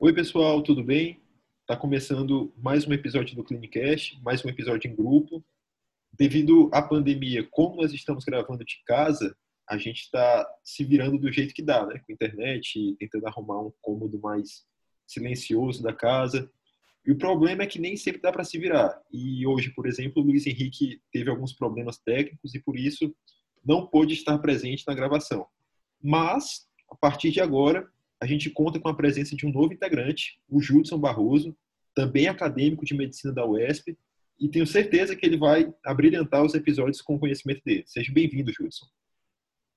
Oi, 0.00 0.12
pessoal, 0.12 0.62
tudo 0.62 0.80
bem? 0.80 1.20
Está 1.62 1.76
começando 1.76 2.54
mais 2.56 2.86
um 2.86 2.92
episódio 2.92 3.34
do 3.34 3.42
Clinicast, 3.42 4.16
mais 4.22 4.44
um 4.44 4.48
episódio 4.48 4.88
em 4.88 4.94
grupo. 4.94 5.44
Devido 6.12 6.70
à 6.72 6.80
pandemia, 6.80 7.44
como 7.50 7.74
nós 7.74 7.92
estamos 7.92 8.24
gravando 8.24 8.64
de 8.64 8.80
casa, 8.86 9.36
a 9.68 9.76
gente 9.76 10.02
está 10.02 10.48
se 10.62 10.84
virando 10.84 11.18
do 11.18 11.32
jeito 11.32 11.52
que 11.52 11.64
dá, 11.64 11.84
né? 11.84 12.00
Com 12.06 12.12
internet, 12.12 12.94
tentando 12.96 13.26
arrumar 13.26 13.60
um 13.60 13.72
cômodo 13.82 14.20
mais 14.20 14.64
silencioso 15.04 15.82
da 15.82 15.92
casa. 15.92 16.48
E 17.04 17.10
o 17.10 17.18
problema 17.18 17.64
é 17.64 17.66
que 17.66 17.80
nem 17.80 17.96
sempre 17.96 18.22
dá 18.22 18.30
para 18.30 18.44
se 18.44 18.56
virar. 18.56 19.02
E 19.12 19.44
hoje, 19.48 19.70
por 19.70 19.84
exemplo, 19.84 20.22
o 20.22 20.26
Luiz 20.26 20.46
Henrique 20.46 21.02
teve 21.12 21.28
alguns 21.28 21.52
problemas 21.52 21.98
técnicos 21.98 22.54
e 22.54 22.60
por 22.60 22.78
isso 22.78 23.12
não 23.64 23.84
pôde 23.84 24.14
estar 24.14 24.38
presente 24.38 24.84
na 24.86 24.94
gravação. 24.94 25.44
Mas, 26.00 26.68
a 26.88 26.94
partir 26.94 27.32
de 27.32 27.40
agora, 27.40 27.90
a 28.20 28.26
gente 28.26 28.50
conta 28.50 28.80
com 28.80 28.88
a 28.88 28.94
presença 28.94 29.36
de 29.36 29.46
um 29.46 29.52
novo 29.52 29.72
integrante, 29.72 30.40
o 30.48 30.60
Judson 30.60 30.98
Barroso, 30.98 31.56
também 31.94 32.28
acadêmico 32.28 32.84
de 32.84 32.94
medicina 32.94 33.32
da 33.32 33.46
UESP, 33.46 33.96
e 34.40 34.48
tenho 34.48 34.66
certeza 34.66 35.16
que 35.16 35.26
ele 35.26 35.36
vai 35.36 35.72
abrilhantar 35.84 36.44
os 36.44 36.54
episódios 36.54 37.00
com 37.00 37.16
o 37.16 37.18
conhecimento 37.18 37.62
dele. 37.64 37.84
Seja 37.86 38.12
bem-vindo, 38.12 38.52
Judson. 38.52 38.86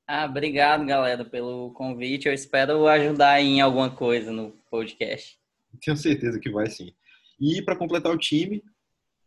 Ah, 0.08 0.26
obrigado, 0.26 0.86
galera, 0.86 1.24
pelo 1.26 1.72
convite. 1.72 2.28
Eu 2.28 2.34
espero 2.34 2.88
ajudar 2.88 3.42
em 3.42 3.62
alguma 3.62 3.90
coisa 3.90 4.32
no 4.32 4.52
podcast. 4.70 5.40
Tenho 5.84 5.98
certeza 5.98 6.40
que 6.40 6.52
vai 6.52 6.68
sim. 6.68 6.94
E 7.40 7.62
para 7.62 7.76
completar 7.76 8.12
o 8.12 8.18
time, 8.18 8.64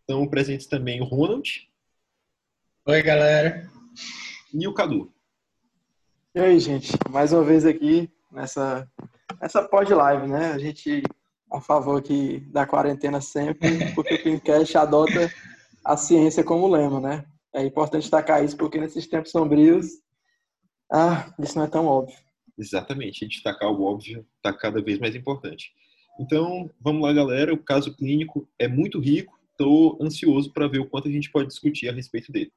estão 0.00 0.28
presentes 0.28 0.66
também 0.66 1.00
o 1.00 1.05
Ronald. 1.05 1.69
Oi, 2.86 3.02
galera. 3.02 3.69
E 4.52 4.69
o 4.69 4.74
Cadu. 4.74 5.12
E 6.34 6.38
aí, 6.38 6.60
gente? 6.60 6.92
Mais 7.10 7.33
uma 7.33 7.42
vez 7.42 7.64
aqui 7.64 8.10
nessa, 8.34 8.88
nessa 9.40 9.62
pod 9.62 9.92
live, 9.92 10.26
né? 10.26 10.52
A 10.52 10.58
gente 10.58 11.02
a 11.50 11.60
favor 11.60 11.98
aqui 11.98 12.40
da 12.50 12.66
quarentena 12.66 13.20
sempre, 13.20 13.92
porque 13.94 14.14
o 14.14 14.22
Pincast 14.22 14.76
adota 14.76 15.32
a 15.84 15.96
ciência 15.96 16.42
como 16.42 16.68
lema, 16.68 17.00
né? 17.00 17.24
É 17.54 17.64
importante 17.64 18.02
destacar 18.02 18.44
isso 18.44 18.56
porque 18.56 18.78
nesses 18.78 19.06
tempos 19.06 19.30
sombrios, 19.30 19.86
ah, 20.92 21.32
isso 21.38 21.56
não 21.56 21.64
é 21.64 21.68
tão 21.68 21.86
óbvio. 21.86 22.16
Exatamente, 22.58 23.26
destacar 23.26 23.70
o 23.70 23.82
óbvio 23.84 24.26
está 24.36 24.52
cada 24.52 24.82
vez 24.82 24.98
mais 24.98 25.14
importante. 25.14 25.72
Então, 26.19 26.70
vamos 26.80 27.02
lá, 27.02 27.12
galera. 27.12 27.52
O 27.52 27.58
caso 27.58 27.94
clínico 27.96 28.48
é 28.58 28.69
muito 28.69 29.00
rico. 29.00 29.36
Estou 29.50 29.98
ansioso 30.00 30.52
para 30.52 30.69
ver 30.69 30.78
o 30.78 30.88
quanto 30.88 31.08
a 31.08 31.10
gente 31.10 31.30
pode 31.30 31.48
discutir 31.48 31.88
a 31.88 31.92
respeito 31.92 32.30
dele. 32.30 32.52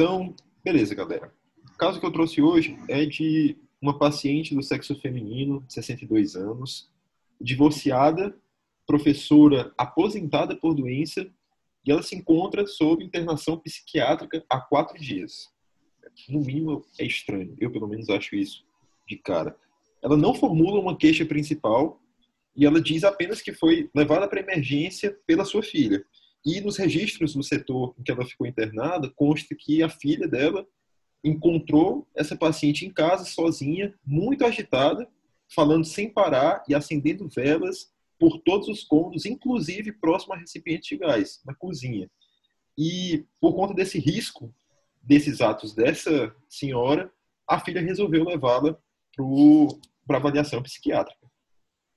Então, 0.00 0.34
beleza, 0.64 0.94
galera. 0.94 1.30
O 1.74 1.76
caso 1.76 2.00
que 2.00 2.06
eu 2.06 2.10
trouxe 2.10 2.40
hoje 2.40 2.74
é 2.88 3.04
de 3.04 3.54
uma 3.82 3.98
paciente 3.98 4.54
do 4.54 4.62
sexo 4.62 4.98
feminino, 4.98 5.62
62 5.68 6.36
anos, 6.36 6.90
divorciada, 7.38 8.34
professora 8.86 9.74
aposentada 9.76 10.56
por 10.56 10.72
doença, 10.72 11.30
e 11.84 11.92
ela 11.92 12.02
se 12.02 12.16
encontra 12.16 12.66
sob 12.66 13.04
internação 13.04 13.58
psiquiátrica 13.58 14.42
há 14.48 14.58
quatro 14.58 14.98
dias. 14.98 15.50
No 16.30 16.40
mínimo, 16.40 16.82
é 16.98 17.04
estranho. 17.04 17.54
Eu, 17.60 17.70
pelo 17.70 17.86
menos, 17.86 18.08
acho 18.08 18.34
isso 18.34 18.64
de 19.06 19.18
cara. 19.18 19.54
Ela 20.02 20.16
não 20.16 20.32
formula 20.32 20.80
uma 20.80 20.96
queixa 20.96 21.26
principal 21.26 22.00
e 22.56 22.64
ela 22.64 22.80
diz 22.80 23.04
apenas 23.04 23.42
que 23.42 23.52
foi 23.52 23.90
levada 23.94 24.26
para 24.26 24.40
emergência 24.40 25.14
pela 25.26 25.44
sua 25.44 25.62
filha. 25.62 26.02
E 26.44 26.60
nos 26.60 26.76
registros 26.76 27.34
do 27.34 27.42
setor 27.42 27.94
em 27.98 28.02
que 28.02 28.10
ela 28.10 28.24
ficou 28.24 28.46
internada, 28.46 29.10
consta 29.14 29.54
que 29.54 29.82
a 29.82 29.88
filha 29.88 30.26
dela 30.26 30.66
encontrou 31.22 32.08
essa 32.14 32.34
paciente 32.34 32.86
em 32.86 32.90
casa, 32.90 33.24
sozinha, 33.24 33.94
muito 34.04 34.44
agitada, 34.44 35.06
falando 35.54 35.84
sem 35.84 36.08
parar 36.08 36.64
e 36.68 36.74
acendendo 36.74 37.28
velas 37.28 37.92
por 38.18 38.38
todos 38.40 38.68
os 38.68 38.84
cômodos, 38.84 39.26
inclusive 39.26 39.92
próximo 39.92 40.34
a 40.34 40.36
recipiente 40.36 40.94
de 40.94 40.98
gás, 40.98 41.40
na 41.44 41.54
cozinha. 41.54 42.10
E 42.76 43.26
por 43.40 43.54
conta 43.54 43.74
desse 43.74 43.98
risco, 43.98 44.54
desses 45.02 45.40
atos 45.40 45.74
dessa 45.74 46.34
senhora, 46.48 47.12
a 47.46 47.58
filha 47.58 47.80
resolveu 47.80 48.24
levá-la 48.24 48.78
para 50.06 50.18
avaliação 50.18 50.62
psiquiátrica. 50.62 51.30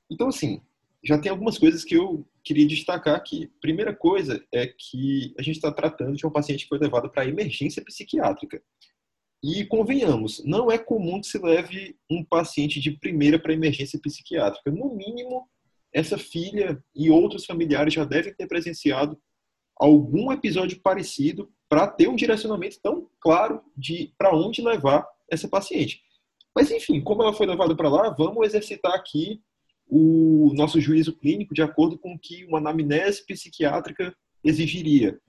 Então, 0.09 0.27
assim, 0.27 0.61
já 1.03 1.17
tem 1.17 1.29
algumas 1.29 1.57
coisas 1.57 1.83
que 1.83 1.95
eu 1.95 2.25
queria 2.43 2.65
destacar 2.65 3.15
aqui. 3.15 3.51
Primeira 3.59 3.93
coisa 3.93 4.43
é 4.53 4.67
que 4.67 5.33
a 5.37 5.41
gente 5.41 5.55
está 5.55 5.71
tratando 5.71 6.15
de 6.15 6.25
um 6.25 6.31
paciente 6.31 6.63
que 6.63 6.69
foi 6.69 6.79
levado 6.79 7.09
para 7.09 7.27
emergência 7.27 7.83
psiquiátrica. 7.83 8.61
E 9.43 9.65
convenhamos, 9.65 10.41
não 10.45 10.71
é 10.71 10.77
comum 10.77 11.19
que 11.19 11.27
se 11.27 11.37
leve 11.37 11.97
um 12.09 12.23
paciente 12.23 12.79
de 12.79 12.91
primeira 12.91 13.37
para 13.37 13.51
emergência 13.51 13.99
psiquiátrica. 13.99 14.71
No 14.71 14.95
mínimo, 14.95 15.49
essa 15.93 16.17
filha 16.17 16.81
e 16.95 17.09
outros 17.11 17.45
familiares 17.45 17.93
já 17.93 18.05
devem 18.05 18.33
ter 18.33 18.47
presenciado 18.47 19.19
algum 19.75 20.31
episódio 20.31 20.79
parecido 20.79 21.51
para 21.67 21.87
ter 21.87 22.07
um 22.07 22.15
direcionamento 22.15 22.79
tão 22.81 23.09
claro 23.19 23.61
de 23.75 24.13
para 24.17 24.33
onde 24.33 24.61
levar 24.61 25.05
essa 25.29 25.49
paciente. 25.49 26.01
Mas 26.55 26.71
enfim, 26.71 27.01
como 27.01 27.23
ela 27.23 27.33
foi 27.33 27.45
levada 27.45 27.75
para 27.75 27.89
lá, 27.89 28.09
vamos 28.09 28.45
exercitar 28.45 28.93
aqui 28.93 29.41
o 29.95 30.51
nosso 30.55 30.81
juízo 30.81 31.13
clínico 31.13 31.53
de 31.53 31.61
acordo 31.61 31.99
com 31.99 32.15
o 32.15 32.19
que 32.19 32.43
uma 32.45 32.57
anamnese 32.57 33.23
psiquiátrica 33.27 34.15
exigiria. 34.43 35.19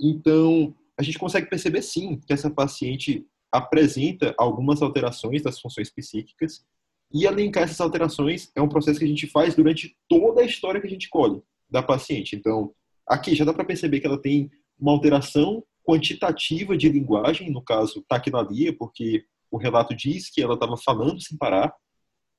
Então, 0.00 0.72
a 0.96 1.02
gente 1.02 1.18
consegue 1.18 1.50
perceber 1.50 1.82
sim 1.82 2.20
que 2.24 2.32
essa 2.32 2.48
paciente 2.48 3.26
apresenta 3.50 4.32
algumas 4.38 4.82
alterações 4.82 5.42
das 5.42 5.58
funções 5.60 5.90
psíquicas 5.90 6.64
e 7.12 7.26
elencar 7.26 7.64
essas 7.64 7.80
alterações 7.80 8.52
é 8.54 8.62
um 8.62 8.68
processo 8.68 9.00
que 9.00 9.04
a 9.04 9.08
gente 9.08 9.26
faz 9.26 9.56
durante 9.56 9.96
toda 10.08 10.42
a 10.42 10.44
história 10.44 10.80
que 10.80 10.86
a 10.86 10.90
gente 10.90 11.08
colhe 11.08 11.42
da 11.68 11.82
paciente. 11.82 12.36
Então, 12.36 12.72
aqui 13.08 13.34
já 13.34 13.44
dá 13.44 13.52
para 13.52 13.64
perceber 13.64 13.98
que 13.98 14.06
ela 14.06 14.20
tem 14.20 14.48
uma 14.78 14.92
alteração 14.92 15.64
quantitativa 15.84 16.76
de 16.76 16.88
linguagem, 16.88 17.50
no 17.50 17.62
caso 17.62 18.04
taquilalia, 18.08 18.76
porque 18.76 19.24
o 19.50 19.56
relato 19.56 19.92
diz 19.92 20.30
que 20.30 20.40
ela 20.40 20.54
estava 20.54 20.76
falando 20.76 21.20
sem 21.20 21.36
parar, 21.36 21.74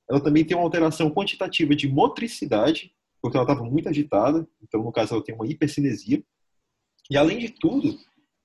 ela 0.10 0.22
também 0.22 0.46
tem 0.46 0.56
uma 0.56 0.64
alteração 0.64 1.10
quantitativa 1.10 1.76
de 1.76 1.88
motricidade, 1.88 2.94
porque 3.22 3.38
ela 3.38 3.46
estava 3.50 3.68
muito 3.68 3.90
agitada, 3.90 4.48
então 4.62 4.84
no 4.84 4.92
caso 4.92 5.16
ela 5.16 5.24
tem 5.24 5.34
uma 5.34 5.48
hipercinesia. 5.48 6.24
E 7.10 7.18
além 7.18 7.40
de 7.40 7.50
tudo, 7.50 7.98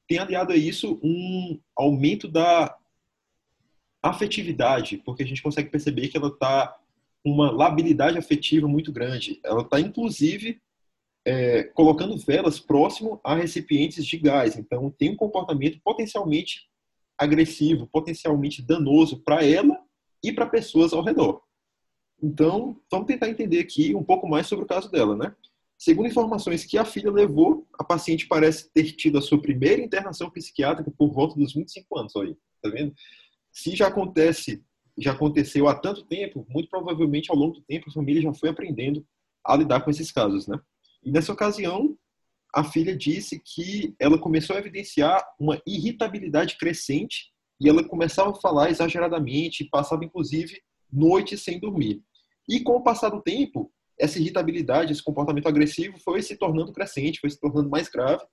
tem 0.08 0.18
aliado 0.18 0.52
a 0.52 0.56
isso 0.56 0.98
um 1.02 1.60
aumento 1.76 2.26
da 2.26 2.76
afetividade, 4.02 4.98
porque 5.04 5.22
a 5.22 5.26
gente 5.26 5.42
consegue 5.42 5.70
perceber 5.70 6.08
que 6.08 6.16
ela 6.16 6.28
está 6.28 6.76
uma 7.24 7.50
labilidade 7.50 8.16
afetiva 8.16 8.66
muito 8.66 8.90
grande. 8.90 9.38
Ela 9.44 9.62
está, 9.62 9.78
inclusive, 9.78 10.60
é, 11.24 11.64
colocando 11.64 12.16
velas 12.16 12.58
próximo 12.58 13.20
a 13.22 13.34
recipientes 13.34 14.06
de 14.06 14.16
gás. 14.16 14.56
Então, 14.56 14.90
tem 14.90 15.10
um 15.10 15.16
comportamento 15.16 15.78
potencialmente 15.84 16.68
agressivo, 17.18 17.86
potencialmente 17.86 18.62
danoso 18.62 19.20
para 19.20 19.44
ela 19.44 19.78
e 20.24 20.32
para 20.32 20.46
pessoas 20.46 20.92
ao 20.92 21.04
redor. 21.04 21.42
Então, 22.22 22.78
vamos 22.90 23.06
tentar 23.06 23.28
entender 23.28 23.60
aqui 23.60 23.94
um 23.94 24.04
pouco 24.04 24.28
mais 24.28 24.46
sobre 24.46 24.64
o 24.64 24.68
caso 24.68 24.90
dela, 24.90 25.16
né? 25.16 25.34
Segundo 25.78 26.08
informações 26.08 26.64
que 26.64 26.76
a 26.76 26.84
filha 26.84 27.10
levou, 27.10 27.66
a 27.78 27.82
paciente 27.82 28.26
parece 28.26 28.70
ter 28.70 28.92
tido 28.92 29.16
a 29.16 29.22
sua 29.22 29.40
primeira 29.40 29.80
internação 29.80 30.30
psiquiátrica 30.30 30.90
por 30.90 31.10
volta 31.10 31.38
dos 31.38 31.54
25 31.54 31.98
anos, 31.98 32.14
olha 32.14 32.28
aí, 32.28 32.36
tá 32.62 32.68
vendo? 32.68 32.94
Se 33.50 33.74
já 33.74 33.88
acontece, 33.88 34.62
já 34.98 35.12
aconteceu 35.12 35.66
há 35.68 35.74
tanto 35.74 36.04
tempo, 36.04 36.46
muito 36.50 36.68
provavelmente 36.68 37.30
ao 37.30 37.36
longo 37.36 37.54
do 37.54 37.62
tempo 37.62 37.88
a 37.88 37.92
família 37.92 38.20
já 38.20 38.34
foi 38.34 38.50
aprendendo 38.50 39.04
a 39.42 39.56
lidar 39.56 39.80
com 39.80 39.90
esses 39.90 40.12
casos, 40.12 40.46
né? 40.46 40.60
E 41.02 41.10
nessa 41.10 41.32
ocasião, 41.32 41.96
a 42.54 42.62
filha 42.62 42.94
disse 42.94 43.40
que 43.40 43.94
ela 43.98 44.18
começou 44.18 44.56
a 44.56 44.58
evidenciar 44.58 45.24
uma 45.38 45.60
irritabilidade 45.66 46.58
crescente 46.58 47.32
e 47.58 47.68
ela 47.68 47.82
começava 47.82 48.30
a 48.30 48.34
falar 48.34 48.70
exageradamente, 48.70 49.64
passava 49.64 50.04
inclusive 50.04 50.60
noites 50.92 51.42
sem 51.42 51.58
dormir. 51.58 52.02
E 52.50 52.58
com 52.58 52.72
o 52.72 52.82
passar 52.82 53.10
do 53.10 53.22
tempo, 53.22 53.72
essa 53.96 54.18
irritabilidade, 54.18 54.92
esse 54.92 55.04
comportamento 55.04 55.46
agressivo 55.46 55.96
foi 56.00 56.20
se 56.20 56.34
tornando 56.34 56.72
crescente, 56.72 57.20
foi 57.20 57.30
se 57.30 57.38
tornando 57.38 57.70
mais 57.70 57.88
grave, 57.88 58.24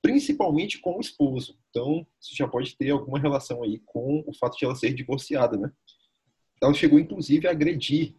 principalmente 0.00 0.78
com 0.78 0.96
o 0.96 1.00
esposo. 1.00 1.58
Então, 1.70 2.06
isso 2.20 2.36
já 2.36 2.46
pode 2.46 2.76
ter 2.76 2.90
alguma 2.90 3.18
relação 3.18 3.64
aí 3.64 3.80
com 3.84 4.22
o 4.28 4.32
fato 4.32 4.56
de 4.56 4.64
ela 4.64 4.76
ser 4.76 4.94
divorciada, 4.94 5.56
né? 5.56 5.72
Ela 6.62 6.72
chegou, 6.72 7.00
inclusive, 7.00 7.48
a 7.48 7.50
agredir 7.50 8.14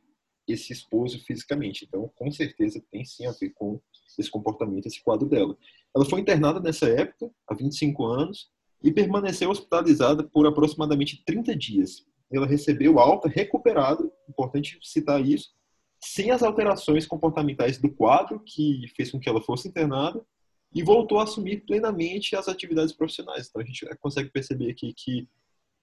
esse 0.45 0.73
esposo 0.73 1.23
fisicamente. 1.23 1.85
Então, 1.85 2.11
com 2.15 2.29
certeza, 2.29 2.83
tem 2.91 3.05
sim 3.05 3.25
a 3.25 3.31
ver 3.31 3.51
com 3.51 3.79
esse 4.19 4.29
comportamento, 4.29 4.87
esse 4.87 5.01
quadro 5.01 5.29
dela. 5.29 5.57
Ela 5.95 6.03
foi 6.03 6.19
internada 6.19 6.59
nessa 6.59 6.85
época, 6.89 7.31
há 7.47 7.53
25 7.53 8.05
anos, 8.05 8.51
e 8.83 8.91
permaneceu 8.91 9.49
hospitalizada 9.49 10.21
por 10.21 10.45
aproximadamente 10.45 11.23
30 11.25 11.55
dias 11.55 12.05
ela 12.37 12.47
recebeu 12.47 12.99
alta 12.99 13.27
recuperada, 13.27 14.03
importante 14.29 14.77
citar 14.81 15.25
isso, 15.25 15.53
sem 15.99 16.31
as 16.31 16.43
alterações 16.43 17.05
comportamentais 17.07 17.77
do 17.77 17.91
quadro, 17.91 18.39
que 18.39 18.87
fez 18.95 19.11
com 19.11 19.19
que 19.19 19.29
ela 19.29 19.41
fosse 19.41 19.67
internada, 19.67 20.23
e 20.73 20.83
voltou 20.83 21.19
a 21.19 21.23
assumir 21.23 21.65
plenamente 21.65 22.35
as 22.35 22.47
atividades 22.47 22.93
profissionais. 22.93 23.47
Então 23.47 23.61
a 23.61 23.65
gente 23.65 23.85
consegue 24.01 24.29
perceber 24.29 24.69
aqui 24.69 24.93
que 24.93 25.27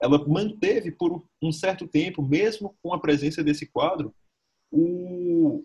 ela 0.01 0.23
manteve 0.27 0.91
por 0.91 1.25
um 1.41 1.53
certo 1.53 1.87
tempo, 1.87 2.23
mesmo 2.23 2.77
com 2.83 2.93
a 2.93 3.01
presença 3.01 3.43
desse 3.43 3.67
quadro, 3.67 4.15
o, 4.71 5.65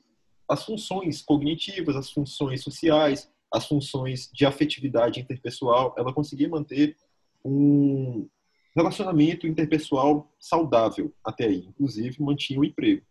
as 0.49 0.63
funções 0.63 1.21
cognitivas, 1.21 1.95
as 1.95 2.11
funções 2.11 2.63
sociais, 2.63 3.29
as 3.51 3.65
funções 3.67 4.29
de 4.31 4.45
afetividade 4.45 5.19
interpessoal, 5.19 5.93
ela 5.97 6.13
conseguia 6.13 6.47
manter 6.47 6.95
um 7.43 8.27
relacionamento 8.77 9.47
interpessoal 9.47 10.31
saudável 10.39 11.13
até 11.23 11.45
aí, 11.45 11.65
inclusive 11.67 12.21
mantinha 12.21 12.59
o 12.59 12.65
emprego. 12.65 13.01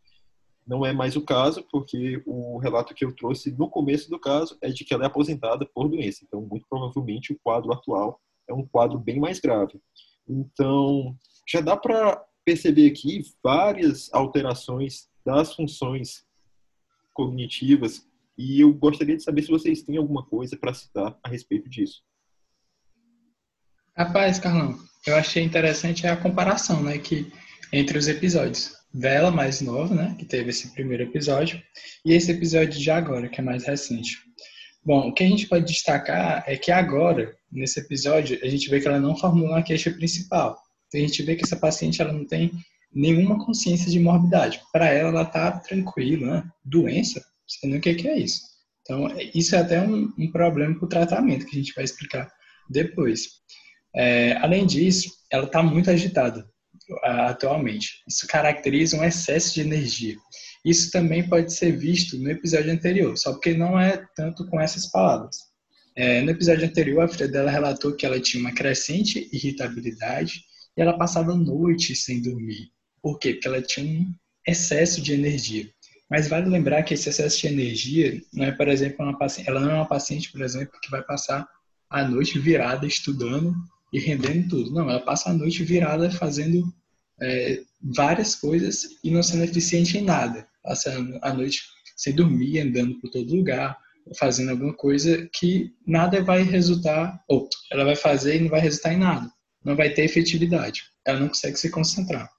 Não 0.66 0.84
é 0.84 0.92
mais 0.92 1.14
o 1.14 1.22
caso, 1.22 1.64
porque 1.70 2.22
o 2.26 2.58
relato 2.58 2.94
que 2.94 3.04
eu 3.04 3.14
trouxe 3.14 3.52
no 3.52 3.68
começo 3.68 4.10
do 4.10 4.18
caso 4.18 4.56
é 4.60 4.68
de 4.68 4.84
que 4.84 4.92
ela 4.92 5.04
é 5.04 5.06
aposentada 5.06 5.64
por 5.66 5.88
doença. 5.88 6.24
Então, 6.24 6.40
muito 6.40 6.66
provavelmente, 6.68 7.32
o 7.32 7.38
quadro 7.38 7.72
atual 7.72 8.20
é 8.48 8.54
um 8.54 8.66
quadro 8.66 8.98
bem 8.98 9.20
mais 9.20 9.38
grave. 9.38 9.80
Então, 10.28 11.16
já 11.48 11.60
dá 11.60 11.76
para 11.76 12.24
perceber 12.44 12.90
aqui 12.90 13.22
várias 13.42 14.12
alterações 14.12 15.08
das 15.24 15.54
funções 15.54 16.24
cognitivas 17.12 18.06
e 18.36 18.60
eu 18.60 18.72
gostaria 18.74 19.16
de 19.16 19.22
saber 19.22 19.42
se 19.42 19.50
vocês 19.50 19.82
têm 19.82 19.96
alguma 19.96 20.24
coisa 20.24 20.56
para 20.56 20.74
citar 20.74 21.18
a 21.22 21.28
respeito 21.28 21.68
disso. 21.68 22.04
Rapaz, 23.96 24.38
Carlão, 24.38 24.78
eu 25.06 25.16
achei 25.16 25.42
interessante 25.42 26.06
a 26.06 26.16
comparação, 26.16 26.82
né, 26.82 26.98
que 26.98 27.30
entre 27.72 27.98
os 27.98 28.08
episódios. 28.08 28.74
Vela 28.92 29.30
mais 29.30 29.60
nova, 29.60 29.94
né, 29.94 30.14
que 30.18 30.24
teve 30.24 30.50
esse 30.50 30.72
primeiro 30.72 31.04
episódio, 31.04 31.62
e 32.04 32.12
esse 32.12 32.30
episódio 32.30 32.80
de 32.80 32.90
agora, 32.90 33.28
que 33.28 33.40
é 33.40 33.44
mais 33.44 33.64
recente. 33.64 34.16
Bom, 34.84 35.08
o 35.08 35.12
que 35.12 35.24
a 35.24 35.28
gente 35.28 35.48
pode 35.48 35.66
destacar 35.66 36.44
é 36.46 36.56
que 36.56 36.70
agora, 36.70 37.36
nesse 37.50 37.80
episódio, 37.80 38.38
a 38.42 38.48
gente 38.48 38.70
vê 38.70 38.80
que 38.80 38.86
ela 38.86 39.00
não 39.00 39.16
formula 39.16 39.56
uma 39.56 39.62
queixa 39.62 39.90
principal. 39.90 40.56
Então, 40.86 41.00
a 41.00 41.06
gente 41.06 41.22
vê 41.22 41.34
que 41.34 41.44
essa 41.44 41.56
paciente 41.56 42.00
ela 42.00 42.12
não 42.12 42.24
tem 42.24 42.52
nenhuma 42.92 43.44
consciência 43.44 43.90
de 43.90 43.98
morbidade. 43.98 44.60
Para 44.72 44.86
ela, 44.86 45.08
ela 45.08 45.22
está 45.22 45.52
tranquila, 45.58 46.26
né? 46.26 46.50
Doença? 46.64 47.20
Você 47.46 47.66
não 47.66 47.78
o 47.78 47.80
que 47.80 48.08
é 48.08 48.18
isso. 48.18 48.40
Então, 48.82 49.08
isso 49.34 49.56
é 49.56 49.58
até 49.58 49.80
um, 49.80 50.12
um 50.16 50.30
problema 50.30 50.74
para 50.76 50.86
o 50.86 50.88
tratamento, 50.88 51.46
que 51.46 51.56
a 51.56 51.58
gente 51.58 51.74
vai 51.74 51.84
explicar 51.84 52.30
depois. 52.70 53.28
É, 53.96 54.36
além 54.38 54.66
disso, 54.66 55.10
ela 55.30 55.44
está 55.44 55.62
muito 55.62 55.90
agitada 55.90 56.46
atualmente. 57.02 58.02
Isso 58.08 58.26
caracteriza 58.26 58.96
um 58.96 59.04
excesso 59.04 59.54
de 59.54 59.60
energia. 59.60 60.16
Isso 60.64 60.90
também 60.90 61.28
pode 61.28 61.52
ser 61.52 61.76
visto 61.76 62.18
no 62.18 62.30
episódio 62.30 62.72
anterior, 62.72 63.16
só 63.16 63.32
porque 63.32 63.54
não 63.54 63.78
é 63.78 64.04
tanto 64.14 64.46
com 64.48 64.60
essas 64.60 64.86
palavras. 64.86 65.36
É, 65.94 66.20
no 66.22 66.30
episódio 66.30 66.66
anterior, 66.66 67.02
a 67.02 67.08
filha 67.08 67.28
dela 67.28 67.50
relatou 67.50 67.94
que 67.94 68.04
ela 68.04 68.20
tinha 68.20 68.40
uma 68.40 68.52
crescente 68.52 69.28
irritabilidade 69.32 70.42
e 70.76 70.82
ela 70.82 70.98
passava 70.98 71.34
noites 71.34 72.04
sem 72.04 72.20
dormir. 72.20 72.70
Por 73.00 73.18
quê? 73.18 73.34
Porque 73.34 73.48
ela 73.48 73.62
tinha 73.62 74.00
um 74.00 74.14
excesso 74.46 75.00
de 75.00 75.14
energia. 75.14 75.68
Mas 76.10 76.28
vale 76.28 76.48
lembrar 76.48 76.82
que 76.82 76.94
esse 76.94 77.08
excesso 77.08 77.40
de 77.40 77.46
energia 77.46 78.20
não 78.32 78.44
é, 78.44 78.52
por 78.52 78.68
exemplo, 78.68 79.04
uma 79.04 79.18
paciente, 79.18 79.48
ela 79.48 79.60
não 79.60 79.70
é 79.70 79.74
uma 79.74 79.88
paciente, 79.88 80.30
por 80.30 80.42
exemplo, 80.42 80.78
que 80.80 80.90
vai 80.90 81.02
passar 81.02 81.48
a 81.88 82.04
noite 82.06 82.38
virada 82.38 82.86
estudando 82.86 83.54
e 83.92 83.98
rendendo 83.98 84.48
tudo. 84.48 84.72
Não, 84.72 84.88
ela 84.88 85.00
passa 85.00 85.30
a 85.30 85.34
noite 85.34 85.62
virada 85.64 86.10
fazendo 86.10 86.72
é, 87.20 87.60
várias 87.94 88.34
coisas 88.34 88.86
e 89.02 89.10
não 89.10 89.22
sendo 89.22 89.44
eficiente 89.44 89.98
em 89.98 90.02
nada. 90.02 90.46
Passa 90.62 90.94
a 91.22 91.32
noite 91.32 91.62
sem 91.96 92.14
dormir, 92.14 92.60
andando 92.60 92.98
por 93.00 93.10
todo 93.10 93.34
lugar, 93.34 93.78
fazendo 94.18 94.50
alguma 94.50 94.74
coisa 94.74 95.28
que 95.32 95.72
nada 95.86 96.22
vai 96.22 96.42
resultar, 96.42 97.22
ou 97.28 97.48
ela 97.72 97.84
vai 97.84 97.96
fazer 97.96 98.36
e 98.36 98.40
não 98.40 98.50
vai 98.50 98.60
resultar 98.60 98.92
em 98.92 98.98
nada. 98.98 99.30
Não 99.64 99.74
vai 99.74 99.90
ter 99.90 100.04
efetividade. 100.04 100.84
Ela 101.04 101.20
não 101.20 101.28
consegue 101.28 101.56
se 101.56 101.70
concentrar. 101.70 102.30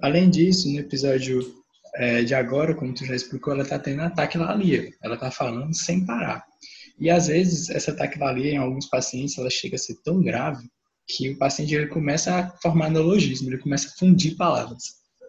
Além 0.00 0.30
disso, 0.30 0.70
no 0.70 0.78
episódio 0.78 1.40
é, 1.96 2.22
de 2.22 2.34
agora, 2.34 2.74
como 2.74 2.94
tu 2.94 3.04
já 3.04 3.14
explicou, 3.14 3.52
ela 3.52 3.64
está 3.64 3.78
tendo 3.78 4.02
ataque 4.02 4.38
lalia. 4.38 4.90
Ela 5.02 5.14
está 5.14 5.30
falando 5.30 5.74
sem 5.74 6.06
parar. 6.06 6.44
E 7.00 7.10
às 7.10 7.28
vezes 7.28 7.70
essa 7.70 7.94
taquivalia 7.94 8.52
em 8.52 8.56
alguns 8.56 8.86
pacientes 8.86 9.38
ela 9.38 9.50
chega 9.50 9.76
a 9.76 9.78
ser 9.78 9.94
tão 10.02 10.20
grave 10.22 10.68
que 11.06 11.30
o 11.30 11.38
paciente 11.38 11.74
ele 11.74 11.86
começa 11.86 12.36
a 12.36 12.50
formar 12.58 12.90
neologismo, 12.90 13.48
ele 13.48 13.58
começa 13.58 13.88
a 13.88 13.98
fundir 13.98 14.36
palavras 14.36 14.82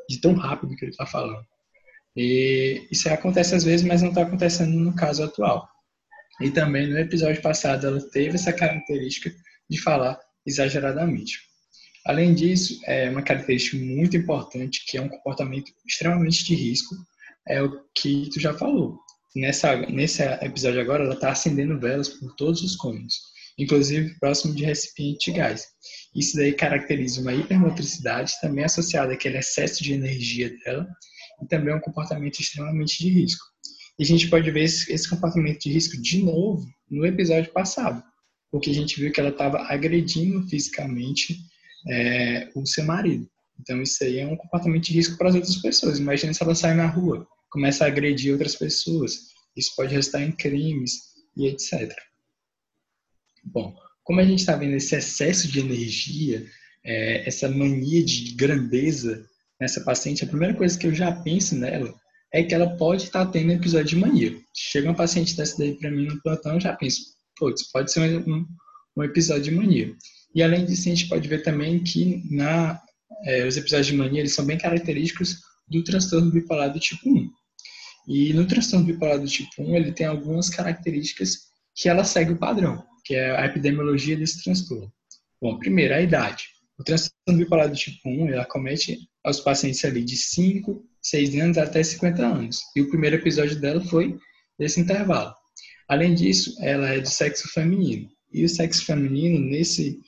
de 0.10 0.20
tão 0.20 0.34
rápido 0.34 0.76
que 0.76 0.84
ele 0.84 0.92
está 0.92 1.06
falando. 1.06 1.46
E 2.16 2.88
isso 2.92 3.08
acontece 3.10 3.56
às 3.56 3.64
vezes, 3.64 3.86
mas 3.86 4.02
não 4.02 4.10
está 4.10 4.24
acontecendo 4.24 4.78
no 4.78 4.96
caso 4.96 5.24
atual. 5.24 5.70
E 6.42 6.50
também 6.50 6.88
no 6.88 6.98
episódio 6.98 7.42
passado 7.42 7.88
ela 7.88 8.02
teve 8.10 8.36
essa 8.36 8.52
característica 8.52 9.32
de 9.70 9.80
falar 9.80 10.20
exageradamente. 10.46 11.40
Além 12.06 12.34
disso, 12.34 12.80
é 12.86 13.10
uma 13.10 13.22
característica 13.22 13.78
muito 13.78 14.18
importante 14.18 14.84
que 14.88 14.98
é 14.98 15.02
um 15.02 15.10
comportamento 15.10 15.72
extremamente 15.88 16.44
de 16.44 16.56
risco, 16.56 16.96
é 17.48 17.62
o 17.62 17.84
que 17.94 18.30
tu 18.34 18.40
já 18.40 18.54
falou 18.54 19.00
nessa, 19.36 19.76
nesse 19.76 20.24
episódio 20.24 20.82
agora, 20.82 21.04
ela 21.04 21.14
está 21.14 21.32
acendendo 21.32 21.80
velas 21.80 22.10
por 22.10 22.36
todos 22.36 22.62
os 22.62 22.76
cômodos, 22.76 23.16
inclusive 23.58 24.18
próximo 24.20 24.56
de 24.56 24.64
recipiente 24.64 25.32
de 25.32 25.38
gás. 25.38 25.68
Isso 26.16 26.36
daí 26.36 26.54
caracteriza 26.54 27.22
uma 27.22 27.34
hipermotricidade, 27.34 28.34
também 28.42 28.64
associada 28.64 29.14
àquele 29.14 29.38
excesso 29.38 29.84
de 29.84 29.94
energia 29.94 30.56
dela, 30.64 30.88
e 31.42 31.48
também 31.48 31.74
um 31.74 31.80
comportamento 31.80 32.40
extremamente 32.40 33.04
de 33.04 33.10
risco. 33.10 33.46
E 33.98 34.04
a 34.04 34.06
gente 34.06 34.30
pode 34.30 34.50
ver 34.50 34.64
esse, 34.64 34.92
esse 34.92 35.10
comportamento 35.10 35.60
de 35.60 35.72
risco 35.72 36.02
de 36.02 36.24
novo 36.24 36.66
no 36.90 37.06
episódio 37.06 37.52
passado, 37.52 38.04
porque 38.52 38.72
a 38.72 38.74
gente 38.74 39.00
viu 39.00 39.12
que 39.12 39.20
ela 39.20 39.30
estava 39.30 39.60
agredindo 39.64 40.48
fisicamente 40.48 41.38
é, 41.88 42.50
o 42.56 42.66
seu 42.66 42.84
marido. 42.84 43.30
Então, 43.60 43.82
isso 43.82 44.04
aí 44.04 44.20
é 44.20 44.26
um 44.26 44.38
comportamento 44.38 44.86
de 44.86 44.94
risco 44.94 45.18
para 45.18 45.30
as 45.30 45.36
outras 45.36 45.58
pessoas. 45.58 46.00
Imagina 46.00 46.34
se 46.34 46.42
ela 46.42 46.56
sai 46.56 46.74
na 46.74 46.88
rua 46.88 47.28
começa 47.50 47.84
a 47.84 47.88
agredir 47.88 48.32
outras 48.32 48.56
pessoas. 48.56 49.30
Isso 49.56 49.76
pode 49.76 49.94
resultar 49.94 50.22
em 50.22 50.32
crimes 50.32 51.10
e 51.36 51.48
etc. 51.48 51.94
Bom, 53.44 53.76
como 54.04 54.20
a 54.20 54.26
gente 54.26 54.40
está 54.40 54.56
vendo 54.56 54.76
esse 54.76 54.96
excesso 54.96 55.48
de 55.48 55.60
energia, 55.60 56.46
é, 56.84 57.28
essa 57.28 57.48
mania 57.50 58.04
de 58.04 58.34
grandeza 58.34 59.26
nessa 59.60 59.82
paciente, 59.82 60.24
a 60.24 60.28
primeira 60.28 60.54
coisa 60.54 60.78
que 60.78 60.88
eu 60.88 60.94
já 60.94 61.12
penso 61.12 61.56
nela 61.56 61.94
é 62.34 62.44
que 62.44 62.54
ela 62.54 62.76
pode 62.78 63.04
estar 63.04 63.26
tá 63.26 63.32
tendo 63.32 63.52
episódio 63.52 63.88
de 63.88 63.96
mania. 63.96 64.40
Chega 64.56 64.88
uma 64.88 64.96
paciente 64.96 65.36
dessa 65.36 65.58
daí 65.58 65.76
para 65.76 65.92
mim 65.92 66.06
no 66.06 66.22
plantão, 66.22 66.54
eu 66.54 66.60
já 66.60 66.74
penso, 66.74 67.02
putz, 67.38 67.70
pode 67.72 67.92
ser 67.92 68.28
um, 68.28 68.46
um, 68.98 69.04
episódio 69.04 69.44
de 69.44 69.52
mania. 69.52 69.96
E 70.34 70.44
além 70.44 70.66
disso, 70.66 70.88
a 70.88 70.96
gente 70.96 71.10
pode 71.10 71.28
ver 71.28 71.42
também 71.44 71.84
que 71.84 72.24
na, 72.30 72.80
é, 73.26 73.46
os 73.48 73.58
episódios 73.58 73.88
de 73.88 73.96
mania 73.96 74.22
eles 74.22 74.34
são 74.34 74.46
bem 74.46 74.58
característicos 74.58 75.40
do 75.68 75.84
transtorno 75.84 76.32
bipolar 76.32 76.72
do 76.72 76.80
tipo 76.80 77.10
1. 77.10 77.30
E 78.10 78.34
no 78.34 78.48
transtorno 78.48 78.88
bipolar 78.88 79.20
do 79.20 79.28
tipo 79.28 79.62
1, 79.62 79.76
ele 79.76 79.92
tem 79.92 80.08
algumas 80.08 80.50
características 80.50 81.50
que 81.76 81.88
ela 81.88 82.04
segue 82.04 82.32
o 82.32 82.40
padrão, 82.40 82.84
que 83.06 83.14
é 83.14 83.38
a 83.38 83.46
epidemiologia 83.46 84.18
desse 84.18 84.44
transtorno. 84.44 84.92
Bom, 85.40 85.60
primeiro, 85.60 85.94
a 85.94 86.02
idade. 86.02 86.46
O 86.80 86.84
transtorno 86.84 87.38
bipolar 87.38 87.70
do 87.70 87.76
tipo 87.76 88.10
1, 88.10 88.30
ela 88.30 88.46
comete 88.46 88.98
aos 89.24 89.40
pacientes 89.40 89.86
ali 89.86 90.04
de 90.04 90.18
5, 90.18 90.84
6 91.04 91.36
anos 91.36 91.58
até 91.60 91.84
50 91.84 92.26
anos. 92.26 92.62
E 92.76 92.82
o 92.82 92.90
primeiro 92.90 93.18
episódio 93.18 93.62
dela 93.62 93.80
foi 93.80 94.18
desse 94.58 94.82
intervalo. 94.82 95.32
Além 95.88 96.16
disso, 96.16 96.56
ela 96.62 96.90
é 96.90 97.00
de 97.00 97.12
sexo 97.12 97.48
feminino. 97.54 98.10
E 98.34 98.44
o 98.44 98.50
sexo 98.50 98.86
feminino, 98.86 99.40
nesse, 99.40 100.00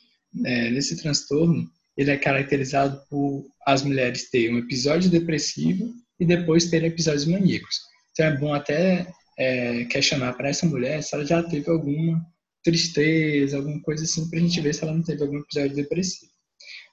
é, 0.43 0.71
nesse 0.71 0.99
transtorno, 0.99 1.69
ele 1.95 2.09
é 2.09 2.17
caracterizado 2.17 2.99
por 3.11 3.45
as 3.67 3.83
mulheres 3.83 4.31
terem 4.31 4.55
um 4.55 4.57
episódio 4.57 5.07
depressivo 5.07 5.93
e 6.19 6.25
depois 6.25 6.65
terem 6.65 6.89
episódios 6.89 7.25
maníacos. 7.25 7.90
Então 8.11 8.25
é 8.25 8.37
bom 8.37 8.53
até 8.53 9.11
é, 9.37 9.85
questionar 9.85 10.33
para 10.33 10.49
essa 10.49 10.65
mulher 10.65 11.01
se 11.01 11.15
ela 11.15 11.25
já 11.25 11.41
teve 11.41 11.69
alguma 11.69 12.21
tristeza, 12.63 13.57
alguma 13.57 13.81
coisa 13.81 14.03
assim, 14.03 14.29
para 14.29 14.39
a 14.39 14.41
gente 14.41 14.61
ver 14.61 14.73
se 14.73 14.83
ela 14.83 14.93
não 14.93 15.03
teve 15.03 15.21
algum 15.23 15.39
episódio 15.39 15.75
depressivo. 15.75 16.31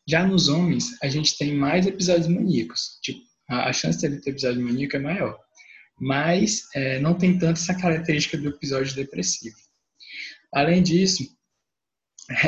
Já 0.08 0.26
nos 0.26 0.48
homens, 0.48 0.96
a 1.02 1.08
gente 1.08 1.36
tem 1.36 1.54
mais 1.54 1.86
episódios 1.86 2.28
maníacos. 2.28 2.98
Tipo, 3.02 3.20
a, 3.50 3.68
a 3.68 3.72
chance 3.72 3.98
de 3.98 4.20
ter 4.20 4.30
episódio 4.30 4.62
maníaco 4.62 4.96
é 4.96 5.00
maior. 5.00 5.38
Mas 6.00 6.62
é, 6.74 6.98
não 7.00 7.14
tem 7.14 7.38
tanto 7.38 7.60
essa 7.60 7.74
característica 7.74 8.38
do 8.38 8.48
episódio 8.48 8.94
depressivo. 8.94 9.56
Além 10.54 10.82
disso, 10.82 11.24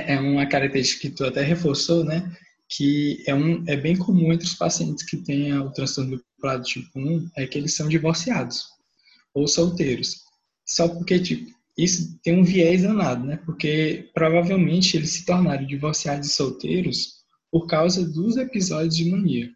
é 0.06 0.18
uma 0.18 0.46
característica 0.46 1.02
que 1.02 1.14
tu 1.14 1.24
até 1.24 1.42
reforçou, 1.42 2.04
né? 2.04 2.34
Que 2.68 3.22
é, 3.26 3.34
um, 3.34 3.64
é 3.68 3.76
bem 3.76 3.96
comum 3.96 4.32
entre 4.32 4.46
os 4.46 4.54
pacientes 4.54 5.04
que 5.04 5.18
têm 5.18 5.52
o 5.58 5.70
transtorno 5.72 6.22
bipolar 6.40 6.62
tipo 6.62 6.98
1 6.98 7.30
é 7.36 7.46
que 7.46 7.58
eles 7.58 7.74
são 7.74 7.88
divorciados 7.88 8.64
ou 9.34 9.46
solteiros. 9.46 10.22
Só 10.64 10.88
porque, 10.88 11.20
tipo, 11.20 11.50
isso 11.76 12.18
tem 12.22 12.38
um 12.38 12.44
viés 12.44 12.82
danado, 12.82 13.26
né? 13.26 13.38
Porque 13.44 14.08
provavelmente 14.14 14.96
eles 14.96 15.10
se 15.10 15.24
tornaram 15.24 15.66
divorciados 15.66 16.28
e 16.28 16.32
solteiros 16.32 17.20
por 17.50 17.66
causa 17.66 18.06
dos 18.06 18.36
episódios 18.36 18.96
de 18.96 19.10
mania, 19.10 19.50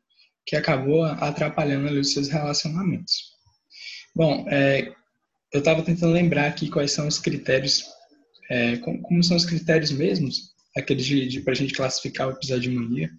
que 0.47 0.57
acabou 0.57 1.05
atrapalhando 1.05 1.89
ali 1.89 2.01
os 2.01 2.13
seus 2.13 2.29
relacionamentos. 2.29 3.33
Bom, 4.15 4.47
é, 4.49 4.93
eu 5.53 5.61
estava 5.61 5.83
tentando 5.83 6.13
lembrar 6.13 6.47
aqui 6.47 6.69
quais 6.69 6.93
são 6.93 7.07
os 7.07 7.19
critérios, 7.19 7.85
é, 8.51 8.77
como, 8.79 9.01
como, 9.03 9.23
são 9.23 9.37
os 9.37 9.45
critérios 9.45 9.93
mesmos, 9.93 10.53
aqueles 10.77 11.07
de, 11.07 11.29
de 11.29 11.41
para 11.41 11.53
a 11.53 11.57
gente 11.57 11.73
classificar 11.73 12.29
o 12.29 12.33
episódio 12.33 12.71
de 12.71 12.77
mania. 12.77 13.11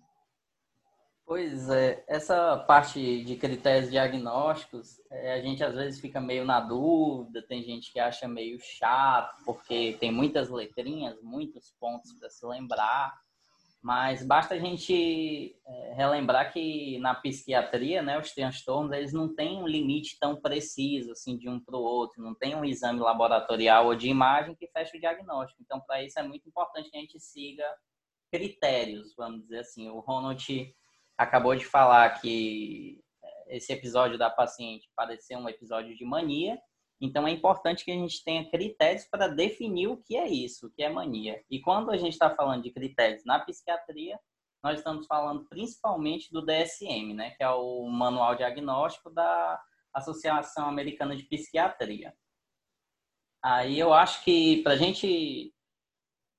Pois 1.28 1.70
é, 1.72 2.04
essa 2.08 2.56
parte 2.56 3.24
de 3.24 3.36
critérios 3.36 3.90
diagnósticos, 3.90 5.02
é, 5.10 5.34
a 5.34 5.42
gente 5.42 5.64
às 5.64 5.74
vezes 5.74 6.00
fica 6.00 6.22
meio 6.22 6.46
na 6.46 6.60
dúvida, 6.60 7.42
tem 7.42 7.64
gente 7.64 7.92
que 7.92 8.00
acha 8.00 8.28
meio 8.28 8.60
chato, 8.60 9.44
porque 9.44 9.98
tem 10.00 10.12
muitas 10.12 10.52
letrinhas, 10.52 11.20
muitos 11.24 11.74
pontos 11.80 12.14
para 12.14 12.30
se 12.30 12.46
lembrar, 12.46 13.12
mas 13.82 14.24
basta 14.24 14.54
a 14.54 14.60
gente 14.60 15.56
é, 15.66 15.94
relembrar 15.96 16.54
que 16.54 17.00
na 17.00 17.16
psiquiatria, 17.16 18.04
né, 18.04 18.20
os 18.20 18.32
transtornos, 18.32 18.92
eles 18.92 19.12
não 19.12 19.34
têm 19.34 19.58
um 19.58 19.68
limite 19.68 20.20
tão 20.20 20.40
preciso 20.40 21.12
assim 21.12 21.36
de 21.38 21.50
um 21.50 21.60
para 21.60 21.76
o 21.76 21.82
outro, 21.82 22.22
não 22.22 22.36
tem 22.36 22.56
um 22.56 22.64
exame 22.64 23.00
laboratorial 23.00 23.88
ou 23.88 23.96
de 23.96 24.08
imagem 24.08 24.54
que 24.54 24.68
feche 24.68 24.96
o 24.96 25.00
diagnóstico. 25.00 25.60
Então, 25.64 25.82
para 25.82 26.04
isso 26.04 26.20
é 26.20 26.24
muito 26.24 26.48
importante 26.48 26.92
que 26.92 26.98
a 26.98 27.02
gente 27.02 27.20
siga 27.20 27.66
critérios, 28.32 29.16
vamos 29.16 29.42
dizer 29.42 29.60
assim. 29.60 29.90
O 29.90 30.00
Ronald 30.00 30.76
acabou 31.18 31.56
de 31.56 31.66
falar 31.66 32.22
que 32.22 33.04
esse 33.48 33.72
episódio 33.72 34.18
da 34.18 34.30
paciente 34.30 34.90
pareceu 34.96 35.38
um 35.38 35.50
episódio 35.50 35.96
de 35.96 36.04
mania, 36.04 36.60
então 37.00 37.28
é 37.28 37.32
importante 37.32 37.84
que 37.84 37.92
a 37.92 37.96
gente 37.96 38.24
tenha 38.24 38.50
critérios 38.50 39.06
para 39.06 39.28
definir 39.28 39.88
o 39.88 39.98
que 39.98 40.16
é 40.16 40.28
isso, 40.28 40.68
o 40.68 40.72
que 40.72 40.82
é 40.82 40.90
mania. 40.90 41.44
E 41.50 41.60
quando 41.60 41.92
a 41.92 41.98
gente 41.98 42.14
está 42.14 42.34
falando 42.34 42.64
de 42.64 42.72
critérios 42.72 43.24
na 43.26 43.40
psiquiatria, 43.40 44.20
nós 44.64 44.80
estamos 44.80 45.06
falando 45.06 45.46
principalmente 45.46 46.32
do 46.32 46.42
DSM, 46.42 47.14
né, 47.14 47.32
que 47.32 47.44
é 47.44 47.50
o 47.50 47.88
Manual 47.88 48.36
Diagnóstico 48.36 49.10
da 49.12 49.62
Associação 49.94 50.68
Americana 50.68 51.16
de 51.16 51.24
Psiquiatria. 51.24 52.16
Aí 53.44 53.78
eu 53.78 53.94
acho 53.94 54.24
que 54.24 54.64
para 54.64 54.74
a 54.74 54.78
gente 54.78 55.54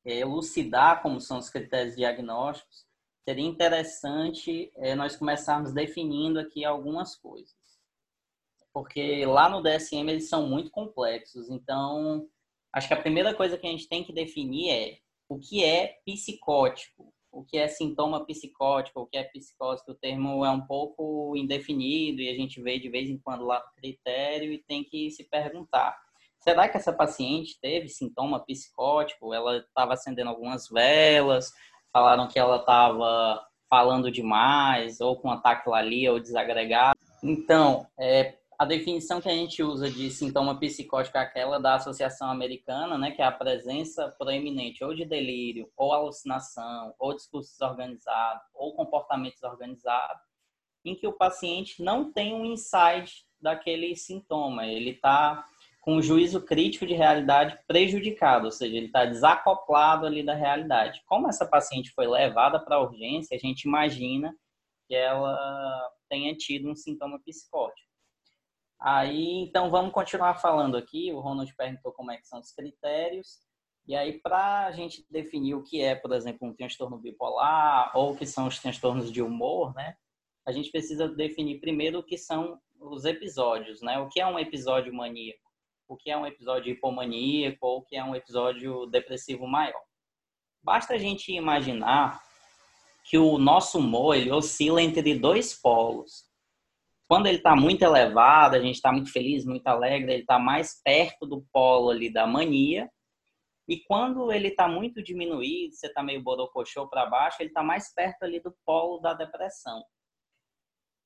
elucidar 0.05 1.03
como 1.03 1.21
são 1.21 1.39
os 1.39 1.51
critérios 1.51 1.95
diagnósticos, 1.95 2.86
seria 3.29 3.45
interessante 3.45 4.71
é, 4.77 4.95
nós 4.95 5.17
começarmos 5.17 5.73
definindo 5.73 6.39
aqui 6.39 6.65
algumas 6.65 7.17
coisas. 7.17 7.57
Porque 8.73 9.27
lá 9.27 9.49
no 9.49 9.61
DSM 9.61 10.09
eles 10.09 10.29
são 10.29 10.47
muito 10.47 10.71
complexos, 10.71 11.51
então 11.51 12.29
acho 12.73 12.87
que 12.87 12.95
a 12.95 13.01
primeira 13.01 13.35
coisa 13.35 13.59
que 13.59 13.67
a 13.67 13.71
gente 13.71 13.89
tem 13.89 14.05
que 14.05 14.13
definir 14.13 14.71
é 14.71 14.99
o 15.29 15.41
que 15.41 15.65
é 15.65 15.99
psicótico, 16.05 17.13
o 17.33 17.43
que 17.43 17.59
é 17.59 17.67
sintoma 17.67 18.25
psicótico, 18.25 19.01
o 19.01 19.07
que 19.07 19.17
é 19.17 19.25
psicose, 19.25 19.83
o 19.89 19.95
termo 19.95 20.45
é 20.45 20.51
um 20.51 20.65
pouco 20.65 21.35
indefinido 21.37 22.23
e 22.23 22.29
a 22.29 22.35
gente 22.35 22.63
vê 22.63 22.79
de 22.79 22.89
vez 22.89 23.11
em 23.11 23.19
quando 23.19 23.45
lá 23.45 23.59
no 23.59 23.75
critério 23.81 24.53
e 24.53 24.59
tem 24.59 24.85
que 24.85 25.11
se 25.11 25.25
perguntar. 25.25 25.99
Será 26.39 26.69
que 26.69 26.77
essa 26.77 26.93
paciente 26.93 27.59
teve 27.61 27.89
sintoma 27.89 28.39
psicótico? 28.39 29.35
Ela 29.35 29.59
estava 29.59 29.95
acendendo 29.95 30.31
algumas 30.31 30.69
velas, 30.69 31.51
falaram 31.97 32.29
que 32.29 32.39
ela 32.39 32.57
estava 32.57 33.43
falando 33.71 34.11
demais, 34.11 35.01
ou 35.01 35.17
com 35.17 35.31
ataque 35.31 35.67
ou 36.11 36.21
desagregado. 36.21 37.01
Então, 37.23 37.87
é, 37.99 38.35
a 38.59 38.67
definição 38.67 39.19
que 39.19 39.31
a 39.31 39.33
gente 39.33 39.63
usa 39.63 39.91
de 39.91 40.11
sintoma 40.11 40.61
psicótico 40.61 41.17
é 41.17 41.23
aquela 41.23 41.59
da 41.59 41.77
Associação 41.77 42.31
Americana, 42.31 42.99
né, 42.99 43.13
que 43.13 43.23
é 43.23 43.25
a 43.25 43.33
presença 43.33 44.15
proeminente 44.19 44.85
ou 44.85 44.95
de 44.95 45.07
delírio, 45.07 45.71
ou 45.75 45.91
alucinação, 45.95 46.95
ou 46.99 47.15
discurso 47.15 47.53
desorganizado, 47.53 48.43
ou 48.55 48.77
comportamento 48.77 49.37
desorganizado, 49.37 50.21
em 50.85 50.95
que 50.95 51.07
o 51.07 51.17
paciente 51.17 51.83
não 51.83 52.13
tem 52.13 52.35
um 52.35 52.45
insight 52.45 53.25
daquele 53.41 53.97
sintoma, 53.97 54.67
ele 54.67 54.91
está 54.91 55.47
com 55.87 55.99
o 55.99 56.03
juízo 56.03 56.45
crítico 56.45 56.85
de 56.85 56.95
realidade 56.95 57.57
prejudicado, 57.65 58.47
ou 58.47 58.51
seja, 58.51 58.77
ele 58.77 58.87
está 58.87 59.05
desacoplado 59.05 60.05
ali 60.05 60.21
da 60.21 60.35
realidade. 60.35 61.01
Como 61.07 61.29
essa 61.29 61.47
paciente 61.47 61.93
foi 61.93 62.09
levada 62.09 62.59
para 62.59 62.75
a 62.75 62.83
urgência, 62.83 63.37
a 63.37 63.39
gente 63.39 63.69
imagina 63.69 64.37
que 64.89 64.97
ela 64.97 65.39
tenha 66.09 66.35
tido 66.37 66.69
um 66.69 66.75
sintoma 66.75 67.21
psicótico. 67.25 67.89
Aí, 68.81 69.45
então, 69.49 69.71
vamos 69.71 69.93
continuar 69.93 70.35
falando 70.35 70.77
aqui. 70.77 71.13
O 71.13 71.21
Ronald 71.21 71.55
perguntou 71.55 71.93
como 71.93 72.11
é 72.11 72.17
que 72.17 72.27
são 72.27 72.41
os 72.41 72.51
critérios. 72.51 73.39
E 73.87 73.95
aí, 73.95 74.21
para 74.21 74.67
a 74.67 74.73
gente 74.73 75.07
definir 75.09 75.55
o 75.55 75.63
que 75.63 75.81
é, 75.81 75.95
por 75.95 76.13
exemplo, 76.13 76.49
um 76.49 76.53
transtorno 76.53 76.99
bipolar 76.99 77.97
ou 77.97 78.13
o 78.13 78.17
que 78.17 78.27
são 78.27 78.49
os 78.49 78.59
transtornos 78.59 79.13
de 79.13 79.23
humor, 79.23 79.73
né? 79.73 79.95
A 80.45 80.51
gente 80.51 80.73
precisa 80.73 81.09
definir 81.09 81.61
primeiro 81.61 82.01
o 82.01 82.05
que 82.05 82.19
são 82.19 82.61
os 82.81 83.05
episódios, 83.05 83.81
né? 83.83 84.01
O 84.01 84.09
que 84.09 84.21
é 84.21 84.27
um 84.27 84.39
episódio 84.39 84.93
maníaco? 84.93 85.46
O 85.89 85.97
que 85.97 86.11
é 86.11 86.17
um 86.17 86.27
episódio 86.27 86.73
hipomaníaco 86.73 87.59
ou 87.61 87.79
o 87.79 87.83
que 87.83 87.97
é 87.97 88.05
um 88.05 88.15
episódio 88.15 88.87
depressivo 88.87 89.47
maior. 89.47 89.83
Basta 90.63 90.95
a 90.95 90.99
gente 90.99 91.33
imaginar 91.33 92.21
que 93.05 93.17
o 93.17 93.39
nosso 93.39 93.79
humor 93.79 94.17
ele 94.17 94.33
oscila 94.33 94.83
entre 94.83 95.15
dois 95.15 95.55
polos. 95.55 96.25
Quando 97.09 97.27
ele 97.27 97.37
está 97.37 97.55
muito 97.55 97.83
elevado, 97.83 98.57
a 98.57 98.61
gente 98.61 98.75
está 98.75 98.91
muito 98.91 99.13
feliz, 99.13 99.45
muito 99.45 99.67
alegre, 99.69 100.13
ele 100.13 100.23
está 100.23 100.41
mais 100.41 100.83
perto 100.83 101.25
do 101.25 101.47
polo 101.53 101.91
ali 101.91 102.13
da 102.13 102.27
mania. 102.27 102.91
E 103.69 103.79
quando 103.85 104.33
ele 104.33 104.49
está 104.49 104.67
muito 104.67 105.03
diminuído, 105.03 105.75
você 105.75 105.87
está 105.87 106.03
meio 106.03 106.23
borocochô 106.23 106.89
para 106.89 107.07
baixo, 107.07 107.37
ele 107.41 107.51
está 107.51 107.63
mais 107.63 107.95
perto 107.95 108.25
ali 108.25 108.41
do 108.41 108.53
polo 108.65 108.99
da 108.99 109.15
depressão. 109.15 109.85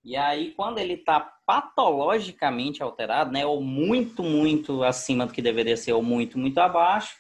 E 0.03 0.17
aí, 0.17 0.53
quando 0.55 0.79
ele 0.79 0.95
está 0.95 1.21
patologicamente 1.47 2.83
alterado, 2.83 3.31
né, 3.31 3.45
ou 3.45 3.61
muito, 3.61 4.23
muito 4.23 4.83
acima 4.83 5.27
do 5.27 5.33
que 5.33 5.43
deveria 5.43 5.77
ser, 5.77 5.93
ou 5.93 6.03
muito, 6.03 6.39
muito 6.39 6.59
abaixo, 6.59 7.19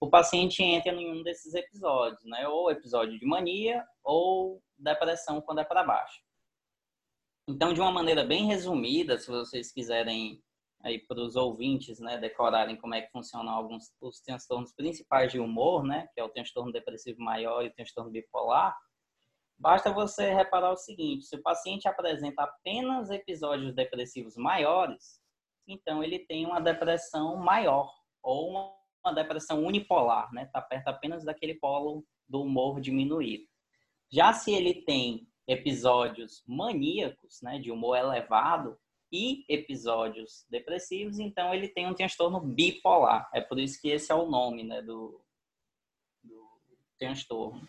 o 0.00 0.08
paciente 0.08 0.62
entra 0.62 0.92
em 0.92 1.10
um 1.10 1.22
desses 1.22 1.54
episódios, 1.54 2.24
né, 2.24 2.48
ou 2.48 2.70
episódio 2.70 3.18
de 3.18 3.26
mania, 3.26 3.84
ou 4.02 4.62
depressão 4.78 5.42
quando 5.42 5.60
é 5.60 5.64
para 5.64 5.84
baixo. 5.84 6.22
Então, 7.46 7.74
de 7.74 7.80
uma 7.80 7.92
maneira 7.92 8.24
bem 8.24 8.46
resumida, 8.46 9.18
se 9.18 9.30
vocês 9.30 9.70
quiserem 9.70 10.42
aí 10.82 10.98
para 10.98 11.20
os 11.20 11.36
ouvintes, 11.36 12.00
né, 12.00 12.16
decorarem 12.16 12.76
como 12.76 12.94
é 12.94 13.02
que 13.02 13.10
funcionam 13.10 13.52
alguns 13.52 13.92
os 14.00 14.20
transtornos 14.20 14.72
principais 14.72 15.30
de 15.30 15.38
humor, 15.38 15.84
né, 15.84 16.08
que 16.14 16.20
é 16.20 16.24
o 16.24 16.30
transtorno 16.30 16.72
depressivo 16.72 17.20
maior 17.20 17.62
e 17.62 17.68
o 17.68 17.74
transtorno 17.74 18.10
bipolar, 18.10 18.74
Basta 19.60 19.92
você 19.92 20.32
reparar 20.32 20.72
o 20.72 20.76
seguinte: 20.76 21.26
se 21.26 21.36
o 21.36 21.42
paciente 21.42 21.86
apresenta 21.86 22.44
apenas 22.44 23.10
episódios 23.10 23.74
depressivos 23.74 24.34
maiores, 24.36 25.20
então 25.68 26.02
ele 26.02 26.18
tem 26.18 26.46
uma 26.46 26.60
depressão 26.60 27.36
maior 27.36 27.92
ou 28.22 28.48
uma, 28.48 29.12
depressão 29.14 29.62
unipolar, 29.62 30.32
né? 30.32 30.44
Está 30.44 30.62
perto 30.62 30.88
apenas 30.88 31.24
daquele 31.24 31.54
polo 31.54 32.04
do 32.26 32.42
humor 32.42 32.80
diminuído. 32.80 33.44
Já 34.10 34.32
se 34.32 34.50
ele 34.50 34.82
tem 34.82 35.28
episódios 35.46 36.42
maníacos, 36.46 37.40
né, 37.42 37.58
de 37.58 37.70
humor 37.70 37.96
elevado 37.96 38.78
e 39.12 39.44
episódios 39.48 40.46
depressivos, 40.48 41.18
então 41.18 41.52
ele 41.52 41.68
tem 41.68 41.86
um 41.86 41.94
transtorno 41.94 42.40
bipolar. 42.40 43.28
É 43.34 43.40
por 43.40 43.58
isso 43.58 43.80
que 43.80 43.88
esse 43.88 44.12
é 44.12 44.14
o 44.14 44.26
nome, 44.26 44.62
né, 44.64 44.80
do, 44.80 45.20
do 46.22 46.48
transtorno. 46.98 47.68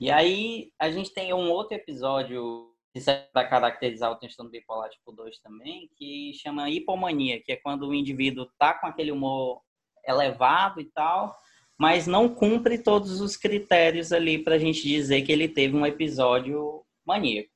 E 0.00 0.10
aí 0.10 0.72
a 0.78 0.90
gente 0.90 1.12
tem 1.12 1.34
um 1.34 1.50
outro 1.50 1.76
episódio 1.76 2.74
que 2.90 3.00
serve 3.00 3.28
para 3.34 3.46
caracterizar 3.46 4.10
o 4.10 4.16
transtorno 4.16 4.50
bipolar 4.50 4.88
tipo 4.88 5.12
2 5.12 5.38
também, 5.40 5.90
que 5.94 6.32
chama 6.34 6.70
hipomania, 6.70 7.40
que 7.42 7.52
é 7.52 7.56
quando 7.56 7.86
o 7.86 7.94
indivíduo 7.94 8.50
tá 8.58 8.72
com 8.72 8.86
aquele 8.86 9.12
humor 9.12 9.60
elevado 10.06 10.80
e 10.80 10.86
tal, 10.86 11.36
mas 11.78 12.06
não 12.06 12.34
cumpre 12.34 12.82
todos 12.82 13.20
os 13.20 13.36
critérios 13.36 14.10
ali 14.10 14.42
para 14.42 14.54
a 14.54 14.58
gente 14.58 14.82
dizer 14.82 15.20
que 15.22 15.30
ele 15.30 15.48
teve 15.48 15.76
um 15.76 15.84
episódio 15.84 16.82
maníaco. 17.04 17.50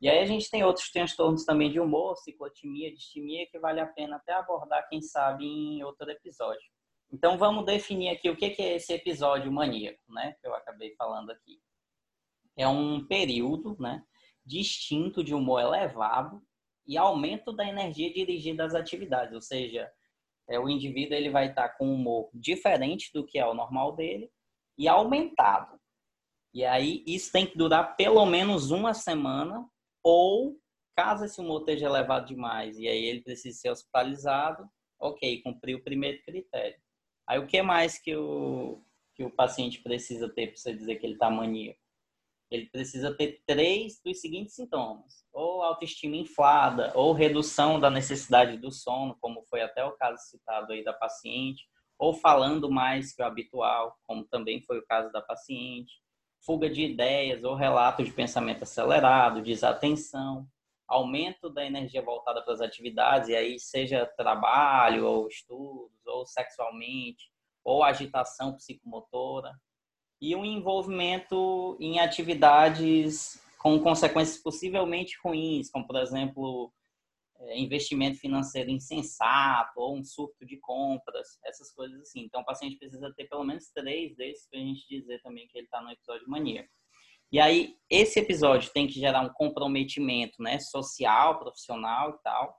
E 0.00 0.08
aí 0.08 0.20
a 0.20 0.26
gente 0.26 0.48
tem 0.48 0.64
outros 0.64 0.90
transtornos 0.90 1.44
também 1.44 1.70
de 1.70 1.80
humor, 1.80 2.16
ciclotimia, 2.16 2.94
distimia, 2.94 3.46
que 3.50 3.58
vale 3.58 3.80
a 3.80 3.86
pena 3.86 4.16
até 4.16 4.32
abordar, 4.32 4.88
quem 4.88 5.02
sabe, 5.02 5.44
em 5.44 5.82
outro 5.82 6.08
episódio. 6.10 6.70
Então 7.12 7.36
vamos 7.36 7.64
definir 7.64 8.10
aqui 8.10 8.30
o 8.30 8.36
que 8.36 8.54
é 8.58 8.76
esse 8.76 8.92
episódio 8.92 9.50
maníaco, 9.50 10.00
né? 10.08 10.34
Que 10.40 10.46
eu 10.46 10.54
acabei 10.54 10.94
falando 10.94 11.30
aqui. 11.30 11.60
É 12.56 12.68
um 12.68 13.04
período, 13.06 13.76
né? 13.80 14.04
Distinto 14.44 15.24
de 15.24 15.34
humor 15.34 15.60
elevado 15.60 16.42
e 16.86 16.96
aumento 16.96 17.52
da 17.52 17.66
energia 17.66 18.12
dirigida 18.12 18.64
às 18.64 18.74
atividades, 18.74 19.34
ou 19.34 19.40
seja, 19.40 19.90
é, 20.48 20.58
o 20.58 20.68
indivíduo 20.68 21.14
ele 21.14 21.30
vai 21.30 21.50
estar 21.50 21.68
com 21.70 21.86
um 21.86 21.94
humor 21.94 22.30
diferente 22.34 23.12
do 23.12 23.24
que 23.24 23.38
é 23.38 23.46
o 23.46 23.54
normal 23.54 23.94
dele 23.94 24.30
e 24.76 24.88
aumentado. 24.88 25.78
E 26.52 26.64
aí 26.64 27.04
isso 27.06 27.30
tem 27.30 27.46
que 27.46 27.56
durar 27.56 27.96
pelo 27.96 28.26
menos 28.26 28.72
uma 28.72 28.92
semana 28.92 29.64
ou 30.02 30.56
caso 30.96 31.24
esse 31.24 31.40
humor 31.40 31.60
esteja 31.60 31.86
elevado 31.86 32.26
demais 32.26 32.76
e 32.78 32.88
aí 32.88 33.04
ele 33.04 33.22
precisa 33.22 33.56
ser 33.56 33.70
hospitalizado, 33.70 34.68
ok, 34.98 35.40
cumpriu 35.42 35.78
o 35.78 35.84
primeiro 35.84 36.20
critério. 36.24 36.80
Aí 37.30 37.38
o 37.38 37.46
que 37.46 37.62
mais 37.62 37.96
que 37.96 38.16
o, 38.16 38.82
que 39.14 39.22
o 39.22 39.30
paciente 39.30 39.80
precisa 39.80 40.28
ter 40.28 40.48
para 40.48 40.56
você 40.56 40.74
dizer 40.74 40.96
que 40.96 41.06
ele 41.06 41.14
está 41.14 41.30
maníaco? 41.30 41.78
ele 42.50 42.66
precisa 42.66 43.14
ter 43.14 43.40
três 43.46 44.00
dos 44.04 44.20
seguintes 44.20 44.54
sintomas: 44.54 45.24
ou 45.32 45.62
autoestima 45.62 46.16
inflada, 46.16 46.92
ou 46.96 47.12
redução 47.12 47.78
da 47.78 47.88
necessidade 47.88 48.58
do 48.58 48.72
sono, 48.72 49.16
como 49.20 49.44
foi 49.44 49.62
até 49.62 49.84
o 49.84 49.92
caso 49.92 50.18
citado 50.24 50.72
aí 50.72 50.82
da 50.82 50.92
paciente, 50.92 51.68
ou 51.96 52.12
falando 52.12 52.68
mais 52.68 53.14
que 53.14 53.22
o 53.22 53.24
habitual, 53.24 53.96
como 54.06 54.24
também 54.24 54.60
foi 54.62 54.78
o 54.78 54.86
caso 54.86 55.12
da 55.12 55.22
paciente, 55.22 55.92
fuga 56.44 56.68
de 56.68 56.82
ideias 56.82 57.44
ou 57.44 57.54
relato 57.54 58.02
de 58.02 58.10
pensamento 58.10 58.64
acelerado, 58.64 59.40
desatenção, 59.40 60.44
aumento 60.90 61.48
da 61.48 61.64
energia 61.64 62.02
voltada 62.02 62.42
para 62.42 62.52
as 62.52 62.60
atividades, 62.60 63.28
e 63.28 63.36
aí 63.36 63.58
seja 63.60 64.04
trabalho 64.16 65.06
ou 65.06 65.28
estudos, 65.28 66.04
ou 66.04 66.26
sexualmente, 66.26 67.30
ou 67.64 67.84
agitação 67.84 68.54
psicomotora, 68.56 69.52
e 70.20 70.34
um 70.34 70.44
envolvimento 70.44 71.76
em 71.80 72.00
atividades 72.00 73.40
com 73.58 73.78
consequências 73.78 74.42
possivelmente 74.42 75.16
ruins, 75.22 75.70
como, 75.70 75.86
por 75.86 75.96
exemplo, 75.96 76.72
é, 77.38 77.58
investimento 77.58 78.18
financeiro 78.18 78.70
insensato 78.70 79.78
ou 79.78 79.96
um 79.96 80.04
surto 80.04 80.44
de 80.44 80.58
compras, 80.58 81.38
essas 81.44 81.72
coisas 81.72 82.00
assim. 82.00 82.22
Então, 82.22 82.40
o 82.40 82.44
paciente 82.44 82.76
precisa 82.76 83.12
ter 83.14 83.28
pelo 83.28 83.44
menos 83.44 83.70
três 83.70 84.16
desses 84.16 84.48
para 84.48 84.58
a 84.58 84.62
gente 84.62 84.86
dizer 84.88 85.22
também 85.22 85.46
que 85.46 85.56
ele 85.56 85.66
está 85.66 85.80
no 85.80 85.90
episódio 85.90 86.28
maníaco. 86.28 86.68
E 87.32 87.38
aí, 87.38 87.76
esse 87.88 88.18
episódio 88.18 88.72
tem 88.72 88.86
que 88.86 88.94
gerar 88.94 89.20
um 89.22 89.32
comprometimento 89.32 90.42
né, 90.42 90.58
social, 90.58 91.38
profissional 91.38 92.10
e 92.10 92.22
tal, 92.22 92.56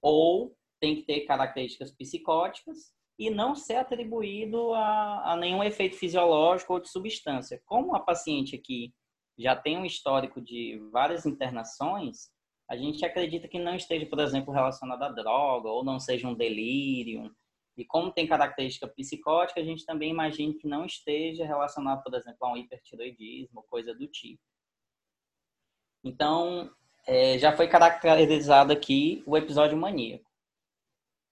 ou 0.00 0.56
tem 0.80 0.96
que 0.96 1.02
ter 1.02 1.22
características 1.22 1.90
psicóticas, 1.90 2.94
e 3.18 3.30
não 3.30 3.54
ser 3.54 3.76
atribuído 3.76 4.74
a, 4.74 5.32
a, 5.32 5.36
nenhum 5.36 5.62
efeito 5.62 5.96
fisiológico 5.96 6.74
ou 6.74 6.80
de 6.80 6.90
substância. 6.90 7.62
Como 7.64 7.94
a 7.94 8.00
paciente 8.00 8.56
aqui 8.56 8.92
já 9.38 9.54
tem 9.54 9.76
um 9.76 9.84
histórico 9.84 10.40
de 10.40 10.80
várias 10.92 11.24
internações, 11.24 12.28
a 12.68 12.76
gente 12.76 13.04
acredita 13.04 13.48
que 13.48 13.58
não 13.58 13.76
esteja, 13.76 14.06
por 14.06 14.18
exemplo, 14.18 14.52
relacionado 14.52 15.02
à 15.02 15.08
droga 15.10 15.68
ou 15.68 15.84
não 15.84 16.00
seja 16.00 16.26
um 16.26 16.34
delírio. 16.34 17.30
E 17.76 17.84
como 17.84 18.12
tem 18.12 18.26
característica 18.26 18.86
psicótica, 18.86 19.60
a 19.60 19.64
gente 19.64 19.84
também 19.84 20.10
imagina 20.10 20.54
que 20.54 20.66
não 20.66 20.86
esteja 20.86 21.44
relacionado, 21.44 22.02
por 22.02 22.14
exemplo, 22.14 22.38
a 22.46 22.52
um 22.52 22.56
hipertiroidismo, 22.56 23.64
coisa 23.68 23.94
do 23.94 24.06
tipo. 24.06 24.40
Então, 26.04 26.70
é, 27.06 27.38
já 27.38 27.52
foi 27.56 27.66
caracterizado 27.66 28.72
aqui 28.72 29.22
o 29.26 29.36
episódio 29.36 29.76
maníaco. 29.76 30.30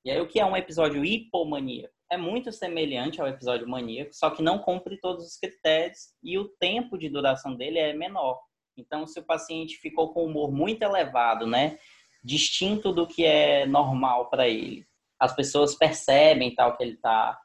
E 0.05 0.11
aí, 0.11 0.21
o 0.21 0.27
que 0.27 0.41
é 0.41 0.45
um 0.45 0.57
episódio 0.57 1.05
hipomaníaco? 1.05 1.95
É 2.11 2.17
muito 2.17 2.51
semelhante 2.51 3.21
ao 3.21 3.29
episódio 3.29 3.69
maníaco, 3.69 4.13
só 4.13 4.31
que 4.31 4.43
não 4.43 4.59
cumpre 4.59 4.99
todos 5.01 5.25
os 5.25 5.37
critérios 5.37 6.13
e 6.23 6.39
o 6.39 6.49
tempo 6.59 6.99
de 6.99 7.09
duração 7.09 7.55
dele 7.55 7.79
é 7.79 7.93
menor. 7.93 8.41
Então, 8.77 9.07
se 9.07 9.21
o 9.21 9.25
paciente 9.25 9.77
ficou 9.77 10.13
com 10.13 10.25
humor 10.25 10.51
muito 10.51 10.83
elevado, 10.83 11.47
né, 11.47 11.79
distinto 12.25 12.93
do 12.93 13.07
que 13.07 13.25
é 13.25 13.65
normal 13.65 14.29
para 14.29 14.49
ele, 14.49 14.87
as 15.23 15.33
pessoas 15.37 15.77
percebem 15.77 16.53
tal 16.53 16.77
que 16.77 16.83
ele 16.83 16.95
está 16.95 17.41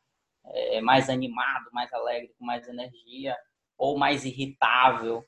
é, 0.47 0.81
mais 0.81 1.11
animado, 1.11 1.69
mais 1.71 1.93
alegre, 1.93 2.33
com 2.39 2.43
mais 2.43 2.67
energia, 2.67 3.37
ou 3.77 3.99
mais 3.99 4.25
irritável. 4.25 5.23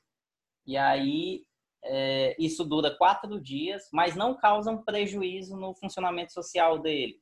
E 0.66 0.76
aí 0.76 1.44
é, 1.84 2.34
isso 2.40 2.64
dura 2.64 2.96
quatro 2.96 3.40
dias, 3.40 3.88
mas 3.92 4.16
não 4.16 4.36
causa 4.36 4.72
um 4.72 4.82
prejuízo 4.82 5.56
no 5.56 5.76
funcionamento 5.76 6.32
social 6.32 6.80
dele. 6.80 7.20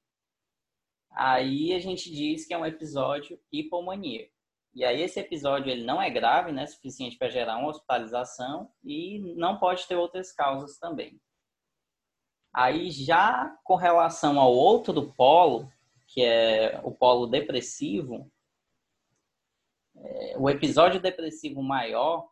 Aí 1.10 1.74
a 1.74 1.78
gente 1.78 2.10
diz 2.10 2.46
que 2.46 2.54
é 2.54 2.58
um 2.58 2.64
episódio 2.64 3.38
hipomaníaco. 3.52 4.32
E 4.74 4.82
aí 4.82 5.02
esse 5.02 5.20
episódio 5.20 5.70
ele 5.70 5.84
não 5.84 6.00
é 6.00 6.08
grave, 6.08 6.52
né, 6.52 6.66
suficiente 6.66 7.18
para 7.18 7.28
gerar 7.28 7.58
uma 7.58 7.68
hospitalização 7.68 8.72
e 8.82 9.18
não 9.36 9.58
pode 9.58 9.86
ter 9.86 9.96
outras 9.96 10.32
causas 10.32 10.78
também. 10.78 11.20
Aí 12.52 12.90
já 12.90 13.56
com 13.64 13.76
relação 13.76 14.40
ao 14.40 14.52
outro 14.52 15.12
polo, 15.12 15.70
que 16.06 16.22
é 16.22 16.80
o 16.82 16.90
polo 16.90 17.26
depressivo, 17.26 18.30
é, 19.96 20.36
o 20.38 20.48
episódio 20.48 21.00
depressivo 21.00 21.62
maior 21.62 22.28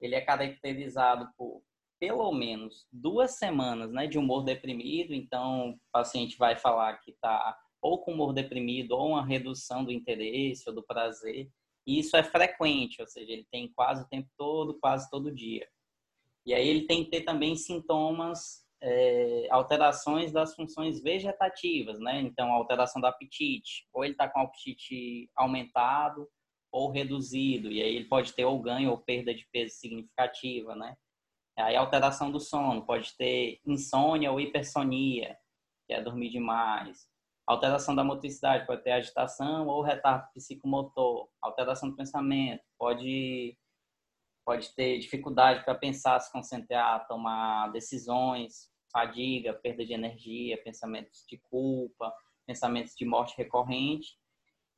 ele 0.00 0.14
é 0.14 0.20
caracterizado 0.20 1.28
por 1.36 1.62
pelo 1.98 2.30
menos 2.32 2.86
duas 2.92 3.38
semanas 3.38 3.90
né, 3.90 4.06
de 4.06 4.18
humor 4.18 4.44
deprimido, 4.44 5.14
então 5.14 5.70
o 5.70 5.80
paciente 5.90 6.36
vai 6.36 6.54
falar 6.54 6.98
que 6.98 7.10
está 7.10 7.56
ou 7.80 7.98
com 7.98 8.12
humor 8.12 8.32
deprimido 8.32 8.92
ou 8.92 9.10
uma 9.10 9.24
redução 9.24 9.84
do 9.84 9.92
interesse 9.92 10.68
ou 10.68 10.74
do 10.74 10.82
prazer. 10.82 11.50
E 11.86 12.00
isso 12.00 12.16
é 12.16 12.22
frequente, 12.22 13.00
ou 13.00 13.06
seja, 13.06 13.32
ele 13.32 13.46
tem 13.50 13.72
quase 13.72 14.02
o 14.02 14.08
tempo 14.08 14.28
todo, 14.36 14.78
quase 14.80 15.08
todo 15.08 15.32
dia. 15.32 15.66
E 16.44 16.52
aí 16.52 16.66
ele 16.68 16.86
tem 16.86 17.04
que 17.04 17.10
ter 17.10 17.22
também 17.22 17.54
sintomas, 17.56 18.65
é, 18.88 19.48
alterações 19.50 20.30
das 20.32 20.54
funções 20.54 21.02
vegetativas, 21.02 21.98
né? 21.98 22.20
Então, 22.20 22.52
alteração 22.52 23.02
do 23.02 23.06
apetite, 23.08 23.84
ou 23.92 24.04
ele 24.04 24.12
está 24.14 24.28
com 24.28 24.40
apetite 24.40 25.28
aumentado, 25.34 26.28
ou 26.70 26.90
reduzido, 26.90 27.72
e 27.72 27.82
aí 27.82 27.96
ele 27.96 28.04
pode 28.04 28.32
ter 28.32 28.44
ou 28.44 28.60
ganho 28.62 28.90
ou 28.90 28.98
perda 28.98 29.34
de 29.34 29.44
peso 29.52 29.74
significativa, 29.74 30.76
né? 30.76 30.96
Aí 31.58 31.74
alteração 31.74 32.30
do 32.30 32.38
sono, 32.38 32.86
pode 32.86 33.16
ter 33.16 33.60
insônia 33.66 34.30
ou 34.30 34.40
hipersonia, 34.40 35.36
que 35.86 35.94
é 35.94 36.00
dormir 36.02 36.30
demais. 36.30 37.08
Alteração 37.46 37.94
da 37.94 38.04
motricidade, 38.04 38.66
pode 38.66 38.84
ter 38.84 38.92
agitação 38.92 39.66
ou 39.66 39.82
retardo 39.82 40.28
psicomotor. 40.34 41.28
Alteração 41.42 41.90
do 41.90 41.96
pensamento, 41.96 42.62
pode 42.78 43.56
pode 44.44 44.72
ter 44.76 44.98
dificuldade 45.00 45.64
para 45.64 45.74
pensar, 45.74 46.20
se 46.20 46.30
concentrar, 46.30 47.04
tomar 47.08 47.72
decisões, 47.72 48.70
fadiga, 48.96 49.52
perda 49.52 49.84
de 49.84 49.92
energia, 49.92 50.62
pensamentos 50.62 51.22
de 51.28 51.36
culpa, 51.36 52.10
pensamentos 52.46 52.94
de 52.96 53.04
morte 53.04 53.36
recorrente. 53.36 54.16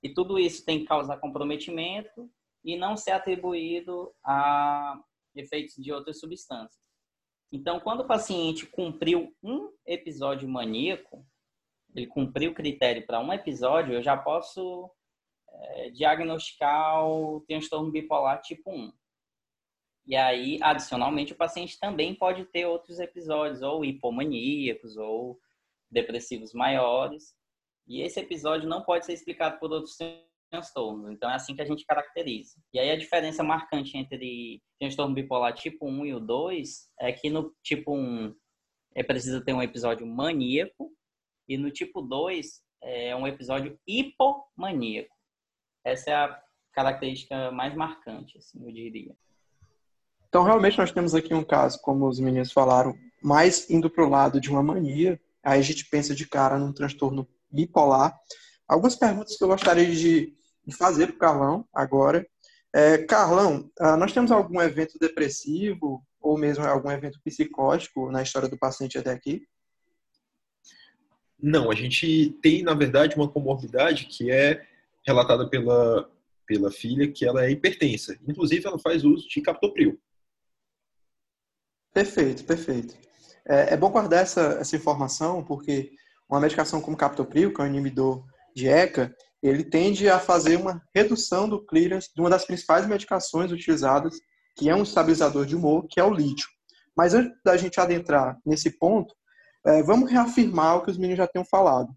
E 0.03 0.13
tudo 0.13 0.41
isso 0.41 0.65
tem 0.65 0.81
que 0.81 0.87
causar 0.87 1.19
comprometimento 1.19 2.29
e 2.65 2.77
não 2.77 2.97
ser 2.97 3.13
atribuído 3.13 4.13
a 4.25 5.01
efeitos 5.37 5.77
de 5.77 5.93
outras 5.93 6.19
substâncias. 6.19 6.83
Então, 7.53 7.79
quando 7.79 8.01
o 8.01 8.07
paciente 8.09 8.67
cumpriu 8.67 9.33
um 9.41 9.71
episódio 9.87 10.49
maníaco, 10.49 11.25
ele 11.95 12.09
cumpriu 12.09 12.51
o 12.51 12.55
critério 12.55 13.07
para 13.07 13.21
um 13.21 13.33
episódio, 13.33 13.95
eu 13.95 14.03
já 14.03 14.17
posso 14.17 14.91
é, 15.49 15.91
diagnosticar 15.91 17.07
o 17.07 17.41
transtorno 17.43 17.93
bipolar 17.93 18.41
tipo 18.43 18.69
1. 18.69 18.93
E 20.09 20.17
aí, 20.17 20.59
adicionalmente, 20.63 21.35
o 21.35 21.37
paciente 21.37 21.79
também 21.79 22.15
pode 22.15 22.47
ter 22.47 22.65
outros 22.65 22.99
episódios, 22.99 23.61
ou 23.61 23.85
hipomaníacos, 23.85 24.97
ou 24.97 25.39
depressivos 25.91 26.55
maiores. 26.55 27.35
E 27.87 28.01
esse 28.01 28.19
episódio 28.19 28.67
não 28.67 28.83
pode 28.83 29.05
ser 29.05 29.13
explicado 29.13 29.59
por 29.59 29.71
outros 29.71 29.99
transtornos. 30.51 31.11
Então, 31.11 31.31
é 31.31 31.35
assim 31.35 31.55
que 31.55 31.61
a 31.61 31.67
gente 31.67 31.85
caracteriza. 31.85 32.55
E 32.73 32.79
aí, 32.79 32.91
a 32.91 32.97
diferença 32.97 33.45
marcante 33.45 33.99
entre 33.99 34.63
transtorno 34.81 35.15
bipolar 35.15 35.53
tipo 35.53 35.87
1 35.87 36.07
e 36.07 36.15
o 36.15 36.21
2 36.21 36.91
é 37.01 37.13
que 37.13 37.29
no 37.29 37.55
tipo 37.63 37.95
1 37.95 38.35
é 38.95 39.03
preciso 39.03 39.45
ter 39.45 39.53
um 39.53 39.63
episódio 39.63 40.07
maníaco 40.07 40.91
e 41.47 41.59
no 41.59 41.71
tipo 41.71 42.01
2 42.01 42.63
é 42.83 43.15
um 43.15 43.27
episódio 43.27 43.79
hipomaníaco. 43.87 45.15
Essa 45.85 46.11
é 46.11 46.15
a 46.15 46.43
característica 46.73 47.51
mais 47.51 47.75
marcante, 47.75 48.39
assim, 48.39 48.65
eu 48.65 48.73
diria. 48.73 49.15
Então, 50.29 50.43
realmente, 50.43 50.79
nós 50.79 50.93
temos 50.93 51.15
aqui 51.15 51.33
um 51.33 51.45
caso, 51.45 51.81
como 51.81 52.07
os 52.07 52.21
meninos 52.21 52.53
falaram, 52.53 52.95
mais 53.23 53.69
indo 53.71 53.89
para 53.89 54.05
o 54.05 54.09
lado 54.09 54.41
de 54.41 54.51
uma 54.51 54.63
mania. 54.63 55.21
Aí 55.43 55.59
a 55.59 55.63
gente 55.63 55.87
pensa 55.87 56.15
de 56.15 56.27
cara 56.27 56.59
num 56.59 56.73
transtorno 56.73 57.27
bipolar. 57.51 58.15
Algumas 58.67 58.95
perguntas 58.95 59.37
que 59.37 59.43
eu 59.43 59.49
gostaria 59.49 59.91
de, 59.91 60.35
fazer 60.77 61.07
para 61.07 61.15
o 61.15 61.19
Carlão 61.19 61.65
agora. 61.73 62.27
É, 62.75 62.99
Carlão, 62.99 63.71
ah, 63.81 63.97
nós 63.97 64.13
temos 64.13 64.31
algum 64.31 64.61
evento 64.61 64.99
depressivo 65.01 66.05
ou 66.21 66.37
mesmo 66.37 66.63
algum 66.67 66.91
evento 66.91 67.19
psicótico 67.25 68.11
na 68.11 68.23
história 68.23 68.49
do 68.49 68.59
paciente 68.59 68.99
até 68.99 69.11
aqui? 69.11 69.43
Não, 71.41 71.71
a 71.71 71.75
gente 71.75 72.37
tem, 72.43 72.63
na 72.63 72.75
verdade, 72.75 73.17
uma 73.17 73.31
comorbidade 73.31 74.07
que 74.07 74.31
é 74.31 74.67
relatada 75.07 75.49
pela, 75.49 76.11
pela 76.47 76.71
filha, 76.71 77.11
que 77.11 77.25
ela 77.25 77.47
é 77.47 77.51
hipertensa. 77.51 78.19
Inclusive, 78.29 78.67
ela 78.67 78.79
faz 78.79 79.05
uso 79.05 79.27
de 79.27 79.41
captopril. 79.41 79.99
Perfeito, 81.93 82.45
perfeito. 82.45 82.95
É, 83.47 83.75
é 83.75 83.77
bom 83.77 83.91
guardar 83.91 84.23
essa, 84.23 84.59
essa 84.61 84.77
informação, 84.77 85.43
porque 85.45 85.91
uma 86.29 86.41
medicação 86.41 86.81
como 86.81 86.97
captopril, 86.97 87.53
que 87.53 87.61
é 87.61 87.65
um 87.65 87.69
inibidor 87.69 88.25
de 88.55 88.69
ECA, 88.69 89.15
ele 89.43 89.65
tende 89.65 90.09
a 90.09 90.19
fazer 90.19 90.57
uma 90.57 90.83
redução 90.95 91.49
do 91.49 91.65
clearance 91.65 92.11
de 92.15 92.21
uma 92.21 92.29
das 92.29 92.45
principais 92.45 92.87
medicações 92.87 93.53
utilizadas, 93.53 94.19
que 94.57 94.69
é 94.69 94.75
um 94.75 94.83
estabilizador 94.83 95.47
de 95.47 95.57
humor, 95.57 95.87
que 95.89 96.01
é 96.01 96.05
o 96.05 96.13
lítio. 96.13 96.49
Mas 96.97 97.15
antes 97.15 97.33
da 97.45 97.57
gente 97.57 97.81
adentrar 97.81 98.37
nesse 98.45 98.77
ponto, 98.79 99.15
é, 99.65 99.83
vamos 99.83 100.11
reafirmar 100.11 100.77
o 100.77 100.85
que 100.85 100.91
os 100.91 100.99
meninos 100.99 101.19
já 101.19 101.29
tinham 101.29 101.45
falado. 101.45 101.89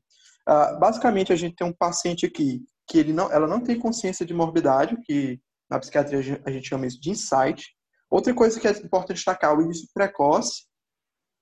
Ah, 0.45 0.73
basicamente, 0.73 1.31
a 1.31 1.35
gente 1.35 1.55
tem 1.55 1.67
um 1.67 1.73
paciente 1.73 2.25
aqui 2.25 2.61
que 2.87 2.97
ele 2.97 3.13
não, 3.13 3.31
ela 3.31 3.47
não 3.47 3.61
tem 3.61 3.79
consciência 3.79 4.25
de 4.25 4.33
morbidade, 4.33 4.97
que 5.05 5.39
na 5.69 5.79
psiquiatria 5.79 6.41
a 6.45 6.51
gente 6.51 6.67
chama 6.67 6.85
isso 6.85 6.99
de 6.99 7.09
insight, 7.09 7.73
Outra 8.11 8.33
coisa 8.33 8.59
que 8.59 8.67
é 8.67 8.71
importante 8.71 9.15
destacar, 9.15 9.57
o 9.57 9.61
início 9.61 9.87
precoce 9.93 10.65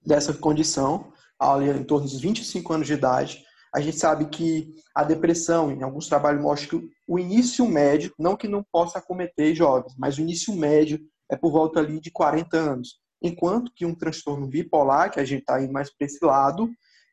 dessa 0.05 0.31
condição, 0.33 1.11
ali 1.39 1.67
em 1.67 1.83
torno 1.83 2.07
dos 2.07 2.21
25 2.21 2.71
anos 2.71 2.85
de 2.85 2.93
idade, 2.93 3.43
a 3.73 3.81
gente 3.81 3.97
sabe 3.97 4.29
que 4.29 4.75
a 4.95 5.03
depressão, 5.03 5.71
em 5.71 5.81
alguns 5.81 6.07
trabalhos 6.07 6.41
mostram 6.41 6.79
que 6.79 6.89
o 7.07 7.17
início 7.17 7.67
médio, 7.67 8.13
não 8.19 8.37
que 8.37 8.47
não 8.47 8.63
possa 8.71 8.99
acometer 8.99 9.55
jovens, 9.55 9.95
mas 9.97 10.17
o 10.17 10.21
início 10.21 10.55
médio 10.55 10.99
é 11.29 11.35
por 11.35 11.51
volta 11.51 11.79
ali 11.79 11.99
de 11.99 12.11
40 12.11 12.55
anos. 12.55 12.99
Enquanto 13.21 13.71
que 13.75 13.85
um 13.85 13.95
transtorno 13.95 14.47
bipolar, 14.47 15.11
que 15.11 15.19
a 15.19 15.25
gente 15.25 15.41
está 15.41 15.61
indo 15.61 15.73
mais 15.73 15.89
para 15.95 16.05
esse 16.05 16.23
lado, 16.23 16.69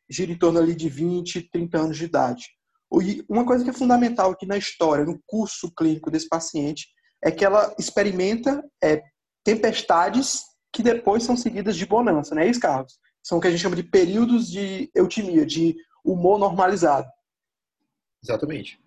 gira 0.09 0.31
em 0.31 0.38
torno 0.38 0.59
ali 0.59 0.75
de 0.75 0.88
20, 0.88 1.51
30 1.51 1.79
anos 1.79 1.97
de 1.97 2.05
idade. 2.05 2.45
Uma 3.29 3.45
coisa 3.45 3.64
que 3.64 3.71
é 3.71 3.73
fundamental 3.73 4.31
aqui 4.31 4.47
na 4.47 4.57
história, 4.57 5.05
no 5.05 5.21
curso 5.27 5.73
clínico 5.75 6.11
desse 6.11 6.29
paciente, 6.29 6.88
é 7.23 7.31
que 7.31 7.45
ela 7.45 7.75
experimenta 7.79 8.62
é, 8.83 9.03
tempestades 9.46 10.42
que 10.72 10.82
depois 10.82 11.22
são 11.22 11.37
seguidas 11.37 11.76
de 11.76 11.87
bonança, 11.87 12.35
não 12.35 12.42
é 12.42 12.48
isso, 12.48 12.59
Carlos? 12.59 12.98
São 13.22 13.38
o 13.38 13.40
que 13.40 13.46
a 13.46 13.50
gente 13.50 13.61
chama 13.61 13.76
de 13.76 13.85
períodos 13.85 14.50
de 14.50 14.90
eutimia, 14.92 15.46
de 15.46 15.76
humor 16.04 16.37
normalizado. 16.37 17.09
Exatamente. 18.22 18.78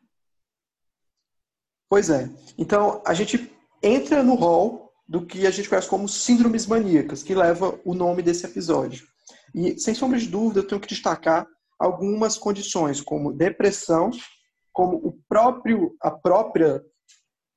Pois 1.89 2.09
é. 2.09 2.29
Então, 2.57 3.01
a 3.05 3.13
gente 3.13 3.49
entra 3.81 4.21
no 4.21 4.35
rol 4.35 4.91
do 5.07 5.25
que 5.25 5.47
a 5.47 5.51
gente 5.51 5.69
conhece 5.69 5.87
como 5.87 6.09
síndromes 6.09 6.67
maníacas, 6.67 7.23
que 7.23 7.33
leva 7.33 7.79
o 7.85 7.93
nome 7.93 8.21
desse 8.21 8.45
episódio. 8.45 9.07
E, 9.55 9.79
sem 9.79 9.95
sombra 9.95 10.19
de 10.19 10.27
dúvida, 10.27 10.59
eu 10.59 10.67
tenho 10.67 10.81
que 10.81 10.89
destacar 10.89 11.47
algumas 11.79 12.37
condições, 12.37 13.01
como 13.01 13.33
depressão, 13.33 14.11
como 14.73 14.97
o 14.97 15.17
próprio, 15.27 15.95
a 16.01 16.11
própria 16.11 16.83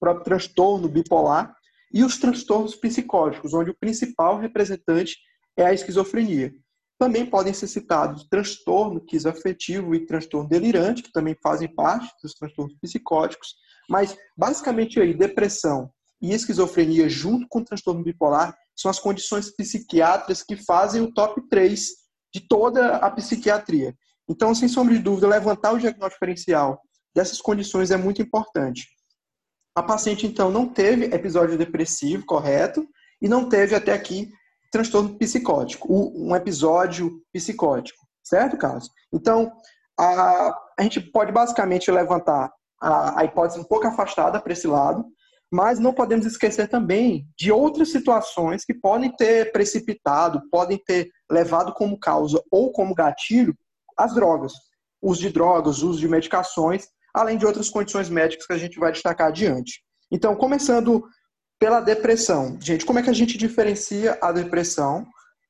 próprio 0.01 0.25
transtorno 0.25 0.89
bipolar 0.89 1.55
e 1.93 2.03
os 2.03 2.19
transtornos 2.19 2.75
psicóticos, 2.75 3.55
onde 3.55 3.71
o 3.71 3.77
principal 3.79 4.39
representante 4.39 5.17
é 5.57 5.65
a 5.67 5.75
esquizofrenia. 5.75 6.53
Também 6.99 7.27
podem 7.27 7.53
ser 7.53 7.67
citados 7.67 8.27
transtorno 8.29 9.05
afetivo 9.27 9.95
e 9.95 10.07
transtorno 10.07 10.49
delirante, 10.49 11.03
que 11.03 11.13
também 11.13 11.37
fazem 11.43 11.73
parte 11.75 12.09
dos 12.23 12.35
transtornos 12.35 12.77
psicóticos, 12.81 13.55
mas 13.89 14.17
basicamente 14.37 15.01
aí 15.01 15.13
depressão 15.13 15.91
e 16.21 16.33
esquizofrenia 16.33 17.09
junto 17.09 17.47
com 17.49 17.65
transtorno 17.65 18.05
bipolar 18.05 18.57
são 18.77 18.91
as 18.91 19.01
condições 19.01 19.51
psiquiátricas 19.55 20.43
que 20.43 20.57
fazem 20.57 21.03
o 21.03 21.13
top 21.13 21.43
3 21.49 21.89
de 22.33 22.41
toda 22.49 22.97
a 22.97 23.11
psiquiatria. 23.11 23.95
Então, 24.29 24.55
sem 24.55 24.69
sombra 24.69 24.95
de 24.95 25.01
dúvida, 25.01 25.27
levantar 25.27 25.73
o 25.73 25.79
diagnóstico 25.79 26.25
diferencial 26.25 26.81
dessas 27.15 27.41
condições 27.41 27.91
é 27.91 27.97
muito 27.97 28.23
importante. 28.23 28.87
A 29.75 29.83
paciente, 29.83 30.27
então, 30.27 30.51
não 30.51 30.69
teve 30.69 31.07
episódio 31.07 31.57
depressivo 31.57 32.27
correto 32.27 32.87
e 33.21 33.29
não 33.29 33.49
teve 33.49 33.75
até 33.75 33.93
aqui 33.93 34.31
transtorno 34.71 35.17
psicótico, 35.19 35.87
um 36.15 36.35
episódio 36.35 37.23
psicótico, 37.33 37.99
certo, 38.23 38.57
Carlos? 38.57 38.91
Então, 39.13 39.53
a, 39.99 40.59
a 40.79 40.83
gente 40.83 41.01
pode 41.01 41.31
basicamente 41.31 41.91
levantar 41.91 42.51
a, 42.81 43.21
a 43.21 43.25
hipótese 43.25 43.61
um 43.61 43.65
pouco 43.65 43.87
afastada 43.87 44.41
para 44.41 44.53
esse 44.53 44.67
lado, 44.67 45.05
mas 45.51 45.79
não 45.79 45.93
podemos 45.93 46.25
esquecer 46.25 46.69
também 46.69 47.27
de 47.39 47.53
outras 47.53 47.93
situações 47.93 48.65
que 48.65 48.73
podem 48.73 49.15
ter 49.15 49.53
precipitado, 49.53 50.43
podem 50.51 50.79
ter 50.79 51.11
levado 51.31 51.75
como 51.75 51.99
causa 51.99 52.43
ou 52.51 52.73
como 52.73 52.95
gatilho 52.95 53.55
as 53.97 54.15
drogas. 54.15 54.53
Uso 55.01 55.21
de 55.21 55.31
drogas, 55.31 55.83
uso 55.83 56.01
de 56.01 56.09
medicações, 56.09 56.89
além 57.15 57.37
de 57.37 57.47
outras 57.47 57.69
condições 57.69 58.09
médicas 58.09 58.47
que 58.47 58.53
a 58.53 58.59
gente 58.59 58.79
vai 58.79 58.93
destacar 58.93 59.29
adiante. 59.29 59.83
Então, 60.11 60.35
começando 60.37 61.05
pela 61.59 61.81
depressão. 61.81 62.59
Gente, 62.61 62.85
como 62.85 62.99
é 62.99 63.03
que 63.03 63.11
a 63.11 63.15
gente 63.15 63.39
diferencia 63.39 64.19
a 64.21 64.33
depressão 64.33 65.07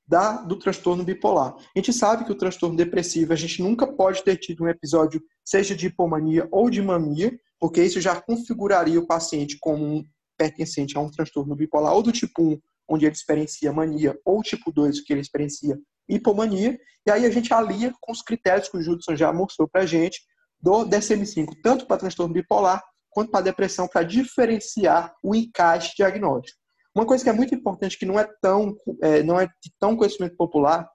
da, 0.07 0.43
do 0.43 0.59
transtorno 0.59 1.03
bipolar? 1.03 1.55
A 1.55 1.79
gente 1.79 1.93
sabe 1.93 2.25
que 2.25 2.33
o 2.33 2.37
transtorno 2.37 2.77
depressivo, 2.77 3.33
a 3.33 3.37
gente 3.37 3.63
nunca 3.63 3.87
pode 3.87 4.23
ter 4.23 4.37
tido 4.37 4.65
um 4.65 4.69
episódio, 4.69 5.23
seja 5.45 5.75
de 5.75 5.87
hipomania 5.87 6.47
ou 6.51 6.69
de 6.69 6.83
mania, 6.83 7.33
porque 7.59 7.83
isso 7.83 8.01
já 8.01 8.21
configuraria 8.21 9.01
o 9.01 9.07
paciente 9.07 9.57
como 9.59 9.85
um 9.85 10.05
pertencente 10.37 10.99
a 10.99 11.01
um 11.01 11.11
transtorno 11.11 11.57
bipolar 11.57 11.95
ou 11.95 12.03
do 12.03 12.13
tipo 12.13 12.43
1, 12.43 12.59
onde 12.89 13.07
ele 13.07 13.15
experiencia 13.15 13.73
mania, 13.73 14.19
ou 14.25 14.43
tipo 14.43 14.71
2, 14.71 15.01
que 15.01 15.13
ele 15.13 15.21
experiencia 15.23 15.79
hipomania, 16.09 16.79
e 17.07 17.11
aí 17.11 17.25
a 17.25 17.31
gente 17.31 17.55
alia 17.55 17.93
com 18.01 18.13
os 18.13 18.21
critérios 18.21 18.69
que 18.69 18.77
o 18.77 18.83
Judson 18.83 19.17
já 19.17 19.33
mostrou 19.33 19.67
para 19.69 19.83
a 19.83 19.87
gente 19.87 20.21
do 20.63 20.85
DSM-5, 20.87 21.57
tanto 21.63 21.87
para 21.87 21.99
transtorno 21.99 22.33
bipolar 22.33 22.83
quanto 23.11 23.31
para 23.31 23.45
depressão, 23.45 23.89
para 23.89 24.05
diferenciar 24.05 25.15
o 25.23 25.35
encaixe 25.35 25.95
diagnóstico. 25.97 26.59
Uma 26.95 27.07
coisa 27.07 27.25
que 27.25 27.31
é 27.31 27.33
muito 27.33 27.55
importante, 27.55 27.99
que 27.99 28.07
não 28.07 28.19
é 28.19 28.29
tão, 28.41 28.77
é, 29.03 29.23
não 29.23 29.41
é 29.41 29.49
tão 29.79 29.97
conhecimento 29.97 30.37
popular, 30.37 30.89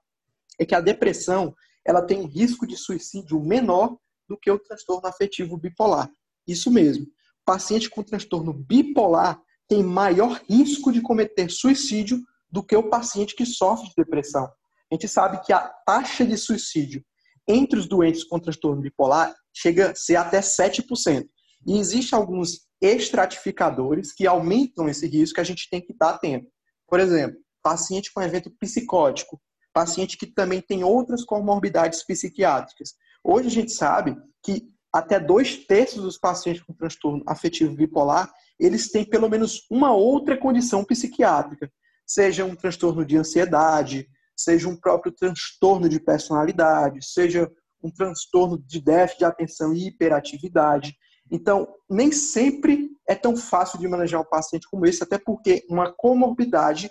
é 0.58 0.64
que 0.64 0.74
a 0.74 0.80
depressão 0.80 1.54
ela 1.86 2.02
tem 2.02 2.18
um 2.18 2.26
risco 2.26 2.66
de 2.66 2.76
suicídio 2.76 3.40
menor 3.40 3.96
do 4.28 4.36
que 4.36 4.50
o 4.50 4.58
transtorno 4.58 5.06
afetivo 5.08 5.56
bipolar. 5.56 6.10
Isso 6.46 6.70
mesmo. 6.70 7.06
Paciente 7.44 7.88
com 7.88 8.02
transtorno 8.02 8.52
bipolar 8.52 9.40
tem 9.66 9.82
maior 9.82 10.40
risco 10.48 10.92
de 10.92 11.00
cometer 11.00 11.50
suicídio 11.50 12.20
do 12.50 12.62
que 12.62 12.76
o 12.76 12.88
paciente 12.88 13.34
que 13.34 13.44
sofre 13.44 13.88
de 13.88 13.94
depressão. 13.96 14.44
A 14.90 14.94
gente 14.94 15.08
sabe 15.08 15.40
que 15.44 15.52
a 15.52 15.68
taxa 15.86 16.24
de 16.24 16.36
suicídio 16.36 17.04
entre 17.46 17.78
os 17.78 17.88
doentes 17.88 18.24
com 18.24 18.38
transtorno 18.38 18.82
bipolar 18.82 19.34
chega 19.58 19.90
a 19.90 19.94
ser 19.94 20.16
até 20.16 20.40
7%. 20.40 21.26
E 21.66 21.78
existem 21.78 22.16
alguns 22.16 22.60
estratificadores 22.80 24.12
que 24.12 24.26
aumentam 24.26 24.88
esse 24.88 25.06
risco 25.06 25.34
que 25.34 25.40
a 25.40 25.44
gente 25.44 25.68
tem 25.68 25.80
que 25.80 25.92
estar 25.92 26.10
atento. 26.10 26.46
Por 26.86 27.00
exemplo, 27.00 27.36
paciente 27.62 28.12
com 28.12 28.22
evento 28.22 28.50
psicótico, 28.60 29.40
paciente 29.72 30.16
que 30.16 30.26
também 30.26 30.60
tem 30.60 30.84
outras 30.84 31.24
comorbidades 31.24 32.04
psiquiátricas. 32.04 32.94
Hoje 33.24 33.48
a 33.48 33.50
gente 33.50 33.72
sabe 33.72 34.16
que 34.44 34.68
até 34.92 35.18
dois 35.18 35.66
terços 35.66 36.02
dos 36.02 36.18
pacientes 36.18 36.62
com 36.62 36.72
transtorno 36.72 37.22
afetivo 37.26 37.74
bipolar, 37.74 38.32
eles 38.58 38.90
têm 38.90 39.04
pelo 39.04 39.28
menos 39.28 39.66
uma 39.70 39.92
outra 39.92 40.36
condição 40.36 40.84
psiquiátrica, 40.84 41.70
seja 42.06 42.44
um 42.44 42.54
transtorno 42.54 43.04
de 43.04 43.16
ansiedade, 43.16 44.08
seja 44.36 44.68
um 44.68 44.76
próprio 44.76 45.12
transtorno 45.12 45.88
de 45.88 46.00
personalidade, 46.00 47.04
seja 47.04 47.50
um 47.82 47.90
transtorno 47.90 48.58
de 48.58 48.80
déficit 48.80 49.18
de 49.18 49.24
atenção 49.24 49.72
e 49.72 49.88
hiperatividade. 49.88 50.96
Então, 51.30 51.68
nem 51.88 52.10
sempre 52.10 52.90
é 53.06 53.14
tão 53.14 53.36
fácil 53.36 53.78
de 53.78 53.86
manejar 53.86 54.20
um 54.20 54.24
paciente 54.24 54.68
como 54.70 54.86
esse, 54.86 55.02
até 55.02 55.18
porque 55.18 55.64
uma 55.68 55.92
comorbidade 55.92 56.90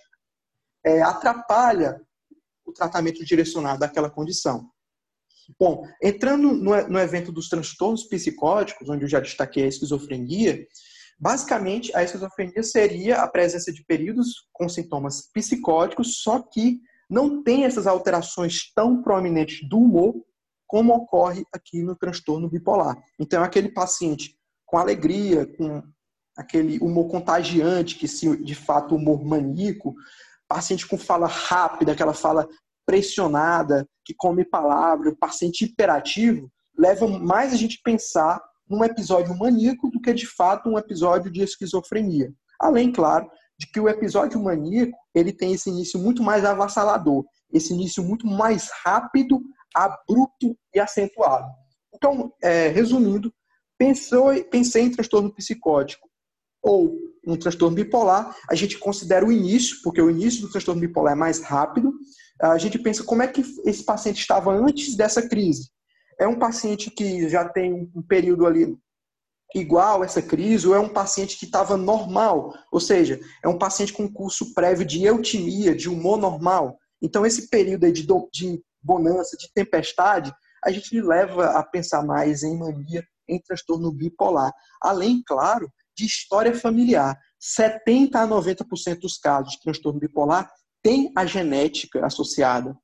é, 0.86 1.02
atrapalha 1.02 2.00
o 2.66 2.72
tratamento 2.72 3.24
direcionado 3.26 3.84
àquela 3.84 4.10
condição. 4.10 4.70
Bom, 5.58 5.88
entrando 6.04 6.54
no, 6.54 6.88
no 6.88 7.00
evento 7.00 7.32
dos 7.32 7.48
transtornos 7.48 8.04
psicóticos, 8.04 8.90
onde 8.90 9.06
eu 9.06 9.10
já 9.10 9.20
destaquei 9.20 9.64
a 9.64 9.68
esquizofrenia, 9.68 10.68
basicamente 11.18 11.96
a 11.96 12.04
esquizofrenia 12.04 12.62
seria 12.64 13.22
a 13.22 13.28
presença 13.28 13.72
de 13.72 13.84
períodos 13.86 14.48
com 14.52 14.68
sintomas 14.68 15.32
psicóticos, 15.32 16.22
só 16.22 16.40
que 16.40 16.82
não 17.10 17.42
tem 17.42 17.64
essas 17.64 17.88
alterações 17.88 18.74
tão 18.76 19.02
proeminentes 19.02 19.68
do 19.68 19.78
humor 19.78 20.16
como 20.68 20.94
ocorre 20.94 21.46
aqui 21.54 21.82
no 21.82 21.96
transtorno 21.96 22.50
bipolar. 22.50 23.02
Então, 23.18 23.44
aquele 23.44 23.70
paciente 23.70 24.38
com 24.66 24.78
alegria, 24.78 25.46
com 25.58 25.82
aquele 26.38 26.78
humor 26.80 27.08
contagiante, 27.08 27.96
que 27.96 28.08
se 28.08 28.36
de 28.38 28.54
fato 28.54 28.96
humor 28.96 29.26
maníaco, 29.26 29.96
paciente 30.48 30.86
com 30.86 30.98
fala 30.98 31.28
rápida, 31.28 31.94
aquela 31.94 32.14
fala 32.14 32.48
pressionada, 32.86 33.88
que 34.06 34.14
come 34.16 34.46
palavra, 34.46 35.16
paciente 35.16 35.66
hiperativo, 35.66 36.50
leva 36.78 37.08
mais 37.08 37.54
a 37.54 37.58
gente 37.58 37.82
pensar 37.84 38.42
num 38.70 38.84
episódio 38.84 39.36
maníaco 39.36 39.90
do 39.90 40.00
que 40.00 40.14
de 40.14 40.28
fato 40.28 40.70
um 40.70 40.78
episódio 40.78 41.32
de 41.32 41.42
esquizofrenia. 41.42 42.32
Além, 42.60 42.92
claro, 42.92 43.30
de 43.58 43.68
que 43.68 43.80
o 43.80 43.90
episódio 43.90 44.42
maníaco 44.42 44.98
ele 45.14 45.34
tem 45.34 45.54
esse 45.54 45.70
início 45.70 46.00
muito 46.00 46.22
mais 46.22 46.46
avassalador, 46.46 47.26
esse 47.52 47.74
início 47.74 48.04
muito 48.04 48.28
mais 48.28 48.70
rápido 48.84 49.42
abrupto 49.74 50.58
e 50.74 50.80
acentuado. 50.80 51.48
Então, 51.94 52.34
é, 52.42 52.68
resumindo, 52.68 53.34
pensou, 53.78 54.34
pensei 54.46 54.84
em 54.84 54.92
transtorno 54.92 55.34
psicótico 55.34 56.08
ou 56.62 56.94
um 57.26 57.38
transtorno 57.38 57.76
bipolar, 57.76 58.36
a 58.50 58.56
gente 58.56 58.78
considera 58.78 59.26
o 59.26 59.32
início, 59.32 59.78
porque 59.84 60.02
o 60.02 60.10
início 60.10 60.42
do 60.42 60.52
transtorno 60.52 60.82
bipolar 60.82 61.14
é 61.14 61.16
mais 61.16 61.40
rápido. 61.40 61.94
A 62.42 62.58
gente 62.58 62.80
pensa 62.80 63.04
como 63.04 63.22
é 63.22 63.28
que 63.28 63.44
esse 63.66 63.84
paciente 63.84 64.20
estava 64.20 64.52
antes 64.52 64.96
dessa 64.96 65.28
crise. 65.28 65.70
É 66.20 66.28
um 66.28 66.40
paciente 66.40 66.90
que 66.90 67.30
já 67.30 67.48
tem 67.48 67.92
um 67.96 68.02
período 68.02 68.46
ali 68.46 68.78
igual 69.56 70.04
essa 70.04 70.22
crise, 70.22 70.68
ou 70.68 70.76
é 70.76 70.80
um 70.80 70.90
paciente 70.90 71.38
que 71.38 71.46
estava 71.46 71.78
normal, 71.78 72.54
ou 72.72 72.80
seja, 72.80 73.20
é 73.44 73.48
um 73.48 73.58
paciente 73.58 73.94
com 73.94 74.12
curso 74.12 74.54
prévio 74.54 74.86
de 74.86 75.04
eutimia, 75.04 75.74
de 75.74 75.90
humor 75.90 76.18
normal. 76.18 76.78
Então, 77.02 77.26
esse 77.26 77.50
período 77.50 77.90
de, 77.92 78.06
de 78.32 78.62
bonança, 78.88 79.36
de 79.38 79.52
tempestade, 79.54 80.34
a 80.64 80.72
gente 80.72 81.00
leva 81.02 81.52
a 81.52 81.64
pensar 81.64 82.04
mais 82.04 82.42
em 82.42 82.58
mania, 82.58 83.06
em 83.28 83.40
transtorno 83.42 83.92
bipolar. 83.92 84.52
Além, 84.82 85.22
claro, 85.28 85.70
de 85.96 86.06
história 86.06 86.56
familiar. 86.56 87.20
70 87.40 88.20
a 88.20 88.28
90% 88.28 89.00
dos 89.00 89.18
casos 89.18 89.52
de 89.52 89.62
transtorno 89.62 90.00
bipolar 90.00 90.50
tem 90.82 91.12
a 91.16 91.26
genética 91.26 92.06
associada, 92.06 92.78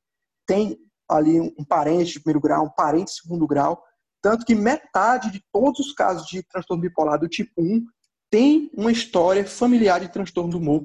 tem 0.45 0.77
ali 1.09 1.39
um 1.39 1.63
parente 1.63 2.13
de 2.13 2.19
primeiro 2.19 2.41
grau, 2.41 2.65
um 2.65 2.69
parente 2.69 3.11
de 3.11 3.21
segundo 3.21 3.47
grau, 3.47 3.81
tanto 4.21 4.45
que 4.45 4.55
metade 4.55 5.31
de 5.31 5.43
todos 5.51 5.79
os 5.79 5.93
casos 5.93 6.27
de 6.27 6.43
transtorno 6.43 6.81
bipolar 6.81 7.19
do 7.19 7.27
tipo 7.27 7.61
1 7.61 7.85
tem 8.29 8.71
uma 8.75 8.91
história 8.91 9.45
familiar 9.45 9.99
de 9.99 10.09
transtorno 10.09 10.51
do 10.51 10.57
humor 10.57 10.83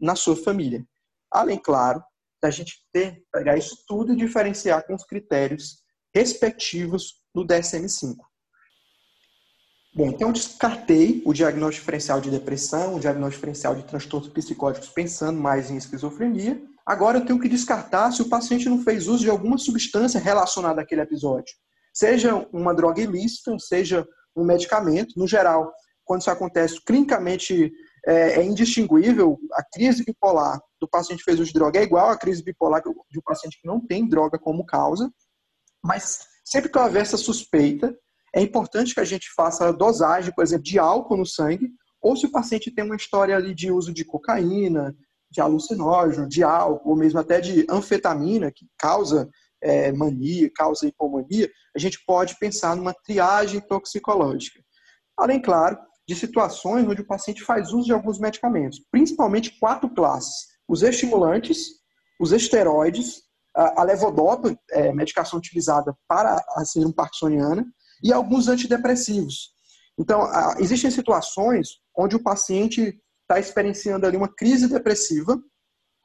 na 0.00 0.16
sua 0.16 0.34
família. 0.34 0.84
Além, 1.30 1.58
claro, 1.58 2.02
da 2.42 2.50
gente 2.50 2.74
ter, 2.92 3.22
pegar 3.32 3.56
isso 3.56 3.84
tudo 3.86 4.12
e 4.12 4.16
diferenciar 4.16 4.86
com 4.86 4.94
os 4.94 5.04
critérios 5.04 5.82
respectivos 6.14 7.14
do 7.34 7.44
DSM-5. 7.46 8.16
Bom, 9.94 10.08
então 10.08 10.32
descartei 10.32 11.22
o 11.24 11.32
diagnóstico 11.32 11.82
diferencial 11.82 12.20
de 12.20 12.30
depressão, 12.30 12.94
o 12.94 13.00
diagnóstico 13.00 13.40
diferencial 13.40 13.74
de 13.74 13.84
transtornos 13.84 14.28
psicóticos 14.28 14.88
pensando 14.90 15.40
mais 15.40 15.70
em 15.70 15.76
esquizofrenia. 15.76 16.62
Agora 16.86 17.18
eu 17.18 17.26
tenho 17.26 17.40
que 17.40 17.48
descartar 17.48 18.12
se 18.12 18.22
o 18.22 18.28
paciente 18.28 18.68
não 18.68 18.82
fez 18.82 19.08
uso 19.08 19.24
de 19.24 19.30
alguma 19.30 19.58
substância 19.58 20.20
relacionada 20.20 20.80
àquele 20.80 21.00
episódio. 21.00 21.52
Seja 21.92 22.46
uma 22.52 22.72
droga 22.72 23.00
ilícita, 23.02 23.56
seja 23.58 24.06
um 24.36 24.44
medicamento. 24.44 25.14
No 25.16 25.26
geral, 25.26 25.72
quando 26.04 26.20
isso 26.20 26.30
acontece 26.30 26.80
clinicamente 26.84 27.72
é, 28.06 28.40
é 28.40 28.44
indistinguível. 28.44 29.38
A 29.52 29.62
crise 29.62 30.04
bipolar 30.04 30.60
do 30.80 30.88
paciente 30.88 31.18
que 31.18 31.24
fez 31.24 31.40
uso 31.40 31.52
de 31.52 31.58
droga 31.58 31.78
é 31.78 31.82
igual 31.82 32.08
à 32.08 32.16
crise 32.16 32.42
bipolar 32.42 32.82
de 32.82 33.18
um 33.18 33.22
paciente 33.22 33.58
que 33.60 33.66
não 33.66 33.80
tem 33.80 34.08
droga 34.08 34.38
como 34.38 34.64
causa. 34.64 35.10
Mas 35.82 36.26
sempre 36.44 36.70
que 36.70 36.78
houver 36.78 37.02
essa 37.02 37.16
suspeita, 37.16 37.94
é 38.34 38.40
importante 38.40 38.94
que 38.94 39.00
a 39.00 39.04
gente 39.04 39.28
faça 39.34 39.68
a 39.68 39.72
dosagem, 39.72 40.32
por 40.34 40.42
exemplo, 40.42 40.64
de 40.64 40.78
álcool 40.78 41.16
no 41.16 41.26
sangue, 41.26 41.70
ou 42.00 42.16
se 42.16 42.26
o 42.26 42.30
paciente 42.30 42.70
tem 42.70 42.84
uma 42.84 42.96
história 42.96 43.36
ali 43.36 43.54
de 43.54 43.70
uso 43.70 43.92
de 43.92 44.04
cocaína, 44.04 44.94
de 45.30 45.40
alucinógeno, 45.40 46.28
de 46.28 46.42
álcool, 46.42 46.90
ou 46.90 46.96
mesmo 46.96 47.18
até 47.18 47.40
de 47.40 47.66
anfetamina, 47.68 48.50
que 48.50 48.66
causa 48.78 49.28
é, 49.60 49.92
mania, 49.92 50.50
causa 50.54 50.86
hipomania, 50.86 51.50
a 51.74 51.78
gente 51.78 51.98
pode 52.06 52.38
pensar 52.38 52.76
numa 52.76 52.94
triagem 52.94 53.60
toxicológica. 53.60 54.60
Além, 55.16 55.40
claro, 55.40 55.78
de 56.08 56.14
situações 56.14 56.88
onde 56.88 57.02
o 57.02 57.06
paciente 57.06 57.44
faz 57.44 57.72
uso 57.72 57.84
de 57.84 57.92
alguns 57.92 58.18
medicamentos, 58.18 58.80
principalmente 58.90 59.58
quatro 59.60 59.90
classes: 59.90 60.46
os 60.66 60.82
estimulantes, 60.82 61.66
os 62.18 62.32
esteroides, 62.32 63.22
a 63.54 63.82
levodopa, 63.82 64.56
é, 64.70 64.92
medicação 64.92 65.38
utilizada 65.38 65.94
para 66.06 66.42
a 66.56 66.64
síndrome 66.64 66.94
parkinsoniana, 66.94 67.66
e 68.02 68.12
alguns 68.12 68.48
antidepressivos. 68.48 69.50
Então, 69.98 70.22
existem 70.58 70.90
situações 70.90 71.80
onde 71.96 72.14
o 72.14 72.22
paciente 72.22 73.00
está 73.22 73.38
experienciando 73.40 74.06
ali 74.06 74.16
uma 74.16 74.32
crise 74.32 74.68
depressiva, 74.68 75.38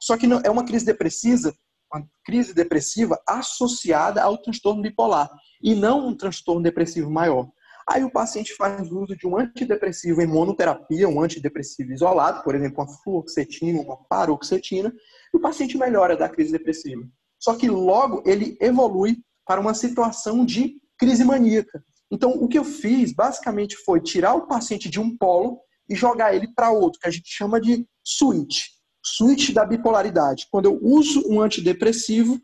só 0.02 0.16
que 0.16 0.26
não, 0.26 0.40
é 0.44 0.50
uma 0.50 0.64
crise 0.64 0.84
depressiva, 0.84 1.54
uma 1.92 2.04
crise 2.24 2.52
depressiva 2.52 3.22
associada 3.26 4.20
ao 4.20 4.36
transtorno 4.36 4.82
bipolar 4.82 5.30
e 5.62 5.74
não 5.74 6.08
um 6.08 6.16
transtorno 6.16 6.62
depressivo 6.62 7.08
maior. 7.08 7.48
Aí 7.88 8.02
o 8.02 8.10
paciente 8.10 8.54
faz 8.54 8.90
uso 8.90 9.16
de 9.16 9.26
um 9.26 9.38
antidepressivo 9.38 10.22
em 10.22 10.26
monoterapia, 10.26 11.08
um 11.08 11.20
antidepressivo 11.20 11.92
isolado, 11.92 12.42
por 12.42 12.54
exemplo, 12.54 12.82
uma 12.82 12.88
fluoxetina, 12.88 13.80
uma 13.80 13.96
paroxetina, 14.04 14.92
e 15.32 15.36
o 15.36 15.40
paciente 15.40 15.76
melhora 15.76 16.16
da 16.16 16.28
crise 16.28 16.52
depressiva. 16.52 17.02
Só 17.38 17.54
que 17.54 17.68
logo 17.68 18.22
ele 18.24 18.56
evolui 18.60 19.18
para 19.46 19.60
uma 19.60 19.74
situação 19.74 20.46
de 20.46 20.80
crise 20.98 21.24
maníaca. 21.24 21.84
Então, 22.10 22.30
o 22.30 22.48
que 22.48 22.58
eu 22.58 22.64
fiz 22.64 23.12
basicamente 23.12 23.76
foi 23.76 24.00
tirar 24.00 24.34
o 24.34 24.46
paciente 24.46 24.88
de 24.88 24.98
um 24.98 25.16
polo 25.16 25.60
e 25.88 25.94
jogar 25.94 26.34
ele 26.34 26.48
para 26.54 26.70
outro, 26.70 26.98
que 27.00 27.08
a 27.08 27.10
gente 27.10 27.28
chama 27.28 27.60
de 27.60 27.86
switch. 28.02 28.62
Switch 29.04 29.52
da 29.52 29.66
bipolaridade. 29.66 30.46
Quando 30.50 30.66
eu 30.66 30.78
uso 30.80 31.22
um 31.28 31.42
antidepressivo, 31.42 32.40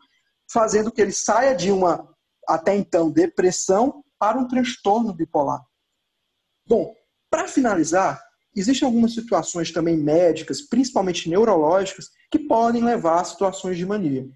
fazendo 0.52 0.92
que 0.92 1.00
ele 1.00 1.12
saia 1.12 1.54
de 1.54 1.70
uma, 1.70 2.06
até 2.46 2.76
então, 2.76 3.10
depressão 3.10 4.04
para 4.20 4.38
um 4.38 4.46
transtorno 4.46 5.14
bipolar. 5.14 5.64
Bom, 6.68 6.94
para 7.30 7.48
finalizar, 7.48 8.22
existem 8.54 8.86
algumas 8.86 9.14
situações 9.14 9.72
também 9.72 9.96
médicas, 9.96 10.60
principalmente 10.60 11.28
neurológicas, 11.28 12.10
que 12.30 12.38
podem 12.38 12.84
levar 12.84 13.20
a 13.20 13.24
situações 13.24 13.78
de 13.78 13.86
mania. 13.86 14.28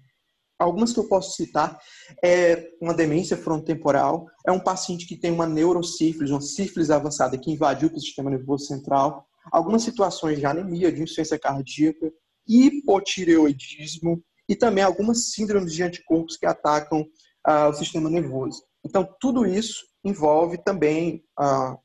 Algumas 0.57 0.91
que 0.93 0.99
eu 0.99 1.07
posso 1.07 1.35
citar 1.35 1.77
é 2.23 2.71
uma 2.81 2.93
demência 2.93 3.37
frontotemporal, 3.37 4.25
é 4.47 4.51
um 4.51 4.59
paciente 4.59 5.05
que 5.05 5.17
tem 5.17 5.31
uma 5.31 5.45
neurosífilis, 5.45 6.31
uma 6.31 6.41
sífilis 6.41 6.89
avançada 6.89 7.37
que 7.37 7.51
invadiu 7.51 7.89
o 7.89 7.99
sistema 7.99 8.29
nervoso 8.29 8.65
central, 8.65 9.27
algumas 9.51 9.83
situações 9.83 10.39
de 10.39 10.45
anemia, 10.45 10.91
de 10.91 11.03
insuficiência 11.03 11.37
cardíaca, 11.37 12.11
hipotireoidismo 12.47 14.23
e 14.47 14.55
também 14.55 14.83
algumas 14.83 15.31
síndromes 15.31 15.73
de 15.73 15.83
anticorpos 15.83 16.37
que 16.37 16.45
atacam 16.45 17.01
uh, 17.01 17.69
o 17.69 17.73
sistema 17.73 18.09
nervoso. 18.09 18.63
Então, 18.85 19.07
tudo 19.19 19.45
isso 19.45 19.83
envolve 20.03 20.59
também 20.59 21.23
uh, 21.39 21.77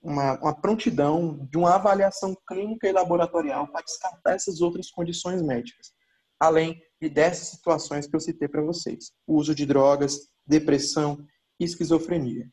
uma, 0.00 0.38
uma 0.38 0.54
prontidão 0.54 1.46
de 1.50 1.58
uma 1.58 1.74
avaliação 1.74 2.36
clínica 2.46 2.88
e 2.88 2.92
laboratorial 2.92 3.66
para 3.66 3.82
descartar 3.82 4.34
essas 4.34 4.60
outras 4.60 4.90
condições 4.90 5.42
médicas, 5.42 5.92
além 6.38 6.80
e 7.00 7.08
dessas 7.08 7.48
situações 7.48 8.06
que 8.06 8.14
eu 8.14 8.20
citei 8.20 8.46
para 8.46 8.62
vocês: 8.62 9.10
uso 9.26 9.54
de 9.54 9.66
drogas, 9.66 10.28
depressão 10.46 11.18
e 11.58 11.64
esquizofrenia. 11.64 12.48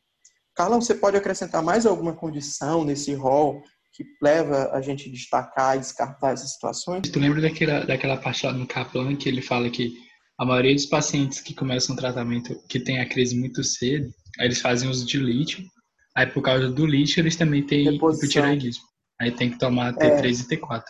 Carlão, 0.54 0.80
você 0.80 0.94
pode 0.94 1.16
acrescentar 1.16 1.62
mais 1.62 1.86
alguma 1.86 2.14
condição 2.14 2.84
nesse 2.84 3.14
rol 3.14 3.62
que 3.94 4.04
leva 4.22 4.70
a 4.72 4.80
gente 4.80 5.08
a 5.08 5.12
destacar 5.12 5.76
e 5.76 5.80
descartar 5.80 6.32
essas 6.32 6.52
situações? 6.54 7.08
Tu 7.08 7.18
lembra 7.18 7.40
daquela, 7.40 7.84
daquela 7.84 8.16
parte 8.16 8.46
lá 8.46 8.52
no 8.52 8.66
Kaplan 8.66 9.14
que 9.16 9.28
ele 9.28 9.42
fala 9.42 9.70
que 9.70 9.94
a 10.42 10.44
maioria 10.44 10.74
dos 10.74 10.86
pacientes 10.86 11.40
que 11.40 11.54
começam 11.54 11.94
o 11.94 11.98
tratamento, 11.98 12.60
que 12.68 12.80
tem 12.80 12.98
a 12.98 13.08
crise 13.08 13.36
muito 13.36 13.62
cedo, 13.62 14.12
aí 14.40 14.46
eles 14.46 14.60
fazem 14.60 14.90
uso 14.90 15.06
de 15.06 15.16
lítio, 15.16 15.64
aí 16.16 16.26
por 16.26 16.42
causa 16.42 16.68
do 16.68 16.84
lítio 16.84 17.20
eles 17.20 17.36
também 17.36 17.64
têm 17.64 17.94
hipotireoidismo. 17.94 18.82
Aí 19.20 19.30
tem 19.30 19.52
que 19.52 19.58
tomar 19.58 19.94
T3 19.94 20.24
é. 20.24 20.28
e 20.28 20.58
T4. 20.58 20.82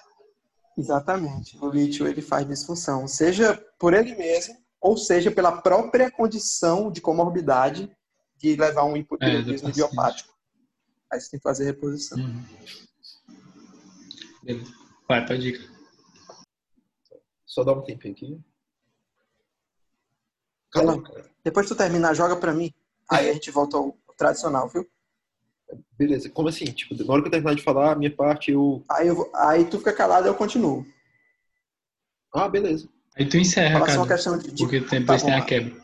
Exatamente. 0.78 1.58
O 1.60 1.68
lítio 1.68 2.08
ele 2.08 2.22
faz 2.22 2.48
disfunção, 2.48 3.06
seja 3.06 3.62
por 3.78 3.92
ele 3.92 4.14
mesmo, 4.14 4.54
ou 4.80 4.96
seja 4.96 5.30
pela 5.30 5.60
própria 5.60 6.10
condição 6.10 6.90
de 6.90 7.02
comorbidade 7.02 7.94
de 8.38 8.56
levar 8.56 8.84
um 8.84 8.96
hipotireoidismo 8.96 9.68
é, 9.68 9.70
idiopático. 9.70 10.32
Aí 11.12 11.20
você 11.20 11.30
tem 11.30 11.38
que 11.38 11.44
fazer 11.44 11.64
reposição. 11.66 12.18
Uhum. 12.18 12.42
Beleza. 14.42 14.72
Vai 15.06 15.26
pra 15.26 15.36
dica. 15.36 15.62
Só 17.44 17.62
dá 17.62 17.74
um 17.74 17.82
tempo 17.82 18.08
aqui. 18.08 18.40
Calma, 20.72 21.02
depois 21.44 21.66
que 21.66 21.74
tu 21.74 21.78
terminar, 21.78 22.14
joga 22.14 22.36
pra 22.36 22.52
mim. 22.52 22.72
Aí 23.10 23.28
a 23.28 23.32
gente 23.34 23.50
volta 23.50 23.76
ao 23.76 23.96
tradicional, 24.16 24.68
viu? 24.68 24.88
Beleza. 25.98 26.30
Como 26.30 26.48
assim? 26.48 26.64
Tipo, 26.64 26.94
na 27.04 27.12
hora 27.12 27.22
que 27.22 27.28
eu 27.28 27.32
terminar 27.32 27.54
de 27.54 27.62
falar, 27.62 27.92
a 27.92 27.96
minha 27.96 28.14
parte 28.14 28.50
eu. 28.50 28.82
Aí, 28.90 29.08
eu 29.08 29.16
vou... 29.16 29.30
aí 29.34 29.64
tu 29.66 29.78
fica 29.78 29.92
calado 29.92 30.26
e 30.26 30.30
eu 30.30 30.34
continuo. 30.34 30.86
Ah, 32.34 32.48
beleza. 32.48 32.88
Aí 33.16 33.28
tu 33.28 33.36
encerra, 33.36 33.84
cara. 33.84 33.98
Uma 33.98 34.08
questão 34.08 34.38
de... 34.38 34.50
Porque 34.56 34.80
depois 34.80 35.22
tá 35.22 35.28
tem 35.28 35.34
a 35.34 35.44
quebra. 35.44 35.82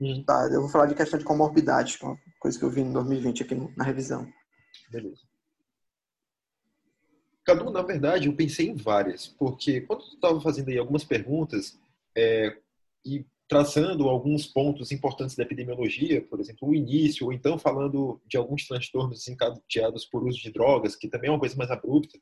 Hum. 0.00 0.22
Tá, 0.24 0.48
eu 0.50 0.60
vou 0.62 0.70
falar 0.70 0.86
de 0.86 0.94
questão 0.94 1.18
de 1.18 1.24
comorbidade, 1.24 1.98
uma 2.02 2.18
coisa 2.38 2.58
que 2.58 2.64
eu 2.64 2.70
vi 2.70 2.80
em 2.80 2.92
2020 2.92 3.42
aqui 3.42 3.54
na 3.76 3.84
revisão. 3.84 4.26
Beleza. 4.90 5.22
Cadu, 7.44 7.70
na 7.70 7.82
verdade, 7.82 8.28
eu 8.28 8.34
pensei 8.34 8.68
em 8.68 8.76
várias, 8.76 9.26
porque 9.26 9.80
quando 9.82 10.02
tu 10.02 10.14
estava 10.14 10.40
fazendo 10.40 10.68
aí 10.68 10.78
algumas 10.78 11.04
perguntas 11.04 11.78
é, 12.16 12.56
e 13.04 13.26
traçando 13.50 14.08
alguns 14.08 14.46
pontos 14.46 14.92
importantes 14.92 15.34
da 15.34 15.42
epidemiologia, 15.42 16.22
por 16.22 16.38
exemplo, 16.38 16.68
o 16.68 16.74
início, 16.74 17.26
ou 17.26 17.32
então 17.32 17.58
falando 17.58 18.22
de 18.24 18.36
alguns 18.36 18.64
transtornos 18.64 19.26
encadeados 19.26 20.04
por 20.04 20.22
uso 20.22 20.40
de 20.40 20.52
drogas, 20.52 20.94
que 20.94 21.08
também 21.08 21.28
é 21.28 21.32
uma 21.32 21.40
coisa 21.40 21.56
mais 21.56 21.68
abrupta. 21.68 22.16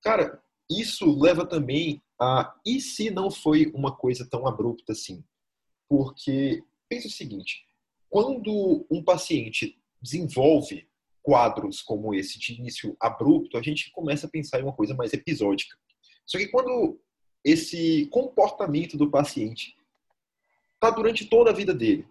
Cara, 0.00 0.40
isso 0.70 1.18
leva 1.18 1.44
também 1.44 2.00
a 2.20 2.54
e 2.64 2.80
se 2.80 3.10
não 3.10 3.28
foi 3.28 3.72
uma 3.74 3.90
coisa 3.90 4.24
tão 4.24 4.46
abrupta 4.46 4.92
assim? 4.92 5.24
Porque 5.88 6.62
pensa 6.88 7.08
o 7.08 7.10
seguinte, 7.10 7.66
quando 8.08 8.86
um 8.88 9.02
paciente 9.02 9.76
desenvolve 10.00 10.88
quadros 11.24 11.82
como 11.82 12.14
esse 12.14 12.38
de 12.38 12.54
início 12.54 12.96
abrupto, 13.00 13.58
a 13.58 13.62
gente 13.62 13.90
começa 13.90 14.28
a 14.28 14.30
pensar 14.30 14.60
em 14.60 14.62
uma 14.62 14.72
coisa 14.72 14.94
mais 14.94 15.12
episódica. 15.12 15.76
Só 16.24 16.38
que 16.38 16.46
quando 16.46 17.00
esse 17.42 18.06
comportamento 18.12 18.96
do 18.96 19.10
paciente 19.10 19.75
está 20.76 20.90
durante 20.90 21.26
toda 21.26 21.50
a 21.50 21.54
vida 21.54 21.74
dele. 21.74 22.06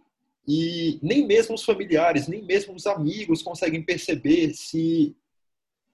E 0.47 0.99
nem 1.01 1.25
mesmo 1.25 1.55
os 1.55 1.63
familiares, 1.63 2.27
nem 2.27 2.43
mesmo 2.43 2.75
os 2.75 2.85
amigos 2.85 3.41
conseguem 3.41 3.81
perceber 3.81 4.53
se 4.53 5.15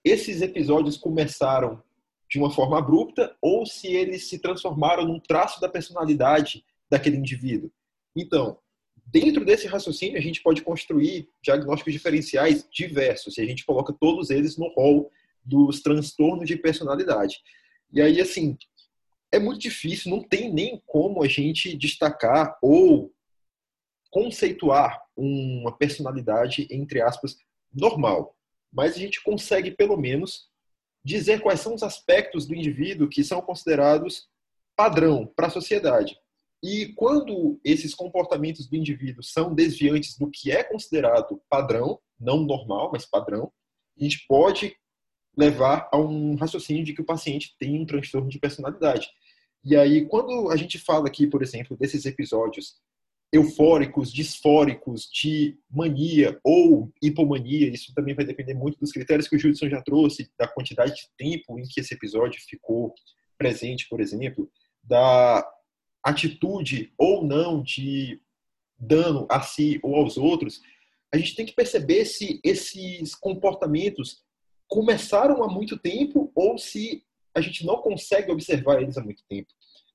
esses 0.04 0.42
episódios 0.42 0.98
começaram 0.98 1.82
de 2.30 2.40
uma 2.40 2.50
forma 2.50 2.78
abrupta 2.78 3.36
ou 3.42 3.66
se 3.66 3.88
eles 3.88 4.28
se 4.28 4.40
transformaram 4.40 5.06
num 5.06 5.20
traço 5.20 5.62
da 5.62 5.70
personalidade 5.70 6.66
daquele 6.90 7.18
indivíduo. 7.18 7.72
Então, 8.16 8.58
dentro 9.06 9.46
desse 9.46 9.68
raciocínio, 9.68 10.18
a 10.18 10.22
gente 10.22 10.42
pode 10.42 10.62
construir 10.62 11.30
diagnósticos 11.42 11.94
diferenciais 11.94 12.68
diversos, 12.72 13.38
e 13.38 13.42
a 13.42 13.46
gente 13.46 13.66
coloca 13.66 13.94
todos 13.94 14.30
eles 14.30 14.58
no 14.58 14.68
rol 14.70 15.12
dos 15.44 15.82
transtornos 15.82 16.48
de 16.48 16.56
personalidade. 16.56 17.42
E 17.92 18.02
aí, 18.02 18.22
assim, 18.22 18.58
é 19.32 19.40
muito 19.40 19.62
difícil, 19.62 20.12
não 20.12 20.22
tem 20.22 20.52
nem 20.54 20.82
como 20.86 21.24
a 21.24 21.28
gente 21.28 21.76
destacar 21.78 22.58
ou 22.62 23.14
conceituar 24.10 25.02
uma 25.16 25.76
personalidade, 25.76 26.68
entre 26.70 27.02
aspas, 27.02 27.38
normal. 27.74 28.36
Mas 28.72 28.96
a 28.96 29.00
gente 29.00 29.24
consegue, 29.24 29.72
pelo 29.72 29.98
menos, 29.98 30.50
dizer 31.04 31.42
quais 31.42 31.62
são 31.62 31.74
os 31.74 31.84
aspectos 31.84 32.46
do 32.46 32.54
indivíduo 32.54 33.10
que 33.10 33.24
são 33.24 33.42
considerados 33.42 34.28
padrão 34.76 35.26
para 35.36 35.48
a 35.48 35.52
sociedade. 35.52 36.18
E 36.64 36.94
quando 36.94 37.60
esses 37.64 37.96
comportamentos 37.96 38.68
do 38.68 38.76
indivíduo 38.76 39.24
são 39.24 39.56
desviantes 39.56 40.18
do 40.18 40.30
que 40.30 40.52
é 40.52 40.64
considerado 40.64 41.42
padrão, 41.50 42.00
não 42.20 42.44
normal, 42.44 42.92
mas 42.92 43.06
padrão, 43.06 43.52
a 44.00 44.04
gente 44.04 44.26
pode 44.28 44.76
levar 45.38 45.90
a 45.92 45.98
um 45.98 46.36
raciocínio 46.36 46.84
de 46.84 46.94
que 46.94 47.02
o 47.02 47.06
paciente 47.06 47.56
tem 47.58 47.80
um 47.80 47.86
transtorno 47.86 48.30
de 48.30 48.40
personalidade. 48.40 49.10
E 49.64 49.76
aí, 49.76 50.06
quando 50.06 50.50
a 50.50 50.56
gente 50.56 50.80
fala 50.80 51.08
aqui, 51.08 51.28
por 51.28 51.42
exemplo, 51.42 51.78
desses 51.78 52.06
episódios 52.06 52.76
eufóricos, 53.32 54.12
disfóricos, 54.12 55.10
de 55.10 55.58
mania 55.70 56.38
ou 56.44 56.92
hipomania, 57.02 57.70
isso 57.70 57.94
também 57.94 58.14
vai 58.14 58.26
depender 58.26 58.54
muito 58.54 58.78
dos 58.78 58.92
critérios 58.92 59.28
que 59.28 59.36
o 59.36 59.40
Judson 59.40 59.70
já 59.70 59.82
trouxe, 59.82 60.30
da 60.38 60.48
quantidade 60.48 60.96
de 60.96 61.10
tempo 61.18 61.58
em 61.58 61.64
que 61.64 61.80
esse 61.80 61.94
episódio 61.94 62.42
ficou 62.42 62.94
presente, 63.38 63.88
por 63.88 64.02
exemplo, 64.02 64.52
da 64.84 65.48
atitude 66.04 66.92
ou 66.98 67.24
não 67.24 67.64
de 67.64 68.20
dano 68.78 69.28
a 69.30 69.42
si 69.42 69.80
ou 69.82 69.96
aos 69.96 70.18
outros, 70.18 70.60
a 71.14 71.18
gente 71.18 71.36
tem 71.36 71.46
que 71.46 71.54
perceber 71.54 72.06
se 72.06 72.40
esses 72.44 73.16
comportamentos 73.16 74.24
começaram 74.72 75.44
há 75.44 75.50
muito 75.50 75.78
tempo 75.78 76.32
ou 76.34 76.58
se 76.58 77.04
a 77.36 77.42
gente 77.42 77.66
não 77.66 77.82
consegue 77.82 78.32
observar 78.32 78.82
eles 78.82 78.98
há 78.98 79.04
muito 79.04 79.22
tempo. 79.28 79.50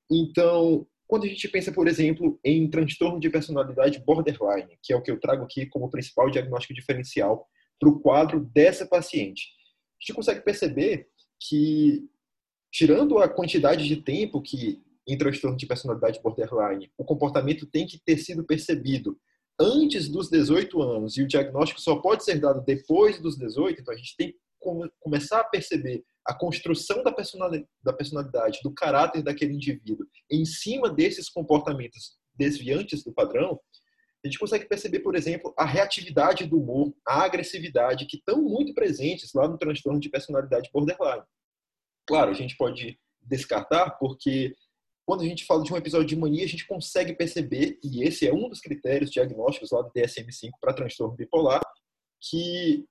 Então, 0.09 0.85
quando 1.07 1.23
a 1.23 1.27
gente 1.27 1.47
pensa, 1.47 1.71
por 1.71 1.87
exemplo, 1.87 2.39
em 2.43 2.69
transtorno 2.69 3.19
de 3.19 3.27
personalidade 3.27 3.99
borderline, 4.05 4.77
que 4.83 4.93
é 4.93 4.95
o 4.95 5.01
que 5.01 5.09
eu 5.09 5.19
trago 5.19 5.43
aqui 5.43 5.65
como 5.65 5.89
principal 5.89 6.29
diagnóstico 6.29 6.75
diferencial 6.75 7.47
para 7.79 7.89
o 7.89 7.99
quadro 7.99 8.39
dessa 8.53 8.85
paciente, 8.85 9.47
a 9.99 10.03
gente 10.03 10.15
consegue 10.15 10.41
perceber 10.41 11.07
que, 11.39 12.07
tirando 12.71 13.17
a 13.17 13.27
quantidade 13.27 13.87
de 13.87 13.97
tempo 13.97 14.43
que 14.43 14.79
em 15.07 15.17
transtorno 15.17 15.57
de 15.57 15.65
personalidade 15.65 16.21
borderline, 16.21 16.91
o 16.95 17.03
comportamento 17.03 17.65
tem 17.65 17.87
que 17.87 17.97
ter 17.97 18.17
sido 18.19 18.43
percebido 18.43 19.17
antes 19.59 20.07
dos 20.07 20.29
18 20.29 20.79
anos 20.83 21.17
e 21.17 21.23
o 21.23 21.27
diagnóstico 21.27 21.81
só 21.81 21.95
pode 21.95 22.23
ser 22.23 22.39
dado 22.39 22.63
depois 22.63 23.19
dos 23.19 23.35
18, 23.35 23.81
então 23.81 23.91
a 23.91 23.97
gente 23.97 24.15
tem 24.15 24.35
começar 24.99 25.39
a 25.39 25.43
perceber 25.43 26.03
a 26.25 26.33
construção 26.33 27.03
da 27.03 27.11
personalidade, 27.11 27.69
da 27.81 27.93
personalidade, 27.93 28.59
do 28.63 28.73
caráter 28.73 29.23
daquele 29.23 29.53
indivíduo 29.53 30.05
em 30.29 30.43
cima 30.43 30.89
desses 30.89 31.29
comportamentos 31.29 32.17
desviantes 32.35 33.03
do 33.03 33.13
padrão, 33.13 33.59
a 34.23 34.27
gente 34.27 34.39
consegue 34.39 34.67
perceber, 34.67 34.99
por 34.99 35.15
exemplo, 35.15 35.53
a 35.57 35.63
reatividade 35.63 36.45
do 36.45 36.59
humor, 36.59 36.93
a 37.07 37.23
agressividade 37.23 38.05
que 38.05 38.17
estão 38.17 38.41
muito 38.41 38.73
presentes 38.73 39.31
lá 39.33 39.47
no 39.47 39.57
transtorno 39.57 39.99
de 39.99 40.09
personalidade 40.09 40.69
borderline. 40.73 41.23
Claro, 42.05 42.31
a 42.31 42.33
gente 42.33 42.57
pode 42.57 42.99
descartar 43.21 43.91
porque 43.91 44.55
quando 45.05 45.21
a 45.21 45.25
gente 45.25 45.45
fala 45.45 45.63
de 45.63 45.71
um 45.71 45.77
episódio 45.77 46.07
de 46.07 46.17
mania, 46.17 46.43
a 46.43 46.47
gente 46.47 46.67
consegue 46.67 47.13
perceber, 47.13 47.79
e 47.81 48.03
esse 48.03 48.27
é 48.27 48.33
um 48.33 48.49
dos 48.49 48.59
critérios 48.59 49.09
diagnósticos 49.09 49.71
lá 49.71 49.81
do 49.81 49.91
DSM-5 49.91 50.51
para 50.59 50.73
transtorno 50.73 51.15
bipolar, 51.15 51.61
que 52.19 52.85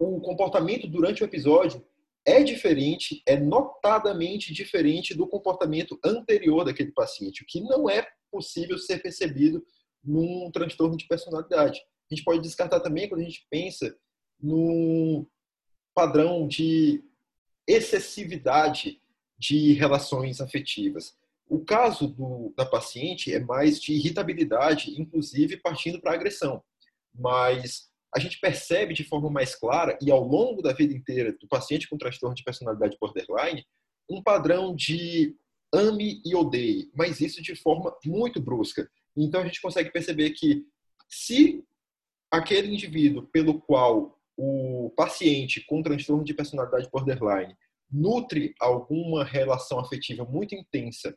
o 0.00 0.18
comportamento 0.18 0.88
durante 0.88 1.22
o 1.22 1.26
episódio 1.26 1.86
é 2.24 2.42
diferente, 2.42 3.22
é 3.26 3.36
notadamente 3.38 4.52
diferente 4.52 5.14
do 5.14 5.28
comportamento 5.28 5.98
anterior 6.02 6.64
daquele 6.64 6.90
paciente, 6.90 7.42
o 7.42 7.46
que 7.46 7.60
não 7.60 7.88
é 7.88 8.06
possível 8.32 8.78
ser 8.78 9.02
percebido 9.02 9.62
num 10.02 10.50
transtorno 10.50 10.96
de 10.96 11.06
personalidade. 11.06 11.80
A 12.10 12.14
gente 12.14 12.24
pode 12.24 12.40
descartar 12.40 12.80
também 12.80 13.08
quando 13.08 13.20
a 13.20 13.24
gente 13.24 13.46
pensa 13.50 13.94
num 14.40 15.26
padrão 15.94 16.48
de 16.48 17.04
excessividade 17.66 19.02
de 19.38 19.74
relações 19.74 20.40
afetivas. 20.40 21.14
O 21.46 21.62
caso 21.62 22.08
do, 22.08 22.54
da 22.56 22.64
paciente 22.64 23.34
é 23.34 23.40
mais 23.40 23.80
de 23.80 23.92
irritabilidade, 23.92 24.98
inclusive 24.98 25.58
partindo 25.58 26.00
para 26.00 26.14
agressão. 26.14 26.62
Mas 27.14 27.89
a 28.14 28.18
gente 28.18 28.40
percebe 28.40 28.92
de 28.92 29.04
forma 29.04 29.30
mais 29.30 29.54
clara 29.54 29.96
e 30.02 30.10
ao 30.10 30.22
longo 30.22 30.62
da 30.62 30.72
vida 30.72 30.92
inteira 30.92 31.32
do 31.32 31.46
paciente 31.46 31.88
com 31.88 31.96
transtorno 31.96 32.34
de 32.34 32.42
personalidade 32.42 32.96
borderline 33.00 33.64
um 34.08 34.22
padrão 34.22 34.74
de 34.74 35.36
ame 35.72 36.20
e 36.24 36.34
odeie, 36.34 36.90
mas 36.94 37.20
isso 37.20 37.40
de 37.40 37.54
forma 37.54 37.96
muito 38.04 38.40
brusca. 38.40 38.90
Então 39.16 39.40
a 39.40 39.44
gente 39.44 39.60
consegue 39.60 39.92
perceber 39.92 40.30
que 40.30 40.64
se 41.08 41.64
aquele 42.30 42.72
indivíduo 42.72 43.28
pelo 43.28 43.60
qual 43.60 44.18
o 44.36 44.90
paciente 44.96 45.64
com 45.66 45.82
transtorno 45.82 46.24
de 46.24 46.34
personalidade 46.34 46.88
borderline 46.90 47.56
nutre 47.90 48.54
alguma 48.60 49.24
relação 49.24 49.78
afetiva 49.78 50.24
muito 50.24 50.54
intensa 50.54 51.16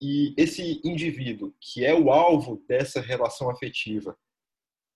e 0.00 0.34
esse 0.36 0.80
indivíduo 0.84 1.54
que 1.60 1.84
é 1.84 1.94
o 1.94 2.10
alvo 2.10 2.62
dessa 2.68 3.00
relação 3.00 3.50
afetiva 3.50 4.16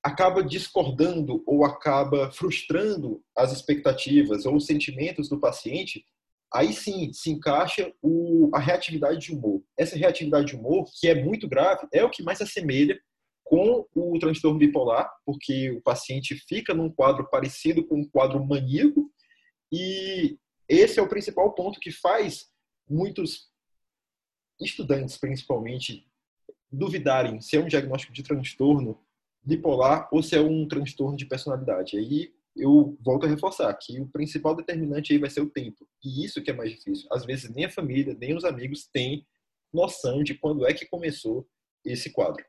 acaba 0.03 0.43
discordando 0.43 1.43
ou 1.47 1.65
acaba 1.65 2.31
frustrando 2.31 3.23
as 3.37 3.53
expectativas 3.53 4.47
ou 4.47 4.57
os 4.57 4.67
sentimentos 4.67 5.29
do 5.29 5.41
paciente, 5.41 6.05
aí 6.53 6.73
sim 6.73 7.13
se 7.13 7.31
encaixa 7.31 7.93
o, 8.01 8.51
a 8.55 8.59
reatividade 8.59 9.19
de 9.19 9.33
humor. 9.33 9.63
Essa 9.77 9.97
reatividade 9.97 10.47
de 10.47 10.57
humor, 10.57 10.87
que 10.99 11.09
é 11.09 11.23
muito 11.23 11.49
grave, 11.49 11.87
é 11.93 12.05
o 12.05 12.11
que 12.11 12.23
mais 12.23 12.41
assemelha 12.41 12.99
com 13.45 13.87
o 13.95 14.19
transtorno 14.19 14.59
bipolar, 14.59 15.11
porque 15.25 15.71
o 15.71 15.81
paciente 15.81 16.35
fica 16.35 16.75
num 16.75 16.91
quadro 16.91 17.29
parecido 17.31 17.85
com 17.87 18.01
um 18.01 18.09
quadro 18.09 18.45
maníaco, 18.45 19.11
e 19.73 20.39
esse 20.69 20.99
é 20.99 21.03
o 21.03 21.09
principal 21.09 21.55
ponto 21.55 21.81
que 21.81 21.91
faz 21.91 22.47
muitos 22.89 23.49
estudantes, 24.61 25.17
principalmente, 25.17 26.07
duvidarem 26.71 27.41
se 27.41 27.57
é 27.57 27.61
um 27.61 27.67
diagnóstico 27.67 28.13
de 28.13 28.23
transtorno 28.23 29.01
bipolar 29.43 30.09
ou 30.13 30.23
se 30.23 30.37
é 30.37 30.41
um 30.41 30.67
transtorno 30.67 31.17
de 31.17 31.27
personalidade. 31.27 31.97
Aí 31.97 32.33
eu 32.57 32.97
volto 33.01 33.25
a 33.25 33.29
reforçar 33.29 33.73
que 33.75 34.01
o 34.01 34.09
principal 34.09 34.55
determinante 34.55 35.13
aí 35.13 35.19
vai 35.19 35.31
ser 35.31 35.41
o 35.41 35.51
tempo. 35.51 35.87
E 36.05 36.25
isso 36.25 36.43
que 36.43 36.51
é 36.51 36.55
mais 36.55 36.71
difícil. 36.71 37.09
Às 37.13 37.25
vezes 37.25 37.51
nem 37.55 37.65
a 37.65 37.71
família, 37.71 38.17
nem 38.19 38.37
os 38.37 38.45
amigos 38.45 38.89
têm 38.93 39.27
noção 39.73 40.23
de 40.23 40.35
quando 40.35 40.67
é 40.67 40.73
que 40.73 40.87
começou 40.87 41.47
esse 41.85 42.11
quadro. 42.11 42.45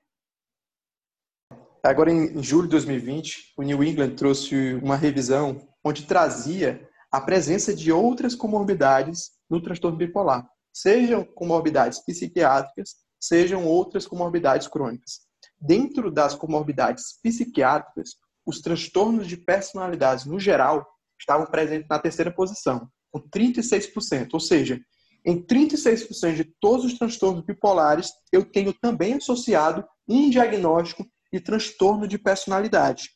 Agora, 1.83 2.11
em 2.11 2.43
julho 2.43 2.63
de 2.63 2.71
2020, 2.71 3.53
o 3.57 3.63
New 3.63 3.83
England 3.83 4.15
trouxe 4.15 4.73
uma 4.75 4.97
revisão 4.97 5.65
onde 5.83 6.05
trazia 6.05 6.87
a 7.11 7.21
presença 7.21 7.73
de 7.73 7.91
outras 7.91 8.35
comorbidades 8.35 9.31
no 9.49 9.61
transtorno 9.61 9.97
bipolar, 9.97 10.47
sejam 10.73 11.23
comorbidades 11.23 11.99
psiquiátricas, 12.05 12.95
sejam 13.19 13.65
outras 13.65 14.05
comorbidades 14.05 14.67
crônicas. 14.67 15.21
Dentro 15.61 16.09
das 16.09 16.35
comorbidades 16.35 17.19
psiquiátricas, 17.21 18.11
os 18.45 18.61
transtornos 18.61 19.27
de 19.27 19.37
personalidade 19.37 20.27
no 20.27 20.39
geral 20.39 20.87
estavam 21.19 21.45
presentes 21.45 21.87
na 21.89 21.99
terceira 21.99 22.31
posição, 22.31 22.87
com 23.11 23.19
36%. 23.19 24.29
Ou 24.33 24.39
seja, 24.39 24.79
em 25.25 25.41
36% 25.41 26.35
de 26.35 26.45
todos 26.61 26.85
os 26.85 26.97
transtornos 26.97 27.43
bipolares, 27.43 28.11
eu 28.31 28.45
tenho 28.45 28.73
também 28.73 29.15
associado 29.15 29.85
um 30.07 30.29
diagnóstico 30.29 31.05
de 31.31 31.39
transtorno 31.39 32.07
de 32.07 32.17
personalidade. 32.17 33.09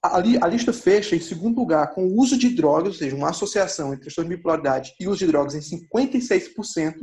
A, 0.00 0.20
lista 0.20 0.72
fecha, 0.72 1.16
em 1.16 1.20
segundo 1.20 1.58
lugar, 1.58 1.92
com 1.92 2.04
o 2.06 2.20
uso 2.20 2.38
de 2.38 2.50
drogas, 2.50 2.92
ou 2.92 2.98
seja, 2.98 3.16
uma 3.16 3.30
associação 3.30 3.88
entre 3.88 4.02
transtorno 4.02 4.30
de 4.30 4.36
bipolaridade 4.36 4.94
e 5.00 5.08
uso 5.08 5.18
de 5.18 5.26
drogas 5.26 5.54
em 5.54 5.78
56%. 5.88 6.94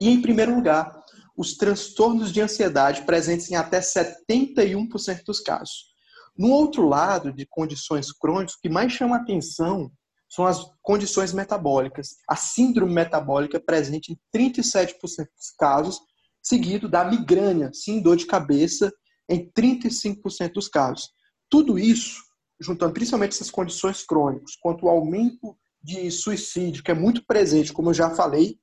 E, 0.00 0.08
em 0.08 0.22
primeiro 0.22 0.54
lugar, 0.54 1.03
os 1.36 1.56
transtornos 1.56 2.32
de 2.32 2.40
ansiedade 2.40 3.02
presentes 3.02 3.50
em 3.50 3.56
até 3.56 3.80
71% 3.80 5.24
dos 5.24 5.40
casos. 5.40 5.94
No 6.36 6.50
outro 6.50 6.88
lado 6.88 7.32
de 7.32 7.46
condições 7.46 8.12
crônicas, 8.12 8.54
o 8.54 8.60
que 8.60 8.68
mais 8.68 8.92
chama 8.92 9.16
atenção 9.16 9.90
são 10.28 10.46
as 10.46 10.64
condições 10.82 11.32
metabólicas. 11.32 12.16
A 12.28 12.34
síndrome 12.34 12.92
metabólica 12.92 13.60
presente 13.60 14.12
em 14.12 14.18
37% 14.36 14.94
dos 15.16 15.50
casos, 15.56 16.00
seguido 16.42 16.88
da 16.88 17.04
migrânia, 17.04 17.70
sim, 17.72 18.00
dor 18.00 18.16
de 18.16 18.26
cabeça, 18.26 18.92
em 19.28 19.50
35% 19.52 20.52
dos 20.52 20.68
casos. 20.68 21.10
Tudo 21.48 21.78
isso, 21.78 22.20
juntando 22.60 22.92
principalmente 22.92 23.32
essas 23.32 23.50
condições 23.50 24.04
crônicas, 24.04 24.56
quanto 24.60 24.86
o 24.86 24.88
aumento 24.88 25.56
de 25.82 26.10
suicídio, 26.10 26.82
que 26.82 26.90
é 26.90 26.94
muito 26.94 27.24
presente, 27.24 27.72
como 27.72 27.90
eu 27.90 27.94
já 27.94 28.10
falei, 28.10 28.58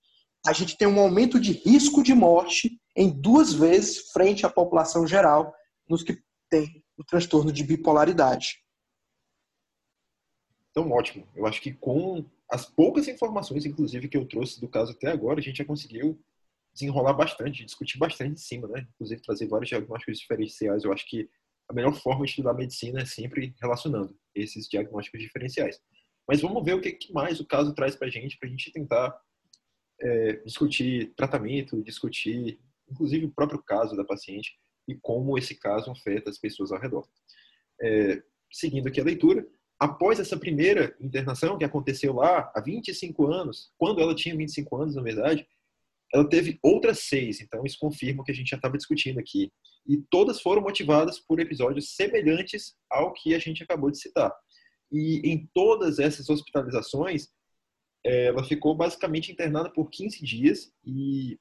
a 0.46 0.54
gente 0.54 0.78
tem 0.78 0.88
um 0.88 1.00
aumento 1.00 1.40
de 1.40 1.52
risco 1.52 2.02
de 2.02 2.14
morte 2.14 2.80
em 2.96 3.10
duas 3.10 3.54
vezes 3.54 4.12
frente 4.12 4.46
à 4.46 4.50
população 4.50 5.06
geral 5.06 5.54
nos 5.88 6.04
que 6.04 6.22
tem 6.50 6.84
o 6.98 7.04
transtorno 7.04 7.52
de 7.52 7.64
bipolaridade. 7.64 8.62
Então, 10.72 10.90
ótimo. 10.92 11.28
Eu 11.36 11.46
acho 11.46 11.62
que 11.62 11.74
com 11.74 12.26
as 12.50 12.66
poucas 12.66 13.08
informações, 13.08 13.66
inclusive, 13.66 14.08
que 14.08 14.18
eu 14.18 14.28
trouxe 14.28 14.60
do 14.60 14.68
caso 14.68 14.92
até 14.92 15.08
agora, 15.08 15.40
a 15.40 15.44
gente 15.44 15.58
já 15.58 15.66
conseguiu 15.66 16.20
desenrolar 16.74 17.14
bastante, 17.14 17.66
discutir 17.66 17.98
bastante 17.98 18.34
em 18.34 18.38
cima, 18.38 18.68
né? 18.68 18.88
Inclusive, 18.96 19.22
trazer 19.22 19.48
vários 19.48 19.70
diagnósticos 19.70 20.20
diferenciais. 20.20 20.84
Eu 20.84 20.94
acho 20.94 21.06
que 21.08 21.30
a 21.70 21.74
melhor 21.74 21.94
forma 21.94 22.26
de 22.26 22.32
estudar 22.32 22.54
medicina 22.54 23.02
é 23.02 23.06
sempre 23.06 23.54
relacionando 23.62 24.18
esses 24.34 24.68
diagnósticos 24.68 25.22
diferenciais. 25.22 25.80
Mas 26.28 26.42
vamos 26.42 26.64
ver 26.64 26.76
o 26.76 26.82
que 26.82 26.98
mais 27.12 27.40
o 27.40 27.46
caso 27.46 27.74
traz 27.74 27.96
para 27.96 28.08
a 28.08 28.12
gente, 28.12 28.38
para 28.38 28.48
a 28.48 28.52
gente 28.52 28.72
tentar 28.72 29.18
é, 30.02 30.34
discutir 30.46 31.14
tratamento, 31.16 31.82
discutir, 31.84 32.60
inclusive, 32.90 33.26
o 33.26 33.32
próprio 33.32 33.62
caso 33.62 33.96
da 33.96 34.04
paciente 34.04 34.58
e 34.88 34.96
como 34.96 35.38
esse 35.38 35.56
caso 35.56 35.92
afeta 35.92 36.30
as 36.30 36.38
pessoas 36.38 36.72
ao 36.72 36.80
redor. 36.80 37.08
É, 37.82 38.22
seguindo 38.52 38.88
aqui 38.88 39.00
a 39.00 39.04
leitura, 39.04 39.48
após 39.80 40.20
essa 40.20 40.38
primeira 40.38 40.96
internação 41.00 41.58
que 41.58 41.64
aconteceu 41.64 42.14
lá 42.14 42.52
há 42.56 42.62
25 42.62 43.28
anos, 43.28 43.72
quando 43.78 44.02
ela 44.02 44.16
tinha 44.16 44.36
25 44.36 44.76
anos, 44.76 44.96
na 44.96 45.02
verdade, 45.02 45.48
ela 46.14 46.28
teve 46.28 46.60
outras 46.62 47.00
seis, 47.00 47.40
então 47.40 47.64
isso 47.66 47.78
confirma 47.80 48.22
o 48.22 48.26
que 48.26 48.32
a 48.32 48.36
gente 48.36 48.50
já 48.50 48.58
estava 48.58 48.78
discutindo 48.78 49.20
aqui. 49.20 49.52
E 49.88 49.98
todas 50.10 50.42
foram 50.42 50.62
motivadas 50.62 51.20
por 51.20 51.40
episódios 51.40 51.96
semelhantes 51.96 52.76
ao 52.90 53.14
que 53.14 53.34
a 53.34 53.40
gente 53.40 53.64
acabou 53.64 53.90
de 53.90 54.00
citar. 54.00 54.32
E 54.92 55.22
em 55.24 55.50
todas 55.54 56.00
essas 56.00 56.30
hospitalizações, 56.30 57.30
ela 58.04 58.44
ficou 58.44 58.76
basicamente 58.76 59.32
internada 59.32 59.70
por 59.70 59.90
15 59.90 60.24
dias 60.24 60.72
e 60.84 61.38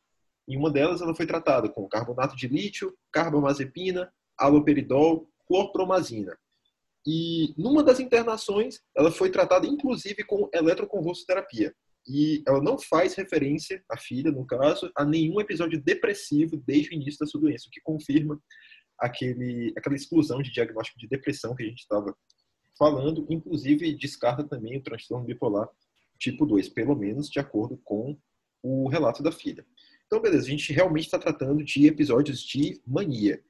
em 0.48 0.56
uma 0.56 0.70
delas 0.70 1.00
ela 1.00 1.14
foi 1.14 1.26
tratada 1.26 1.68
com 1.68 1.88
carbonato 1.88 2.36
de 2.36 2.48
lítio, 2.48 2.96
carbamazepina, 3.12 4.12
aloperidol, 4.36 5.28
clorpromazina. 5.46 6.36
E 7.06 7.54
numa 7.56 7.82
das 7.82 8.00
internações, 8.00 8.80
ela 8.96 9.11
foi 9.11 9.30
tratada 9.30 9.66
inclusive 9.66 10.24
com 10.24 10.48
eletroconvulsoterapia. 10.52 11.74
E 12.06 12.42
ela 12.46 12.62
não 12.62 12.78
faz 12.78 13.14
referência, 13.14 13.82
a 13.90 13.96
filha, 13.96 14.30
no 14.30 14.46
caso, 14.46 14.90
a 14.96 15.04
nenhum 15.04 15.40
episódio 15.40 15.80
depressivo 15.80 16.56
desde 16.66 16.90
o 16.90 16.94
início 16.94 17.18
da 17.20 17.26
sua 17.26 17.40
doença, 17.40 17.68
o 17.68 17.70
que 17.70 17.80
confirma 17.82 18.40
aquele, 18.98 19.72
aquela 19.76 19.96
exclusão 19.96 20.42
de 20.42 20.52
diagnóstico 20.52 20.98
de 20.98 21.08
depressão 21.08 21.54
que 21.54 21.62
a 21.62 21.66
gente 21.66 21.80
estava 21.80 22.14
falando, 22.78 23.26
inclusive 23.28 23.94
descarta 23.96 24.42
também 24.42 24.78
o 24.78 24.82
transtorno 24.82 25.26
bipolar 25.26 25.68
tipo 26.20 26.46
2, 26.46 26.68
pelo 26.68 26.94
menos 26.94 27.28
de 27.28 27.40
acordo 27.40 27.76
com 27.84 28.16
o 28.62 28.86
relato 28.88 29.24
da 29.24 29.32
filha. 29.32 29.66
Então, 30.06 30.20
beleza, 30.20 30.46
a 30.46 30.50
gente 30.50 30.72
realmente 30.72 31.06
está 31.06 31.18
tratando 31.18 31.64
de 31.64 31.86
episódios 31.86 32.40
de 32.42 32.80
mania 32.86 33.42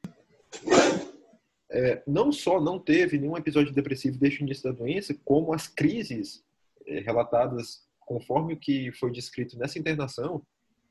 é, 1.70 2.02
não 2.06 2.32
só 2.32 2.60
não 2.60 2.78
teve 2.78 3.18
nenhum 3.18 3.36
episódio 3.36 3.72
depressivo 3.72 4.18
desde 4.18 4.40
o 4.40 4.44
início 4.44 4.64
da 4.64 4.76
doença, 4.76 5.14
como 5.24 5.54
as 5.54 5.68
crises 5.68 6.44
é, 6.86 6.98
relatadas 7.00 7.88
conforme 8.00 8.54
o 8.54 8.56
que 8.58 8.90
foi 8.92 9.12
descrito 9.12 9.56
nessa 9.56 9.78
internação, 9.78 10.44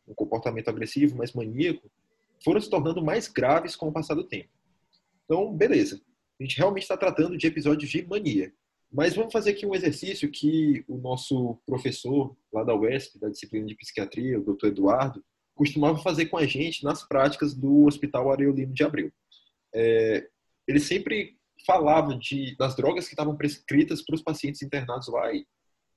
um 0.07 0.13
comportamento 0.13 0.69
agressivo, 0.69 1.17
mais 1.17 1.33
maníaco, 1.33 1.91
foram 2.41 2.61
se 2.61 2.69
tornando 2.69 3.03
mais 3.03 3.27
graves 3.27 3.75
com 3.75 3.89
o 3.89 3.91
passar 3.91 4.15
do 4.15 4.23
tempo. 4.23 4.49
Então, 5.25 5.53
beleza. 5.53 6.01
A 6.39 6.43
gente 6.43 6.57
realmente 6.57 6.83
está 6.83 6.95
tratando 6.95 7.37
de 7.37 7.45
episódios 7.45 7.91
de 7.91 8.07
mania. 8.07 8.53
Mas 8.91 9.15
vamos 9.15 9.31
fazer 9.31 9.51
aqui 9.51 9.65
um 9.65 9.75
exercício 9.75 10.31
que 10.31 10.83
o 10.87 10.97
nosso 10.97 11.59
professor 11.65 12.35
lá 12.51 12.63
da 12.63 12.75
UESP, 12.75 13.19
da 13.19 13.29
disciplina 13.29 13.67
de 13.67 13.75
psiquiatria, 13.75 14.39
o 14.39 14.43
doutor 14.43 14.67
Eduardo, 14.67 15.23
costumava 15.53 15.99
fazer 15.99 16.25
com 16.27 16.37
a 16.37 16.45
gente 16.45 16.83
nas 16.83 17.07
práticas 17.07 17.53
do 17.53 17.85
Hospital 17.85 18.31
Areolino 18.31 18.73
de 18.73 18.83
Abreu. 18.83 19.11
É, 19.75 20.27
ele 20.67 20.79
sempre 20.79 21.37
falava 21.65 22.15
de, 22.15 22.55
das 22.57 22.75
drogas 22.75 23.05
que 23.05 23.13
estavam 23.13 23.35
prescritas 23.35 24.01
para 24.01 24.15
os 24.15 24.23
pacientes 24.23 24.61
internados 24.61 25.07
lá 25.09 25.31
e 25.33 25.45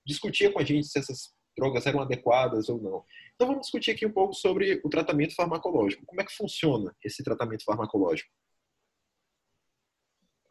discutia 0.04 0.52
com 0.52 0.58
a 0.58 0.64
gente 0.64 0.88
se 0.88 0.98
essas 0.98 1.32
drogas 1.56 1.86
eram 1.86 2.00
adequadas 2.00 2.68
ou 2.68 2.80
não. 2.80 3.04
Então 3.34 3.46
vamos 3.46 3.62
discutir 3.62 3.92
aqui 3.92 4.04
um 4.04 4.12
pouco 4.12 4.34
sobre 4.34 4.80
o 4.84 4.88
tratamento 4.88 5.34
farmacológico. 5.34 6.04
Como 6.06 6.20
é 6.20 6.24
que 6.24 6.34
funciona 6.34 6.94
esse 7.04 7.22
tratamento 7.22 7.64
farmacológico? 7.64 8.30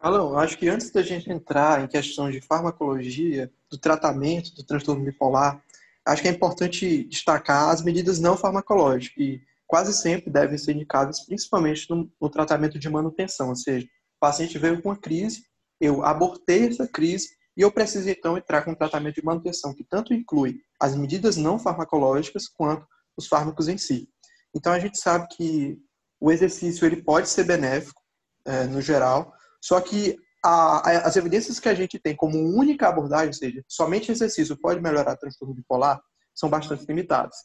Alão, 0.02 0.36
acho 0.36 0.58
que 0.58 0.68
antes 0.68 0.90
da 0.90 1.04
gente 1.04 1.32
entrar 1.32 1.84
em 1.84 1.88
questões 1.88 2.34
de 2.34 2.42
farmacologia, 2.42 3.52
do 3.70 3.78
tratamento 3.78 4.56
do 4.56 4.64
transtorno 4.64 5.06
bipolar, 5.06 5.64
acho 6.04 6.24
que 6.24 6.28
é 6.28 6.32
importante 6.32 7.04
destacar 7.04 7.70
as 7.70 7.84
medidas 7.84 8.20
não 8.20 8.36
farmacológicas, 8.36 9.14
que 9.14 9.42
quase 9.68 9.94
sempre 9.94 10.32
devem 10.32 10.58
ser 10.58 10.74
indicadas, 10.74 11.24
principalmente 11.24 11.88
no, 11.88 12.12
no 12.20 12.30
tratamento 12.30 12.80
de 12.80 12.90
manutenção, 12.90 13.50
ou 13.50 13.56
seja, 13.56 13.88
paciente 14.20 14.58
veio 14.58 14.82
com 14.82 14.90
uma 14.90 14.98
crise, 14.98 15.46
eu 15.80 16.04
abortei 16.04 16.68
essa 16.68 16.88
crise 16.88 17.30
e 17.56 17.62
eu 17.62 17.72
preciso 17.72 18.10
então 18.10 18.36
entrar 18.36 18.64
com 18.64 18.72
um 18.72 18.76
tratamento 18.76 19.16
de 19.16 19.26
manutenção 19.26 19.74
que 19.74 19.84
tanto 19.84 20.16
inclui 20.16 20.62
as 20.80 20.96
medidas 20.96 21.38
não 21.38 21.60
farmacológicas 21.60 22.48
quanto 22.48 22.88
os 23.16 23.28
fármacos 23.28 23.68
em 23.68 23.78
si. 23.78 24.10
Então 24.54 24.74
a 24.74 24.80
gente 24.80 25.00
sabe 25.00 25.28
que 25.36 25.80
o 26.20 26.32
exercício 26.32 26.88
ele 26.88 27.04
pode 27.04 27.30
ser 27.30 27.44
benéfico 27.44 28.02
é, 28.46 28.66
no 28.66 28.82
geral, 28.82 29.34
só 29.62 29.80
que 29.80 30.18
a, 30.44 30.90
a, 30.90 30.98
as 31.08 31.16
evidências 31.16 31.60
que 31.60 31.70
a 31.70 31.74
gente 31.74 32.00
tem 32.00 32.16
como 32.16 32.38
única 32.38 32.88
abordagem, 32.88 33.28
ou 33.28 33.34
seja, 33.34 33.64
somente 33.68 34.12
exercício 34.12 34.58
pode 34.60 34.82
melhorar 34.82 35.14
o 35.14 35.18
transtorno 35.18 35.54
bipolar, 35.54 36.02
são 36.34 36.50
bastante 36.50 36.86
limitadas. 36.86 37.36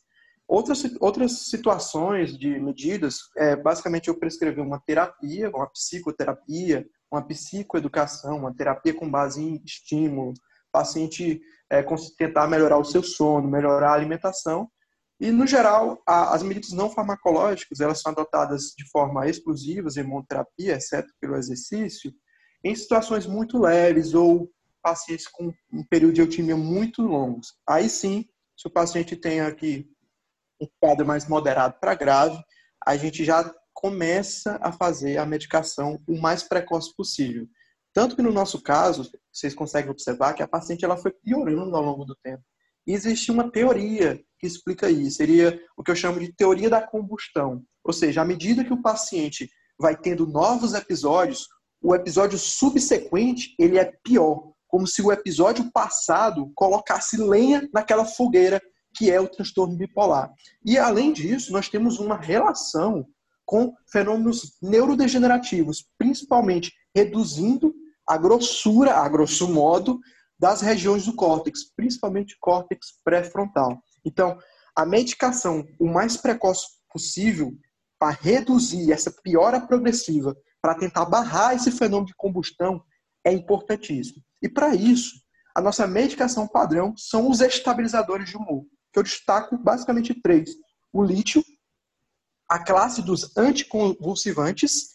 Outras, 0.48 0.84
outras 1.00 1.48
situações 1.50 2.38
de 2.38 2.58
medidas, 2.60 3.18
é, 3.36 3.56
basicamente 3.56 4.08
eu 4.08 4.18
prescrevi 4.18 4.60
uma 4.60 4.80
terapia, 4.80 5.50
uma 5.50 5.68
psicoterapia, 5.68 6.86
uma 7.10 7.26
psicoeducação, 7.26 8.38
uma 8.38 8.54
terapia 8.54 8.94
com 8.94 9.10
base 9.10 9.42
em 9.42 9.60
estímulo, 9.64 10.32
paciente 10.70 11.40
é, 11.70 11.84
tentar 12.16 12.46
melhorar 12.46 12.78
o 12.78 12.84
seu 12.84 13.02
sono, 13.02 13.48
melhorar 13.48 13.90
a 13.90 13.94
alimentação. 13.94 14.68
E, 15.18 15.30
no 15.30 15.46
geral, 15.46 16.02
a, 16.06 16.34
as 16.34 16.42
medidas 16.42 16.72
não 16.72 16.90
farmacológicas, 16.90 17.80
elas 17.80 18.00
são 18.00 18.12
adotadas 18.12 18.74
de 18.76 18.88
forma 18.90 19.28
exclusiva, 19.28 19.88
em 19.96 20.00
imunoterapia, 20.00 20.76
exceto 20.76 21.12
pelo 21.20 21.36
exercício, 21.36 22.12
em 22.62 22.74
situações 22.74 23.26
muito 23.26 23.58
leves 23.58 24.14
ou 24.14 24.50
pacientes 24.82 25.26
com 25.26 25.52
um 25.72 25.84
período 25.88 26.14
de 26.14 26.20
eutimia 26.20 26.56
muito 26.56 27.02
longos. 27.02 27.54
Aí 27.68 27.88
sim, 27.88 28.24
se 28.56 28.66
o 28.66 28.70
paciente 28.70 29.16
tem 29.16 29.40
aqui 29.40 29.88
um 30.60 30.68
quadro 30.80 31.06
mais 31.06 31.26
moderado 31.26 31.76
para 31.80 31.94
grave, 31.94 32.38
a 32.86 32.96
gente 32.96 33.24
já 33.24 33.52
começa 33.74 34.58
a 34.62 34.72
fazer 34.72 35.18
a 35.18 35.26
medicação 35.26 36.00
o 36.08 36.18
mais 36.20 36.42
precoce 36.42 36.94
possível. 36.94 37.46
Tanto 37.92 38.14
que 38.14 38.22
no 38.22 38.32
nosso 38.32 38.62
caso, 38.62 39.10
vocês 39.32 39.54
conseguem 39.54 39.90
observar 39.90 40.34
que 40.34 40.42
a 40.42 40.48
paciente 40.48 40.84
ela 40.84 40.96
foi 40.96 41.10
piorando 41.10 41.76
ao 41.76 41.82
longo 41.82 42.04
do 42.04 42.14
tempo. 42.16 42.42
E 42.86 42.92
existe 42.92 43.30
uma 43.30 43.50
teoria 43.50 44.20
que 44.38 44.46
explica 44.46 44.88
isso, 44.88 45.16
seria 45.16 45.58
o 45.76 45.82
que 45.82 45.90
eu 45.90 45.96
chamo 45.96 46.20
de 46.20 46.32
teoria 46.32 46.70
da 46.70 46.80
combustão. 46.80 47.62
Ou 47.84 47.92
seja, 47.92 48.22
à 48.22 48.24
medida 48.24 48.64
que 48.64 48.72
o 48.72 48.82
paciente 48.82 49.50
vai 49.78 49.96
tendo 49.96 50.26
novos 50.26 50.74
episódios, 50.74 51.48
o 51.82 51.94
episódio 51.94 52.38
subsequente 52.38 53.54
ele 53.58 53.78
é 53.78 53.92
pior, 54.02 54.52
como 54.68 54.86
se 54.86 55.02
o 55.02 55.12
episódio 55.12 55.70
passado 55.72 56.50
colocasse 56.54 57.16
lenha 57.16 57.68
naquela 57.72 58.04
fogueira 58.04 58.60
que 58.96 59.10
é 59.10 59.20
o 59.20 59.28
transtorno 59.28 59.76
bipolar. 59.76 60.32
E, 60.64 60.78
além 60.78 61.12
disso, 61.12 61.52
nós 61.52 61.68
temos 61.68 61.98
uma 61.98 62.16
relação 62.16 63.06
com 63.44 63.74
fenômenos 63.90 64.56
neurodegenerativos, 64.60 65.86
principalmente 65.98 66.72
reduzindo 66.94 67.74
a 68.08 68.16
grossura, 68.16 68.94
a 68.94 69.08
grosso 69.08 69.48
modo, 69.48 70.00
das 70.38 70.60
regiões 70.60 71.06
do 71.06 71.14
córtex, 71.14 71.64
principalmente 71.74 72.36
córtex 72.40 72.98
pré-frontal. 73.04 73.78
Então, 74.04 74.38
a 74.74 74.84
medicação 74.84 75.66
o 75.80 75.86
mais 75.86 76.16
precoce 76.16 76.66
possível 76.92 77.52
para 77.98 78.12
reduzir 78.12 78.92
essa 78.92 79.10
piora 79.22 79.60
progressiva, 79.60 80.36
para 80.60 80.74
tentar 80.74 81.06
barrar 81.06 81.54
esse 81.54 81.70
fenômeno 81.70 82.06
de 82.06 82.14
combustão, 82.14 82.82
é 83.24 83.32
importantíssimo. 83.32 84.22
E 84.42 84.48
para 84.48 84.74
isso, 84.74 85.14
a 85.54 85.60
nossa 85.60 85.86
medicação 85.86 86.46
padrão 86.46 86.94
são 86.96 87.30
os 87.30 87.40
estabilizadores 87.40 88.28
de 88.28 88.36
humor 88.36 88.66
que 88.96 89.00
eu 89.00 89.02
destaco 89.02 89.58
basicamente 89.58 90.14
três: 90.14 90.50
o 90.90 91.04
lítio, 91.04 91.44
a 92.48 92.58
classe 92.58 93.02
dos 93.02 93.36
anticonvulsivantes 93.36 94.94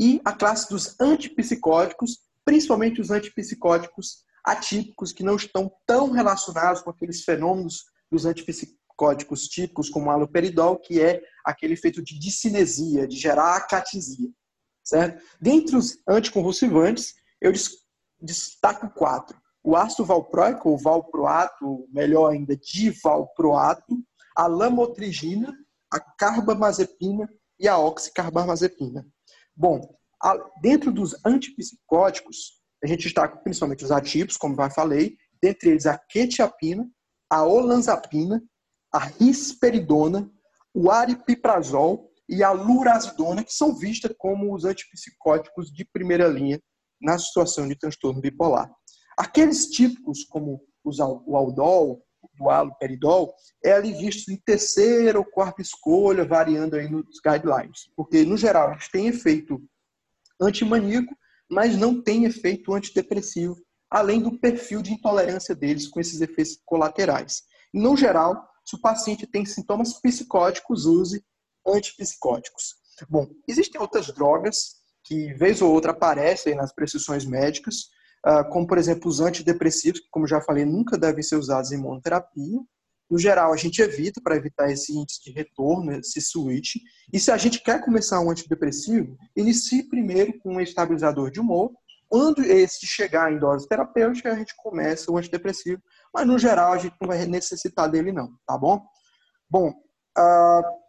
e 0.00 0.20
a 0.24 0.32
classe 0.32 0.70
dos 0.70 0.98
antipsicóticos, 0.98 2.18
principalmente 2.46 3.00
os 3.00 3.10
antipsicóticos 3.10 4.24
atípicos, 4.44 5.12
que 5.12 5.22
não 5.22 5.36
estão 5.36 5.70
tão 5.86 6.10
relacionados 6.10 6.82
com 6.82 6.90
aqueles 6.90 7.24
fenômenos 7.24 7.84
dos 8.10 8.24
antipsicóticos 8.26 9.48
típicos, 9.48 9.88
como 9.88 10.06
o 10.06 10.10
aloperidol, 10.10 10.78
que 10.78 11.00
é 11.00 11.22
aquele 11.44 11.74
efeito 11.74 12.02
de 12.02 12.18
discinesia, 12.18 13.06
de 13.06 13.16
gerar 13.16 13.56
acatisia. 13.56 14.30
Certo? 14.84 15.22
Dentre 15.40 15.76
os 15.76 15.98
anticonvulsivantes, 16.08 17.14
eu 17.40 17.52
destaco 18.20 18.90
quatro 18.90 19.42
o 19.62 19.76
ácido 19.76 20.04
valproico, 20.04 20.70
ou 20.70 20.78
valproato, 20.78 21.86
melhor 21.92 22.32
ainda, 22.32 22.56
divalproato, 22.56 23.96
a 24.36 24.46
lamotrigina, 24.46 25.56
a 25.90 26.00
carbamazepina 26.00 27.28
e 27.58 27.68
a 27.68 27.78
oxicarbamazepina. 27.78 29.06
Bom, 29.54 29.94
dentro 30.60 30.90
dos 30.90 31.14
antipsicóticos, 31.24 32.60
a 32.82 32.86
gente 32.86 33.06
está 33.06 33.28
principalmente 33.28 33.84
os 33.84 33.92
ativos, 33.92 34.36
como 34.36 34.56
já 34.56 34.68
falei, 34.70 35.16
dentre 35.40 35.70
eles 35.70 35.86
a 35.86 35.98
quetiapina, 35.98 36.88
a 37.30 37.44
olanzapina, 37.44 38.42
a 38.92 38.98
risperidona, 38.98 40.30
o 40.74 40.90
aripiprazol 40.90 42.10
e 42.28 42.42
a 42.42 42.50
lurazidona, 42.50 43.44
que 43.44 43.52
são 43.52 43.74
vistas 43.74 44.12
como 44.18 44.54
os 44.54 44.64
antipsicóticos 44.64 45.70
de 45.72 45.84
primeira 45.84 46.26
linha 46.26 46.60
na 47.00 47.18
situação 47.18 47.68
de 47.68 47.76
transtorno 47.76 48.20
bipolar. 48.20 48.70
Aqueles 49.18 49.66
típicos, 49.66 50.24
como 50.24 50.60
o 50.84 51.36
aldol, 51.36 52.02
o 52.40 52.50
haloperidol, 52.50 53.34
é 53.64 53.72
ali 53.72 53.92
visto 53.92 54.30
em 54.30 54.36
terceira 54.36 55.18
ou 55.18 55.24
quarta 55.24 55.60
escolha, 55.60 56.24
variando 56.24 56.76
aí 56.76 56.88
nos 56.88 57.20
guidelines. 57.24 57.90
Porque, 57.96 58.24
no 58.24 58.36
geral, 58.36 58.72
eles 58.72 58.88
têm 58.88 59.08
efeito 59.08 59.62
antimaníaco, 60.40 61.14
mas 61.52 61.76
não 61.76 62.00
tem 62.00 62.24
efeito 62.24 62.72
antidepressivo, 62.72 63.60
além 63.90 64.22
do 64.22 64.38
perfil 64.38 64.80
de 64.80 64.94
intolerância 64.94 65.54
deles 65.54 65.86
com 65.86 66.00
esses 66.00 66.22
efeitos 66.22 66.58
colaterais. 66.64 67.42
No 67.74 67.94
geral, 67.94 68.42
se 68.64 68.74
o 68.74 68.80
paciente 68.80 69.26
tem 69.26 69.44
sintomas 69.44 70.00
psicóticos, 70.00 70.86
use 70.86 71.22
antipsicóticos. 71.66 72.74
Bom, 73.06 73.28
existem 73.46 73.78
outras 73.78 74.06
drogas 74.06 74.76
que, 75.04 75.34
vez 75.34 75.60
ou 75.60 75.70
outra, 75.70 75.92
aparecem 75.92 76.54
nas 76.54 76.72
prescrições 76.74 77.26
médicas, 77.26 77.88
ah, 78.24 78.44
como, 78.44 78.66
por 78.66 78.78
exemplo, 78.78 79.10
os 79.10 79.20
antidepressivos, 79.20 80.00
que, 80.00 80.08
como 80.10 80.26
já 80.26 80.40
falei, 80.40 80.64
nunca 80.64 80.96
devem 80.96 81.22
ser 81.22 81.36
usados 81.36 81.70
em 81.70 81.76
monoterapia. 81.76 82.60
No 83.12 83.18
geral, 83.18 83.52
a 83.52 83.56
gente 83.58 83.82
evita 83.82 84.22
para 84.22 84.36
evitar 84.36 84.70
esse 84.70 84.90
índice 84.96 85.22
de 85.22 85.32
retorno, 85.32 85.92
esse 85.92 86.18
switch. 86.18 86.76
E 87.12 87.20
se 87.20 87.30
a 87.30 87.36
gente 87.36 87.62
quer 87.62 87.84
começar 87.84 88.18
um 88.20 88.30
antidepressivo, 88.30 89.18
inicie 89.36 89.86
primeiro 89.86 90.38
com 90.38 90.54
um 90.54 90.60
estabilizador 90.62 91.30
de 91.30 91.38
humor. 91.38 91.70
Quando 92.08 92.42
esse 92.42 92.86
chegar 92.86 93.30
em 93.30 93.38
dose 93.38 93.68
terapêutica, 93.68 94.32
a 94.32 94.34
gente 94.34 94.54
começa 94.56 95.12
o 95.12 95.18
antidepressivo. 95.18 95.82
Mas, 96.14 96.26
no 96.26 96.38
geral, 96.38 96.72
a 96.72 96.78
gente 96.78 96.96
não 96.98 97.06
vai 97.06 97.26
necessitar 97.26 97.86
dele, 97.90 98.12
não, 98.12 98.32
tá 98.46 98.56
bom? 98.56 98.82
Bom, 99.46 99.74
uh, 100.18 100.82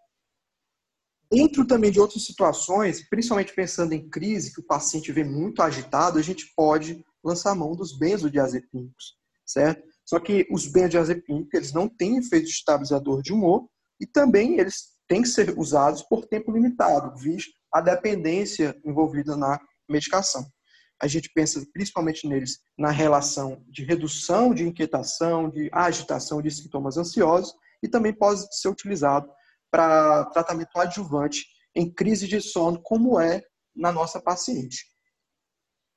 Dentro 1.29 1.65
também 1.65 1.91
de 1.91 1.99
outras 1.99 2.23
situações, 2.23 3.09
principalmente 3.09 3.55
pensando 3.55 3.91
em 3.91 4.07
crise, 4.07 4.53
que 4.53 4.61
o 4.61 4.65
paciente 4.65 5.11
vê 5.11 5.23
muito 5.23 5.61
agitado, 5.61 6.19
a 6.19 6.21
gente 6.21 6.53
pode 6.55 7.03
lançar 7.23 7.55
mão 7.55 7.75
dos 7.75 7.97
benzodiazepínicos, 7.97 9.17
certo? 9.43 9.92
Só 10.05 10.19
que 10.19 10.45
os 10.51 10.67
benzodiazepínicos, 10.67 11.53
eles 11.53 11.73
não 11.73 11.87
têm 11.87 12.17
efeito 12.17 12.47
estabilizador 12.47 13.21
de 13.21 13.33
humor 13.33 13.67
e 13.99 14.05
também 14.05 14.59
eles 14.59 14.93
têm 15.07 15.21
que 15.21 15.27
ser 15.27 15.57
usados 15.57 16.03
por 16.03 16.25
tempo 16.25 16.51
limitado, 16.51 17.15
visto 17.17 17.53
a 17.73 17.81
dependência 17.81 18.75
envolvida 18.85 19.35
na 19.35 19.59
medicação. 19.89 20.45
A 21.01 21.07
gente 21.07 21.29
pensa 21.33 21.65
principalmente 21.73 22.27
neles 22.27 22.59
na 22.77 22.89
relação 22.89 23.63
de 23.67 23.83
redução 23.83 24.53
de 24.53 24.63
inquietação, 24.63 25.49
de 25.49 25.69
agitação 25.73 26.41
de 26.41 26.51
sintomas 26.51 26.97
ansiosos 26.97 27.53
e 27.81 27.87
também 27.87 28.13
pode 28.13 28.45
ser 28.55 28.69
utilizado 28.69 29.29
para 29.71 30.25
tratamento 30.25 30.77
adjuvante 30.77 31.45
em 31.75 31.91
crise 31.91 32.27
de 32.27 32.39
sono, 32.39 32.81
como 32.81 33.19
é 33.19 33.41
na 33.75 33.91
nossa 33.91 34.21
paciente. 34.21 34.85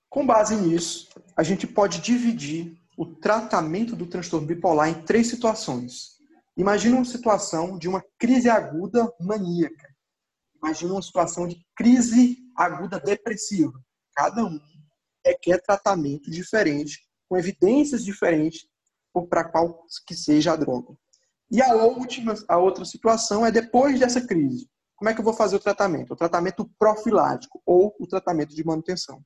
Com 0.09 0.26
base 0.26 0.57
nisso, 0.57 1.09
a 1.36 1.42
gente 1.42 1.66
pode 1.66 2.00
dividir 2.00 2.74
o 2.97 3.05
tratamento 3.05 3.94
do 3.94 4.07
transtorno 4.07 4.47
bipolar 4.47 4.88
em 4.88 5.03
três 5.03 5.28
situações. 5.28 6.16
Imagina 6.57 6.97
uma 6.97 7.05
situação 7.05 7.78
de 7.78 7.88
uma 7.88 8.03
crise 8.18 8.49
aguda 8.49 9.12
maníaca. 9.20 9.94
Imagina 10.57 10.94
uma 10.94 11.03
situação 11.03 11.47
de 11.47 11.62
crise 11.76 12.38
aguda 12.57 12.99
depressiva. 12.99 13.72
Cada 14.14 14.44
um 14.44 14.59
requer 15.24 15.61
tratamento 15.61 16.30
diferente, 16.30 17.01
com 17.28 17.36
evidências 17.36 18.03
diferentes 18.03 18.66
para 19.28 19.44
qual 19.44 19.84
que 20.07 20.14
seja 20.14 20.53
a 20.53 20.57
droga. 20.57 20.97
E 21.51 21.62
a 21.62 21.74
última, 21.74 22.34
a 22.49 22.57
outra 22.57 22.84
situação 22.84 23.44
é 23.44 23.51
depois 23.51 24.01
dessa 24.01 24.26
crise. 24.26 24.68
Como 24.97 25.11
é 25.11 25.14
que 25.14 25.20
eu 25.20 25.24
vou 25.24 25.34
fazer 25.34 25.57
o 25.57 25.61
tratamento? 25.61 26.14
O 26.14 26.16
tratamento 26.16 26.68
profilático 26.78 27.61
ou 27.66 27.94
o 28.01 28.07
tratamento 28.07 28.55
de 28.55 28.64
manutenção. 28.64 29.22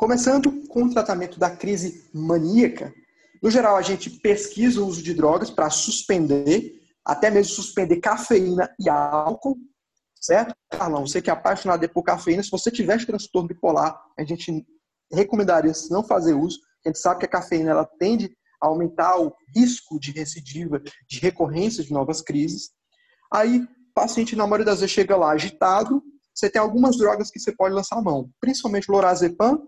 Começando 0.00 0.66
com 0.68 0.84
o 0.84 0.90
tratamento 0.90 1.38
da 1.38 1.54
crise 1.54 2.08
maníaca, 2.10 2.90
no 3.42 3.50
geral 3.50 3.76
a 3.76 3.82
gente 3.82 4.08
pesquisa 4.08 4.80
o 4.80 4.86
uso 4.86 5.02
de 5.02 5.12
drogas 5.12 5.50
para 5.50 5.68
suspender, 5.68 6.80
até 7.04 7.30
mesmo 7.30 7.52
suspender 7.52 7.98
cafeína 7.98 8.74
e 8.80 8.88
álcool, 8.88 9.58
certo? 10.18 10.54
Carlão, 10.70 11.06
você 11.06 11.20
que 11.20 11.28
é 11.28 11.32
apaixonado 11.34 11.86
por 11.90 12.02
cafeína, 12.02 12.42
se 12.42 12.50
você 12.50 12.70
tiver 12.70 13.04
transtorno 13.04 13.48
bipolar, 13.48 14.02
a 14.18 14.24
gente 14.24 14.66
recomendaria 15.12 15.72
não 15.90 16.02
fazer 16.02 16.32
uso. 16.32 16.58
A 16.82 16.88
gente 16.88 16.98
sabe 16.98 17.20
que 17.20 17.26
a 17.26 17.30
cafeína 17.30 17.72
ela 17.72 17.84
tende 17.84 18.34
aumentar 18.58 19.20
o 19.20 19.34
risco 19.54 20.00
de 20.00 20.12
recidiva, 20.12 20.80
de 21.06 21.20
recorrência 21.20 21.84
de 21.84 21.92
novas 21.92 22.22
crises. 22.22 22.70
Aí, 23.30 23.58
o 23.58 23.68
paciente, 23.94 24.34
na 24.34 24.46
maioria 24.46 24.64
das 24.64 24.80
vezes, 24.80 24.94
chega 24.94 25.14
lá 25.14 25.32
agitado. 25.32 26.02
Você 26.34 26.48
tem 26.48 26.58
algumas 26.58 26.96
drogas 26.96 27.30
que 27.30 27.38
você 27.38 27.52
pode 27.54 27.74
lançar 27.74 27.98
a 27.98 28.02
mão, 28.02 28.30
principalmente 28.40 28.90
lorazepam, 28.90 29.60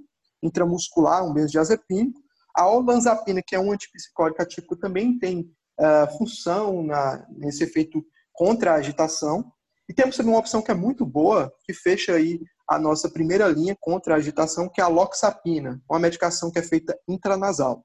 intramuscular, 0.43 1.25
um 1.25 1.33
benzodiazepínico. 1.33 2.21
A 2.55 2.69
olanzapina, 2.69 3.41
que 3.47 3.55
é 3.55 3.61
um 3.61 3.73
antipsicótico 3.73 4.43
atípico, 4.43 4.77
também 4.77 5.19
tem 5.19 5.51
uh, 5.81 6.19
função 6.19 6.83
na, 6.83 7.27
nesse 7.31 7.65
efeito 7.65 8.05
contra 8.33 8.73
a 8.73 8.77
agitação. 8.77 9.51
E 9.89 9.95
temos 9.95 10.17
também 10.17 10.33
uma 10.33 10.41
opção 10.41 10.63
que 10.63 10.71
é 10.71 10.75
muito 10.75 11.05
boa, 11.05 11.53
que 11.65 11.73
fecha 11.73 12.15
aí 12.15 12.41
a 12.69 12.79
nossa 12.79 13.11
primeira 13.11 13.49
linha 13.49 13.77
contra 13.81 14.15
a 14.15 14.17
agitação, 14.17 14.69
que 14.69 14.81
é 14.81 14.85
a 14.85 14.89
loxapina, 14.89 15.83
uma 15.89 15.99
medicação 15.99 16.51
que 16.51 16.59
é 16.59 16.63
feita 16.63 16.99
intranasal. 17.09 17.85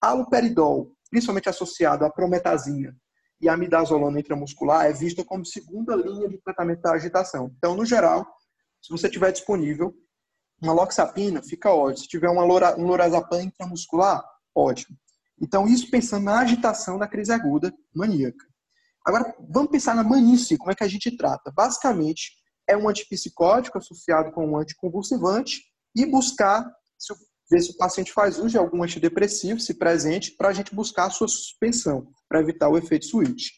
Aloperidol, 0.00 0.92
principalmente 1.10 1.48
associado 1.48 2.04
à 2.04 2.10
prometazina 2.10 2.94
e 3.40 3.48
à 3.48 3.56
midazolona 3.56 4.20
intramuscular, 4.20 4.86
é 4.86 4.92
vista 4.92 5.24
como 5.24 5.44
segunda 5.44 5.96
linha 5.96 6.28
de 6.28 6.38
tratamento 6.38 6.82
da 6.82 6.92
agitação. 6.92 7.52
Então, 7.56 7.74
no 7.74 7.84
geral, 7.84 8.26
se 8.82 8.90
você 8.90 9.08
tiver 9.08 9.32
disponível 9.32 9.94
uma 10.60 10.72
loxapina, 10.72 11.42
fica 11.42 11.72
ótimo. 11.72 11.98
Se 11.98 12.08
tiver 12.08 12.28
uma 12.28 12.44
lora, 12.44 12.78
um 12.78 12.86
lorazepam 12.86 13.42
intramuscular, 13.42 14.24
ótimo. 14.54 14.96
Então, 15.40 15.66
isso 15.66 15.90
pensando 15.90 16.24
na 16.24 16.40
agitação 16.40 16.98
da 16.98 17.06
crise 17.06 17.32
aguda 17.32 17.72
maníaca. 17.94 18.44
Agora, 19.06 19.34
vamos 19.48 19.70
pensar 19.70 19.94
na 19.94 20.02
manice, 20.02 20.58
como 20.58 20.72
é 20.72 20.74
que 20.74 20.84
a 20.84 20.88
gente 20.88 21.16
trata? 21.16 21.52
Basicamente, 21.52 22.32
é 22.68 22.76
um 22.76 22.88
antipsicótico 22.88 23.78
associado 23.78 24.32
com 24.32 24.46
um 24.46 24.56
anticonvulsivante 24.56 25.62
e 25.94 26.04
buscar 26.04 26.68
se 26.98 27.12
o 27.12 27.16
ver 27.50 27.60
se 27.62 27.70
o 27.70 27.76
paciente 27.76 28.12
faz 28.12 28.38
uso 28.38 28.50
de 28.50 28.58
algum 28.58 28.82
antidepressivo, 28.82 29.60
se 29.60 29.74
presente, 29.74 30.32
para 30.32 30.48
a 30.48 30.52
gente 30.52 30.74
buscar 30.74 31.06
a 31.06 31.10
sua 31.10 31.28
suspensão, 31.28 32.08
para 32.28 32.40
evitar 32.40 32.68
o 32.68 32.76
efeito 32.76 33.06
switch. 33.06 33.48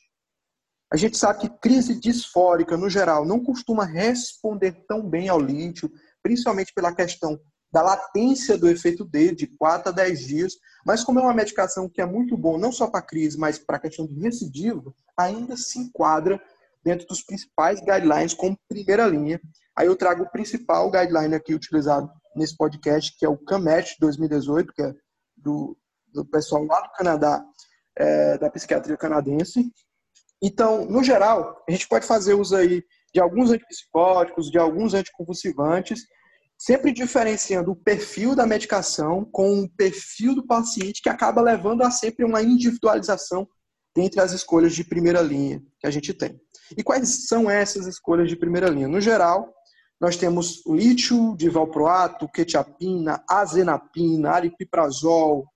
A 0.93 0.97
gente 0.97 1.17
sabe 1.17 1.41
que 1.41 1.59
crise 1.61 1.99
disfórica, 1.99 2.77
no 2.77 2.91
geral, 2.91 3.25
não 3.25 3.43
costuma 3.43 3.85
responder 3.85 4.85
tão 4.89 5.09
bem 5.09 5.29
ao 5.29 5.41
lítio, 5.41 5.91
principalmente 6.23 6.73
pela 6.75 6.95
questão 6.95 7.39
da 7.73 7.83
latência 7.83 8.59
do 8.59 8.69
efeito 8.69 9.05
dele, 9.05 9.37
de 9.37 9.47
4 9.47 9.91
a 9.91 9.93
10 9.93 10.21
dias, 10.21 10.55
mas 10.85 11.05
como 11.05 11.21
é 11.21 11.23
uma 11.23 11.35
medicação 11.35 11.89
que 11.89 12.01
é 12.01 12.07
muito 12.07 12.37
bom, 12.37 12.59
não 12.59 12.73
só 12.73 12.89
para 12.89 13.03
crise, 13.03 13.39
mas 13.39 13.59
para 13.59 13.77
a 13.77 13.81
questão 13.81 14.07
do 14.07 14.19
recidivo, 14.21 14.95
ainda 15.17 15.57
se 15.57 15.79
enquadra 15.79 16.41
dentro 16.83 17.07
dos 17.07 17.23
principais 17.23 17.81
guidelines 17.81 18.35
como 18.35 18.59
primeira 18.69 19.07
linha. 19.07 19.41
Aí 19.77 19.87
eu 19.87 19.97
trago 19.97 20.25
o 20.25 20.31
principal 20.31 20.91
guideline 20.91 21.35
aqui 21.35 21.55
utilizado 21.55 22.11
nesse 22.35 22.57
podcast, 22.57 23.17
que 23.17 23.25
é 23.25 23.29
o 23.29 23.39
CAMET 23.39 23.97
2018, 24.01 24.73
que 24.73 24.83
é 24.83 24.95
do, 25.37 25.77
do 26.13 26.25
pessoal 26.25 26.65
lá 26.65 26.81
do 26.81 26.93
Canadá, 26.93 27.45
é, 27.97 28.39
da 28.39 28.51
psiquiatria 28.51 28.97
canadense. 28.97 29.71
Então, 30.43 30.87
no 30.87 31.05
geral, 31.05 31.63
a 31.69 31.71
gente 31.71 31.87
pode 31.87 32.07
fazer 32.07 32.35
uso 32.35 32.57
aí 32.57 32.83
de 33.13 33.21
alguns 33.21 33.51
antipsicóticos, 33.51 34.51
de 34.51 34.59
alguns 34.59 34.95
anticonvulsivantes, 34.95 36.05
sempre 36.59 36.93
diferenciando 36.93 37.73
o 37.73 37.77
perfil 37.77 38.35
da 38.35 38.47
medicação 38.47 39.25
com 39.25 39.61
o 39.61 39.69
perfil 39.69 40.35
do 40.35 40.47
paciente, 40.47 41.01
que 41.03 41.09
acaba 41.09 41.41
levando 41.41 41.83
a 41.83 41.91
sempre 41.91 42.25
uma 42.25 42.43
individualização 42.43 43.49
dentre 43.97 44.21
as 44.21 44.33
escolhas 44.33 44.75
de 44.75 44.85
primeira 44.85 45.21
linha 45.21 45.63
que 45.81 45.87
a 45.87 45.91
gente 45.91 46.13
tem. 46.15 46.41
E 46.77 46.83
quais 46.83 47.27
são 47.27 47.51
essas 47.51 47.87
escolhas 47.87 48.29
de 48.29 48.37
primeira 48.37 48.69
linha? 48.69 48.87
No 48.87 49.01
geral, 49.01 49.53
nós 50.01 50.17
temos 50.17 50.65
o 50.65 50.75
lítio, 50.75 51.35
divalproato, 51.37 52.29
quetiapina, 52.29 53.23
azenapina, 53.29 54.31
aripiprazol, 54.31 55.47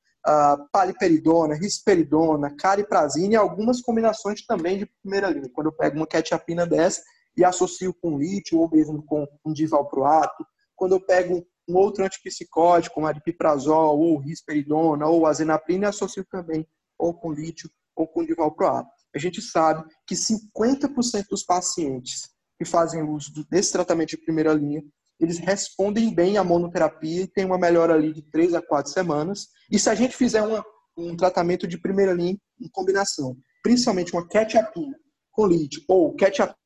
paliperidona, 0.73 1.55
risperidona, 1.55 2.55
cariprazina 2.57 3.35
e 3.35 3.37
algumas 3.37 3.81
combinações 3.81 4.45
também 4.45 4.79
de 4.79 4.87
primeira 5.03 5.29
linha. 5.29 5.51
Quando 5.53 5.69
eu 5.69 5.73
pego 5.73 5.97
uma 5.97 6.07
quetiapina 6.07 6.67
dessa 6.67 7.03
e 7.37 7.45
associo 7.45 7.95
com 7.95 8.19
lítio 8.19 8.59
ou 8.59 8.71
mesmo 8.71 9.05
com 9.05 9.27
um 9.45 9.53
divalproato, 9.53 10.45
quando 10.77 10.93
eu 10.93 11.01
pego 11.01 11.45
um 11.69 11.77
outro 11.77 12.05
antipsicótico, 12.05 12.95
como 12.95 13.07
aripiprazol 13.07 13.99
ou 13.99 14.19
risperidona 14.19 15.07
ou 15.07 15.27
azenapina 15.27 15.87
e 15.87 15.89
associo 15.89 16.25
também 16.31 16.67
ou 16.99 17.15
com 17.15 17.33
lítio 17.33 17.71
ou 17.97 18.07
com 18.07 18.25
divalproato. 18.25 18.89
A 19.15 19.19
gente 19.19 19.41
sabe 19.41 19.85
que 20.07 20.15
50% 20.15 21.25
dos 21.31 21.45
pacientes 21.45 22.29
que 22.59 22.65
fazem 22.65 23.03
uso 23.03 23.33
desse 23.51 23.73
tratamento 23.73 24.11
de 24.11 24.19
primeira 24.19 24.53
linha 24.53 24.83
eles 25.21 25.39
respondem 25.39 26.13
bem 26.13 26.37
à 26.39 26.45
monoterapia 26.45 27.23
e 27.23 27.27
tem 27.27 27.45
uma 27.45 27.59
melhora 27.59 27.95
ali 27.95 28.13
de 28.13 28.23
3 28.31 28.55
a 28.55 28.63
4 28.63 28.93
semanas. 28.93 29.47
E 29.71 29.79
se 29.79 29.89
a 29.89 29.95
gente 29.95 30.17
fizer 30.17 30.43
uma, 30.43 30.65
um 30.97 31.17
tratamento 31.17 31.67
de 31.67 31.79
primeira 31.79 32.13
linha 32.13 32.37
em 32.61 32.69
combinação, 32.71 33.37
principalmente 33.63 34.13
uma 34.13 34.27
quetiapina 34.27 34.97
com 35.31 35.47
lítio 35.47 35.83
ou 35.89 36.15
quetiapina 36.15 36.57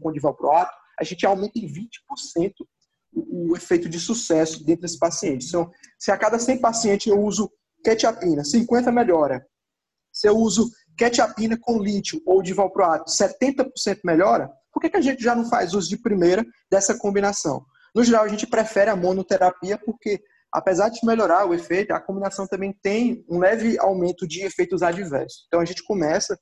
com 0.00 0.12
divalproato, 0.12 0.72
a 0.98 1.04
gente 1.04 1.24
aumenta 1.24 1.58
em 1.58 1.66
20% 1.66 2.52
o, 3.12 3.52
o 3.52 3.56
efeito 3.56 3.88
de 3.88 3.98
sucesso 3.98 4.64
dentro 4.64 4.82
desses 4.82 4.98
pacientes. 4.98 5.48
Então, 5.48 5.70
se 5.98 6.10
a 6.10 6.16
cada 6.16 6.38
100 6.38 6.60
pacientes 6.60 7.06
eu 7.06 7.20
uso 7.22 7.50
quetiapina, 7.84 8.44
50 8.44 8.90
melhora. 8.92 9.46
Se 10.12 10.28
eu 10.28 10.36
uso 10.36 10.70
quetiapina 10.96 11.56
com 11.60 11.80
lítio 11.80 12.20
ou 12.26 12.42
divalproato, 12.42 13.10
70% 13.10 14.00
melhora, 14.04 14.50
por 14.72 14.80
que, 14.80 14.90
que 14.90 14.96
a 14.96 15.00
gente 15.00 15.22
já 15.22 15.34
não 15.34 15.48
faz 15.48 15.74
uso 15.74 15.88
de 15.88 15.96
primeira 15.96 16.44
dessa 16.70 16.98
combinação? 16.98 17.64
No 17.94 18.04
geral, 18.04 18.24
a 18.24 18.28
gente 18.28 18.46
prefere 18.46 18.90
a 18.90 18.96
monoterapia 18.96 19.78
porque, 19.78 20.20
apesar 20.52 20.88
de 20.88 21.04
melhorar 21.04 21.46
o 21.46 21.54
efeito, 21.54 21.92
a 21.92 22.00
combinação 22.00 22.46
também 22.46 22.76
tem 22.82 23.24
um 23.28 23.38
leve 23.38 23.78
aumento 23.78 24.26
de 24.26 24.42
efeitos 24.42 24.82
adversos. 24.82 25.44
Então, 25.46 25.60
a 25.60 25.64
gente 25.64 25.82
começa 25.84 26.38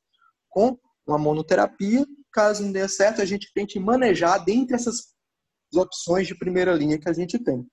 com 0.49 0.77
uma 1.07 1.19
monoterapia. 1.19 2.05
Caso 2.37 2.63
não 2.63 2.71
dê 2.71 2.87
certo, 2.87 3.23
a 3.23 3.25
gente 3.25 3.51
tente 3.55 3.81
manejar 3.81 4.45
dentre 4.45 4.77
essas 4.77 5.15
opções 5.75 6.27
de 6.27 6.39
primeira 6.39 6.75
linha 6.75 6.99
que 6.99 7.09
a 7.09 7.13
gente 7.15 7.39
tem. 7.39 7.67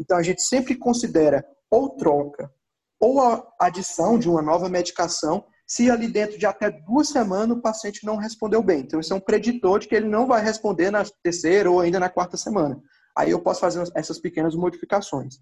Então, 0.00 0.16
a 0.16 0.22
gente 0.22 0.40
sempre 0.40 0.74
considera 0.74 1.44
ou 1.70 1.94
troca 1.94 2.50
ou 2.98 3.20
a 3.20 3.46
adição 3.60 4.18
de 4.18 4.30
uma 4.30 4.40
nova 4.40 4.66
medicação 4.70 5.44
se 5.66 5.90
ali 5.90 6.08
dentro 6.08 6.38
de 6.38 6.46
até 6.46 6.70
duas 6.70 7.08
semanas 7.08 7.54
o 7.54 7.60
paciente 7.60 8.06
não 8.06 8.16
respondeu 8.16 8.62
bem. 8.62 8.80
Então, 8.80 8.98
isso 8.98 9.12
é 9.12 9.16
um 9.16 9.20
preditor 9.20 9.78
de 9.78 9.88
que 9.88 9.94
ele 9.94 10.08
não 10.08 10.26
vai 10.26 10.42
responder 10.42 10.90
na 10.90 11.04
terceira 11.22 11.70
ou 11.70 11.78
ainda 11.78 12.00
na 12.00 12.08
quarta 12.08 12.38
semana. 12.38 12.80
Aí 13.14 13.30
eu 13.30 13.42
posso 13.42 13.60
fazer 13.60 13.84
essas 13.94 14.18
pequenas 14.18 14.54
modificações. 14.54 15.34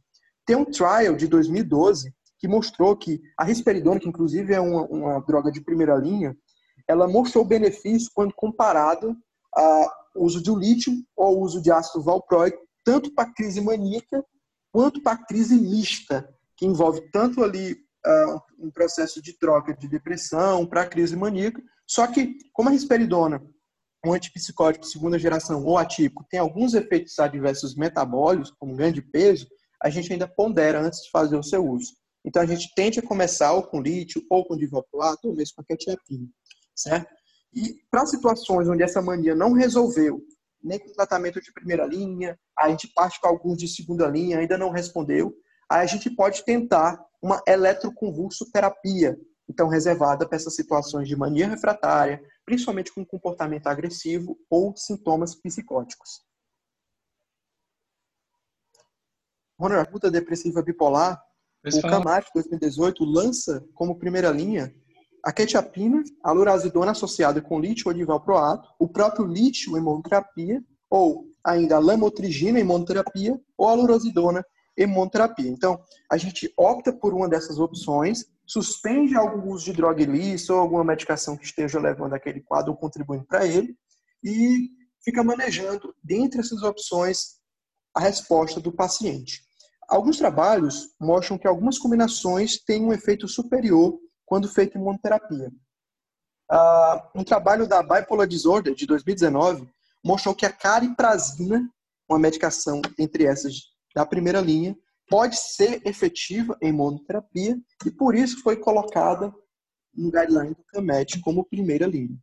Tem 0.44 0.56
um 0.56 0.64
trial 0.64 1.14
de 1.14 1.28
2012 1.28 2.12
que 2.40 2.48
mostrou 2.48 2.96
que 2.96 3.20
a 3.38 3.44
risperidona, 3.44 4.00
que 4.00 4.08
inclusive 4.08 4.52
é 4.52 4.60
uma, 4.60 4.86
uma 4.86 5.20
droga 5.20 5.52
de 5.52 5.60
primeira 5.60 5.94
linha, 5.94 6.36
ela 6.90 7.06
mostrou 7.06 7.44
benefício 7.44 8.10
quando 8.12 8.34
comparado 8.34 9.16
ao 9.54 9.88
uso 10.16 10.42
de 10.42 10.50
lítio 10.50 10.92
ou 11.16 11.40
uso 11.40 11.62
de 11.62 11.70
ácido 11.70 12.02
valproico, 12.02 12.58
tanto 12.84 13.14
para 13.14 13.32
crise 13.32 13.60
maníaca 13.60 14.24
quanto 14.72 15.00
para 15.00 15.24
crise 15.24 15.54
mista, 15.56 16.28
que 16.56 16.66
envolve 16.66 17.00
tanto 17.12 17.44
ali 17.44 17.72
uh, 17.72 18.40
um 18.58 18.70
processo 18.70 19.22
de 19.22 19.38
troca 19.38 19.74
de 19.74 19.88
depressão 19.88 20.66
para 20.66 20.86
crise 20.86 21.16
maníaca. 21.16 21.62
Só 21.86 22.06
que, 22.08 22.36
como 22.52 22.68
a 22.68 22.72
risperidona, 22.72 23.40
um 24.04 24.12
antipsicótico 24.12 24.86
segunda 24.86 25.18
geração 25.18 25.64
ou 25.64 25.78
atípico, 25.78 26.26
tem 26.28 26.40
alguns 26.40 26.74
efeitos 26.74 27.18
adversos 27.18 27.76
metabólicos, 27.76 28.52
como 28.58 28.76
ganho 28.76 28.94
de 28.94 29.02
peso, 29.02 29.46
a 29.82 29.90
gente 29.90 30.12
ainda 30.12 30.26
pondera 30.26 30.80
antes 30.80 31.02
de 31.02 31.10
fazer 31.10 31.36
o 31.36 31.42
seu 31.42 31.64
uso. 31.64 31.92
Então, 32.24 32.42
a 32.42 32.46
gente 32.46 32.72
tende 32.74 32.98
a 32.98 33.06
começar 33.06 33.52
ou 33.52 33.62
com 33.62 33.80
lítio, 33.80 34.22
ou 34.28 34.44
com 34.44 34.56
divalproato, 34.56 35.28
ou 35.28 35.34
mesmo 35.34 35.54
com 35.56 35.62
a 35.62 35.64
quetiapina, 35.64 36.26
certo? 36.82 37.12
E 37.52 37.74
para 37.90 38.06
situações 38.06 38.68
onde 38.68 38.82
essa 38.82 39.02
mania 39.02 39.34
não 39.34 39.52
resolveu, 39.52 40.22
nem 40.62 40.78
com 40.78 40.92
tratamento 40.92 41.40
de 41.40 41.52
primeira 41.52 41.84
linha, 41.84 42.38
a 42.56 42.68
gente 42.68 42.88
parte 42.88 43.20
com 43.20 43.28
alguns 43.28 43.58
de 43.58 43.66
segunda 43.66 44.06
linha, 44.06 44.38
ainda 44.38 44.56
não 44.56 44.70
respondeu, 44.70 45.34
aí 45.68 45.82
a 45.82 45.86
gente 45.86 46.10
pode 46.10 46.44
tentar 46.44 47.02
uma 47.22 47.42
eletroconvulsoterapia, 47.46 49.18
então 49.48 49.68
reservada 49.68 50.26
para 50.26 50.36
essas 50.36 50.54
situações 50.54 51.08
de 51.08 51.16
mania 51.16 51.48
refratária, 51.48 52.22
principalmente 52.44 52.92
com 52.92 53.04
comportamento 53.04 53.66
agressivo 53.66 54.38
ou 54.48 54.76
sintomas 54.76 55.34
psicóticos. 55.34 56.22
Ronald, 59.58 59.88
a 60.04 60.08
depressiva 60.08 60.62
bipolar, 60.62 61.20
o 61.62 61.82
CAMAT 61.82 62.26
2018 62.34 63.04
lança 63.04 63.62
como 63.74 63.98
primeira 63.98 64.30
linha 64.30 64.74
a 65.24 65.32
quetiapina, 65.32 66.02
a 66.22 66.32
lurazidona 66.32 66.92
associada 66.92 67.40
com 67.40 67.60
lítio 67.60 67.88
ou 67.88 67.94
divalproato, 67.94 68.68
o 68.78 68.88
próprio 68.88 69.26
lítio 69.26 69.76
em 69.76 69.80
monoterapia, 69.80 70.62
ou 70.88 71.26
ainda 71.44 71.76
a 71.76 71.78
lamotrigina 71.78 72.58
em 72.58 72.64
monoterapia, 72.64 73.40
ou 73.56 73.68
a 73.68 73.74
lurazidona 73.74 74.44
hemoterapia. 74.76 75.48
Então, 75.48 75.78
a 76.10 76.16
gente 76.16 76.52
opta 76.56 76.92
por 76.92 77.12
uma 77.12 77.28
dessas 77.28 77.58
opções, 77.58 78.24
suspende 78.46 79.14
algum 79.16 79.52
uso 79.52 79.66
de 79.66 79.72
droga 79.72 80.02
ilícita 80.02 80.54
ou 80.54 80.60
alguma 80.60 80.84
medicação 80.84 81.36
que 81.36 81.44
esteja 81.44 81.78
levando 81.78 82.14
aquele 82.14 82.40
quadro 82.40 82.72
ou 82.72 82.76
contribuindo 82.76 83.24
para 83.24 83.46
ele 83.46 83.76
e 84.24 84.70
fica 85.04 85.22
manejando, 85.22 85.94
dentre 86.02 86.40
essas 86.40 86.62
opções, 86.62 87.40
a 87.94 88.00
resposta 88.00 88.60
do 88.60 88.72
paciente. 88.72 89.42
Alguns 89.88 90.18
trabalhos 90.18 90.94
mostram 91.00 91.36
que 91.36 91.48
algumas 91.48 91.78
combinações 91.78 92.58
têm 92.62 92.84
um 92.84 92.92
efeito 92.92 93.26
superior 93.26 93.98
quando 94.30 94.48
feito 94.48 94.78
em 94.78 94.80
monoterapia. 94.80 95.52
Uh, 96.48 97.18
um 97.20 97.24
trabalho 97.24 97.66
da 97.66 97.82
Bipolar 97.82 98.28
Disorder, 98.28 98.72
de 98.76 98.86
2019, 98.86 99.68
mostrou 100.04 100.36
que 100.36 100.46
a 100.46 100.52
cariprazina, 100.52 101.68
uma 102.08 102.16
medicação 102.16 102.80
entre 102.96 103.24
essas 103.24 103.54
da 103.92 104.06
primeira 104.06 104.40
linha 104.40 104.78
pode 105.08 105.36
ser 105.36 105.82
efetiva 105.84 106.56
em 106.62 106.72
monoterapia 106.72 107.58
e 107.84 107.90
por 107.90 108.14
isso 108.14 108.40
foi 108.40 108.56
colocada 108.56 109.34
no 109.92 110.12
guideline 110.12 110.54
do 110.54 110.62
CAMET 110.68 111.20
como 111.22 111.44
primeira 111.44 111.88
linha. 111.88 112.16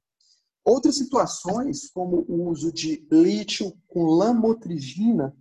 Outras 0.64 0.98
situações, 0.98 1.90
como 1.90 2.26
o 2.30 2.50
uso 2.50 2.72
de 2.72 3.06
lítio 3.12 3.74
com 3.86 4.06
lamotrigina, 4.06 5.36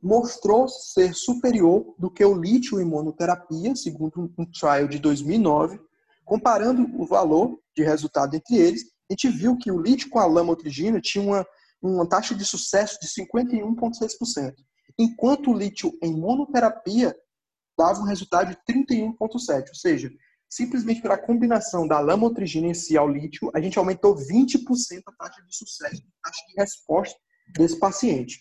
mostrou 0.00 0.68
ser 0.68 1.14
superior 1.14 1.96
do 1.98 2.08
que 2.08 2.24
o 2.24 2.40
lítio 2.40 2.80
em 2.80 2.84
monoterapia, 2.84 3.74
segundo 3.74 4.32
um 4.38 4.46
trial 4.46 4.86
de 4.86 5.00
2009. 5.00 5.80
Comparando 6.24 6.88
o 7.00 7.06
valor 7.06 7.58
de 7.76 7.82
resultado 7.82 8.34
entre 8.34 8.56
eles, 8.56 8.82
a 9.10 9.12
gente 9.12 9.28
viu 9.28 9.56
que 9.56 9.70
o 9.70 9.80
lítio 9.80 10.08
com 10.08 10.18
a 10.18 10.26
lamotrigina 10.26 11.00
tinha 11.00 11.24
uma, 11.24 11.46
uma 11.82 12.08
taxa 12.08 12.34
de 12.34 12.44
sucesso 12.44 12.98
de 13.00 13.08
51,6% 13.08 14.54
enquanto 14.98 15.50
o 15.50 15.56
lítio 15.56 15.92
em 16.02 16.14
monoterapia 16.14 17.14
dava 17.78 18.00
um 18.00 18.04
resultado 18.04 18.50
de 18.50 18.56
31,7%. 18.72 19.68
Ou 19.68 19.74
seja, 19.74 20.10
simplesmente 20.48 21.00
pela 21.00 21.18
combinação 21.18 21.86
da 21.86 22.00
lamotrigina 22.00 22.68
em 22.68 22.74
si 22.74 22.96
ao 22.96 23.08
lítio, 23.08 23.50
a 23.54 23.60
gente 23.60 23.78
aumentou 23.78 24.14
20% 24.14 25.02
a 25.06 25.12
taxa 25.12 25.42
de 25.42 25.56
sucesso, 25.56 26.02
a 26.22 26.28
taxa 26.28 26.44
de 26.48 26.54
resposta 26.56 27.18
desse 27.56 27.78
paciente. 27.78 28.40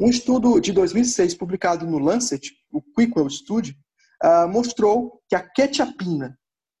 Um 0.00 0.08
estudo 0.08 0.60
de 0.60 0.72
2006 0.72 1.34
publicado 1.34 1.86
no 1.86 1.98
Lancet, 1.98 2.52
o 2.70 2.80
Quickwell 2.80 3.30
Study, 3.30 3.76
uh, 4.22 4.48
mostrou 4.48 5.20
que 5.28 5.34
a 5.34 5.40
quetiapina, 5.40 6.38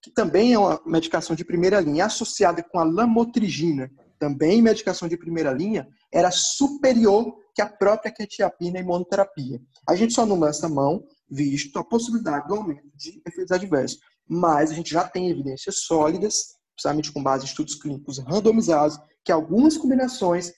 que 0.08 0.14
também 0.14 0.54
é 0.54 0.58
uma 0.58 0.80
medicação 0.86 1.36
de 1.36 1.44
primeira 1.44 1.80
linha, 1.80 2.06
associada 2.06 2.62
com 2.62 2.78
a 2.78 2.84
lamotrigina, 2.84 3.90
também 4.18 4.62
medicação 4.62 5.06
de 5.06 5.16
primeira 5.16 5.52
linha, 5.52 5.86
era 6.12 6.30
superior 6.30 7.36
que 7.54 7.62
a 7.62 7.66
própria 7.66 8.10
quetiapina 8.10 8.78
e 8.78 8.82
monoterapia. 8.82 9.60
A 9.88 9.94
gente 9.94 10.14
só 10.14 10.24
não 10.24 10.38
lança 10.38 10.68
mão, 10.68 11.04
visto 11.30 11.78
a 11.78 11.84
possibilidade 11.84 12.48
do 12.48 12.54
aumento 12.54 12.88
de 12.94 13.20
efeitos 13.26 13.52
adversos. 13.52 14.00
Mas 14.26 14.70
a 14.70 14.74
gente 14.74 14.90
já 14.90 15.06
tem 15.06 15.28
evidências 15.28 15.80
sólidas, 15.82 16.54
principalmente 16.74 17.12
com 17.12 17.22
base 17.22 17.44
em 17.44 17.48
estudos 17.48 17.74
clínicos 17.74 18.18
randomizados, 18.18 18.98
que 19.24 19.32
algumas 19.32 19.76
combinações 19.76 20.52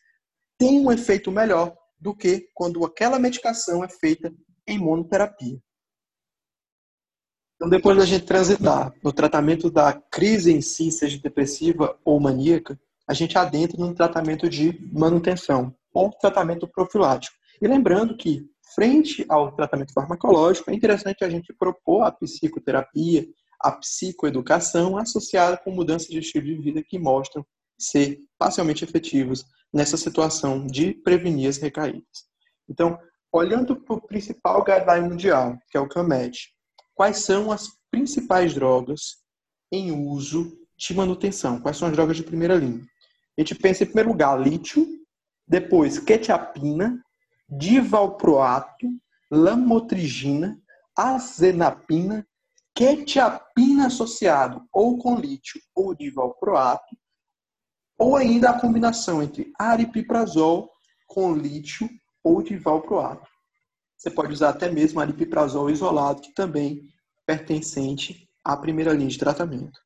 têm 0.59 0.80
um 0.80 0.92
efeito 0.92 1.30
melhor 1.30 1.74
do 1.98 2.14
que 2.14 2.48
quando 2.55 2.84
aquela 2.84 3.18
medicação 3.18 3.84
é 3.84 3.88
feita 3.88 4.32
em 4.66 4.78
monoterapia. 4.78 5.59
Então, 7.61 7.69
depois 7.69 7.99
da 7.99 8.07
gente 8.07 8.25
transitar 8.25 8.91
no 9.05 9.13
tratamento 9.13 9.71
da 9.71 9.93
crise 9.93 10.51
em 10.51 10.63
si, 10.63 10.91
seja 10.91 11.19
depressiva 11.19 11.95
ou 12.03 12.19
maníaca, 12.19 12.81
a 13.07 13.13
gente 13.13 13.37
adentra 13.37 13.77
no 13.77 13.95
tratamento 13.95 14.49
de 14.49 14.81
manutenção, 14.91 15.75
ou 15.93 16.09
tratamento 16.09 16.67
profilático. 16.67 17.37
E 17.61 17.69
lembrando 17.69 18.17
que, 18.17 18.47
frente 18.75 19.27
ao 19.29 19.53
tratamento 19.53 19.93
farmacológico, 19.93 20.71
é 20.71 20.75
interessante 20.75 21.23
a 21.23 21.29
gente 21.29 21.53
propor 21.53 22.05
a 22.05 22.11
psicoterapia, 22.11 23.27
a 23.61 23.73
psicoeducação 23.73 24.97
associada 24.97 25.59
com 25.59 25.71
mudanças 25.71 26.09
de 26.09 26.19
estilo 26.19 26.47
de 26.47 26.57
vida 26.57 26.83
que 26.83 26.99
mostram 26.99 27.45
ser 27.79 28.21
parcialmente 28.39 28.85
efetivos 28.85 29.45
nessa 29.71 29.99
situação 29.99 30.67
de 30.67 30.95
prevenir 30.95 31.51
as 31.51 31.59
recaídas. 31.59 32.25
Então, 32.67 32.99
olhando 33.31 33.77
para 33.77 33.97
o 33.97 34.01
principal 34.01 34.65
guideline 34.65 35.11
mundial, 35.11 35.59
que 35.71 35.77
é 35.77 35.81
o 35.81 35.87
CAMED, 35.87 36.39
quais 37.01 37.24
são 37.24 37.51
as 37.51 37.66
principais 37.90 38.53
drogas 38.53 39.24
em 39.72 39.90
uso 39.90 40.55
de 40.76 40.92
manutenção? 40.92 41.59
Quais 41.59 41.78
são 41.78 41.88
as 41.88 41.94
drogas 41.94 42.14
de 42.14 42.22
primeira 42.22 42.55
linha? 42.55 42.86
A 43.38 43.40
gente 43.40 43.55
pensa 43.55 43.84
em 43.84 43.86
primeiro 43.86 44.11
lugar 44.11 44.38
lítio, 44.38 44.86
depois, 45.48 45.98
quetiapina, 45.98 47.03
divalproato, 47.48 48.86
lamotrigina, 49.30 50.61
azenapina, 50.94 52.28
quetiapina 52.74 53.86
associado 53.86 54.68
ou 54.70 54.98
com 54.98 55.16
lítio 55.16 55.59
ou 55.74 55.94
divalproato, 55.94 56.94
ou 57.98 58.14
ainda 58.14 58.51
a 58.51 58.61
combinação 58.61 59.22
entre 59.22 59.51
aripiprazol 59.59 60.70
com 61.07 61.34
lítio 61.34 61.88
ou 62.22 62.42
de 62.42 62.59
valproato. 62.59 63.30
Você 64.01 64.11
pode 64.11 64.32
usar 64.32 64.48
até 64.48 64.70
mesmo 64.70 64.98
aripiprazol 64.98 65.68
isolado, 65.68 66.22
que 66.22 66.32
também 66.32 66.88
pertencente 67.26 68.26
à 68.42 68.57
primeira 68.57 68.94
linha 68.94 69.11
de 69.11 69.18
tratamento. 69.18 69.78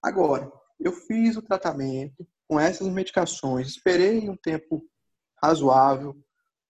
Agora, 0.00 0.48
eu 0.78 0.92
fiz 0.92 1.36
o 1.36 1.42
tratamento 1.42 2.24
com 2.46 2.60
essas 2.60 2.86
medicações, 2.86 3.66
esperei 3.66 4.30
um 4.30 4.36
tempo 4.36 4.84
razoável, 5.42 6.16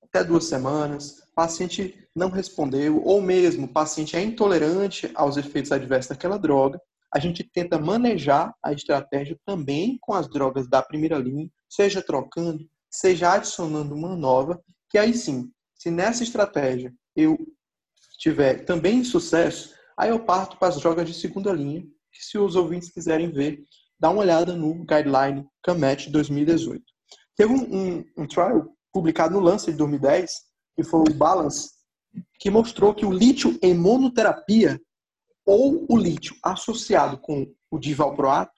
até 0.03 0.24
duas 0.24 0.47
semanas, 0.47 1.18
o 1.18 1.34
paciente 1.34 2.09
não 2.14 2.30
respondeu, 2.30 3.05
ou 3.05 3.20
mesmo 3.20 3.66
o 3.66 3.72
paciente 3.72 4.16
é 4.16 4.22
intolerante 4.22 5.11
aos 5.14 5.36
efeitos 5.36 5.72
adversos 5.72 6.09
daquela 6.09 6.38
droga, 6.38 6.80
a 7.12 7.18
gente 7.18 7.44
tenta 7.44 7.78
manejar 7.78 8.55
a 8.62 8.72
estratégia 8.72 9.38
também 9.44 9.99
com 10.01 10.14
as 10.14 10.26
drogas 10.30 10.66
da 10.66 10.80
primeira 10.80 11.18
linha, 11.18 11.51
seja 11.68 12.01
trocando, 12.01 12.66
seja 12.88 13.34
adicionando 13.34 13.94
uma 13.94 14.16
nova, 14.16 14.59
que 14.88 14.97
aí 14.97 15.12
sim, 15.12 15.53
se 15.79 15.91
nessa 15.91 16.22
estratégia 16.22 16.93
eu 17.14 17.37
tiver 18.18 18.64
também 18.64 19.05
sucesso, 19.05 19.74
aí 19.97 20.11
eu 20.11 20.24
parto 20.24 20.59
para 20.59 20.68
as 20.68 20.81
drogas 20.81 21.07
de 21.07 21.14
segunda 21.14 21.53
linha, 21.53 21.83
que 22.12 22.24
se 22.24 22.39
os 22.39 22.57
ouvintes 22.57 22.91
quiserem 22.91 23.31
ver, 23.31 23.62
dá 23.99 24.11
uma 24.11 24.22
olhada 24.22 24.55
no 24.55 24.85
Guideline 24.85 25.47
CAMET 25.62 26.11
2018. 26.11 26.83
Teve 27.37 27.53
um, 27.53 27.74
um, 27.74 28.05
um 28.16 28.27
trial 28.27 28.74
publicado 28.93 29.35
no 29.35 29.41
Lancet 29.41 29.72
de 29.72 29.79
2010, 29.79 30.33
que 30.74 30.83
foi 30.83 31.01
o 31.01 31.14
Balance, 31.14 31.70
que 32.39 32.51
mostrou 32.51 32.95
que 32.95 33.05
o 33.05 33.12
lítio 33.12 33.59
em 33.62 33.74
monoterapia 33.74 34.81
ou 35.45 35.87
o 35.89 35.97
lítio 35.97 36.35
associado 36.43 37.18
com 37.18 37.47
o 37.70 37.79
divalproato 37.79 38.53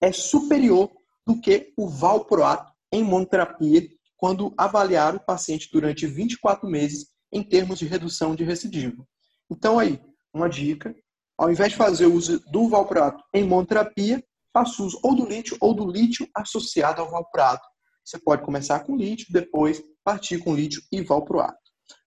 é 0.00 0.12
superior 0.12 0.90
do 1.26 1.40
que 1.40 1.72
o 1.76 1.88
valproato 1.88 2.72
em 2.92 3.02
monoterapia 3.02 3.88
quando 4.18 4.52
avaliar 4.58 5.14
o 5.14 5.24
paciente 5.24 5.70
durante 5.72 6.06
24 6.06 6.68
meses 6.68 7.06
em 7.32 7.42
termos 7.42 7.78
de 7.78 7.86
redução 7.86 8.34
de 8.34 8.44
recidivo. 8.44 9.08
Então 9.50 9.78
aí, 9.78 9.98
uma 10.34 10.48
dica, 10.48 10.94
ao 11.38 11.50
invés 11.50 11.70
de 11.70 11.78
fazer 11.78 12.06
uso 12.06 12.40
do 12.50 12.68
valproato 12.68 13.24
em 13.32 13.44
monoterapia, 13.44 14.22
faça 14.52 14.82
uso 14.82 14.98
ou 15.02 15.14
do 15.14 15.24
lítio 15.24 15.56
ou 15.60 15.72
do 15.72 15.90
lítio 15.90 16.28
associado 16.34 17.00
ao 17.00 17.10
valproato. 17.10 17.66
Você 18.04 18.18
pode 18.18 18.42
começar 18.42 18.80
com 18.80 18.96
lítio, 18.96 19.26
depois 19.30 19.82
partir 20.02 20.38
com 20.38 20.54
lítio 20.54 20.82
e 20.90 21.00
valproato. 21.02 21.58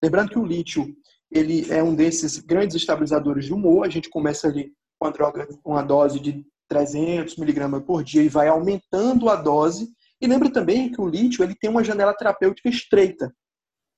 Lembrando 0.02 0.30
que 0.30 0.38
o 0.38 0.44
lítio 0.44 0.86
ele 1.30 1.72
é 1.72 1.82
um 1.82 1.94
desses 1.94 2.38
grandes 2.38 2.76
estabilizadores 2.76 3.46
de 3.46 3.54
humor. 3.54 3.86
A 3.86 3.88
gente 3.88 4.10
começa 4.10 4.48
ali 4.48 4.72
com 4.98 5.06
a 5.08 5.10
droga, 5.10 5.48
uma 5.64 5.82
dose 5.82 6.20
de 6.20 6.44
300 6.68 7.36
miligramas 7.36 7.82
por 7.84 8.04
dia 8.04 8.22
e 8.22 8.28
vai 8.28 8.48
aumentando 8.48 9.28
a 9.28 9.36
dose. 9.36 9.88
E 10.22 10.26
lembra 10.28 10.52
também 10.52 10.92
que 10.92 11.00
o 11.00 11.08
lítio 11.08 11.42
ele 11.42 11.56
tem 11.56 11.68
uma 11.68 11.82
janela 11.82 12.14
terapêutica 12.14 12.68
estreita. 12.68 13.34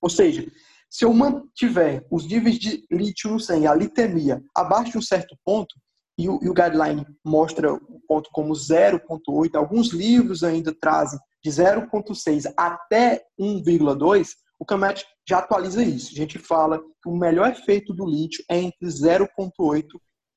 Ou 0.00 0.08
seja, 0.08 0.50
se 0.88 1.04
eu 1.04 1.12
mantiver 1.12 2.06
os 2.10 2.26
níveis 2.26 2.58
de 2.58 2.86
lítio 2.90 3.30
no 3.30 3.38
sangue, 3.38 3.66
a 3.66 3.74
litemia, 3.74 4.42
abaixo 4.56 4.92
de 4.92 4.98
um 4.98 5.02
certo 5.02 5.36
ponto, 5.44 5.74
e 6.16 6.28
o, 6.28 6.38
e 6.42 6.48
o 6.48 6.54
guideline 6.54 7.04
mostra 7.22 7.74
o 7.74 8.00
ponto 8.08 8.30
como 8.32 8.54
0,8, 8.54 9.54
alguns 9.54 9.92
livros 9.92 10.42
ainda 10.42 10.74
trazem 10.80 11.18
de 11.42 11.50
0,6 11.50 12.50
até 12.56 13.22
1,2, 13.38 14.30
o 14.58 14.64
CAMET 14.64 15.04
já 15.28 15.40
atualiza 15.40 15.82
isso. 15.82 16.12
A 16.12 16.16
gente 16.16 16.38
fala 16.38 16.78
que 16.78 17.08
o 17.08 17.16
melhor 17.16 17.50
efeito 17.50 17.92
do 17.92 18.06
lítio 18.06 18.42
é 18.48 18.58
entre 18.58 18.88
0,8 18.88 19.84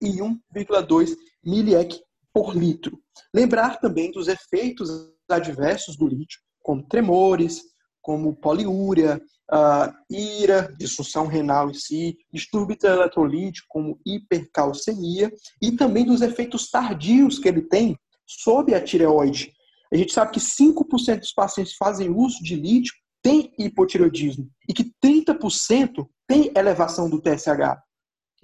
e 0.01 0.17
1,2 0.17 1.15
miliec 1.45 1.97
por 2.33 2.53
litro. 2.53 2.99
Lembrar 3.33 3.79
também 3.79 4.11
dos 4.11 4.27
efeitos 4.27 4.89
adversos 5.29 5.95
do 5.95 6.07
lítio, 6.07 6.39
como 6.61 6.87
tremores, 6.87 7.61
como 8.01 8.35
poliúria, 8.35 9.21
uh, 9.51 9.93
ira, 10.09 10.73
disfunção 10.77 11.27
renal 11.27 11.69
em 11.69 11.73
si, 11.73 12.17
distúrbio 12.31 12.77
eletrolítico, 12.81 13.67
como 13.69 13.99
hipercalcemia, 14.05 15.31
e 15.61 15.71
também 15.73 16.05
dos 16.05 16.21
efeitos 16.21 16.69
tardios 16.69 17.39
que 17.39 17.47
ele 17.47 17.61
tem 17.61 17.97
sobre 18.25 18.75
a 18.75 18.83
tireoide. 18.83 19.51
A 19.91 19.97
gente 19.97 20.13
sabe 20.13 20.31
que 20.31 20.39
5% 20.39 21.19
dos 21.19 21.33
pacientes 21.33 21.73
fazem 21.75 22.09
uso 22.09 22.43
de 22.43 22.55
lítio 22.55 22.93
tem 23.21 23.53
hipotireoidismo 23.57 24.49
e 24.69 24.73
que 24.73 24.91
30% 25.03 26.07
tem 26.27 26.51
elevação 26.55 27.09
do 27.09 27.21
TSH. 27.21 27.77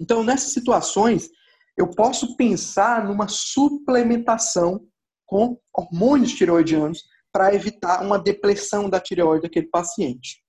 Então, 0.00 0.24
nessas 0.24 0.52
situações, 0.52 1.30
eu 1.76 1.90
posso 1.90 2.36
pensar 2.36 3.06
numa 3.06 3.28
suplementação 3.28 4.86
com 5.26 5.58
hormônios 5.72 6.32
tireoidianos 6.32 7.04
para 7.32 7.54
evitar 7.54 8.02
uma 8.02 8.18
depressão 8.18 8.88
da 8.88 9.00
tireoide 9.00 9.42
daquele 9.42 9.66
paciente. 9.66 10.42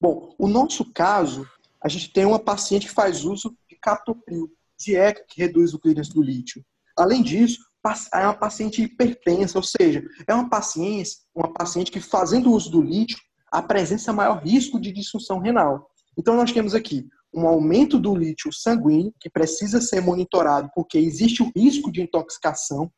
Bom, 0.00 0.34
o 0.38 0.46
nosso 0.46 0.92
caso, 0.92 1.48
a 1.82 1.88
gente 1.88 2.12
tem 2.12 2.26
uma 2.26 2.38
paciente 2.38 2.86
que 2.86 2.92
faz 2.92 3.24
uso 3.24 3.56
de 3.68 3.76
captopril, 3.80 4.50
dieta 4.78 5.24
que 5.26 5.40
reduz 5.40 5.72
o 5.72 5.78
clearance 5.78 6.12
do 6.12 6.22
lítio. 6.22 6.62
Além 6.96 7.22
disso, 7.22 7.58
é 8.12 8.24
uma 8.24 8.34
paciente 8.34 8.82
hipertensa, 8.82 9.58
ou 9.58 9.62
seja, 9.62 10.02
é 10.26 10.34
uma 10.34 10.48
paciente, 10.48 11.10
uma 11.34 11.52
paciente 11.52 11.90
que 11.90 12.00
fazendo 12.00 12.50
uso 12.50 12.70
do 12.70 12.82
lítio, 12.82 13.18
apresenta 13.50 14.12
maior 14.12 14.42
risco 14.42 14.80
de 14.80 14.92
disfunção 14.92 15.38
renal. 15.38 15.88
Então, 16.18 16.36
nós 16.36 16.52
temos 16.52 16.74
aqui 16.74 17.06
um 17.32 17.46
aumento 17.46 17.98
do 17.98 18.14
lítio 18.14 18.52
sanguíneo, 18.52 19.14
que 19.20 19.30
precisa 19.30 19.80
ser 19.80 20.00
monitorado, 20.00 20.70
porque 20.74 20.98
existe 20.98 21.42
o 21.42 21.52
risco 21.54 21.92
de 21.92 22.00
intoxicação, 22.00 22.90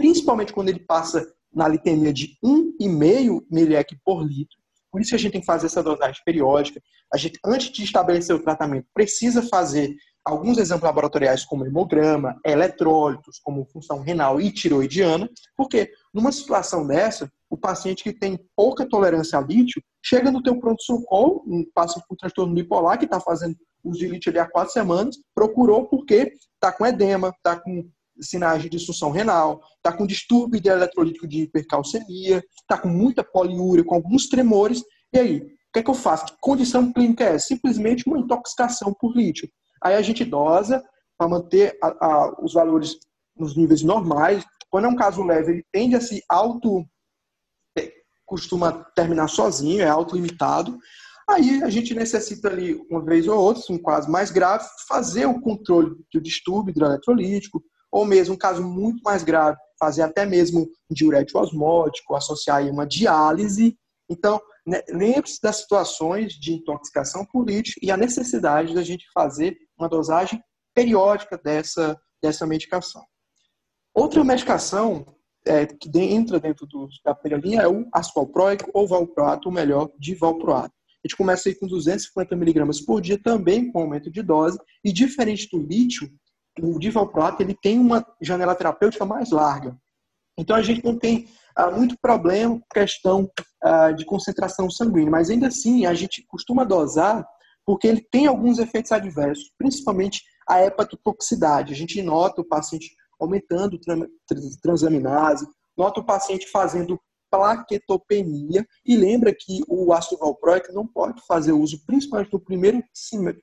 principalmente 0.00 0.54
quando 0.54 0.70
ele 0.70 0.80
passa 0.80 1.30
na 1.52 1.68
litemia 1.68 2.10
de 2.10 2.38
1,5 2.42 3.44
ml 3.52 3.84
por 4.02 4.22
litro. 4.22 4.56
Por 4.90 4.98
isso 4.98 5.10
que 5.10 5.16
a 5.16 5.18
gente 5.18 5.32
tem 5.32 5.40
que 5.42 5.46
fazer 5.46 5.66
essa 5.66 5.82
dosagem 5.82 6.22
periódica. 6.24 6.80
A 7.12 7.18
gente, 7.18 7.38
antes 7.44 7.70
de 7.70 7.84
estabelecer 7.84 8.34
o 8.34 8.42
tratamento, 8.42 8.86
precisa 8.94 9.42
fazer 9.42 9.94
alguns 10.24 10.56
exames 10.56 10.82
laboratoriais 10.82 11.44
como 11.44 11.66
hemograma, 11.66 12.34
eletrólitos, 12.46 13.38
como 13.40 13.66
função 13.66 14.00
renal 14.00 14.40
e 14.40 14.50
tiroidiana, 14.50 15.28
porque 15.54 15.92
numa 16.14 16.32
situação 16.32 16.86
dessa, 16.86 17.30
o 17.50 17.58
paciente 17.58 18.02
que 18.02 18.12
tem 18.14 18.40
pouca 18.56 18.88
tolerância 18.88 19.38
a 19.38 19.42
lítio 19.42 19.82
chega 20.02 20.30
no 20.30 20.42
teu 20.42 20.58
pronto-socorro, 20.58 21.44
um 21.46 21.62
paciente 21.74 22.06
com 22.08 22.16
transtorno 22.16 22.54
bipolar 22.54 22.98
que 22.98 23.04
está 23.04 23.20
fazendo 23.20 23.54
uso 23.84 23.98
de 23.98 24.08
lítio 24.08 24.30
ali 24.30 24.38
há 24.38 24.48
quatro 24.48 24.72
semanas, 24.72 25.16
procurou 25.34 25.86
porque 25.86 26.32
está 26.54 26.72
com 26.72 26.86
edema, 26.86 27.28
está 27.28 27.60
com 27.60 27.86
sinais 28.20 28.62
de 28.62 28.68
disfunção 28.68 29.10
renal, 29.10 29.60
está 29.76 29.92
com 29.92 30.06
distúrbio 30.06 30.60
de 30.60 30.68
eletrolítico 30.68 31.26
de 31.26 31.42
hipercalcemia, 31.42 32.42
está 32.60 32.78
com 32.78 32.88
muita 32.88 33.24
poliúria, 33.24 33.84
com 33.84 33.94
alguns 33.94 34.28
tremores. 34.28 34.82
E 35.12 35.18
aí, 35.18 35.38
o 35.38 35.72
que 35.72 35.78
é 35.78 35.82
que 35.82 35.90
eu 35.90 35.94
faço? 35.94 36.26
Que 36.26 36.36
condição 36.40 36.92
clínica 36.92 37.24
é? 37.24 37.38
Simplesmente 37.38 38.04
uma 38.06 38.18
intoxicação 38.18 38.94
por 38.98 39.16
lítio. 39.16 39.48
Aí 39.82 39.94
a 39.94 40.02
gente 40.02 40.24
dosa 40.24 40.84
para 41.16 41.28
manter 41.28 41.78
a, 41.82 42.06
a, 42.06 42.42
os 42.42 42.54
valores 42.54 42.96
nos 43.36 43.56
níveis 43.56 43.82
normais. 43.82 44.44
Quando 44.68 44.86
é 44.86 44.88
um 44.88 44.96
caso 44.96 45.22
leve, 45.22 45.52
ele 45.52 45.66
tende 45.72 45.96
a 45.96 46.00
se 46.00 46.22
auto 46.28 46.84
é, 47.78 47.92
costuma 48.26 48.84
terminar 48.94 49.28
sozinho, 49.28 49.82
é 49.82 49.88
autolimitado. 49.88 50.78
Aí 51.28 51.62
a 51.62 51.70
gente 51.70 51.94
necessita 51.94 52.48
ali, 52.48 52.74
uma 52.90 53.04
vez 53.04 53.28
ou 53.28 53.38
outra, 53.38 53.62
um 53.70 53.80
caso 53.80 54.10
mais 54.10 54.30
grave, 54.30 54.66
fazer 54.88 55.26
o 55.26 55.40
controle 55.40 55.94
do 56.12 56.20
distúrbio 56.20 56.72
hidroeletrolítico, 56.72 57.62
ou 57.90 58.04
mesmo 58.04 58.34
um 58.34 58.38
caso 58.38 58.62
muito 58.62 59.02
mais 59.02 59.22
grave, 59.22 59.58
fazer 59.78 60.02
até 60.02 60.26
mesmo 60.26 60.62
um 60.90 60.94
diurético 60.94 61.38
osmótico, 61.38 62.14
associar 62.14 62.58
aí 62.58 62.70
uma 62.70 62.86
diálise. 62.86 63.76
Então, 64.08 64.40
né, 64.66 64.82
lembre-se 64.88 65.40
das 65.40 65.56
situações 65.56 66.34
de 66.34 66.52
intoxicação 66.52 67.24
por 67.24 67.48
lítio 67.48 67.74
e 67.82 67.90
a 67.90 67.96
necessidade 67.96 68.74
da 68.74 68.82
gente 68.82 69.06
fazer 69.12 69.56
uma 69.78 69.88
dosagem 69.88 70.42
periódica 70.74 71.38
dessa, 71.38 71.98
dessa 72.22 72.46
medicação. 72.46 73.04
Outra 73.94 74.22
medicação 74.22 75.06
é, 75.46 75.66
que 75.66 75.90
entra 75.98 76.38
dentro 76.38 76.66
do, 76.66 76.88
da 77.04 77.14
primeira 77.14 77.44
linha 77.44 77.62
é 77.62 77.68
o 77.68 77.88
ácido 77.92 78.14
valproico 78.16 78.70
ou 78.72 78.86
valproato, 78.86 79.48
ou 79.48 79.54
melhor, 79.54 79.90
de 79.98 80.14
valproato. 80.14 80.74
A 81.02 81.08
gente 81.08 81.16
começa 81.16 81.48
aí 81.48 81.54
com 81.54 81.66
250 81.66 82.36
miligramas 82.36 82.80
por 82.80 83.00
dia, 83.00 83.18
também 83.20 83.72
com 83.72 83.80
aumento 83.80 84.10
de 84.10 84.22
dose, 84.22 84.58
e 84.84 84.92
diferente 84.92 85.48
do 85.50 85.58
lítio, 85.58 86.10
o 86.62 86.78
divalproato 86.78 87.42
ele 87.42 87.54
tem 87.54 87.78
uma 87.78 88.04
janela 88.20 88.54
terapêutica 88.54 89.04
mais 89.04 89.30
larga. 89.30 89.76
Então 90.38 90.56
a 90.56 90.62
gente 90.62 90.84
não 90.84 90.98
tem 90.98 91.28
ah, 91.54 91.70
muito 91.70 91.96
problema 92.00 92.58
com 92.58 92.66
questão 92.72 93.30
ah, 93.62 93.92
de 93.92 94.04
concentração 94.04 94.70
sanguínea, 94.70 95.10
mas 95.10 95.30
ainda 95.30 95.48
assim 95.48 95.86
a 95.86 95.94
gente 95.94 96.24
costuma 96.26 96.64
dosar 96.64 97.26
porque 97.66 97.86
ele 97.86 98.00
tem 98.10 98.26
alguns 98.26 98.58
efeitos 98.58 98.90
adversos, 98.90 99.50
principalmente 99.58 100.22
a 100.48 100.64
hepatotoxicidade. 100.64 101.72
A 101.72 101.76
gente 101.76 102.02
nota 102.02 102.40
o 102.40 102.48
paciente 102.48 102.90
aumentando 103.20 103.78
transaminase, 104.62 105.46
nota 105.76 106.00
o 106.00 106.04
paciente 106.04 106.48
fazendo 106.48 106.98
plaquetopenia 107.30 108.66
e 108.84 108.96
lembra 108.96 109.32
que 109.32 109.62
o 109.68 109.92
ácido 109.92 110.18
valproico 110.18 110.72
não 110.72 110.86
pode 110.86 111.24
fazer 111.26 111.52
uso, 111.52 111.84
principalmente 111.86 112.32
no 112.32 112.40
primeiro 112.40 112.82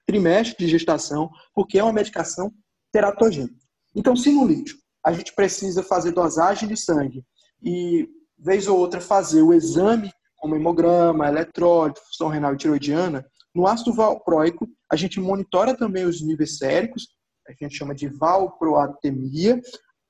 trimestre 0.05 0.65
de 0.65 0.70
gestação, 0.70 1.30
porque 1.53 1.80
é 1.80 1.84
uma 1.84 1.93
medicação 1.93 2.51
teratogênica. 2.92 3.56
Então, 3.96 4.16
se 4.16 4.32
no 4.32 4.46
lítio 4.46 4.78
a 5.04 5.12
gente 5.12 5.34
precisa 5.34 5.82
fazer 5.82 6.12
dosagem 6.12 6.68
de 6.68 6.78
sangue 6.78 7.24
e, 7.64 8.08
vez 8.38 8.68
ou 8.68 8.78
outra, 8.78 9.00
fazer 9.00 9.42
o 9.42 9.54
exame 9.54 10.12
como 10.38 10.56
hemograma, 10.56 11.28
eletrólito, 11.28 12.02
função 12.02 12.28
renal 12.28 12.54
e 12.54 12.58
tiroidiana, 12.58 13.26
no 13.56 13.66
ácido 13.66 13.94
valproico, 13.94 14.68
a 14.92 14.96
gente 14.96 15.20
monitora 15.20 15.76
também 15.76 16.06
os 16.06 16.22
níveis 16.22 16.58
séricos, 16.58 17.08
a 17.48 17.54
gente 17.54 17.76
chama 17.76 17.96
de 17.96 18.08
valproatemia, 18.08 19.60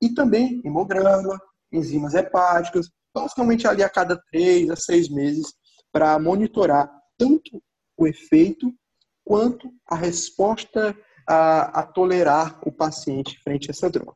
e 0.01 0.13
também 0.13 0.61
hemograma, 0.65 1.39
enzimas 1.71 2.13
hepáticas, 2.13 2.89
basicamente 3.13 3.67
ali 3.67 3.83
a 3.83 3.89
cada 3.89 4.19
três 4.29 4.69
a 4.69 4.75
seis 4.75 5.09
meses, 5.09 5.53
para 5.91 6.19
monitorar 6.19 6.91
tanto 7.17 7.61
o 7.97 8.05
efeito 8.05 8.71
quanto 9.23 9.71
a 9.87 9.95
resposta 9.95 10.95
a, 11.27 11.81
a, 11.81 11.83
tolerar 11.83 12.59
o 12.65 12.71
paciente 12.71 13.39
frente 13.43 13.69
a 13.69 13.71
essa 13.71 13.89
droga. 13.89 14.15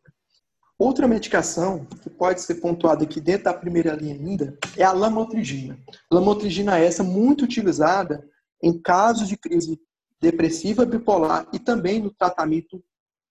Outra 0.77 1.07
medicação 1.07 1.85
que 1.85 2.09
pode 2.09 2.41
ser 2.41 2.55
pontuada 2.55 3.03
aqui 3.03 3.19
dentro 3.21 3.43
da 3.43 3.53
primeira 3.53 3.93
linha 3.93 4.15
ainda 4.15 4.57
é 4.77 4.83
a 4.83 4.91
lamotrigina. 4.91 5.77
Lamotrigina 6.11 6.79
é 6.79 6.85
essa 6.85 7.03
muito 7.03 7.43
utilizada 7.43 8.27
em 8.63 8.81
casos 8.81 9.27
de 9.27 9.37
crise 9.37 9.79
depressiva 10.19 10.85
bipolar 10.85 11.47
e 11.51 11.59
também 11.59 11.99
no 11.99 12.11
tratamento 12.11 12.77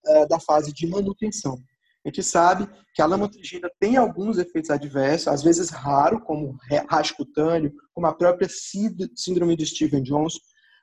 uh, 0.07 0.29
da 0.29 0.39
fase 0.39 0.73
de 0.73 0.87
manutenção. 0.87 1.59
A 2.05 2.09
gente 2.09 2.23
sabe 2.23 2.69
que 2.95 3.03
a 3.03 3.07
lamotrigina 3.07 3.71
tem 3.79 3.97
alguns 3.97 4.39
efeitos 4.39 4.71
adversos, 4.71 5.29
às 5.29 5.43
vezes 5.43 5.71
raro, 5.71 6.21
como 6.21 6.57
rasgo 6.89 7.19
cutâneo, 7.19 7.73
como 7.95 8.07
a 8.07 8.15
própria 8.15 8.49
síndrome 8.49 9.57
de 9.57 9.67
Steven 9.67 10.03
Jones, 10.03 10.35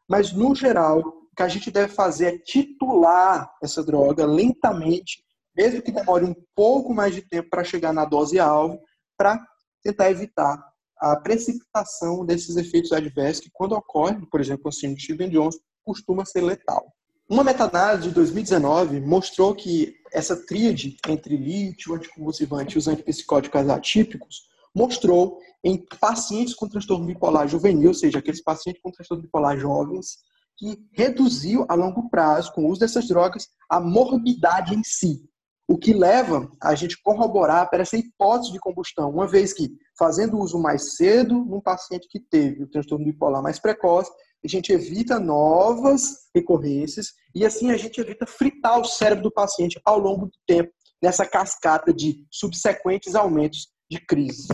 mas 0.07 0.31
no 0.31 0.53
geral, 0.53 1.01
que 1.37 1.43
a 1.43 1.47
gente 1.47 1.71
deve 1.71 1.93
fazer 1.93 2.25
é 2.33 2.37
titular 2.39 3.49
essa 3.63 3.83
droga 3.83 4.25
lentamente 4.25 5.25
mesmo 5.57 5.81
que 5.81 5.91
demore 5.91 6.23
um 6.23 6.35
pouco 6.55 6.93
mais 6.93 7.15
de 7.15 7.21
tempo 7.23 7.49
para 7.49 7.63
chegar 7.63 7.91
na 7.91 8.05
dose 8.05 8.39
alvo, 8.39 8.79
para 9.17 9.43
tentar 9.81 10.11
evitar 10.11 10.63
a 10.99 11.15
precipitação 11.15 12.23
desses 12.23 12.55
efeitos 12.55 12.91
adversos 12.91 13.43
que, 13.43 13.49
quando 13.51 13.73
ocorrem, 13.73 14.21
por 14.29 14.39
exemplo, 14.39 14.63
com 14.63 14.69
o 14.69 14.71
síndrome 14.71 14.97
de 14.97 15.03
Steven 15.03 15.29
Jones, 15.29 15.57
costuma 15.83 16.25
ser 16.25 16.41
letal. 16.41 16.93
Uma 17.27 17.43
meta-análise 17.43 18.07
de 18.07 18.13
2019 18.13 19.01
mostrou 19.01 19.53
que 19.53 19.95
essa 20.13 20.35
tríade 20.35 20.95
entre 21.07 21.35
lítio, 21.35 21.95
anticonvulsivante 21.95 22.75
e 22.75 22.77
os 22.77 22.87
antipsicóticos 22.87 23.69
atípicos 23.69 24.47
mostrou 24.73 25.39
em 25.63 25.83
pacientes 25.99 26.53
com 26.53 26.69
transtorno 26.69 27.05
bipolar 27.05 27.47
juvenil, 27.47 27.89
ou 27.89 27.93
seja, 27.93 28.19
aqueles 28.19 28.41
pacientes 28.41 28.81
com 28.81 28.91
transtorno 28.91 29.23
bipolar 29.23 29.57
jovens, 29.57 30.19
que 30.57 30.77
reduziu 30.91 31.65
a 31.69 31.75
longo 31.75 32.09
prazo, 32.09 32.51
com 32.53 32.65
o 32.65 32.69
uso 32.69 32.79
dessas 32.79 33.07
drogas, 33.07 33.47
a 33.69 33.79
morbidade 33.79 34.73
em 34.75 34.83
si. 34.83 35.23
O 35.69 35.77
que 35.77 35.93
leva 35.93 36.49
a 36.61 36.73
gente 36.75 37.01
corroborar 37.01 37.69
para 37.69 37.81
essa 37.81 37.97
hipótese 37.97 38.53
de 38.53 38.59
combustão, 38.59 39.09
uma 39.09 39.27
vez 39.27 39.53
que, 39.53 39.69
fazendo 39.97 40.39
uso 40.39 40.57
mais 40.57 40.95
cedo 40.95 41.45
num 41.45 41.61
paciente 41.61 42.07
que 42.09 42.19
teve 42.19 42.63
o 42.63 42.69
transtorno 42.69 43.05
bipolar 43.05 43.43
mais 43.43 43.59
precoce, 43.59 44.09
a 44.43 44.47
gente 44.47 44.71
evita 44.71 45.19
novas 45.19 46.29
recorrências 46.33 47.07
e 47.35 47.45
assim 47.45 47.71
a 47.71 47.77
gente 47.77 47.99
evita 47.99 48.25
fritar 48.25 48.79
o 48.79 48.85
cérebro 48.85 49.23
do 49.23 49.31
paciente 49.31 49.79
ao 49.83 49.99
longo 49.99 50.27
do 50.27 50.37
tempo 50.47 50.71
nessa 51.01 51.25
cascata 51.25 51.93
de 51.93 52.25
subsequentes 52.31 53.13
aumentos 53.13 53.67
de 53.91 53.99
crise. 53.99 54.47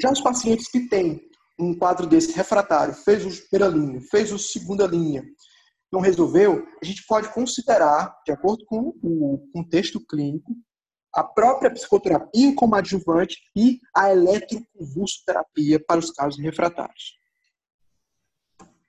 Já 0.00 0.10
os 0.10 0.20
pacientes 0.20 0.70
que 0.70 0.88
têm 0.88 1.20
um 1.60 1.74
quadro 1.76 2.06
desse 2.06 2.32
refratário, 2.32 2.94
fez 2.94 3.24
o 3.24 3.48
primeira 3.48 3.74
linha, 3.74 4.00
fez 4.10 4.32
o 4.32 4.38
segunda 4.38 4.86
linha, 4.86 5.24
não 5.92 6.00
resolveu, 6.00 6.66
a 6.80 6.84
gente 6.84 7.04
pode 7.06 7.32
considerar, 7.32 8.14
de 8.24 8.32
acordo 8.32 8.64
com 8.64 8.94
o 9.02 9.48
contexto 9.52 10.00
clínico, 10.06 10.54
a 11.12 11.24
própria 11.24 11.70
psicoterapia 11.70 12.54
como 12.54 12.76
adjuvante 12.76 13.36
e 13.56 13.80
a 13.94 14.10
eletroconvulsoterapia 14.12 15.80
para 15.84 15.98
os 15.98 16.10
casos 16.12 16.40
refratários. 16.40 17.18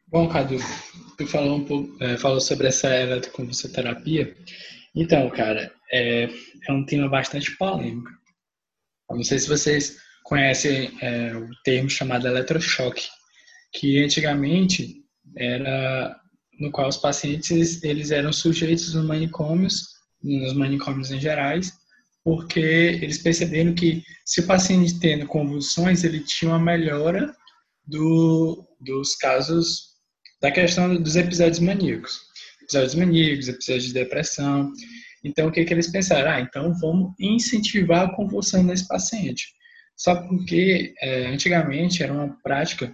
Bom, 0.08 0.30
Cadu, 0.30 0.58
tu 1.18 1.26
falou 1.26 1.56
um 1.56 1.66
pouco, 1.66 2.04
é, 2.04 2.18
falou 2.18 2.40
sobre 2.40 2.68
essa 2.68 2.88
eletroconvulsoterapia. 2.94 4.36
Então, 4.94 5.30
cara, 5.30 5.74
é, 5.92 6.30
é 6.68 6.72
um 6.72 6.86
tema 6.86 7.10
bastante 7.10 7.58
polêmico. 7.58 8.12
Não 9.10 9.24
sei 9.24 9.40
se 9.40 9.48
vocês 9.48 9.98
conhecem 10.32 10.98
é, 11.02 11.36
o 11.36 11.50
termo 11.62 11.90
chamado 11.90 12.26
eletrochoque, 12.26 13.04
que 13.74 14.02
antigamente 14.02 15.04
era 15.36 16.18
no 16.58 16.72
qual 16.72 16.88
os 16.88 16.96
pacientes 16.96 17.84
eles 17.84 18.12
eram 18.12 18.32
sujeitos 18.32 18.94
nos 18.94 19.06
manicômios, 19.06 19.88
nos 20.24 20.54
manicômios 20.54 21.12
em 21.12 21.20
gerais, 21.20 21.74
porque 22.24 22.62
eles 22.62 23.18
perceberam 23.18 23.74
que 23.74 24.02
se 24.26 24.40
o 24.40 24.48
paciente 24.48 25.02
tendo 25.02 25.28
convulsões, 25.28 26.06
ele 26.06 26.22
tinha 26.22 26.52
uma 26.52 26.60
melhora 26.60 27.36
do, 27.86 28.66
dos 28.80 29.18
casos 29.18 29.98
da 30.42 30.50
questão 30.50 30.96
dos 30.96 31.18
episódios 31.18 31.60
maníacos. 31.60 32.22
Episódios 32.62 32.96
maníacos, 32.96 33.50
episódios 33.50 33.88
de 33.88 33.94
depressão. 33.94 34.72
Então, 35.26 35.50
o 35.50 35.52
que, 35.52 35.66
que 35.66 35.74
eles 35.74 35.92
pensaram? 35.92 36.32
Ah, 36.32 36.40
então 36.40 36.74
vamos 36.80 37.12
incentivar 37.20 38.06
a 38.06 38.16
convulsão 38.16 38.64
nesse 38.64 38.88
paciente. 38.88 39.60
Só 40.02 40.16
porque 40.16 40.96
é, 41.00 41.28
antigamente 41.28 42.02
era 42.02 42.12
uma 42.12 42.36
prática 42.42 42.92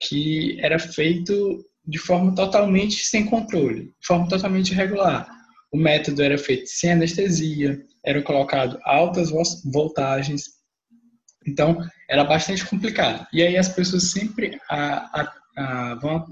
que 0.00 0.58
era 0.60 0.76
feito 0.76 1.64
de 1.86 1.98
forma 1.98 2.34
totalmente 2.34 2.96
sem 3.04 3.26
controle, 3.26 3.84
de 3.84 4.06
forma 4.06 4.28
totalmente 4.28 4.72
irregular. 4.72 5.30
O 5.72 5.78
método 5.78 6.20
era 6.20 6.36
feito 6.36 6.66
sem 6.66 6.90
anestesia, 6.90 7.80
eram 8.04 8.22
colocadas 8.22 8.76
altas 8.82 9.30
voltagens, 9.72 10.46
então 11.46 11.78
era 12.10 12.24
bastante 12.24 12.66
complicado. 12.66 13.24
E 13.32 13.40
aí 13.40 13.56
as 13.56 13.68
pessoas 13.68 14.10
sempre 14.10 14.58
a, 14.68 15.20
a, 15.20 15.34
a, 15.56 15.94
vão 15.94 16.26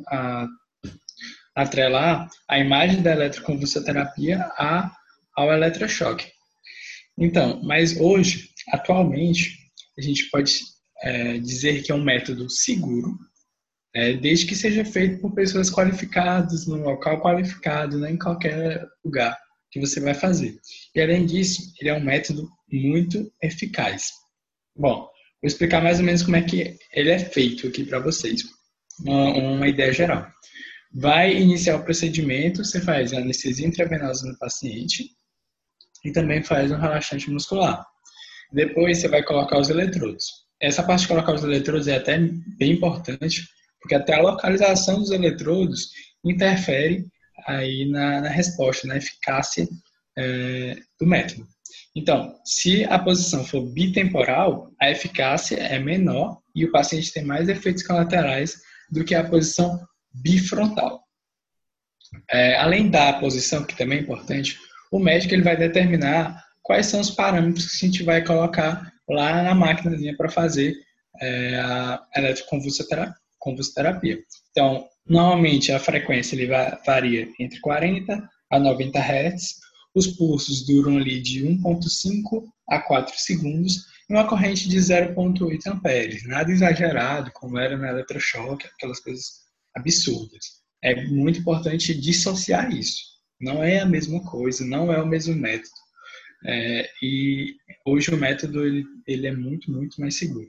atrelar 1.54 2.28
a 2.48 2.58
imagem 2.58 3.00
da 3.00 3.12
eletroconvulsoterapia 3.12 4.44
ao 5.36 5.52
eletrochoque. 5.52 6.26
Então, 7.16 7.62
mas 7.62 7.96
hoje, 8.00 8.50
atualmente, 8.72 9.65
a 9.99 10.03
gente 10.03 10.28
pode 10.30 10.61
é, 11.03 11.38
dizer 11.38 11.82
que 11.82 11.92
é 11.92 11.94
um 11.94 12.05
método 12.05 12.49
seguro, 12.51 13.16
é, 13.94 14.12
desde 14.14 14.47
que 14.47 14.55
seja 14.55 14.84
feito 14.84 15.20
por 15.20 15.34
pessoas 15.34 15.70
qualificadas, 15.70 16.66
num 16.66 16.82
local 16.82 17.20
qualificado, 17.20 17.99
não 17.99 18.09
em 18.09 18.18
qualquer 18.18 18.86
lugar 19.05 19.36
que 19.70 19.80
você 19.80 20.01
vai 20.01 20.14
fazer. 20.14 20.59
E 20.94 21.01
além 21.01 21.24
disso, 21.24 21.72
ele 21.80 21.90
é 21.90 21.94
um 21.94 22.05
método 22.05 22.49
muito 22.70 23.32
eficaz. 23.42 24.11
Bom, 24.76 25.01
vou 25.01 25.11
explicar 25.44 25.82
mais 25.82 25.99
ou 25.99 26.05
menos 26.05 26.22
como 26.22 26.36
é 26.36 26.42
que 26.42 26.76
ele 26.92 27.11
é 27.11 27.18
feito 27.18 27.66
aqui 27.68 27.84
para 27.84 27.99
vocês, 27.99 28.42
uma, 29.01 29.34
uma 29.34 29.68
ideia 29.68 29.92
geral. 29.92 30.26
Vai 30.92 31.34
iniciar 31.34 31.76
o 31.76 31.84
procedimento, 31.84 32.64
você 32.64 32.80
faz 32.80 33.12
anestesia 33.12 33.66
intravenosa 33.66 34.26
no 34.26 34.38
paciente 34.38 35.11
e 36.05 36.12
também 36.12 36.42
faz 36.42 36.70
um 36.70 36.76
relaxante 36.76 37.30
muscular. 37.30 37.84
Depois 38.53 38.99
você 38.99 39.09
vai 39.09 39.22
colocar 39.22 39.59
os 39.59 39.68
eletrodos. 39.68 40.26
Essa 40.61 40.82
parte 40.82 41.03
de 41.03 41.09
colocar 41.09 41.34
os 41.34 41.44
eletrodos 41.44 41.88
é 41.88 41.97
até 41.97 42.18
bem 42.59 42.72
importante, 42.72 43.47
porque 43.80 43.94
até 43.94 44.14
a 44.14 44.22
localização 44.22 44.99
dos 44.99 45.11
eletrodos 45.11 45.90
interfere 46.24 47.07
aí 47.47 47.88
na, 47.90 48.22
na 48.22 48.28
resposta, 48.28 48.86
na 48.86 48.97
eficácia 48.97 49.68
é, 50.16 50.76
do 50.99 51.07
método. 51.07 51.47
Então, 51.94 52.34
se 52.44 52.84
a 52.84 52.99
posição 52.99 53.44
for 53.44 53.62
bitemporal, 53.72 54.70
a 54.80 54.90
eficácia 54.90 55.57
é 55.57 55.78
menor 55.78 56.38
e 56.55 56.64
o 56.64 56.70
paciente 56.70 57.12
tem 57.12 57.24
mais 57.24 57.49
efeitos 57.49 57.82
colaterais 57.82 58.57
do 58.90 59.05
que 59.05 59.14
a 59.14 59.28
posição 59.28 59.80
bifrontal. 60.12 61.03
É, 62.30 62.57
além 62.57 62.90
da 62.90 63.14
posição, 63.14 63.64
que 63.64 63.76
também 63.76 63.99
é 63.99 64.03
importante, 64.03 64.59
o 64.92 64.99
médico 64.99 65.34
ele 65.34 65.42
vai 65.42 65.57
determinar 65.57 66.42
quais 66.66 66.86
são 66.86 67.00
os 67.00 67.10
parâmetros 67.10 67.66
que 67.66 67.86
a 67.86 67.88
gente 67.88 68.02
vai 68.02 68.24
colocar 68.24 68.92
lá 69.08 69.42
na 69.42 69.54
máquina 69.54 69.96
para 70.16 70.28
fazer 70.28 70.76
é, 71.20 71.56
a 71.58 72.06
eletroconvulsoterapia 72.16 73.14
convulsoterapia. 73.46 74.18
Então, 74.50 74.88
normalmente 75.08 75.70
a 75.70 75.78
frequência 75.78 76.34
ele 76.34 76.48
varia 76.84 77.28
entre 77.38 77.60
40 77.60 78.28
a 78.50 78.58
90 78.58 78.98
Hz, 78.98 79.54
os 79.94 80.08
pulsos 80.08 80.66
duram 80.66 80.96
ali 80.96 81.20
de 81.22 81.46
1.5 81.46 82.42
a 82.68 82.80
4 82.80 83.14
segundos 83.16 83.86
e 84.10 84.12
uma 84.12 84.26
corrente 84.26 84.68
de 84.68 84.76
0.8 84.78 85.66
amperes. 85.68 86.26
Nada 86.26 86.50
exagerado, 86.50 87.30
como 87.32 87.56
era 87.56 87.76
no 87.76 87.86
eletrochoque, 87.86 88.66
aquelas 88.66 88.98
coisas 88.98 89.46
absurdas. 89.76 90.44
É 90.82 91.06
muito 91.06 91.38
importante 91.38 91.94
dissociar 91.94 92.72
isso. 92.72 93.16
Não 93.40 93.62
é 93.62 93.80
a 93.80 93.86
mesma 93.86 94.20
coisa, 94.24 94.64
não 94.64 94.92
é 94.92 95.00
o 95.00 95.06
mesmo 95.06 95.36
método. 95.36 95.86
É, 96.45 96.91
e 97.03 97.57
hoje 97.84 98.11
o 98.11 98.16
método 98.16 98.64
ele, 98.64 98.84
ele 99.07 99.26
é 99.26 99.32
muito, 99.32 99.70
muito 99.70 100.01
mais 100.01 100.16
seguro. 100.16 100.49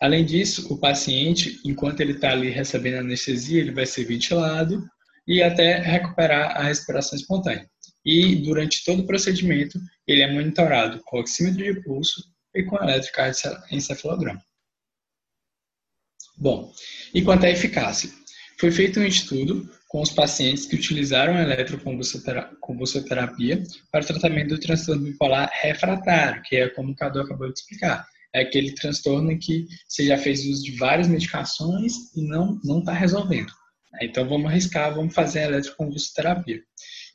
Além 0.00 0.24
disso, 0.24 0.72
o 0.72 0.78
paciente, 0.78 1.60
enquanto 1.64 2.00
ele 2.00 2.12
está 2.12 2.32
ali 2.32 2.50
recebendo 2.50 2.98
anestesia, 2.98 3.60
ele 3.60 3.70
vai 3.70 3.86
ser 3.86 4.04
ventilado 4.04 4.84
e 5.26 5.42
até 5.42 5.78
recuperar 5.78 6.56
a 6.56 6.64
respiração 6.64 7.16
espontânea. 7.16 7.70
E 8.04 8.34
durante 8.36 8.84
todo 8.84 9.02
o 9.02 9.06
procedimento, 9.06 9.78
ele 10.06 10.22
é 10.22 10.32
monitorado 10.32 11.00
com 11.04 11.20
oxímetro 11.20 11.62
de 11.62 11.80
pulso 11.82 12.20
e 12.54 12.64
com 12.64 12.76
eletrocardiocefalograma. 12.76 14.42
Bom, 16.36 16.72
e 17.14 17.22
quanto 17.22 17.46
à 17.46 17.50
eficácia? 17.50 18.10
Foi 18.62 18.70
feito 18.70 19.00
um 19.00 19.04
estudo 19.04 19.68
com 19.88 20.00
os 20.00 20.12
pacientes 20.12 20.66
que 20.66 20.76
utilizaram 20.76 21.34
a 21.34 21.42
eletroconvulsoterapia 21.42 23.60
para 23.90 24.04
o 24.04 24.06
tratamento 24.06 24.50
do 24.50 24.60
transtorno 24.60 25.02
bipolar 25.02 25.50
refratário, 25.52 26.40
que 26.44 26.54
é 26.54 26.68
como 26.68 26.92
o 26.92 26.94
Cadu 26.94 27.22
acabou 27.22 27.48
de 27.48 27.58
explicar. 27.58 28.06
É 28.32 28.42
aquele 28.42 28.70
transtorno 28.70 29.32
em 29.32 29.38
que 29.40 29.66
você 29.88 30.06
já 30.06 30.16
fez 30.16 30.46
uso 30.46 30.62
de 30.62 30.76
várias 30.76 31.08
medicações 31.08 32.14
e 32.14 32.22
não 32.22 32.60
está 32.78 32.92
resolvendo. 32.92 33.50
Então 34.00 34.28
vamos 34.28 34.48
arriscar, 34.48 34.94
vamos 34.94 35.12
fazer 35.12 35.40
a 35.40 35.46
eletroconvulsoterapia. 35.46 36.62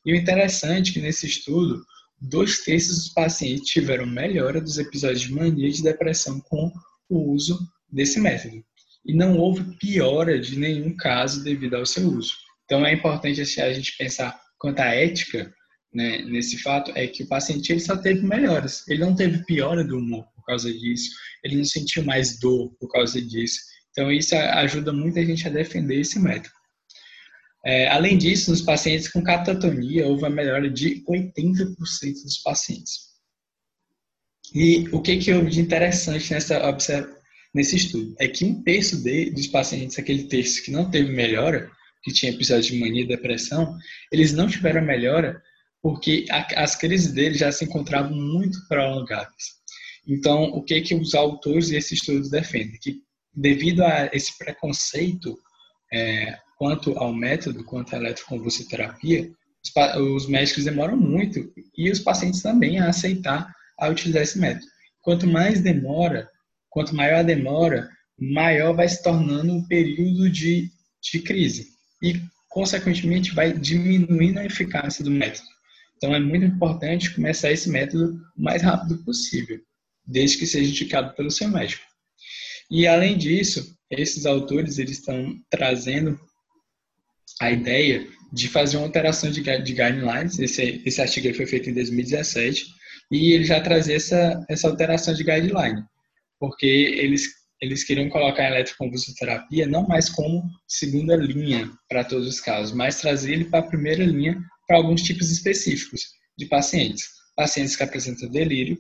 E 0.06 0.12
o 0.12 0.16
interessante 0.18 0.92
é 0.92 0.96
que 0.96 1.00
nesse 1.00 1.28
estudo, 1.28 1.82
dois 2.20 2.66
terços 2.66 2.98
dos 2.98 3.14
pacientes 3.14 3.70
tiveram 3.70 4.06
melhora 4.06 4.60
dos 4.60 4.78
episódios 4.78 5.22
de 5.22 5.32
mania 5.32 5.70
e 5.70 5.72
de 5.72 5.82
depressão 5.82 6.42
com 6.42 6.74
o 7.10 7.32
uso 7.32 7.58
desse 7.90 8.20
método. 8.20 8.62
E 9.08 9.14
não 9.14 9.38
houve 9.38 9.64
piora 9.78 10.40
de 10.40 10.60
nenhum 10.60 10.96
caso 10.96 11.44
devido 11.44 11.76
ao 11.76 11.86
seu 11.86 12.08
uso. 12.08 12.34
Então 12.66 12.86
é 12.86 12.94
importante 12.94 13.42
assim, 13.42 13.62
a 13.62 13.72
gente 13.72 13.96
pensar 13.98 14.40
quanto 14.60 14.82
à 14.82 14.88
ética 14.88 15.52
né, 15.94 16.22
nesse 16.24 16.60
fato, 16.60 16.92
é 16.96 17.08
que 17.08 17.24
o 17.24 17.28
paciente 17.28 17.72
ele 17.72 17.80
só 17.80 17.98
teve 17.98 18.22
melhoras. 18.22 18.88
Ele 18.88 19.00
não 19.00 19.16
teve 19.16 19.44
piora 19.46 19.84
do 19.84 19.98
humor 19.98 20.26
por 20.36 20.46
causa 20.46 20.72
disso, 20.72 21.10
ele 21.44 21.58
não 21.58 21.66
sentiu 21.66 22.04
mais 22.04 22.40
dor 22.40 22.72
por 22.80 22.90
causa 22.90 23.22
disso. 23.22 23.60
Então 23.92 24.12
isso 24.12 24.36
ajuda 24.36 24.94
muito 24.94 25.18
a 25.18 25.26
gente 25.26 25.48
a 25.48 25.52
defender 25.52 26.00
esse 26.00 26.20
método. 26.20 26.54
É, 27.66 27.88
além 27.90 28.18
disso, 28.18 28.52
nos 28.52 28.62
pacientes 28.62 29.10
com 29.10 29.24
catatonia, 29.24 30.08
houve 30.08 30.24
uma 30.24 30.30
melhora 30.30 30.70
de 30.70 31.04
80% 31.06 31.76
dos 32.24 32.38
pacientes. 32.44 33.08
E 34.54 34.88
o 34.92 35.02
que, 35.02 35.18
que 35.18 35.34
houve 35.34 35.50
de 35.50 35.60
interessante 35.60 36.32
nessa, 36.32 36.60
nesse 37.58 37.76
estudo? 37.76 38.16
É 38.20 38.28
que 38.28 38.46
um 38.46 38.62
terço 38.62 39.04
de, 39.04 39.32
dos 39.32 39.48
pacientes, 39.48 39.98
aquele 39.98 40.24
terço 40.26 40.64
que 40.64 40.72
não 40.72 40.90
teve 40.90 41.12
melhora, 41.12 41.70
que 42.04 42.14
tinha 42.14 42.32
episódio 42.32 42.72
de 42.72 42.80
mania 42.80 43.04
e 43.04 43.08
depressão, 43.08 43.76
eles 44.12 44.32
não 44.32 44.48
tiveram 44.48 44.82
melhora 44.82 45.42
porque 45.82 46.26
a, 46.30 46.64
as 46.64 46.76
crises 46.76 47.12
deles 47.12 47.40
já 47.40 47.52
se 47.52 47.66
encontravam 47.66 48.16
muito 48.16 48.66
prolongadas. 48.68 49.58
Então, 50.08 50.44
o 50.44 50.64
que 50.64 50.80
que 50.82 50.96
os 50.96 51.16
autores 51.16 51.70
desse 51.70 51.96
estudo 51.96 52.30
defendem? 52.30 52.80
Que 52.80 53.02
devido 53.34 53.84
a 53.84 54.10
esse 54.14 54.38
preconceito 54.38 55.38
é, 55.92 56.38
quanto 56.58 56.98
ao 56.98 57.14
método, 57.14 57.64
quanto 57.64 57.96
à 57.96 57.98
eletroconvulsoterapia, 57.98 59.30
os, 59.64 60.14
os 60.14 60.28
médicos 60.30 60.64
demoram 60.64 60.96
muito 60.96 61.52
e 61.76 61.90
os 61.90 62.00
pacientes 62.00 62.42
também 62.42 62.80
a 62.80 62.90
aceitar 62.90 63.52
a 63.80 63.90
utilizar 63.90 64.24
esse 64.24 64.40
método. 64.40 64.66
Quanto 65.02 65.28
mais 65.28 65.62
demora, 65.62 66.30
quanto 66.70 66.96
maior 66.96 67.20
a 67.20 67.24
demora, 67.24 67.90
maior 68.20 68.74
vai 68.74 68.88
se 68.88 69.02
tornando 69.02 69.56
o 69.56 69.68
período 69.68 70.30
de, 70.30 70.70
de 71.02 71.20
crise 71.20 71.68
e, 72.02 72.22
consequentemente, 72.50 73.34
vai 73.34 73.54
diminuindo 73.54 74.40
a 74.40 74.46
eficácia 74.46 75.04
do 75.04 75.12
método. 75.12 75.48
Então, 75.96 76.14
é 76.14 76.20
muito 76.20 76.46
importante 76.46 77.14
começar 77.14 77.52
esse 77.52 77.70
método 77.70 78.20
o 78.38 78.42
mais 78.42 78.62
rápido 78.62 79.04
possível, 79.04 79.60
desde 80.06 80.38
que 80.38 80.46
seja 80.46 80.70
indicado 80.70 81.16
pelo 81.16 81.32
seu 81.32 81.48
médico. 81.48 81.84
E, 82.70 82.86
além 82.88 83.18
disso, 83.18 83.76
esses 83.90 84.26
autores 84.26 84.78
eles 84.78 85.00
estão 85.00 85.36
trazendo 85.50 86.20
a 87.42 87.52
ideia 87.52 88.08
de 88.32 88.48
fazer 88.48 88.78
uma 88.78 88.86
alteração 88.86 89.32
de, 89.32 89.42
de 89.42 89.74
guidelines. 89.74 90.38
Esse, 90.40 90.82
esse 90.86 91.02
artigo 91.02 91.34
foi 91.34 91.46
feito 91.46 91.70
em 91.70 91.74
2017 91.74 92.66
e 93.12 93.32
ele 93.32 93.46
já 93.46 93.62
trazia 93.62 93.96
essa, 93.96 94.46
essa 94.50 94.68
alteração 94.68 95.14
de 95.14 95.24
guideline, 95.24 95.84
porque 96.40 96.66
eles 96.66 97.38
eles 97.60 97.84
queriam 97.84 98.08
colocar 98.10 98.44
a 98.44 98.52
eletroconvulsoterapia 98.52 99.66
não 99.66 99.88
mais 99.88 100.10
como 100.10 100.44
segunda 100.68 101.16
linha 101.16 101.72
para 101.90 102.04
todos 102.04 102.28
os 102.28 102.40
casos, 102.40 102.72
mas 102.76 103.02
trazer 103.02 103.34
ele 103.34 103.46
para 103.46 103.60
a 103.60 103.68
primeira 103.68 104.06
linha 104.06 104.40
para 104.68 104.78
alguns 104.78 105.02
tipos 105.02 105.32
específicos 105.32 106.02
de 106.38 106.46
pacientes. 106.46 107.06
Pacientes 107.36 107.76
que 107.76 107.84
apresentam 107.84 108.30
delírio, 108.30 108.78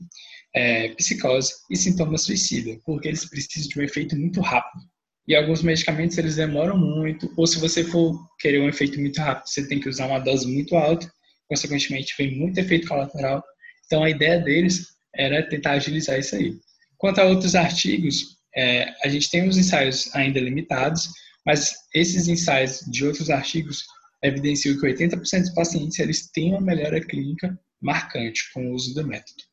é, 0.55 0.89
psicose 0.89 1.53
e 1.71 1.75
sintomas 1.75 2.23
suicida, 2.23 2.79
porque 2.85 3.07
eles 3.07 3.25
precisam 3.25 3.69
de 3.69 3.79
um 3.79 3.83
efeito 3.83 4.15
muito 4.15 4.41
rápido. 4.41 4.83
E 5.27 5.35
alguns 5.35 5.61
medicamentos 5.61 6.17
eles 6.17 6.35
demoram 6.35 6.77
muito, 6.77 7.31
ou 7.35 7.45
se 7.45 7.59
você 7.59 7.83
for 7.83 8.17
querer 8.39 8.61
um 8.61 8.69
efeito 8.69 8.99
muito 8.99 9.19
rápido, 9.19 9.47
você 9.47 9.67
tem 9.67 9.79
que 9.79 9.89
usar 9.89 10.07
uma 10.07 10.19
dose 10.19 10.47
muito 10.47 10.75
alta, 10.75 11.11
consequentemente 11.47 12.13
vem 12.17 12.37
muito 12.37 12.59
efeito 12.59 12.87
colateral. 12.87 13.43
Então 13.85 14.03
a 14.03 14.09
ideia 14.09 14.39
deles 14.39 14.85
era 15.15 15.47
tentar 15.47 15.71
agilizar 15.71 16.17
isso 16.19 16.35
aí. 16.35 16.53
Quanto 16.97 17.19
a 17.19 17.25
outros 17.25 17.55
artigos, 17.55 18.37
é, 18.55 18.93
a 19.03 19.07
gente 19.07 19.29
tem 19.29 19.47
uns 19.47 19.57
ensaios 19.57 20.13
ainda 20.15 20.39
limitados, 20.39 21.09
mas 21.45 21.75
esses 21.93 22.27
ensaios 22.27 22.81
de 22.89 23.05
outros 23.05 23.29
artigos 23.29 23.83
evidenciam 24.23 24.79
que 24.79 24.87
80% 24.87 25.41
dos 25.41 25.53
pacientes 25.53 25.99
eles 25.99 26.29
têm 26.31 26.51
uma 26.51 26.61
melhora 26.61 26.99
clínica 26.99 27.57
marcante 27.81 28.51
com 28.53 28.67
o 28.67 28.73
uso 28.73 28.93
do 28.93 29.05
método. 29.05 29.43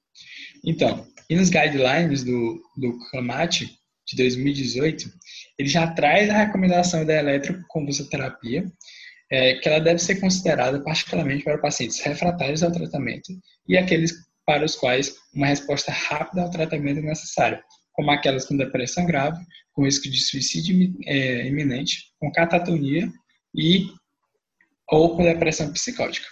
Então, 0.64 1.06
e 1.28 1.36
nos 1.36 1.50
guidelines 1.50 2.24
do, 2.24 2.62
do 2.76 2.98
CLAMAT 3.10 3.66
de 4.06 4.16
2018, 4.16 5.10
ele 5.58 5.68
já 5.68 5.86
traz 5.92 6.30
a 6.30 6.44
recomendação 6.44 7.04
da 7.04 7.14
eletroconvulsoterapia, 7.14 8.70
é, 9.30 9.54
que 9.54 9.68
ela 9.68 9.80
deve 9.80 9.98
ser 9.98 10.16
considerada 10.16 10.82
particularmente 10.82 11.44
para 11.44 11.58
pacientes 11.58 12.00
refratários 12.00 12.62
ao 12.62 12.72
tratamento 12.72 13.32
e 13.66 13.76
aqueles 13.76 14.12
para 14.46 14.64
os 14.64 14.76
quais 14.76 15.16
uma 15.34 15.46
resposta 15.46 15.90
rápida 15.90 16.42
ao 16.42 16.50
tratamento 16.50 16.98
é 16.98 17.02
necessária, 17.02 17.62
como 17.92 18.10
aquelas 18.10 18.44
com 18.44 18.56
depressão 18.56 19.06
grave, 19.06 19.44
com 19.72 19.84
risco 19.84 20.08
de 20.08 20.20
suicídio 20.20 20.94
é, 21.04 21.46
iminente, 21.46 22.12
com 22.18 22.30
catatonia 22.32 23.10
e 23.54 23.86
ou 24.90 25.16
com 25.16 25.22
depressão 25.22 25.72
psicótica. 25.72 26.26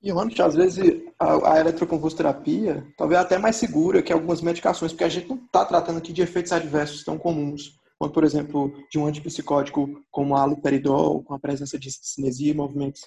E 0.00 0.12
que 0.32 0.42
às 0.42 0.54
vezes 0.54 1.02
a, 1.18 1.54
a 1.54 1.60
eletroconvulsoterapia 1.60 2.86
talvez 2.96 3.20
até 3.20 3.36
mais 3.36 3.56
segura 3.56 4.02
que 4.02 4.12
algumas 4.12 4.40
medicações, 4.40 4.92
porque 4.92 5.04
a 5.04 5.08
gente 5.08 5.28
não 5.28 5.36
está 5.36 5.64
tratando 5.64 5.98
aqui 5.98 6.12
de 6.12 6.22
efeitos 6.22 6.52
adversos 6.52 7.02
tão 7.02 7.18
comuns, 7.18 7.76
quanto, 7.98 8.14
por 8.14 8.22
exemplo, 8.22 8.72
de 8.90 8.98
um 8.98 9.06
antipsicótico 9.06 9.88
como 10.10 10.36
a 10.36 10.42
haloperidol, 10.42 11.22
com 11.24 11.34
a 11.34 11.38
presença 11.38 11.76
de 11.76 11.90
cinesia 11.90 12.52
e 12.52 12.54
movimentos 12.54 13.00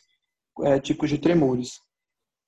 é, 0.64 0.80
típicos 0.80 1.10
de 1.10 1.18
tremores. 1.18 1.80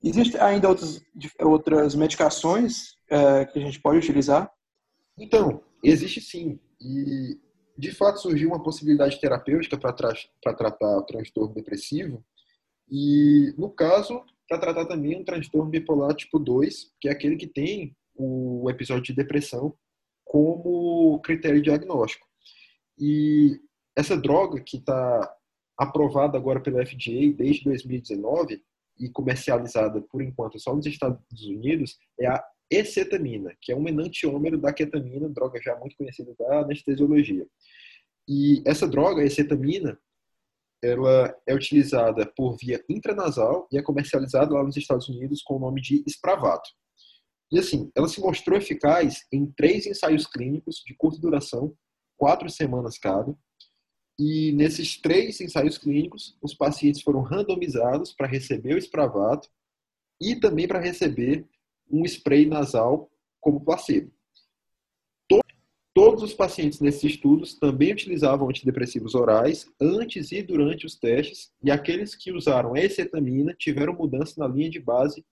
Existem 0.03 0.41
ainda 0.41 0.67
outras, 0.67 1.01
outras 1.39 1.95
medicações 1.95 2.97
é, 3.09 3.45
que 3.45 3.57
a 3.57 3.61
gente 3.61 3.79
pode 3.79 3.99
utilizar? 3.99 4.51
Então, 5.17 5.63
existe 5.81 6.19
sim. 6.19 6.59
E, 6.81 7.39
de 7.77 7.91
fato, 7.91 8.19
surgiu 8.19 8.49
uma 8.49 8.61
possibilidade 8.61 9.19
terapêutica 9.19 9.77
para 9.77 9.93
tra 9.93 10.13
tratar 10.55 11.01
transtorno 11.03 11.53
depressivo. 11.53 12.23
E, 12.91 13.53
no 13.57 13.69
caso, 13.69 14.21
para 14.49 14.59
tratar 14.59 14.85
também 14.85 15.19
um 15.19 15.23
transtorno 15.23 15.69
bipolar 15.69 16.13
tipo 16.13 16.37
2, 16.37 16.91
que 16.99 17.07
é 17.07 17.11
aquele 17.11 17.37
que 17.37 17.47
tem 17.47 17.95
o 18.13 18.69
episódio 18.69 19.03
de 19.03 19.13
depressão 19.13 19.73
como 20.25 21.19
critério 21.21 21.61
diagnóstico. 21.61 22.27
E 22.99 23.59
essa 23.95 24.17
droga 24.17 24.61
que 24.61 24.77
está 24.77 25.33
aprovada 25.77 26.37
agora 26.37 26.59
pela 26.59 26.85
FDA 26.85 27.31
desde 27.35 27.63
2019 27.63 28.61
e 28.99 29.09
comercializada 29.09 30.01
por 30.01 30.21
enquanto 30.21 30.59
só 30.59 30.75
nos 30.75 30.85
Estados 30.85 31.19
Unidos 31.45 31.97
é 32.19 32.27
a 32.27 32.43
ecetamina, 32.69 33.55
que 33.61 33.71
é 33.71 33.75
um 33.75 33.87
enantiômero 33.87 34.57
da 34.57 34.73
ketamina, 34.73 35.29
droga 35.29 35.61
já 35.61 35.77
muito 35.77 35.95
conhecida 35.95 36.33
da 36.37 36.61
anestesiologia. 36.61 37.45
E 38.27 38.63
essa 38.65 38.87
droga, 38.87 39.21
a 39.21 39.25
ecetamina, 39.25 39.99
ela 40.81 41.33
é 41.47 41.53
utilizada 41.53 42.25
por 42.35 42.57
via 42.57 42.83
intranasal 42.89 43.67
e 43.71 43.77
é 43.77 43.81
comercializada 43.81 44.53
lá 44.53 44.63
nos 44.63 44.75
Estados 44.75 45.07
Unidos 45.07 45.41
com 45.41 45.55
o 45.55 45.59
nome 45.59 45.81
de 45.81 46.03
Spravato. 46.07 46.69
E 47.51 47.59
assim, 47.59 47.91
ela 47.95 48.07
se 48.07 48.19
mostrou 48.19 48.57
eficaz 48.57 49.25
em 49.31 49.45
três 49.55 49.85
ensaios 49.85 50.25
clínicos 50.25 50.81
de 50.85 50.95
curta 50.95 51.21
duração, 51.21 51.73
quatro 52.17 52.49
semanas 52.49 52.97
cada. 52.97 53.33
E 54.19 54.51
nesses 54.51 54.97
três 54.97 55.41
ensaios 55.41 55.77
clínicos, 55.77 56.37
os 56.41 56.53
pacientes 56.53 57.01
foram 57.01 57.21
randomizados 57.21 58.13
para 58.13 58.27
receber 58.27 58.75
o 58.75 58.77
Spravato 58.77 59.49
e 60.21 60.35
também 60.35 60.67
para 60.67 60.79
receber 60.79 61.45
um 61.89 62.05
spray 62.05 62.45
nasal 62.45 63.09
como 63.41 63.63
placebo. 63.63 64.11
Todos 65.93 66.23
os 66.23 66.33
pacientes 66.33 66.79
nesses 66.79 67.03
estudos 67.03 67.53
também 67.53 67.93
utilizavam 67.93 68.49
antidepressivos 68.49 69.13
orais 69.13 69.71
antes 69.79 70.31
e 70.31 70.41
durante 70.41 70.87
os 70.87 70.95
testes, 70.95 71.51
e 71.63 71.69
aqueles 71.69 72.15
que 72.15 72.31
usaram 72.31 72.75
ecetamina 72.75 73.53
tiveram 73.53 73.93
mudança 73.93 74.33
na 74.39 74.47
linha 74.47 74.71
de 74.71 74.79
base 74.79 75.23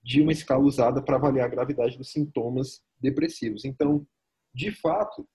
de 0.00 0.22
uma 0.22 0.30
escala 0.30 0.62
usada 0.62 1.02
para 1.02 1.16
avaliar 1.16 1.46
a 1.46 1.50
gravidade 1.50 1.98
dos 1.98 2.12
sintomas 2.12 2.80
depressivos. 3.00 3.64
Então, 3.64 4.06
de 4.54 4.70
fato, 4.70 5.26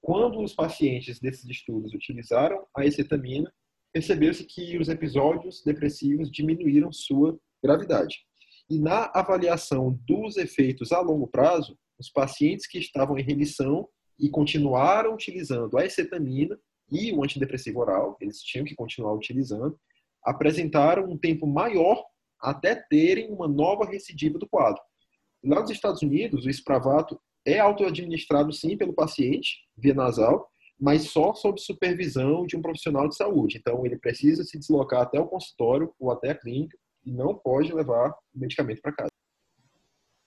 quando 0.00 0.40
os 0.42 0.54
pacientes 0.54 1.18
desses 1.20 1.44
estudos 1.46 1.92
utilizaram 1.92 2.66
a 2.76 2.84
ecetamina, 2.84 3.52
percebeu-se 3.92 4.44
que 4.44 4.78
os 4.78 4.88
episódios 4.88 5.62
depressivos 5.64 6.30
diminuíram 6.30 6.92
sua 6.92 7.38
gravidade. 7.62 8.16
E 8.70 8.78
na 8.78 9.10
avaliação 9.14 9.98
dos 10.06 10.36
efeitos 10.36 10.92
a 10.92 11.00
longo 11.00 11.26
prazo, 11.26 11.76
os 11.98 12.10
pacientes 12.10 12.66
que 12.66 12.78
estavam 12.78 13.18
em 13.18 13.22
remissão 13.22 13.88
e 14.18 14.28
continuaram 14.28 15.14
utilizando 15.14 15.76
a 15.78 15.82
acetamina 15.82 16.58
e 16.90 17.12
o 17.12 17.22
antidepressivo 17.22 17.80
oral, 17.80 18.16
eles 18.20 18.40
tinham 18.42 18.64
que 18.64 18.74
continuar 18.74 19.12
utilizando, 19.14 19.78
apresentaram 20.24 21.04
um 21.04 21.18
tempo 21.18 21.46
maior 21.46 22.04
até 22.40 22.74
terem 22.74 23.30
uma 23.32 23.48
nova 23.48 23.84
recidiva 23.84 24.38
do 24.38 24.48
quadro. 24.48 24.80
Lá 25.44 25.60
nos 25.60 25.70
Estados 25.70 26.02
Unidos, 26.02 26.44
o 26.44 26.50
Spravato 26.50 27.20
é 27.48 27.58
autoadministrado 27.58 28.52
sim 28.52 28.76
pelo 28.76 28.92
paciente, 28.92 29.58
via 29.76 29.94
nasal, 29.94 30.50
mas 30.78 31.10
só 31.10 31.34
sob 31.34 31.60
supervisão 31.60 32.46
de 32.46 32.56
um 32.56 32.62
profissional 32.62 33.08
de 33.08 33.16
saúde. 33.16 33.58
Então, 33.58 33.84
ele 33.84 33.98
precisa 33.98 34.44
se 34.44 34.58
deslocar 34.58 35.02
até 35.02 35.18
o 35.18 35.26
consultório 35.26 35.92
ou 35.98 36.12
até 36.12 36.30
a 36.30 36.38
clínica 36.38 36.78
e 37.04 37.10
não 37.10 37.34
pode 37.34 37.72
levar 37.72 38.10
o 38.10 38.38
medicamento 38.38 38.80
para 38.80 38.92
casa. 38.92 39.10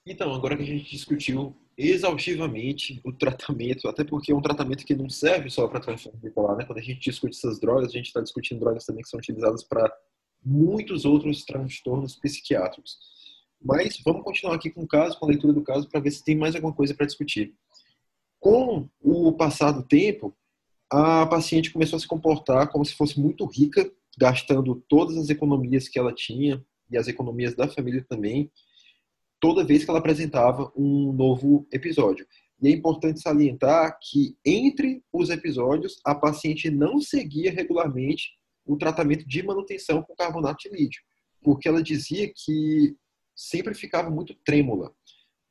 Então, 0.06 0.34
agora 0.34 0.58
que 0.58 0.64
a 0.64 0.66
gente 0.66 0.90
discutiu 0.90 1.56
exaustivamente 1.78 3.00
o 3.06 3.14
tratamento, 3.14 3.88
até 3.88 4.04
porque 4.04 4.32
é 4.32 4.36
um 4.36 4.42
tratamento 4.42 4.86
que 4.86 4.96
não 4.96 5.10
serve 5.10 5.50
só 5.50 5.68
para 5.68 5.80
transtorno 5.80 6.20
bipolar, 6.20 6.58
né? 6.58 6.66
Quando 6.66 6.80
a 6.80 6.84
gente 6.84 7.00
discute 7.00 7.38
essas 7.38 7.60
drogas, 7.60 7.90
a 7.90 7.94
gente 7.94 8.08
está 8.08 8.20
discutindo 8.20 8.60
drogas 8.60 8.86
também 8.86 9.04
que 9.04 9.10
são 9.10 9.20
utilizadas 9.20 9.64
para 9.64 9.92
muitos 10.44 11.06
outros 11.06 11.46
transtornos 11.46 12.16
psiquiátricos. 12.16 12.98
Mas 13.64 14.02
vamos 14.04 14.24
continuar 14.24 14.56
aqui 14.56 14.70
com 14.70 14.84
o 14.84 14.88
caso, 14.88 15.18
com 15.20 15.26
a 15.26 15.30
leitura 15.30 15.54
do 15.54 15.62
caso, 15.62 15.88
para 15.88 16.00
ver 16.00 16.12
se 16.12 16.24
tem 16.24 16.36
mais 16.36 16.56
alguma 16.56 16.74
coisa 16.74 16.94
para 16.94 17.06
discutir. 17.06 17.54
Com 18.40 18.90
o 19.00 19.32
passar 19.34 19.72
do 19.72 19.84
tempo, 19.84 20.36
a 20.90 21.26
paciente 21.26 21.72
começou 21.72 21.98
a 21.98 22.00
se 22.00 22.08
comportar 22.08 22.70
como 22.72 22.84
se 22.84 22.96
fosse 22.96 23.20
muito 23.20 23.46
rica, 23.46 23.90
gastando 24.18 24.84
todas 24.90 25.16
as 25.18 25.30
economias 25.30 25.88
que 25.88 26.00
ela 26.00 26.14
tinha 26.14 26.64
e 26.90 26.98
as 26.98 27.08
economias 27.08 27.56
da 27.56 27.68
família 27.68 28.04
também, 28.10 28.52
toda 29.40 29.64
vez 29.64 29.86
que 29.86 29.90
ela 29.90 30.00
apresentava 30.00 30.72
um 30.76 31.14
novo 31.14 31.68
episódio. 31.72 32.28
E 32.62 32.68
é 32.68 32.72
importante 32.72 33.22
salientar 33.22 33.98
que 34.02 34.36
entre 34.46 35.04
os 35.14 35.30
episódios 35.30 36.00
a 36.06 36.14
paciente 36.14 36.70
não 36.70 37.00
seguia 37.00 37.52
regularmente 37.52 38.32
o 38.66 38.76
tratamento 38.76 39.28
de 39.28 39.42
manutenção 39.42 40.04
com 40.04 40.16
carbonato 40.16 40.70
de 40.70 40.76
lítio, 40.76 41.02
porque 41.42 41.68
ela 41.68 41.82
dizia 41.82 42.32
que 42.36 42.96
sempre 43.42 43.74
ficava 43.74 44.10
muito 44.12 44.36
trêmula 44.46 44.94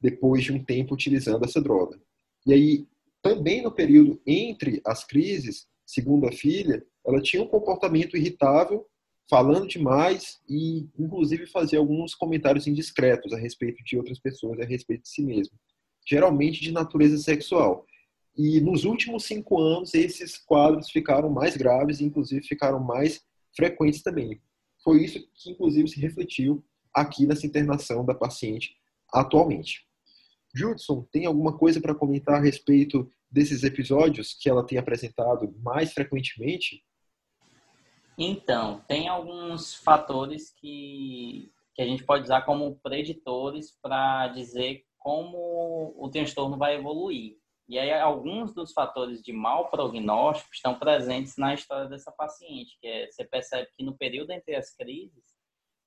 depois 0.01 0.45
de 0.45 0.53
um 0.53 0.63
tempo 0.63 0.95
utilizando 0.95 1.45
essa 1.45 1.61
droga. 1.61 2.01
E 2.47 2.53
aí, 2.53 2.87
também 3.21 3.63
no 3.63 3.73
período 3.73 4.21
entre 4.25 4.81
as 4.87 5.05
crises, 5.05 5.67
segundo 5.85 6.27
a 6.27 6.33
filha, 6.33 6.87
ela 7.05 7.21
tinha 7.21 7.43
um 7.43 7.49
comportamento 7.49 8.17
irritável, 8.17 8.87
falando 9.29 9.67
demais 9.67 10.41
e, 10.49 10.89
inclusive, 10.99 11.47
fazia 11.47 11.81
alguns 11.81 12.15
comentários 12.15 12.67
indiscretos 12.67 13.33
a 13.33 13.39
respeito 13.39 13.83
de 13.85 13.97
outras 13.97 14.21
pessoas, 14.21 14.61
a 14.61 14.65
respeito 14.65 15.03
de 15.03 15.09
si 15.09 15.23
mesma, 15.23 15.59
geralmente 16.07 16.61
de 16.61 16.73
natureza 16.73 17.19
sexual. 17.19 17.85
E 18.37 18.61
nos 18.61 18.85
últimos 18.85 19.25
cinco 19.25 19.61
anos, 19.61 19.95
esses 19.95 20.39
quadros 20.39 20.91
ficaram 20.91 21.29
mais 21.29 21.57
graves 21.57 22.01
e, 22.01 22.05
inclusive, 22.05 22.47
ficaram 22.47 22.79
mais 22.81 23.21
frequentes 23.55 24.01
também. 24.03 24.41
Foi 24.83 25.05
isso 25.05 25.19
que, 25.35 25.51
inclusive, 25.51 25.89
se 25.89 26.01
refletiu 26.01 26.65
aqui 26.95 27.27
nessa 27.27 27.47
internação 27.47 28.05
da 28.05 28.15
paciente 28.15 28.77
atualmente. 29.13 29.87
Judson, 30.55 31.07
tem 31.13 31.27
alguma 31.27 31.57
coisa 31.57 31.81
para 31.81 31.95
comentar 31.95 32.37
a 32.37 32.43
respeito 32.43 33.11
desses 33.31 33.63
episódios 33.63 34.35
que 34.35 34.49
ela 34.49 34.67
tem 34.67 34.79
apresentado 34.79 35.55
mais 35.63 35.93
frequentemente? 35.93 36.85
Então, 38.19 38.81
tem 38.87 39.09
alguns 39.09 39.75
fatores 39.75 40.53
que, 40.53 41.51
que 41.75 41.83
a 41.83 41.87
gente 41.87 42.05
pode 42.05 42.25
usar 42.25 42.43
como 42.43 42.77
preditores 42.83 43.79
para 43.81 44.29
dizer 44.29 44.85
como 44.99 45.95
o 45.97 46.11
transtorno 46.11 46.59
vai 46.59 46.77
evoluir. 46.77 47.39
E 47.69 47.79
aí, 47.79 47.93
alguns 47.93 48.53
dos 48.53 48.73
fatores 48.73 49.23
de 49.23 49.33
mau 49.33 49.71
prognóstico 49.71 50.53
estão 50.53 50.77
presentes 50.77 51.37
na 51.37 51.55
história 51.55 51.89
dessa 51.89 52.11
paciente, 52.11 52.77
que 52.81 52.87
é, 52.87 53.09
você 53.09 53.25
percebe 53.25 53.69
que 53.77 53.85
no 53.85 53.97
período 53.97 54.33
entre 54.33 54.57
as 54.57 54.75
crises, 54.75 55.25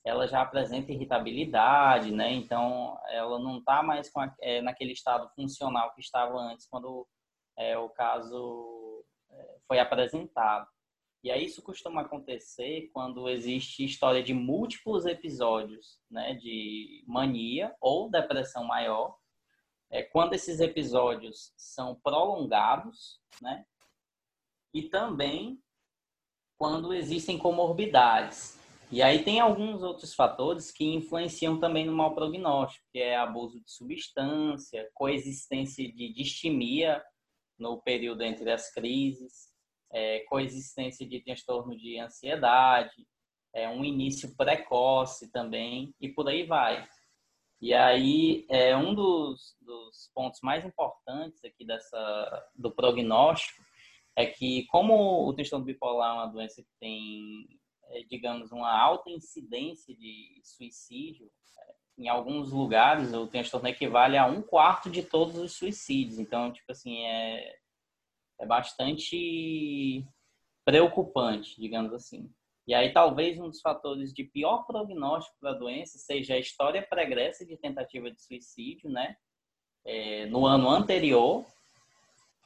ela 0.05 0.27
já 0.27 0.41
apresenta 0.41 0.91
irritabilidade, 0.91 2.11
né? 2.11 2.31
Então, 2.33 2.97
ela 3.09 3.39
não 3.39 3.59
está 3.59 3.81
mais 3.81 4.11
a, 4.15 4.35
é, 4.41 4.61
naquele 4.61 4.91
estado 4.91 5.29
funcional 5.35 5.93
que 5.93 6.01
estava 6.01 6.37
antes, 6.37 6.67
quando 6.67 7.07
é, 7.57 7.77
o 7.77 7.89
caso 7.89 9.05
é, 9.31 9.57
foi 9.67 9.79
apresentado. 9.79 10.67
E 11.23 11.31
aí 11.31 11.45
isso 11.45 11.61
costuma 11.63 12.01
acontecer 12.01 12.89
quando 12.93 13.29
existe 13.29 13.85
história 13.85 14.21
de 14.21 14.33
múltiplos 14.33 15.05
episódios, 15.05 16.01
né, 16.11 16.33
de 16.33 17.01
mania 17.07 17.73
ou 17.79 18.11
depressão 18.11 18.65
maior. 18.65 19.17
É 19.89 20.03
quando 20.03 20.33
esses 20.33 20.59
episódios 20.59 21.53
são 21.55 21.95
prolongados, 22.03 23.21
né? 23.41 23.63
E 24.73 24.89
também 24.89 25.61
quando 26.57 26.93
existem 26.93 27.37
comorbidades. 27.37 28.59
E 28.93 29.01
aí 29.01 29.23
tem 29.23 29.39
alguns 29.39 29.81
outros 29.81 30.13
fatores 30.13 30.69
que 30.69 30.85
influenciam 30.85 31.59
também 31.59 31.83
no 31.83 31.91
mau 31.91 32.13
prognóstico, 32.13 32.85
que 32.91 32.99
é 32.99 33.17
abuso 33.17 33.59
de 33.59 33.71
substância, 33.71 34.87
coexistência 34.93 35.91
de 35.91 36.13
distimia 36.13 37.03
no 37.57 37.81
período 37.81 38.21
entre 38.21 38.51
as 38.51 38.71
crises, 38.71 39.51
é, 39.91 40.19
coexistência 40.29 41.07
de 41.07 41.19
transtorno 41.21 41.75
de 41.75 41.97
ansiedade, 41.97 43.07
é, 43.51 43.67
um 43.67 43.83
início 43.83 44.37
precoce 44.37 45.31
também, 45.31 45.91
e 45.99 46.09
por 46.09 46.29
aí 46.29 46.45
vai. 46.45 46.87
E 47.59 47.73
aí, 47.73 48.45
é, 48.47 48.77
um 48.77 48.93
dos, 48.93 49.55
dos 49.59 50.11
pontos 50.13 50.39
mais 50.43 50.63
importantes 50.63 51.43
aqui 51.43 51.65
dessa, 51.65 52.47
do 52.53 52.69
prognóstico 52.69 53.59
é 54.15 54.27
que, 54.27 54.67
como 54.67 55.27
o 55.27 55.33
transtorno 55.33 55.65
bipolar 55.65 56.11
é 56.11 56.13
uma 56.13 56.27
doença 56.27 56.61
que 56.61 56.69
tem 56.79 57.59
digamos, 58.09 58.51
uma 58.51 58.71
alta 58.71 59.09
incidência 59.09 59.95
de 59.95 60.41
suicídio, 60.43 61.29
é, 61.59 61.75
em 61.97 62.09
alguns 62.09 62.51
lugares 62.51 63.13
o 63.13 63.27
transtorno 63.27 63.67
equivale 63.67 64.17
a 64.17 64.25
um 64.25 64.41
quarto 64.41 64.89
de 64.89 65.03
todos 65.03 65.37
os 65.37 65.53
suicídios. 65.53 66.19
Então, 66.19 66.51
tipo 66.51 66.71
assim, 66.71 67.03
é, 67.05 67.55
é 68.39 68.45
bastante 68.45 70.05
preocupante, 70.65 71.59
digamos 71.59 71.93
assim. 71.93 72.31
E 72.65 72.73
aí, 72.73 72.93
talvez 72.93 73.37
um 73.37 73.49
dos 73.49 73.59
fatores 73.59 74.13
de 74.13 74.23
pior 74.23 74.65
prognóstico 74.65 75.35
para 75.39 75.51
a 75.51 75.57
doença 75.57 75.97
seja 75.97 76.35
a 76.35 76.39
história 76.39 76.81
pregressa 76.81 77.45
de 77.45 77.57
tentativa 77.57 78.09
de 78.09 78.21
suicídio, 78.21 78.89
né? 78.89 79.17
É, 79.85 80.25
no 80.27 80.45
ano 80.45 80.69
anterior, 80.69 81.45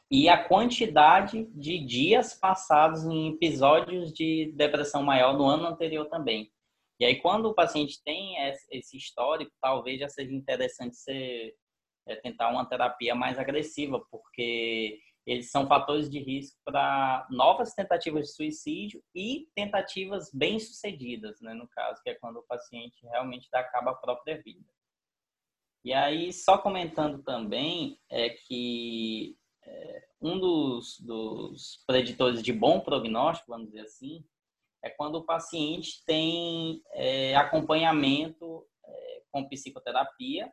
e 0.09 0.29
a 0.29 0.41
quantidade 0.47 1.45
de 1.53 1.79
dias 1.79 2.33
passados 2.33 3.03
em 3.05 3.33
episódios 3.33 4.13
de 4.13 4.53
depressão 4.55 5.03
maior 5.03 5.37
no 5.37 5.45
ano 5.45 5.67
anterior 5.67 6.05
também. 6.07 6.51
E 6.99 7.05
aí, 7.05 7.21
quando 7.21 7.47
o 7.47 7.53
paciente 7.53 8.01
tem 8.03 8.35
esse 8.71 8.97
histórico, 8.97 9.51
talvez 9.61 9.99
já 9.99 10.09
seja 10.09 10.33
interessante 10.33 10.95
você 10.95 11.53
é, 12.07 12.15
tentar 12.15 12.49
uma 12.49 12.65
terapia 12.65 13.13
mais 13.13 13.37
agressiva, 13.37 14.03
porque 14.09 14.99
eles 15.25 15.51
são 15.51 15.67
fatores 15.67 16.09
de 16.09 16.19
risco 16.19 16.57
para 16.63 17.27
novas 17.29 17.73
tentativas 17.73 18.27
de 18.27 18.33
suicídio 18.33 19.03
e 19.13 19.47
tentativas 19.53 20.31
bem-sucedidas, 20.33 21.39
né, 21.41 21.53
no 21.53 21.67
caso, 21.67 22.01
que 22.01 22.09
é 22.09 22.15
quando 22.15 22.37
o 22.37 22.47
paciente 22.47 23.05
realmente 23.05 23.49
cabo 23.49 23.89
à 23.89 23.93
própria 23.93 24.41
vida. 24.41 24.65
E 25.83 25.93
aí, 25.93 26.31
só 26.31 26.57
comentando 26.57 27.21
também, 27.23 27.99
é 28.09 28.29
que 28.29 29.37
um 30.21 30.39
dos, 30.39 30.99
dos 30.99 31.83
preditores 31.85 32.41
de 32.41 32.51
bom 32.51 32.79
prognóstico, 32.79 33.51
vamos 33.51 33.67
dizer 33.67 33.81
assim, 33.81 34.23
é 34.83 34.89
quando 34.89 35.15
o 35.15 35.25
paciente 35.25 36.03
tem 36.05 36.81
é, 36.93 37.35
acompanhamento 37.35 38.65
é, 38.83 39.21
com 39.31 39.47
psicoterapia 39.47 40.51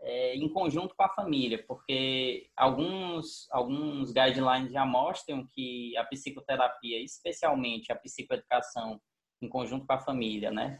é, 0.00 0.36
em 0.36 0.48
conjunto 0.48 0.94
com 0.94 1.02
a 1.02 1.08
família, 1.08 1.64
porque 1.66 2.50
alguns, 2.56 3.48
alguns 3.50 4.12
guidelines 4.12 4.72
já 4.72 4.84
mostram 4.84 5.46
que 5.46 5.96
a 5.96 6.04
psicoterapia, 6.04 7.02
especialmente 7.02 7.90
a 7.90 7.96
psicoeducação 7.96 9.00
em 9.40 9.48
conjunto 9.48 9.86
com 9.86 9.92
a 9.92 10.00
família, 10.00 10.50
né, 10.50 10.78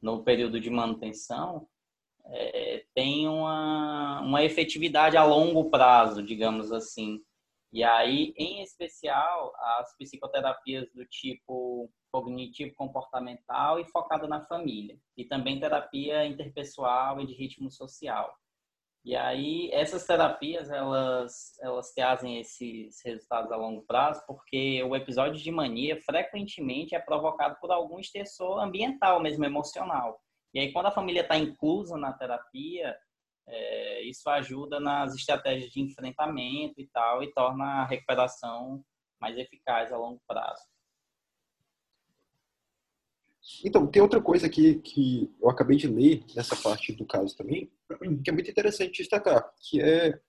no 0.00 0.24
período 0.24 0.58
de 0.58 0.70
manutenção, 0.70 1.68
é, 2.26 2.84
tem 2.94 3.28
uma, 3.28 4.20
uma 4.20 4.42
efetividade 4.44 5.16
a 5.16 5.24
longo 5.24 5.70
prazo, 5.70 6.22
digamos 6.22 6.72
assim. 6.72 7.20
E 7.72 7.82
aí, 7.82 8.34
em 8.36 8.62
especial, 8.62 9.52
as 9.78 9.96
psicoterapias 9.96 10.90
do 10.92 11.06
tipo 11.06 11.90
cognitivo-comportamental 12.12 13.80
e 13.80 13.84
focada 13.86 14.28
na 14.28 14.44
família. 14.44 14.98
E 15.16 15.24
também 15.24 15.58
terapia 15.58 16.26
interpessoal 16.26 17.20
e 17.20 17.26
de 17.26 17.32
ritmo 17.32 17.70
social. 17.70 18.30
E 19.04 19.16
aí, 19.16 19.68
essas 19.72 20.06
terapias, 20.06 20.70
elas, 20.70 21.58
elas 21.60 21.92
trazem 21.92 22.38
esses 22.38 23.00
resultados 23.04 23.50
a 23.50 23.56
longo 23.56 23.82
prazo, 23.82 24.22
porque 24.28 24.80
o 24.84 24.94
episódio 24.94 25.42
de 25.42 25.50
mania 25.50 26.00
frequentemente 26.02 26.94
é 26.94 27.00
provocado 27.00 27.56
por 27.60 27.72
algum 27.72 27.98
estressor 27.98 28.60
ambiental, 28.60 29.20
mesmo 29.20 29.44
emocional. 29.44 30.21
E 30.54 30.60
aí, 30.60 30.72
quando 30.72 30.86
a 30.86 30.92
família 30.92 31.22
está 31.22 31.36
inclusa 31.36 31.96
na 31.96 32.12
terapia, 32.12 32.96
É, 33.44 34.00
isso 34.04 34.30
ajuda 34.30 34.78
nas 34.78 35.16
estratégias 35.16 35.72
de 35.72 35.80
enfrentamento 35.80 36.80
e 36.80 36.86
tal, 36.86 37.24
e 37.24 37.32
torna 37.32 37.82
a 37.82 37.84
recuperação 37.84 38.84
mais 39.20 39.36
eficaz 39.36 39.92
a 39.92 39.98
longo 39.98 40.22
prazo. 40.28 40.62
Então, 43.64 43.90
tem 43.90 44.00
outra 44.00 44.22
coisa 44.22 44.46
aqui 44.46 44.76
que 44.76 45.28
eu 45.42 45.50
acabei 45.50 45.76
de 45.76 45.88
ler 45.88 46.24
nessa 46.36 46.54
parte 46.54 46.92
do 46.92 47.04
caso 47.04 47.36
também, 47.36 47.68
que 48.22 48.30
é 48.30 48.32
muito 48.32 48.48
interessante 48.48 48.98
destacar, 48.98 49.52
que 49.58 49.80
é 49.80 50.20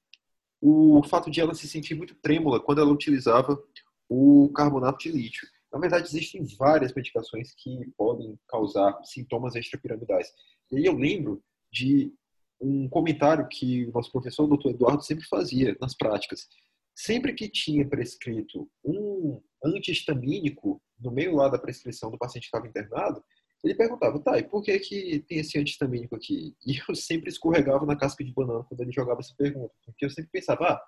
o 0.59 1.03
fato 1.03 1.29
de 1.29 1.39
ela 1.39 1.53
se 1.53 1.67
sentir 1.67 1.93
muito 1.93 2.15
trêmula 2.15 2.59
quando 2.59 2.81
ela 2.81 2.91
utilizava 2.91 3.61
o 4.09 4.51
carbonato 4.55 4.97
de 5.03 5.11
lítio. 5.11 5.47
Na 5.73 5.79
verdade, 5.79 6.07
existem 6.07 6.45
várias 6.57 6.93
medicações 6.93 7.51
que 7.55 7.91
podem 7.97 8.39
causar 8.47 8.95
sintomas 9.03 9.55
extrapiramidais. 9.55 10.31
E 10.71 10.77
aí 10.77 10.85
eu 10.85 10.93
lembro 10.93 11.43
de 11.71 12.13
um 12.61 12.87
comentário 12.87 13.47
que 13.47 13.85
o 13.85 13.91
nosso 13.91 14.11
professor, 14.11 14.43
o 14.43 14.47
doutor 14.47 14.69
Eduardo, 14.69 15.03
sempre 15.03 15.25
fazia 15.25 15.75
nas 15.81 15.95
práticas. 15.95 16.47
Sempre 16.95 17.33
que 17.33 17.49
tinha 17.49 17.89
prescrito 17.89 18.69
um 18.85 19.41
antihistamínico 19.65 20.79
no 20.99 21.11
meio 21.11 21.35
lá 21.35 21.49
da 21.49 21.57
prescrição 21.57 22.11
do 22.11 22.19
paciente 22.19 22.43
que 22.43 22.47
estava 22.55 22.67
internado, 22.67 23.23
ele 23.63 23.75
perguntava, 23.75 24.19
tá, 24.19 24.37
e 24.37 24.43
por 24.43 24.61
que, 24.61 24.77
que 24.77 25.19
tem 25.27 25.39
esse 25.39 25.57
antihistamínico 25.57 26.15
aqui? 26.15 26.55
E 26.67 26.77
eu 26.87 26.93
sempre 26.93 27.29
escorregava 27.29 27.85
na 27.85 27.95
casca 27.95 28.23
de 28.23 28.31
banana 28.31 28.63
quando 28.63 28.81
ele 28.81 28.91
jogava 28.91 29.21
essa 29.21 29.33
pergunta, 29.35 29.73
porque 29.85 30.05
eu 30.05 30.09
sempre 30.09 30.29
pensava, 30.31 30.65
ah, 30.65 30.81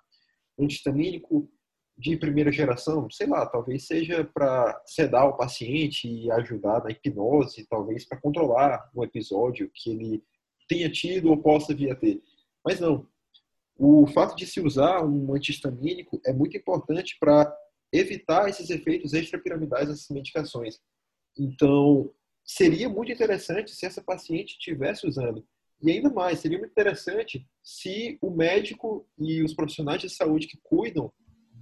antihistamínico 0.60 1.50
de 1.98 2.16
primeira 2.16 2.52
geração, 2.52 3.08
sei 3.10 3.26
lá, 3.26 3.46
talvez 3.46 3.86
seja 3.86 4.22
para 4.24 4.82
sedar 4.84 5.26
o 5.28 5.36
paciente 5.36 6.06
e 6.06 6.30
ajudar 6.32 6.84
na 6.84 6.90
hipnose, 6.90 7.66
talvez 7.68 8.06
para 8.06 8.20
controlar 8.20 8.90
um 8.94 9.02
episódio 9.02 9.70
que 9.74 9.90
ele 9.90 10.22
tenha 10.68 10.90
tido 10.90 11.30
ou 11.30 11.38
possa 11.38 11.74
vir 11.74 11.90
a 11.90 11.94
ter. 11.94 12.22
Mas 12.64 12.80
não. 12.80 13.08
O 13.78 14.06
fato 14.06 14.36
de 14.36 14.46
se 14.46 14.60
usar 14.60 15.04
um 15.04 15.34
antihistamínico 15.34 16.20
é 16.26 16.32
muito 16.32 16.56
importante 16.56 17.16
para 17.18 17.54
evitar 17.92 18.48
esses 18.48 18.68
efeitos 18.68 19.12
extrapiramidais 19.12 19.88
dessas 19.88 20.08
medicações. 20.10 20.80
Então, 21.38 22.10
seria 22.44 22.88
muito 22.88 23.12
interessante 23.12 23.70
se 23.70 23.86
essa 23.86 24.02
paciente 24.02 24.52
estivesse 24.52 25.06
usando. 25.06 25.46
E 25.82 25.90
ainda 25.90 26.10
mais, 26.10 26.40
seria 26.40 26.58
muito 26.58 26.70
interessante 26.70 27.46
se 27.62 28.18
o 28.20 28.30
médico 28.30 29.06
e 29.18 29.42
os 29.42 29.54
profissionais 29.54 30.00
de 30.00 30.08
saúde 30.08 30.46
que 30.46 30.58
cuidam 30.62 31.12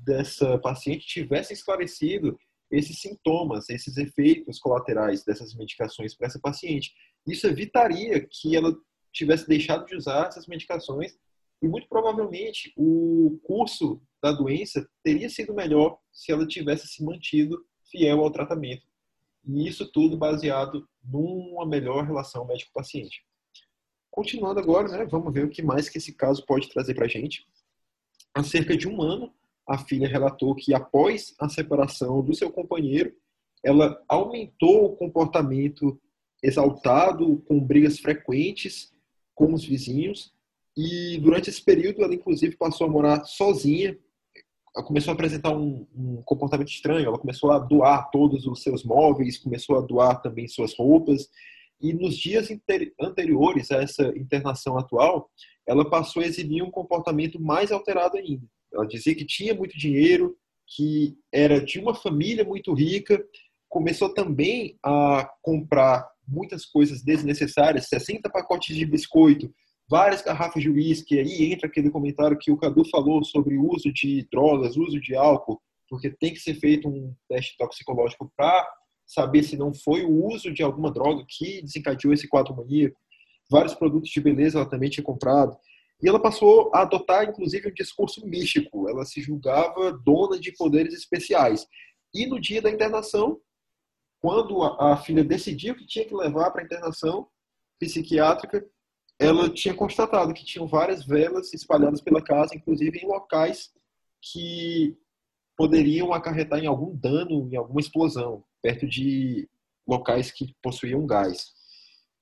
dessa 0.05 0.59
paciente 0.59 1.07
tivessem 1.07 1.55
esclarecido 1.55 2.39
esses 2.71 3.01
sintomas, 3.01 3.69
esses 3.71 3.97
efeitos 3.97 4.59
colaterais 4.59 5.25
dessas 5.25 5.55
medicações 5.55 6.15
para 6.15 6.27
essa 6.27 6.41
paciente. 6.41 6.93
Isso 7.27 7.47
evitaria 7.47 8.27
que 8.29 8.57
ela 8.57 8.75
tivesse 9.13 9.47
deixado 9.47 9.87
de 9.87 9.95
usar 9.95 10.27
essas 10.27 10.47
medicações 10.47 11.17
e 11.63 11.69
muito 11.69 11.89
provavelmente 11.89 12.73
o 12.77 13.39
curso 13.45 14.03
da 14.23 14.33
doença 14.33 14.87
teria 15.03 15.31
sido 15.31 15.55
melhor 15.55 15.99
se 16.13 16.33
ela 16.33 16.47
tivesse 16.47 16.87
se 16.89 17.03
mantido 17.05 17.65
fiel 17.91 18.21
ao 18.21 18.31
tratamento. 18.31 18.83
E 19.47 19.69
isso 19.69 19.91
tudo 19.91 20.17
baseado 20.17 20.89
numa 21.03 21.67
melhor 21.67 22.05
relação 22.05 22.47
médico-paciente. 22.47 23.25
Continuando 24.11 24.61
agora, 24.61 24.89
né, 24.89 25.05
vamos 25.05 25.33
ver 25.33 25.45
o 25.45 25.51
que 25.51 25.63
mais 25.63 25.89
que 25.89 25.99
esse 25.99 26.13
caso 26.15 26.45
pode 26.47 26.69
trazer 26.69 26.95
para 26.95 27.07
a 27.07 27.09
gente. 27.09 27.47
Há 28.35 28.43
cerca 28.43 28.77
de 28.77 28.89
um 28.89 29.03
ano, 29.03 29.33
a 29.67 29.79
filha 29.79 30.09
relatou 30.09 30.55
que 30.55 30.75
após 30.75 31.35
a 31.41 31.49
separação 31.49 32.23
do 32.23 32.35
seu 32.35 32.51
companheiro, 32.51 33.13
ela 33.65 34.03
aumentou 34.09 34.87
o 34.87 34.97
comportamento 34.97 35.99
exaltado, 36.43 37.43
com 37.49 37.59
brigas 37.59 37.99
frequentes 37.99 38.93
com 39.35 39.53
os 39.53 39.65
vizinhos, 39.65 40.33
e 40.77 41.19
durante 41.19 41.51
esse 41.51 41.63
período 41.63 42.03
ela 42.03 42.15
inclusive 42.15 42.57
passou 42.57 42.87
a 42.87 42.91
morar 42.91 43.25
sozinha 43.25 43.99
ela 44.77 44.85
começou 44.85 45.13
a 45.13 45.15
apresentar 45.15 45.57
um, 45.57 45.87
um, 45.95 46.23
comportamento 46.25 46.69
estranho. 46.69 47.07
Ela 47.07 47.19
começou 47.19 47.53
a 47.53 47.59
doar 47.59 48.11
todos 48.11 48.45
os 48.47 48.63
seus 48.63 48.83
móveis, 48.83 49.39
começou 49.39 49.79
a 49.79 49.81
doar 49.81 50.21
também 50.21 50.49
suas 50.49 50.77
roupas. 50.77 51.29
E 51.81 51.93
nos 51.93 52.17
dias 52.17 52.49
anteriores 53.01 53.71
a 53.71 53.77
essa 53.77 54.09
internação 54.17 54.77
atual, 54.77 55.31
ela 55.67 55.89
passou 55.89 56.23
a 56.23 56.27
exibir 56.27 56.63
um 56.63 56.71
comportamento 56.71 57.41
mais 57.41 57.71
alterado 57.71 58.17
ainda. 58.17 58.45
Ela 58.75 58.87
dizia 58.87 59.15
que 59.15 59.25
tinha 59.25 59.55
muito 59.55 59.79
dinheiro, 59.79 60.37
que 60.67 61.17
era 61.33 61.61
de 61.61 61.79
uma 61.79 61.95
família 61.95 62.45
muito 62.45 62.73
rica, 62.73 63.25
começou 63.69 64.13
também 64.13 64.79
a 64.85 65.29
comprar 65.43 66.09
muitas 66.27 66.65
coisas 66.65 67.03
desnecessárias, 67.03 67.89
60 67.89 68.31
pacotes 68.31 68.77
de 68.77 68.87
biscoito, 68.87 69.53
várias 69.89 70.23
garrafas 70.23 70.63
de 70.63 70.71
uísque, 70.71 71.19
aí 71.19 71.53
entra 71.53 71.67
aquele 71.67 71.91
comentário 71.91 72.39
que 72.39 72.51
o 72.51 72.57
Cadu 72.57 72.85
falou 72.89 73.23
sobre 73.25 73.57
o 73.57 73.71
uso 73.71 73.93
de 73.93 74.27
drogas, 74.31 74.77
uso 74.77 75.01
de 75.01 75.15
álcool, 75.15 75.61
porque 75.89 76.11
tem 76.11 76.33
que 76.33 76.41
ser 76.41 76.55
feito 76.55 76.89
um 76.89 77.15
teste 77.29 77.57
toxicológico 77.59 78.33
para 78.37 78.67
saber 79.07 79.43
se 79.43 79.57
não 79.57 79.75
foi 79.75 80.03
o 80.03 80.27
uso 80.27 80.53
de 80.53 80.63
alguma 80.63 80.91
droga 80.91 81.25
que 81.29 81.61
desencadeou 81.63 82.15
esse 82.15 82.27
quadro 82.27 82.57
maníaco. 82.57 82.99
Vários 83.51 83.75
produtos 83.75 84.11
de 84.11 84.21
beleza 84.21 84.59
ela 84.59 84.69
também 84.69 84.89
tinha 84.89 85.05
comprado. 85.05 85.55
E 86.05 86.09
ela 86.09 86.21
passou 86.21 86.71
a 86.75 86.83
adotar, 86.83 87.25
inclusive, 87.25 87.71
um 87.71 87.73
discurso 87.73 88.27
místico. 88.27 88.91
Ela 88.91 89.07
se 89.07 89.23
julgava 89.23 89.91
dona 90.05 90.39
de 90.39 90.53
poderes 90.53 90.93
especiais. 90.93 91.67
E 92.13 92.27
no 92.27 92.39
dia 92.39 92.61
da 92.61 92.69
internação, 92.69 93.41
quando 94.21 94.63
a 94.63 94.99
filha 94.99 95.25
decidiu 95.25 95.75
que 95.75 95.87
tinha 95.87 96.05
que 96.05 96.15
levar 96.15 96.51
para 96.51 96.61
a 96.61 96.65
internação 96.67 97.27
psiquiátrica, 97.81 98.63
ela 99.19 99.49
tinha 99.49 99.73
constatado 99.73 100.35
que 100.35 100.45
tinham 100.45 100.67
várias 100.67 101.07
velas 101.07 101.55
espalhadas 101.55 102.03
pela 102.03 102.23
casa, 102.23 102.55
inclusive 102.55 102.99
em 102.99 103.07
locais 103.07 103.73
que 104.21 104.99
poderiam 105.57 106.13
acarretar 106.13 106.59
em 106.59 106.67
algum 106.67 106.95
dano, 106.95 107.49
em 107.51 107.57
alguma 107.57 107.81
explosão, 107.81 108.45
perto 108.61 108.87
de 108.87 109.49
locais 109.89 110.31
que 110.31 110.55
possuíam 110.63 111.07
gás. 111.07 111.47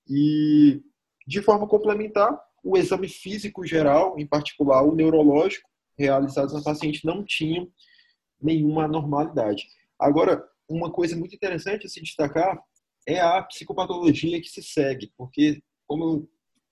E, 0.08 0.80
de 1.26 1.42
forma 1.42 1.66
complementar, 1.66 2.40
o 2.62 2.76
exame 2.76 3.08
físico 3.08 3.66
geral, 3.66 4.18
em 4.18 4.26
particular 4.26 4.82
o 4.82 4.94
neurológico, 4.94 5.68
realizados 5.98 6.54
na 6.54 6.62
paciente 6.62 7.04
não 7.04 7.24
tinham 7.24 7.70
nenhuma 8.40 8.84
anormalidade. 8.84 9.66
Agora, 9.98 10.42
uma 10.68 10.90
coisa 10.90 11.16
muito 11.16 11.34
interessante 11.34 11.86
a 11.86 11.88
se 11.88 12.00
destacar 12.00 12.60
é 13.06 13.20
a 13.20 13.42
psicopatologia 13.42 14.40
que 14.40 14.48
se 14.48 14.62
segue, 14.62 15.12
porque, 15.16 15.62
como 15.86 16.04
eu 16.04 16.30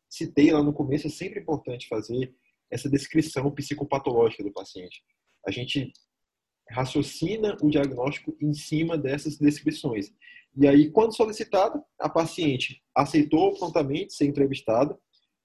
citei 0.08 0.52
lá 0.52 0.62
no 0.62 0.72
começo, 0.72 1.06
é 1.06 1.10
sempre 1.10 1.40
importante 1.40 1.88
fazer 1.88 2.34
essa 2.70 2.88
descrição 2.88 3.50
psicopatológica 3.50 4.44
do 4.44 4.52
paciente. 4.52 5.02
A 5.46 5.50
gente 5.50 5.92
raciocina 6.70 7.56
o 7.60 7.68
diagnóstico 7.68 8.36
em 8.40 8.54
cima 8.54 8.96
dessas 8.96 9.36
descrições. 9.36 10.12
E 10.56 10.66
aí, 10.66 10.90
quando 10.90 11.16
solicitada, 11.16 11.82
a 11.98 12.08
paciente 12.08 12.82
aceitou 12.94 13.56
prontamente 13.58 14.12
ser 14.12 14.26
entrevistada, 14.26 14.96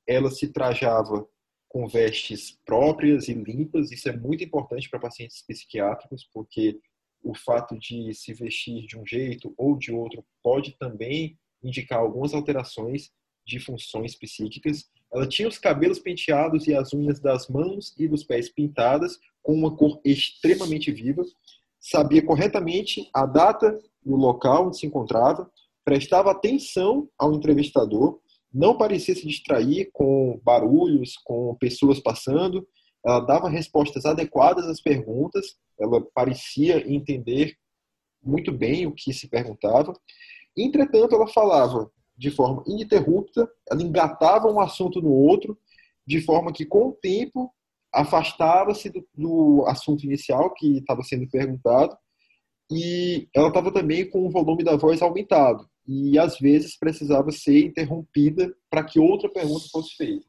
ela 0.08 0.30
se 0.30 0.48
trajava 0.48 1.28
com 1.68 1.88
vestes 1.88 2.58
próprias 2.66 3.28
e 3.28 3.34
limpas, 3.34 3.92
isso 3.92 4.08
é 4.08 4.16
muito 4.16 4.44
importante 4.44 4.90
para 4.90 5.00
pacientes 5.00 5.42
psiquiátricos, 5.42 6.28
porque 6.34 6.80
o 7.22 7.36
fato 7.36 7.78
de 7.78 8.14
se 8.14 8.34
vestir 8.34 8.86
de 8.86 8.98
um 8.98 9.06
jeito 9.06 9.54
ou 9.58 9.78
de 9.78 9.92
outro 9.92 10.24
pode 10.44 10.78
também 10.78 11.38
indicar 11.64 12.00
algumas 12.00 12.34
alterações 12.34 13.12
de 13.46 13.60
funções 13.60 14.16
psíquicas. 14.16 14.90
Ela 15.14 15.28
tinha 15.28 15.48
os 15.48 15.58
cabelos 15.58 16.00
penteados 16.00 16.68
e 16.68 16.74
as 16.74 16.94
unhas 16.94 17.20
das 17.20 17.48
mãos 17.48 17.94
e 17.98 18.08
dos 18.08 18.24
pés 18.24 18.50
pintadas 18.50 19.20
com 19.42 19.54
uma 19.54 19.76
cor 19.76 20.00
extremamente 20.04 20.92
viva. 20.92 21.24
Sabia 21.80 22.24
corretamente 22.24 23.10
a 23.14 23.26
data 23.26 23.80
e 24.06 24.10
o 24.10 24.16
local 24.16 24.68
onde 24.68 24.78
se 24.80 24.86
encontrava, 24.86 25.50
prestava 25.84 26.32
atenção 26.32 27.10
ao 27.18 27.34
entrevistador, 27.34 28.20
não 28.56 28.78
parecia 28.78 29.14
se 29.14 29.28
distrair 29.28 29.90
com 29.92 30.40
barulhos, 30.42 31.18
com 31.26 31.54
pessoas 31.56 32.00
passando. 32.00 32.66
Ela 33.06 33.20
dava 33.20 33.50
respostas 33.50 34.06
adequadas 34.06 34.66
às 34.66 34.80
perguntas, 34.82 35.58
ela 35.78 36.02
parecia 36.14 36.90
entender 36.90 37.58
muito 38.24 38.54
bem 38.54 38.88
o 38.88 38.94
que 38.94 39.12
se 39.14 39.28
perguntava. 39.28 39.94
Entretanto, 40.58 41.14
ela 41.16 41.28
falava 41.28 41.92
de 42.18 42.32
forma 42.32 42.64
ininterrupta, 42.66 43.46
ela 43.70 43.84
engatava 43.84 44.48
um 44.48 44.62
assunto 44.62 45.02
no 45.02 45.12
outro, 45.12 45.60
de 46.08 46.22
forma 46.22 46.54
que, 46.54 46.66
com 46.66 46.88
o 46.88 46.94
tempo, 46.94 47.54
afastava-se 47.94 48.90
do, 48.90 49.06
do, 49.14 49.66
assunto 49.68 50.06
inicial 50.06 50.54
que 50.54 50.78
estava 50.78 51.04
sendo 51.04 51.30
perguntado, 51.30 51.96
e 52.72 53.28
ela 53.36 53.50
estava 53.50 53.70
também 53.70 54.10
com 54.10 54.26
o 54.26 54.32
volume 54.32 54.64
da 54.64 54.78
voz 54.78 55.02
aumentado, 55.02 55.70
e 55.88 56.18
às 56.18 56.40
vezes 56.40 56.78
precisava 56.78 57.32
ser 57.32 57.66
interrompida 57.66 58.56
para 58.70 58.84
que 58.84 59.00
outra 59.00 59.30
pergunta 59.30 59.68
fosse 59.72 59.96
feita. 59.96 60.26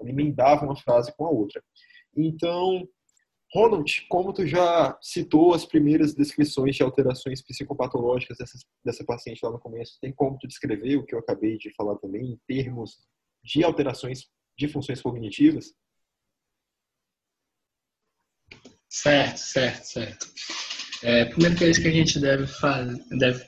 Ela 0.00 0.10
emendava 0.10 0.64
uma 0.64 0.76
frase 0.76 1.14
com 1.16 1.26
a 1.26 1.30
outra. 1.30 1.62
Então, 2.16 2.88
Ronald, 3.54 4.06
como 4.08 4.32
tu 4.32 4.46
já 4.46 4.98
citou 5.00 5.54
as 5.54 5.64
primeiras 5.64 6.14
descrições 6.14 6.76
de 6.76 6.82
alterações 6.82 7.42
psicopatológicas 7.42 8.36
dessa, 8.36 8.58
dessa 8.84 9.04
paciente 9.04 9.40
lá 9.42 9.50
no 9.50 9.58
começo, 9.58 9.98
tem 10.00 10.12
como 10.12 10.38
tu 10.38 10.46
descrever 10.46 10.96
o 10.96 11.04
que 11.04 11.14
eu 11.14 11.18
acabei 11.18 11.56
de 11.56 11.72
falar 11.74 11.96
também 11.96 12.32
em 12.32 12.40
termos 12.46 12.98
de 13.42 13.64
alterações 13.64 14.26
de 14.56 14.68
funções 14.68 15.00
cognitivas? 15.00 15.72
Certo, 18.90 19.38
certo, 19.38 19.84
certo. 19.84 20.26
É, 21.02 21.24
primeira 21.26 21.56
coisa 21.56 21.80
que 21.80 21.88
a 21.88 21.92
gente 21.92 22.18
deve, 22.18 22.46
fazer, 22.46 23.00
deve 23.18 23.44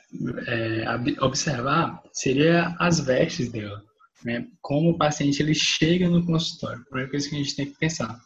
é, 0.47 0.85
observar 1.21 2.01
seria 2.13 2.75
as 2.79 3.01
vestes 3.01 3.51
dela. 3.51 3.83
Né? 4.25 4.47
Como 4.61 4.91
o 4.91 4.99
paciente 4.99 5.43
ele 5.43 5.55
chega 5.55 6.09
no 6.09 6.25
consultório. 6.25 6.85
Primeira 6.85 7.11
coisa 7.11 7.29
que 7.29 7.35
a 7.35 7.39
gente 7.39 7.57
tem 7.57 7.67
que 7.67 7.79
pensar. 7.79 8.19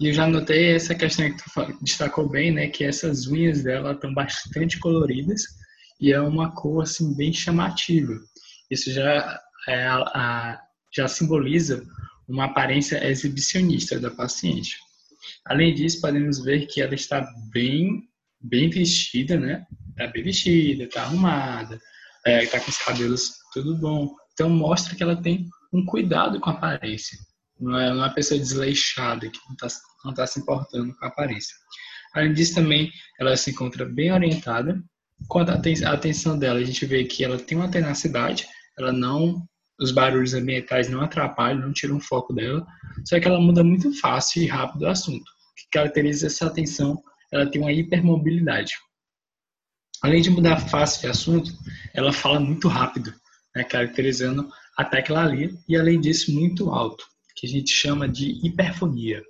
E 0.00 0.08
eu 0.08 0.12
já 0.12 0.26
notei 0.26 0.74
essa 0.74 0.94
questão 0.94 1.30
que 1.30 1.42
tu 1.42 1.78
destacou 1.82 2.28
bem, 2.28 2.52
né? 2.52 2.68
Que 2.68 2.84
essas 2.84 3.26
unhas 3.26 3.62
dela 3.62 3.92
estão 3.92 4.12
bastante 4.12 4.78
coloridas 4.78 5.42
e 6.00 6.12
é 6.12 6.20
uma 6.20 6.52
cor 6.54 6.82
assim 6.82 7.14
bem 7.14 7.32
chamativa. 7.32 8.12
Isso 8.70 8.92
já 8.92 9.40
é, 9.68 9.86
a, 9.86 10.60
já 10.94 11.08
simboliza 11.08 11.82
uma 12.28 12.44
aparência 12.44 13.02
exibicionista 13.08 13.98
da 13.98 14.10
paciente. 14.10 14.76
Além 15.46 15.74
disso, 15.74 16.00
podemos 16.00 16.44
ver 16.44 16.66
que 16.66 16.80
ela 16.80 16.94
está 16.94 17.26
bem, 17.50 18.02
bem 18.40 18.70
vestida, 18.70 19.38
né? 19.38 19.64
Está 19.90 20.06
bem 20.08 20.22
vestida, 20.22 20.84
está 20.84 21.02
arrumada, 21.02 21.80
é, 22.24 22.46
tá 22.46 22.60
com 22.60 22.70
os 22.70 22.78
cabelos 22.78 23.32
tudo 23.52 23.76
bom. 23.76 24.14
Então 24.32 24.50
mostra 24.50 24.94
que 24.94 25.02
ela 25.02 25.20
tem 25.20 25.48
um 25.72 25.84
cuidado 25.84 26.40
com 26.40 26.50
a 26.50 26.52
aparência. 26.52 27.18
Não 27.58 27.78
é 27.78 27.92
uma 27.92 28.10
pessoa 28.10 28.38
desleixada 28.38 29.28
que 29.28 29.38
não 29.46 29.54
está 29.54 29.68
não 30.04 30.14
tá 30.14 30.26
se 30.26 30.38
importando 30.38 30.94
com 30.94 31.04
a 31.04 31.08
aparência. 31.08 31.54
Além 32.14 32.32
disso, 32.32 32.54
também 32.54 32.90
ela 33.18 33.36
se 33.36 33.50
encontra 33.50 33.84
bem 33.84 34.12
orientada. 34.12 34.80
Quanto 35.28 35.50
à 35.50 35.92
atenção 35.92 36.38
dela, 36.38 36.58
a 36.58 36.64
gente 36.64 36.84
vê 36.86 37.04
que 37.04 37.24
ela 37.24 37.38
tem 37.38 37.56
uma 37.56 37.70
tenacidade, 37.70 38.46
ela 38.78 38.92
não 38.92 39.46
os 39.78 39.90
barulhos 39.90 40.32
ambientais 40.32 40.88
não 40.88 41.02
atrapalham, 41.02 41.60
não 41.60 41.72
tiram 41.72 41.96
o 41.96 42.00
foco 42.00 42.32
dela, 42.32 42.66
só 43.06 43.20
que 43.20 43.28
ela 43.28 43.40
muda 43.40 43.62
muito 43.62 43.92
fácil 44.00 44.42
e 44.42 44.46
rápido 44.46 44.82
o 44.82 44.88
assunto. 44.88 45.30
Que 45.56 45.66
caracteriza 45.70 46.26
essa 46.26 46.46
atenção, 46.46 47.02
ela 47.32 47.50
tem 47.50 47.60
uma 47.60 47.72
hipermobilidade. 47.72 48.72
Além 50.02 50.20
de 50.20 50.30
mudar 50.30 50.58
fácil 50.68 51.02
de 51.02 51.06
assunto, 51.08 51.50
ela 51.94 52.12
fala 52.12 52.38
muito 52.38 52.68
rápido, 52.68 53.12
né, 53.54 53.64
caracterizando 53.64 54.48
a 54.76 54.84
teclalia 54.84 55.50
e, 55.68 55.76
além 55.76 56.00
disso, 56.00 56.32
muito 56.32 56.70
alto, 56.70 57.04
que 57.34 57.46
a 57.46 57.50
gente 57.50 57.70
chama 57.70 58.08
de 58.08 58.46
hiperfonia. 58.46 59.22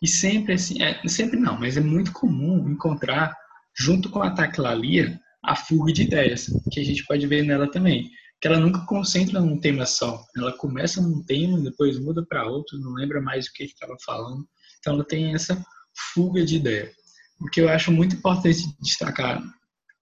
E 0.00 0.06
sempre 0.06 0.54
assim, 0.54 0.82
é, 0.82 1.00
sempre 1.08 1.38
não, 1.38 1.58
mas 1.58 1.76
é 1.76 1.80
muito 1.80 2.12
comum 2.12 2.68
encontrar, 2.70 3.36
junto 3.76 4.08
com 4.08 4.22
a 4.22 4.30
teclalia, 4.30 5.20
a 5.44 5.56
fuga 5.56 5.92
de 5.92 6.02
ideias, 6.02 6.46
que 6.70 6.80
a 6.80 6.84
gente 6.84 7.04
pode 7.04 7.26
ver 7.26 7.42
nela 7.42 7.70
também 7.70 8.10
que 8.40 8.46
ela 8.46 8.60
nunca 8.60 8.84
concentra 8.86 9.40
num 9.40 9.58
tema 9.58 9.84
só. 9.84 10.24
Ela 10.36 10.56
começa 10.56 11.00
num 11.00 11.22
tema, 11.24 11.60
depois 11.60 11.98
muda 11.98 12.24
para 12.24 12.46
outro, 12.46 12.78
não 12.78 12.92
lembra 12.92 13.20
mais 13.20 13.46
o 13.46 13.52
que 13.52 13.64
estava 13.64 13.96
falando. 14.04 14.46
Então 14.78 14.94
ela 14.94 15.04
tem 15.04 15.34
essa 15.34 15.64
fuga 16.14 16.44
de 16.44 16.56
ideia. 16.56 16.92
O 17.40 17.46
que 17.46 17.60
eu 17.60 17.68
acho 17.68 17.92
muito 17.92 18.16
importante 18.16 18.74
destacar 18.80 19.42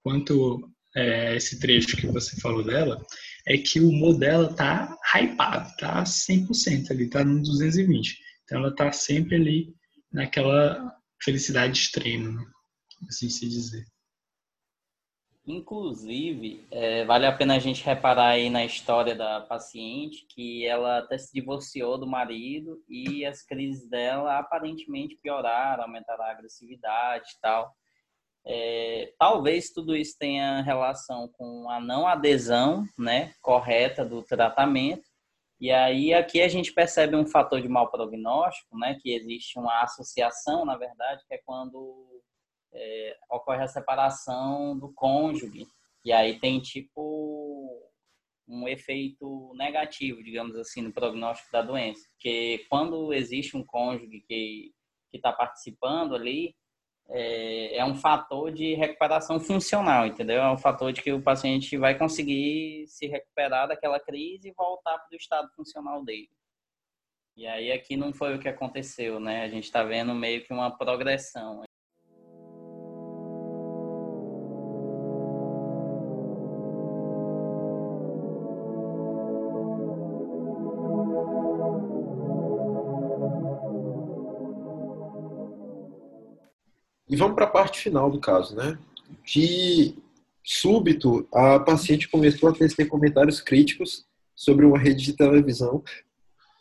quanto 0.03 0.71
é, 0.97 1.37
esse 1.37 1.59
trecho 1.61 1.97
que 1.97 2.07
você 2.07 2.41
falou 2.41 2.65
dela 2.65 3.05
é 3.47 3.59
que 3.59 3.79
o 3.79 3.91
humor 3.91 4.19
dela 4.19 4.53
tá 4.55 4.97
hypado, 5.15 5.71
tá 5.79 6.03
100% 6.03 6.91
ali, 6.91 7.09
tá 7.09 7.25
no 7.25 7.43
220. 7.43 8.19
Então 8.45 8.59
ela 8.59 8.75
tá 8.75 8.91
sempre 8.93 9.37
ali 9.37 9.75
naquela 10.13 10.93
felicidade 11.23 11.79
extrema, 11.79 12.45
assim 13.09 13.29
se 13.29 13.49
dizer. 13.49 13.85
Inclusive, 15.47 16.67
é, 16.73 17.05
vale 17.05 17.25
a 17.25 17.33
pena 17.33 17.55
a 17.55 17.59
gente 17.61 17.85
reparar 17.85 18.31
aí 18.31 18.51
na 18.51 18.65
história 18.65 19.15
da 19.15 19.41
paciente 19.41 20.27
que 20.29 20.67
ela 20.67 20.99
até 20.99 21.17
se 21.17 21.33
divorciou 21.33 21.97
do 21.97 22.07
marido 22.07 22.83
e 22.89 23.25
as 23.25 23.43
crises 23.43 23.89
dela 23.89 24.41
aparentemente 24.41 25.17
pioraram, 25.23 25.85
aumentaram 25.85 26.25
a 26.25 26.33
agressividade 26.33 27.31
e 27.31 27.41
tal. 27.41 27.73
É, 28.45 29.13
talvez 29.17 29.71
tudo 29.71 29.95
isso 29.97 30.17
tenha 30.19 30.63
relação 30.63 31.29
com 31.29 31.71
a 31.71 31.81
não 31.81 32.09
adesão 32.09 32.85
né, 32.99 33.33
correta 33.41 34.05
do 34.05 34.25
tratamento. 34.25 35.07
E 35.61 35.71
aí 35.71 36.13
aqui 36.13 36.43
a 36.43 36.49
gente 36.49 36.73
percebe 36.73 37.15
um 37.15 37.27
fator 37.27 37.63
de 37.63 37.69
mau 37.69 37.89
prognóstico, 37.89 38.77
né, 38.77 38.99
que 39.01 39.15
existe 39.15 39.59
uma 39.61 39.83
associação, 39.83 40.65
na 40.65 40.77
verdade, 40.77 41.23
que 41.29 41.35
é 41.35 41.41
quando 41.45 42.16
é, 42.73 43.17
ocorre 43.31 43.63
a 43.63 43.69
separação 43.69 44.79
do 44.79 44.93
cônjuge. 44.93 45.67
E 46.05 46.13
aí 46.13 46.39
tem 46.39 46.61
tipo 46.61 47.91
um 48.49 48.69
efeito 48.69 49.53
negativo, 49.57 50.23
digamos 50.23 50.55
assim, 50.57 50.81
no 50.81 50.93
prognóstico 50.93 51.51
da 51.51 51.63
doença. 51.63 52.09
Porque 52.13 52.65
quando 52.69 53.13
existe 53.13 53.57
um 53.57 53.65
cônjuge 53.65 54.21
que 54.27 54.73
está 55.13 55.33
participando 55.33 56.15
ali, 56.15 56.55
é, 57.09 57.77
é, 57.79 57.85
um 57.85 57.95
fator 57.95 58.53
de 58.53 58.75
recuperação 58.75 59.39
funcional, 59.39 60.07
entendeu? 60.07 60.43
É 60.43 60.51
um 60.51 60.59
fator 60.59 60.93
de 60.93 61.03
que 61.03 61.13
o 61.13 61.23
paciente 61.23 61.77
vai 61.77 61.97
conseguir 61.97 62.87
se 62.89 63.07
recuperar 63.07 63.69
daquela 63.69 64.01
crise 64.01 64.49
e 64.49 64.55
voltar 64.55 64.99
para 64.99 65.15
o 65.15 65.17
estado 65.17 65.49
funcional 65.55 66.05
dele. 66.05 66.29
E 67.37 67.47
aí 67.47 67.71
aqui 67.71 67.97
não 67.97 68.13
foi 68.13 68.35
o 68.35 68.39
que 68.41 68.49
aconteceu, 68.49 69.21
né? 69.21 69.43
A 69.43 69.49
gente 69.49 69.65
está 69.65 69.85
vendo 69.85 70.15
meio 70.15 70.43
que 70.45 70.53
uma 70.53 70.77
progressão. 70.77 71.63
E 87.17 87.19
vamos 87.19 87.35
para 87.35 87.47
a 87.47 87.51
parte 87.51 87.81
final 87.81 88.11
do 88.11 88.21
caso, 88.21 88.55
né? 88.55 88.79
De 89.25 89.95
súbito, 90.45 91.27
a 91.33 91.59
paciente 91.59 92.11
começou 92.11 92.51
a 92.51 92.53
tecer 92.53 92.89
comentários 92.89 93.41
críticos 93.41 94.05
sobre 94.35 94.67
uma 94.67 94.79
rede 94.79 95.03
de 95.03 95.13
televisão, 95.15 95.83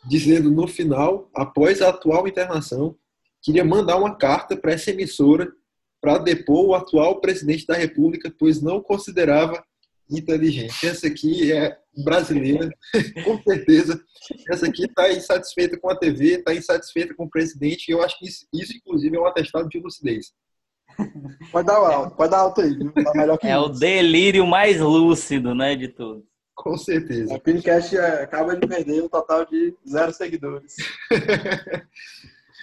dizendo 0.08 0.50
no 0.50 0.66
final, 0.66 1.28
após 1.34 1.82
a 1.82 1.90
atual 1.90 2.26
internação, 2.26 2.96
queria 3.42 3.66
mandar 3.66 3.98
uma 3.98 4.16
carta 4.16 4.56
para 4.56 4.72
essa 4.72 4.92
emissora 4.92 5.52
para 6.00 6.16
depor 6.16 6.68
o 6.68 6.74
atual 6.74 7.20
presidente 7.20 7.66
da 7.66 7.74
República, 7.74 8.34
pois 8.38 8.62
não 8.62 8.80
considerava 8.80 9.62
inteligente. 10.10 10.86
Essa 10.86 11.08
aqui 11.08 11.52
é 11.52 11.76
brasileira, 12.02 12.70
com 13.26 13.42
certeza. 13.42 14.02
Essa 14.50 14.68
aqui 14.68 14.86
está 14.86 15.12
insatisfeita 15.12 15.78
com 15.78 15.90
a 15.90 15.96
TV, 15.98 16.38
está 16.38 16.54
insatisfeita 16.54 17.14
com 17.14 17.24
o 17.24 17.30
presidente, 17.30 17.90
e 17.90 17.92
eu 17.92 18.02
acho 18.02 18.18
que 18.18 18.26
isso, 18.26 18.46
isso, 18.54 18.74
inclusive, 18.74 19.14
é 19.14 19.20
um 19.20 19.26
atestado 19.26 19.68
de 19.68 19.78
lucidez. 19.78 20.32
Pode 21.52 21.66
dar 21.66 21.76
alto, 21.76 22.16
pode 22.16 22.30
dar 22.30 22.38
alto 22.38 22.60
aí. 22.60 22.78
Tá 22.92 23.12
melhor 23.14 23.38
que 23.38 23.46
é 23.46 23.50
isso. 23.50 23.64
o 23.64 23.68
delírio 23.68 24.46
mais 24.46 24.80
lúcido, 24.80 25.54
né, 25.54 25.74
de 25.76 25.88
tudo. 25.88 26.26
Com 26.54 26.76
certeza. 26.76 27.34
O 27.34 27.40
Pincast 27.40 27.96
é, 27.96 28.22
acaba 28.22 28.56
de 28.56 28.66
perder 28.66 29.02
um 29.02 29.08
total 29.08 29.44
de 29.44 29.74
zero 29.86 30.12
seguidores. 30.12 30.74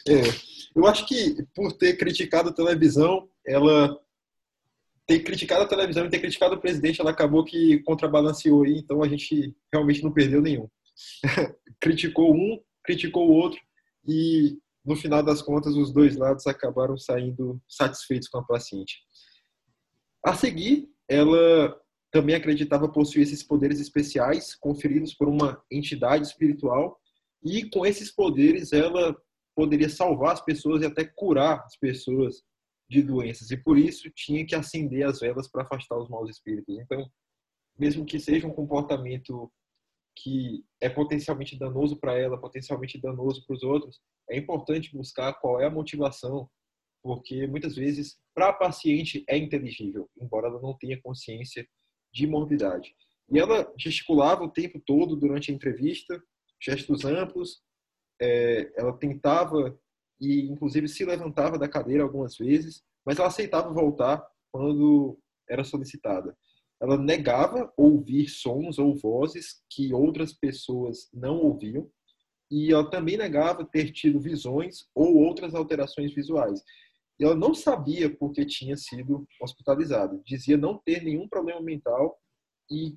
é, 0.07 0.21
eu 0.75 0.87
acho 0.87 1.05
que 1.05 1.45
por 1.55 1.73
ter 1.73 1.95
criticado 1.95 2.49
a 2.49 2.53
televisão, 2.53 3.29
ela 3.45 3.97
ter 5.05 5.19
criticado 5.19 5.63
a 5.63 5.67
televisão 5.67 6.05
e 6.05 6.09
ter 6.09 6.19
criticado 6.19 6.55
o 6.55 6.59
presidente, 6.59 7.01
ela 7.01 7.11
acabou 7.11 7.43
que 7.43 7.79
contrabalanceou 7.79 8.63
aí, 8.63 8.77
então 8.77 9.03
a 9.03 9.07
gente 9.07 9.53
realmente 9.71 10.03
não 10.03 10.11
perdeu 10.11 10.41
nenhum. 10.41 10.67
criticou 11.79 12.33
um, 12.33 12.59
criticou 12.83 13.29
o 13.29 13.33
outro 13.33 13.59
e 14.07 14.57
no 14.85 14.95
final 14.95 15.23
das 15.23 15.41
contas, 15.41 15.75
os 15.75 15.91
dois 15.93 16.15
lados 16.17 16.45
acabaram 16.45 16.97
saindo 16.97 17.61
satisfeitos 17.67 18.27
com 18.27 18.39
a 18.39 18.43
paciente. 18.43 18.99
A 20.25 20.35
seguir, 20.35 20.89
ela 21.07 21.79
também 22.11 22.35
acreditava 22.35 22.91
possuir 22.91 23.23
esses 23.23 23.41
poderes 23.41 23.79
especiais 23.79 24.55
conferidos 24.55 25.13
por 25.13 25.27
uma 25.27 25.61
entidade 25.71 26.27
espiritual 26.27 26.99
e 27.43 27.69
com 27.69 27.85
esses 27.85 28.11
poderes 28.11 28.71
ela 28.71 29.15
poderia 29.55 29.89
salvar 29.89 30.33
as 30.33 30.41
pessoas 30.41 30.81
e 30.81 30.85
até 30.85 31.05
curar 31.05 31.63
as 31.65 31.77
pessoas 31.77 32.43
de 32.89 33.01
doenças 33.01 33.49
e 33.51 33.57
por 33.57 33.77
isso 33.77 34.09
tinha 34.11 34.45
que 34.45 34.55
acender 34.55 35.05
as 35.05 35.19
velas 35.19 35.49
para 35.49 35.63
afastar 35.63 35.97
os 35.97 36.09
maus 36.09 36.29
espíritos. 36.29 36.77
Então, 36.79 37.09
mesmo 37.77 38.05
que 38.05 38.19
seja 38.19 38.47
um 38.47 38.53
comportamento 38.53 39.51
que 40.15 40.63
é 40.79 40.89
potencialmente 40.89 41.57
danoso 41.57 41.99
para 41.99 42.17
ela, 42.17 42.39
potencialmente 42.39 42.99
danoso 42.99 43.45
para 43.45 43.55
os 43.55 43.63
outros, 43.63 43.99
é 44.29 44.37
importante 44.37 44.95
buscar 44.95 45.33
qual 45.33 45.59
é 45.59 45.65
a 45.65 45.71
motivação, 45.71 46.49
porque 47.01 47.47
muitas 47.47 47.75
vezes 47.75 48.17
para 48.33 48.49
a 48.49 48.53
paciente 48.53 49.23
é 49.27 49.37
inteligível, 49.37 50.09
embora 50.17 50.47
ela 50.47 50.61
não 50.61 50.77
tenha 50.77 51.01
consciência 51.01 51.67
de 52.13 52.27
morbidade. 52.27 52.95
E 53.31 53.39
ela 53.39 53.71
gesticulava 53.77 54.43
o 54.43 54.51
tempo 54.51 54.81
todo 54.85 55.15
durante 55.15 55.51
a 55.51 55.53
entrevista, 55.53 56.21
gestos 56.61 57.03
amplos, 57.03 57.61
é, 58.21 58.71
ela 58.77 58.97
tentava 58.97 59.77
e 60.21 60.43
inclusive 60.43 60.87
se 60.87 61.03
levantava 61.03 61.57
da 61.57 61.67
cadeira 61.67 62.03
algumas 62.03 62.37
vezes, 62.37 62.83
mas 63.05 63.17
ela 63.17 63.27
aceitava 63.27 63.73
voltar 63.73 64.25
quando 64.51 65.19
era 65.49 65.63
solicitada 65.63 66.37
ela 66.81 66.97
negava 66.97 67.71
ouvir 67.77 68.27
sons 68.27 68.77
ou 68.77 68.95
vozes 68.95 69.63
que 69.69 69.93
outras 69.93 70.33
pessoas 70.33 71.09
não 71.13 71.37
ouviam 71.37 71.89
e 72.51 72.71
ela 72.71 72.89
também 72.89 73.17
negava 73.17 73.65
ter 73.65 73.91
tido 73.91 74.19
visões 74.19 74.87
ou 74.93 75.17
outras 75.17 75.55
alterações 75.55 76.13
visuais. 76.13 76.61
E 77.19 77.23
ela 77.23 77.35
não 77.35 77.53
sabia 77.53 78.15
por 78.15 78.31
que 78.31 78.45
tinha 78.45 78.75
sido 78.75 79.27
hospitalizada. 79.41 80.21
Dizia 80.25 80.57
não 80.57 80.77
ter 80.77 81.03
nenhum 81.03 81.27
problema 81.27 81.61
mental 81.61 82.19
e 82.69 82.95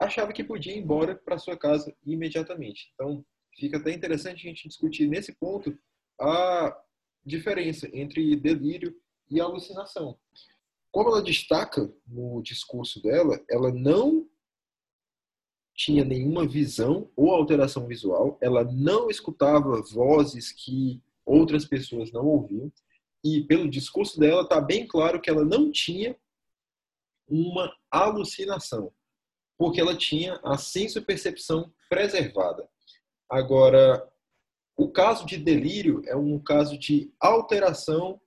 achava 0.00 0.32
que 0.32 0.44
podia 0.44 0.74
ir 0.74 0.78
embora 0.78 1.16
para 1.16 1.38
sua 1.38 1.56
casa 1.56 1.94
imediatamente. 2.06 2.90
Então, 2.94 3.24
fica 3.56 3.78
até 3.78 3.92
interessante 3.92 4.46
a 4.46 4.50
gente 4.50 4.68
discutir 4.68 5.08
nesse 5.08 5.32
ponto 5.34 5.76
a 6.20 6.76
diferença 7.24 7.88
entre 7.92 8.36
delírio 8.36 8.94
e 9.30 9.40
alucinação. 9.40 10.18
Como 10.98 11.10
ela 11.10 11.22
destaca 11.22 11.88
no 12.08 12.42
discurso 12.42 13.00
dela, 13.00 13.40
ela 13.48 13.70
não 13.72 14.28
tinha 15.72 16.04
nenhuma 16.04 16.44
visão 16.44 17.08
ou 17.14 17.30
alteração 17.30 17.86
visual, 17.86 18.36
ela 18.42 18.64
não 18.64 19.08
escutava 19.08 19.80
vozes 19.92 20.50
que 20.50 21.00
outras 21.24 21.64
pessoas 21.64 22.10
não 22.10 22.26
ouviam, 22.26 22.72
e 23.24 23.44
pelo 23.44 23.70
discurso 23.70 24.18
dela 24.18 24.42
está 24.42 24.60
bem 24.60 24.88
claro 24.88 25.20
que 25.20 25.30
ela 25.30 25.44
não 25.44 25.70
tinha 25.70 26.18
uma 27.28 27.72
alucinação, 27.92 28.92
porque 29.56 29.80
ela 29.80 29.96
tinha 29.96 30.40
a 30.42 30.58
senso-percepção 30.58 31.72
preservada. 31.88 32.68
Agora, 33.30 34.04
o 34.76 34.90
caso 34.90 35.24
de 35.24 35.36
delírio 35.36 36.02
é 36.06 36.16
um 36.16 36.40
caso 36.40 36.76
de 36.76 37.14
alteração 37.20 38.20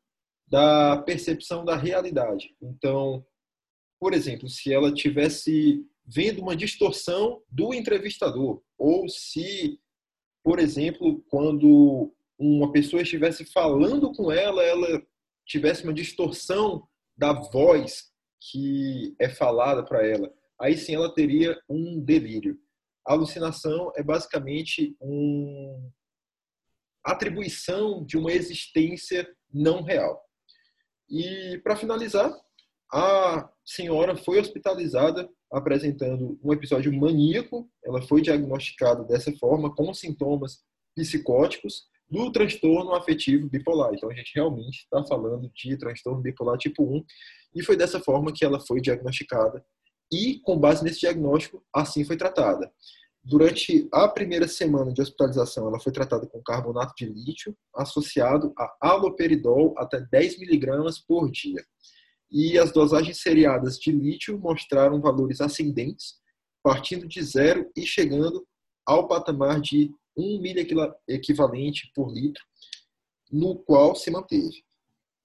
da 0.52 0.98
percepção 0.98 1.64
da 1.64 1.78
realidade. 1.78 2.54
Então, 2.62 3.26
por 3.98 4.14
exemplo, 4.14 4.50
se 4.50 4.74
ela 4.74 4.94
tivesse 4.94 5.82
vendo 6.06 6.42
uma 6.42 6.58
distorção 6.58 7.42
do 7.50 7.74
entrevistador, 7.74 8.62
ou 8.78 9.08
se, 9.08 9.80
por 10.44 10.60
exemplo, 10.60 11.24
quando 11.30 12.14
uma 12.38 12.70
pessoa 12.70 13.02
estivesse 13.02 13.46
falando 13.46 14.12
com 14.12 14.30
ela, 14.30 14.62
ela 14.62 15.02
tivesse 15.48 15.86
uma 15.86 15.94
distorção 15.94 16.86
da 17.16 17.32
voz 17.32 18.12
que 18.52 19.16
é 19.20 19.30
falada 19.30 19.86
para 19.86 20.06
ela, 20.06 20.34
aí 20.60 20.76
sim 20.76 20.96
ela 20.96 21.14
teria 21.14 21.58
um 21.70 22.04
delírio. 22.04 22.60
A 23.08 23.14
alucinação 23.14 23.94
é 23.96 24.04
basicamente 24.04 24.98
uma 25.00 25.94
atribuição 27.06 28.04
de 28.04 28.18
uma 28.18 28.34
existência 28.34 29.26
não 29.54 29.82
real. 29.82 30.22
E 31.12 31.60
para 31.62 31.76
finalizar, 31.76 32.34
a 32.94 33.50
senhora 33.66 34.16
foi 34.16 34.40
hospitalizada 34.40 35.30
apresentando 35.52 36.40
um 36.42 36.54
episódio 36.54 36.92
maníaco. 36.94 37.70
Ela 37.84 38.02
foi 38.02 38.22
diagnosticada 38.22 39.04
dessa 39.04 39.32
forma, 39.34 39.76
com 39.76 39.94
sintomas 39.94 40.60
psicóticos 40.96 41.84
do 42.10 42.32
transtorno 42.32 42.94
afetivo 42.94 43.50
bipolar. 43.50 43.94
Então, 43.94 44.10
a 44.10 44.14
gente 44.14 44.32
realmente 44.34 44.84
está 44.84 45.04
falando 45.04 45.52
de 45.54 45.78
transtorno 45.78 46.22
bipolar 46.22 46.58
tipo 46.58 46.82
1. 46.84 47.04
E 47.56 47.64
foi 47.64 47.76
dessa 47.76 48.00
forma 48.00 48.32
que 48.34 48.46
ela 48.46 48.62
foi 48.62 48.80
diagnosticada. 48.80 49.64
E, 50.12 50.40
com 50.40 50.58
base 50.58 50.82
nesse 50.84 51.02
diagnóstico, 51.02 51.62
assim 51.74 52.06
foi 52.06 52.16
tratada. 52.16 52.72
Durante 53.24 53.88
a 53.92 54.08
primeira 54.08 54.48
semana 54.48 54.92
de 54.92 55.02
hospitalização, 55.02 55.68
ela 55.68 55.80
foi 55.80 55.92
tratada 55.92 56.26
com 56.26 56.42
carbonato 56.42 56.94
de 56.98 57.06
lítio 57.06 57.56
associado 57.76 58.52
a 58.58 58.76
aloperidol 58.82 59.76
até 59.78 60.02
10 60.02 60.40
miligramas 60.40 60.98
por 61.00 61.30
dia 61.30 61.64
e 62.32 62.58
as 62.58 62.72
dosagens 62.72 63.22
seriadas 63.22 63.78
de 63.78 63.92
lítio 63.92 64.40
mostraram 64.40 65.02
valores 65.02 65.42
ascendentes, 65.42 66.16
partindo 66.64 67.08
de 67.08 67.22
zero 67.22 67.70
e 67.76 67.86
chegando 67.86 68.48
ao 68.86 69.08
patamar 69.08 69.60
de 69.60 69.92
1 70.18 70.42
miliequivalente 70.42 71.92
por 71.94 72.12
litro, 72.12 72.44
no 73.32 73.58
qual 73.58 73.96
se 73.96 74.10
manteve. 74.10 74.64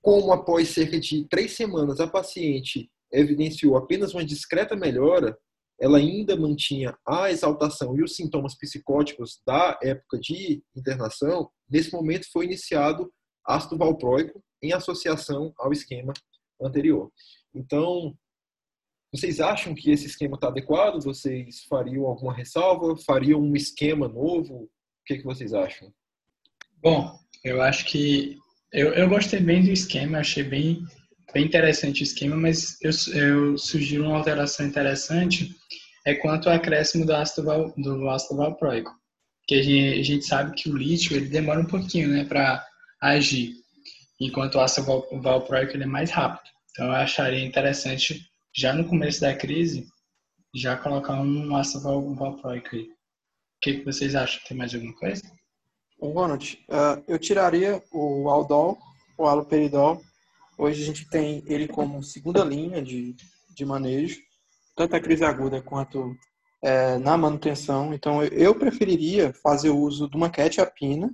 Como 0.03 0.33
após 0.33 0.69
cerca 0.69 0.99
de 0.99 1.25
três 1.29 1.53
semanas 1.53 2.01
a 2.01 2.07
paciente 2.07 2.91
evidenciou 3.13 3.77
apenas 3.77 4.13
uma 4.13 4.25
discreta 4.25 4.75
melhora, 4.75 5.39
ela 5.79 5.99
ainda 5.99 6.37
mantinha 6.37 6.97
a 7.07 7.31
exaltação 7.31 7.97
e 7.97 8.03
os 8.03 8.17
sintomas 8.17 8.55
psicóticos 8.57 9.41
da 9.47 9.79
época 9.83 10.19
de 10.19 10.63
internação, 10.75 11.51
nesse 11.69 11.93
momento 11.93 12.31
foi 12.33 12.47
iniciado 12.47 13.13
ácido 13.45 13.77
valproico 13.77 14.43
em 14.63 14.73
associação 14.73 15.53
ao 15.59 15.73
esquema 15.73 16.13
anterior. 16.61 17.11
Então, 17.55 18.17
vocês 19.13 19.41
acham 19.41 19.75
que 19.75 19.91
esse 19.91 20.07
esquema 20.07 20.35
está 20.35 20.49
adequado? 20.49 21.03
Vocês 21.03 21.65
fariam 21.65 22.07
alguma 22.07 22.35
ressalva? 22.35 22.97
Fariam 22.97 23.41
um 23.41 23.55
esquema 23.55 24.09
novo? 24.09 24.65
O 24.65 24.71
que, 25.07 25.19
que 25.19 25.25
vocês 25.25 25.55
acham? 25.55 25.93
Bom, 26.83 27.19
eu 27.45 27.63
acho 27.63 27.85
que 27.87 28.39
eu, 28.73 28.93
eu 28.95 29.09
gostei 29.09 29.41
bem 29.41 29.63
do 29.63 29.71
esquema, 29.71 30.19
achei 30.19 30.43
bem, 30.43 30.83
bem 31.33 31.45
interessante 31.45 32.03
o 32.03 32.05
esquema, 32.05 32.37
mas 32.37 32.79
eu, 32.83 32.91
eu 33.15 33.59
sugiro 33.59 34.05
uma 34.05 34.17
alteração 34.17 34.67
interessante 34.67 35.55
é 36.07 36.15
quanto 36.15 36.49
ao 36.49 36.55
acréscimo 36.55 37.05
do 37.05 37.15
ácido, 37.15 37.47
val, 37.47 37.75
do 37.77 38.09
ácido 38.09 38.37
valproico. 38.37 38.93
Porque 39.41 39.57
a 39.57 39.63
gente, 39.63 39.99
a 39.99 40.03
gente 40.03 40.25
sabe 40.25 40.55
que 40.55 40.71
o 40.71 40.77
lítio 40.77 41.17
ele 41.17 41.29
demora 41.29 41.61
um 41.61 41.67
pouquinho 41.67 42.09
né, 42.09 42.25
para 42.25 42.65
agir 43.01 43.55
enquanto 44.21 44.55
o 44.55 44.61
ácido 44.61 45.05
valproico 45.21 45.73
ele 45.73 45.85
é 45.85 45.87
mais 45.87 46.11
rápido. 46.11 46.49
Então 46.71 46.87
eu 46.87 46.93
acharia 46.93 47.45
interessante, 47.45 48.21
já 48.55 48.73
no 48.73 48.89
começo 48.89 49.21
da 49.21 49.35
crise, 49.35 49.87
já 50.55 50.77
colocar 50.77 51.21
um 51.21 51.57
ácido 51.57 52.15
valproico 52.15 52.75
aí. 52.75 52.83
O 52.83 53.61
que, 53.61 53.75
que 53.79 53.85
vocês 53.85 54.15
acham? 54.15 54.41
Tem 54.47 54.57
mais 54.57 54.75
alguma 54.75 54.95
coisa? 54.95 55.23
Ronald, 56.01 56.59
uh, 56.69 57.03
eu 57.09 57.19
tiraria 57.19 57.83
o 57.91 58.29
aldol, 58.29 58.79
o 59.19 59.27
aloperidol. 59.27 60.03
Hoje 60.59 60.83
a 60.83 60.87
gente 60.87 61.09
tem 61.09 61.43
ele 61.47 61.69
como 61.69 62.03
segunda 62.03 62.45
linha 62.45 62.83
de, 62.83 63.15
de 63.55 63.65
manejo, 63.65 64.19
tanto 64.75 64.97
a 64.97 65.01
crise 65.01 65.25
aguda 65.25 65.61
quanto 65.63 66.15
é, 66.63 66.99
na 66.99 67.17
manutenção. 67.17 67.93
Então 67.93 68.23
eu 68.25 68.55
preferiria 68.55 69.33
fazer 69.43 69.71
uso 69.71 70.09
de 70.09 70.17
uma 70.17 70.31
quetiapina 70.31 71.11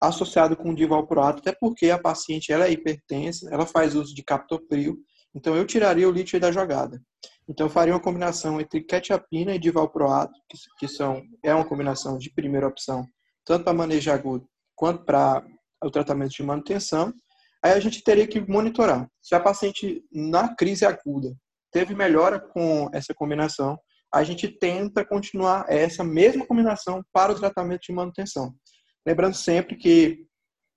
associado 0.00 0.56
com 0.56 0.74
divalproato, 0.74 1.40
até 1.40 1.52
porque 1.52 1.90
a 1.90 1.98
paciente 1.98 2.52
ela 2.52 2.66
é 2.66 2.72
hipertensa, 2.72 3.48
ela 3.50 3.66
faz 3.66 3.94
uso 3.94 4.14
de 4.14 4.22
captopril, 4.22 4.98
então 5.34 5.56
eu 5.56 5.66
tiraria 5.66 6.08
o 6.08 6.12
lítio 6.12 6.38
da 6.38 6.52
jogada. 6.52 7.00
Então 7.48 7.66
eu 7.66 7.70
faria 7.70 7.94
uma 7.94 8.00
combinação 8.00 8.60
entre 8.60 8.82
quetiapina 8.82 9.54
e 9.54 9.58
divalproato, 9.58 10.34
que, 10.48 10.58
que 10.78 10.88
são 10.88 11.22
é 11.42 11.54
uma 11.54 11.64
combinação 11.64 12.18
de 12.18 12.30
primeira 12.30 12.66
opção, 12.68 13.06
tanto 13.44 13.64
para 13.64 13.72
manejo 13.72 14.10
agudo 14.10 14.46
quanto 14.76 15.04
para 15.04 15.44
o 15.82 15.90
tratamento 15.90 16.32
de 16.32 16.42
manutenção. 16.42 17.12
Aí 17.66 17.72
a 17.72 17.80
gente 17.80 18.00
teria 18.00 18.28
que 18.28 18.40
monitorar. 18.40 19.10
Se 19.20 19.34
a 19.34 19.40
paciente 19.40 20.00
na 20.12 20.54
crise 20.54 20.86
aguda 20.86 21.34
teve 21.72 21.96
melhora 21.96 22.38
com 22.38 22.88
essa 22.92 23.12
combinação, 23.12 23.76
a 24.14 24.22
gente 24.22 24.46
tenta 24.46 25.04
continuar 25.04 25.64
essa 25.68 26.04
mesma 26.04 26.46
combinação 26.46 27.02
para 27.12 27.32
o 27.32 27.34
tratamento 27.34 27.80
de 27.80 27.92
manutenção. 27.92 28.54
Lembrando 29.04 29.34
sempre 29.34 29.74
que, 29.74 30.28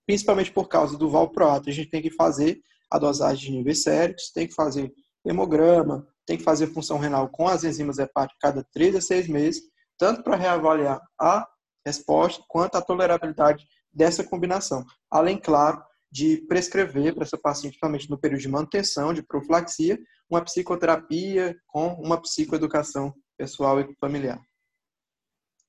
principalmente 0.07 0.51
por 0.51 0.67
causa 0.67 0.97
do 0.97 1.11
valproato, 1.11 1.69
a 1.69 1.71
gente 1.71 1.91
tem 1.91 2.01
que 2.01 2.09
fazer 2.09 2.59
a 2.91 2.97
dosagem 2.97 3.51
de 3.51 3.57
níveis 3.57 3.83
sérios, 3.83 4.31
tem 4.33 4.47
que 4.47 4.55
fazer 4.55 4.91
hemograma, 5.23 6.07
tem 6.25 6.37
que 6.37 6.43
fazer 6.43 6.73
função 6.73 6.97
renal 6.97 7.29
com 7.29 7.47
as 7.47 7.63
enzimas 7.63 7.99
hepáticas 7.99 8.39
cada 8.41 8.65
3 8.73 8.95
a 8.95 9.01
6 9.01 9.27
meses, 9.27 9.61
tanto 9.95 10.23
para 10.23 10.35
reavaliar 10.35 10.99
a 11.21 11.47
resposta 11.85 12.43
quanto 12.47 12.77
a 12.77 12.81
tolerabilidade 12.81 13.63
dessa 13.93 14.23
combinação. 14.23 14.83
Além, 15.11 15.37
claro, 15.37 15.83
de 16.11 16.37
prescrever 16.47 17.13
para 17.13 17.23
essa 17.23 17.37
paciente, 17.37 17.73
principalmente 17.73 18.09
no 18.09 18.19
período 18.19 18.41
de 18.41 18.49
manutenção, 18.49 19.13
de 19.13 19.23
profilaxia, 19.23 19.99
uma 20.29 20.43
psicoterapia 20.43 21.55
com 21.67 21.93
uma 21.93 22.21
psicoeducação 22.21 23.13
pessoal 23.37 23.79
e 23.79 23.95
familiar. 23.95 24.41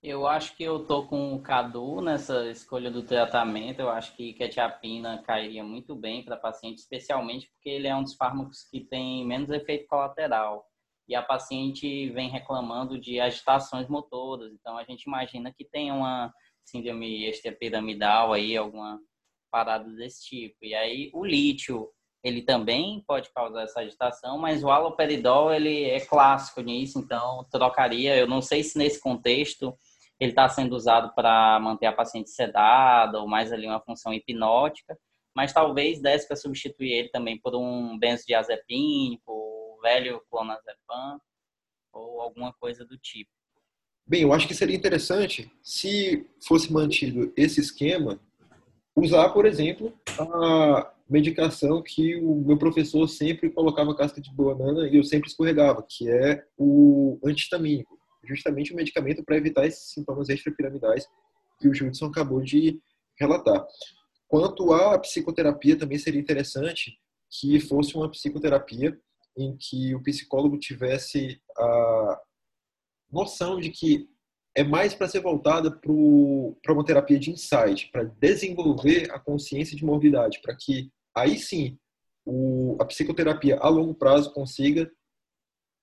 Eu 0.02 0.26
acho 0.26 0.56
que 0.56 0.62
eu 0.62 0.86
tô 0.86 1.06
com 1.06 1.34
o 1.34 1.42
Cadu 1.42 2.00
nessa 2.00 2.50
escolha 2.50 2.90
do 2.90 3.02
tratamento. 3.02 3.80
Eu 3.80 3.90
acho 3.90 4.16
que 4.16 4.32
quetiapina 4.32 5.22
cairia 5.22 5.62
muito 5.62 5.94
bem 5.94 6.24
para 6.24 6.38
paciente, 6.38 6.78
especialmente 6.78 7.50
porque 7.50 7.68
ele 7.68 7.86
é 7.86 7.94
um 7.94 8.02
dos 8.02 8.14
fármacos 8.14 8.62
que 8.70 8.80
tem 8.80 9.26
menos 9.26 9.50
efeito 9.50 9.86
colateral. 9.86 10.64
E 11.06 11.14
a 11.14 11.22
paciente 11.22 12.08
vem 12.10 12.30
reclamando 12.30 12.98
de 12.98 13.20
agitações 13.20 13.88
motoras. 13.88 14.50
Então 14.54 14.78
a 14.78 14.84
gente 14.84 15.02
imagina 15.02 15.52
que 15.52 15.66
tem 15.66 15.92
uma 15.92 16.32
síndrome 16.64 17.26
extrapiramidal 17.28 18.32
aí, 18.32 18.56
alguma 18.56 18.98
parada 19.50 19.90
desse 19.90 20.24
tipo. 20.24 20.56
E 20.62 20.74
aí 20.74 21.10
o 21.12 21.24
lítio, 21.24 21.90
ele 22.22 22.42
também 22.42 23.02
pode 23.06 23.30
causar 23.32 23.62
essa 23.62 23.80
agitação, 23.80 24.38
mas 24.38 24.62
o 24.62 24.70
haloperidol, 24.70 25.52
ele 25.52 25.84
é 25.84 26.00
clássico 26.00 26.60
nisso, 26.60 26.98
então 26.98 27.46
trocaria. 27.50 28.16
Eu 28.16 28.26
não 28.26 28.40
sei 28.40 28.62
se 28.62 28.78
nesse 28.78 29.00
contexto 29.00 29.76
ele 30.18 30.32
está 30.32 30.48
sendo 30.48 30.76
usado 30.76 31.14
para 31.14 31.58
manter 31.60 31.86
a 31.86 31.92
paciente 31.92 32.30
sedada 32.30 33.18
ou 33.18 33.26
mais 33.26 33.52
ali 33.52 33.66
uma 33.66 33.80
função 33.80 34.12
hipnótica, 34.12 34.98
mas 35.34 35.52
talvez 35.52 36.00
desse 36.00 36.26
para 36.26 36.36
substituir 36.36 36.92
ele 36.92 37.08
também 37.08 37.40
por 37.40 37.56
um 37.56 37.98
benzodiazepínico, 37.98 39.32
o 39.32 39.78
velho 39.80 40.22
clonazepam 40.30 41.18
ou 41.92 42.20
alguma 42.20 42.52
coisa 42.52 42.84
do 42.84 42.98
tipo. 42.98 43.30
Bem, 44.06 44.22
eu 44.22 44.32
acho 44.32 44.46
que 44.46 44.54
seria 44.54 44.76
interessante, 44.76 45.50
se 45.62 46.28
fosse 46.46 46.72
mantido 46.72 47.32
esse 47.36 47.60
esquema, 47.60 48.20
usar, 48.96 49.30
por 49.30 49.46
exemplo, 49.46 49.92
a 50.18 50.92
medicação 51.08 51.82
que 51.82 52.16
o 52.16 52.36
meu 52.36 52.56
professor 52.56 53.06
sempre 53.08 53.50
colocava 53.50 53.96
casca 53.96 54.20
de 54.20 54.32
banana 54.32 54.88
e 54.88 54.96
eu 54.96 55.04
sempre 55.04 55.28
escorregava, 55.28 55.84
que 55.88 56.08
é 56.08 56.44
o 56.56 57.18
antihistamínico. 57.24 57.98
Justamente 58.24 58.72
o 58.72 58.76
medicamento 58.76 59.24
para 59.24 59.36
evitar 59.36 59.66
esses 59.66 59.92
sintomas 59.92 60.28
extrapiramidais 60.28 61.06
que 61.58 61.68
o 61.68 61.74
Judson 61.74 62.06
acabou 62.06 62.40
de 62.40 62.80
relatar. 63.18 63.66
Quanto 64.28 64.72
à 64.72 64.98
psicoterapia, 64.98 65.76
também 65.76 65.98
seria 65.98 66.20
interessante 66.20 66.98
que 67.28 67.58
fosse 67.60 67.96
uma 67.96 68.10
psicoterapia 68.10 68.98
em 69.36 69.56
que 69.56 69.94
o 69.94 70.02
psicólogo 70.02 70.58
tivesse 70.58 71.40
a 71.56 72.20
noção 73.10 73.58
de 73.58 73.70
que 73.70 74.08
é 74.54 74.64
mais 74.64 74.94
para 74.94 75.08
ser 75.08 75.20
voltada 75.20 75.70
para 75.70 76.72
uma 76.72 76.84
terapia 76.84 77.18
de 77.18 77.30
insight, 77.30 77.90
para 77.90 78.04
desenvolver 78.04 79.10
a 79.12 79.18
consciência 79.18 79.76
de 79.76 79.84
morbidade, 79.84 80.40
para 80.42 80.56
que 80.56 80.90
aí 81.14 81.38
sim 81.38 81.78
o, 82.24 82.76
a 82.80 82.84
psicoterapia 82.84 83.58
a 83.58 83.68
longo 83.68 83.94
prazo 83.94 84.32
consiga 84.32 84.90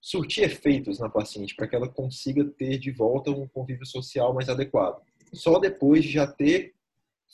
surtir 0.02 0.44
efeitos 0.44 1.00
na 1.00 1.10
paciente, 1.10 1.56
para 1.56 1.68
que 1.68 1.76
ela 1.76 1.90
consiga 1.90 2.46
ter 2.46 2.78
de 2.78 2.92
volta 2.92 3.32
um 3.32 3.48
convívio 3.48 3.86
social 3.86 4.34
mais 4.34 4.48
adequado. 4.48 5.02
Só 5.34 5.60
depois 5.60 6.04
de 6.04 6.12
já 6.12 6.28
ter 6.28 6.74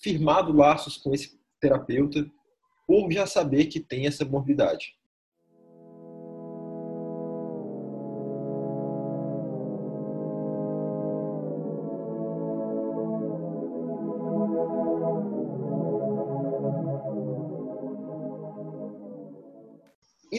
firmado 0.01 0.53
laços 0.53 0.97
com 0.97 1.13
esse 1.13 1.39
terapeuta, 1.59 2.25
por 2.87 3.11
já 3.11 3.25
saber 3.25 3.65
que 3.65 3.79
tem 3.79 4.07
essa 4.07 4.25
morbidade. 4.25 4.95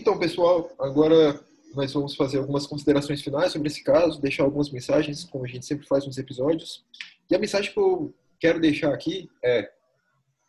Então, 0.04 0.18
pessoal, 0.18 0.70
agora 0.78 1.40
nós 1.74 1.90
vamos 1.94 2.14
fazer 2.14 2.36
algumas 2.36 2.66
considerações 2.66 3.22
finais 3.22 3.52
sobre 3.52 3.68
esse 3.68 3.82
caso, 3.82 4.20
deixar 4.20 4.44
algumas 4.44 4.70
mensagens, 4.70 5.24
como 5.24 5.46
a 5.46 5.48
gente 5.48 5.64
sempre 5.64 5.86
faz 5.86 6.04
nos 6.04 6.18
episódios. 6.18 6.84
E 7.30 7.34
a 7.34 7.38
mensagem 7.38 7.72
que 7.72 7.80
eu 7.80 8.12
quero 8.38 8.60
deixar 8.60 8.92
aqui 8.92 9.30
é: 9.42 9.72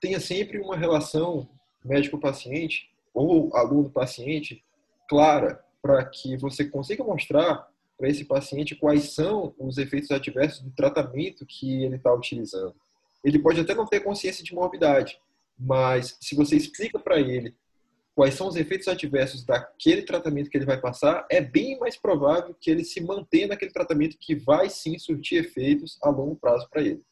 tenha 0.02 0.20
sempre 0.20 0.60
uma 0.60 0.76
relação 0.76 1.48
médico-paciente 1.86 2.90
ou 3.14 3.56
aluno-paciente 3.56 4.62
clara 5.08 5.64
para 5.82 6.04
que 6.04 6.36
você 6.36 6.66
consiga 6.66 7.02
mostrar 7.02 7.66
para 7.98 8.10
esse 8.10 8.26
paciente 8.26 8.76
quais 8.76 9.14
são 9.14 9.56
os 9.58 9.78
efeitos 9.78 10.12
adversos 10.12 10.60
do 10.64 10.72
tratamento 10.72 11.46
que 11.46 11.82
ele 11.86 11.96
está 11.96 12.14
utilizando. 12.14 12.76
Ele 13.24 13.40
pode 13.40 13.62
até 13.62 13.74
não 13.74 13.86
ter 13.86 14.02
consciência 14.02 14.44
de 14.44 14.54
morbidade, 14.54 15.18
mas 15.58 16.18
se 16.20 16.36
você 16.36 16.58
explica 16.58 17.00
para 17.00 17.22
ele 17.22 17.56
quais 18.16 18.34
são 18.34 18.48
os 18.48 18.56
efeitos 18.56 18.88
adversos 18.88 19.44
daquele 19.44 20.02
tratamento 20.02 20.50
que 20.50 20.58
ele 20.58 20.66
vai 20.66 20.80
passar, 20.80 21.28
é 21.30 21.42
bem 21.42 21.78
mais 21.78 21.98
provável 21.98 22.56
que 22.60 22.72
ele 22.72 22.86
se 22.86 23.02
mantenha 23.02 23.48
naquele 23.48 23.72
tratamento 23.74 24.18
que 24.18 24.34
vai 24.34 24.70
sim 24.70 24.98
surtir 24.98 25.44
efeitos 25.44 26.00
a 26.02 26.10
longo 26.10 26.38
prazo 26.38 26.68
para 26.70 26.82
ele. 26.82 27.04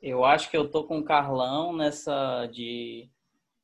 Eu 0.00 0.24
acho 0.24 0.48
que 0.48 0.56
eu 0.56 0.70
tô 0.70 0.84
com 0.84 1.00
o 1.00 1.04
Carlão 1.04 1.76
nessa 1.76 2.46
de 2.46 3.10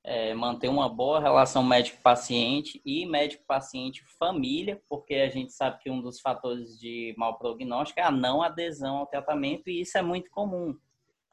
é, 0.03 0.35
manter 0.35 0.69
uma 0.69 0.89
boa 0.89 1.21
relação 1.21 1.63
médico-paciente 1.63 2.83
e 2.85 3.07
médico-paciente-família, 3.07 4.83
porque 4.89 5.15
a 5.15 5.31
gente 5.31 5.53
sabe 5.53 5.81
que 5.81 5.89
um 5.89 6.03
dos 6.03 6.21
fatores 6.21 6.77
de 6.81 7.15
mau 7.17 7.39
prognóstico 7.39 8.01
é 8.01 8.03
a 8.03 8.11
não 8.11 8.43
adesão 8.43 8.97
ao 8.97 9.07
tratamento 9.07 9.71
e 9.71 9.81
isso 9.81 9.97
é 9.97 10.03
muito 10.03 10.29
comum. 10.33 10.77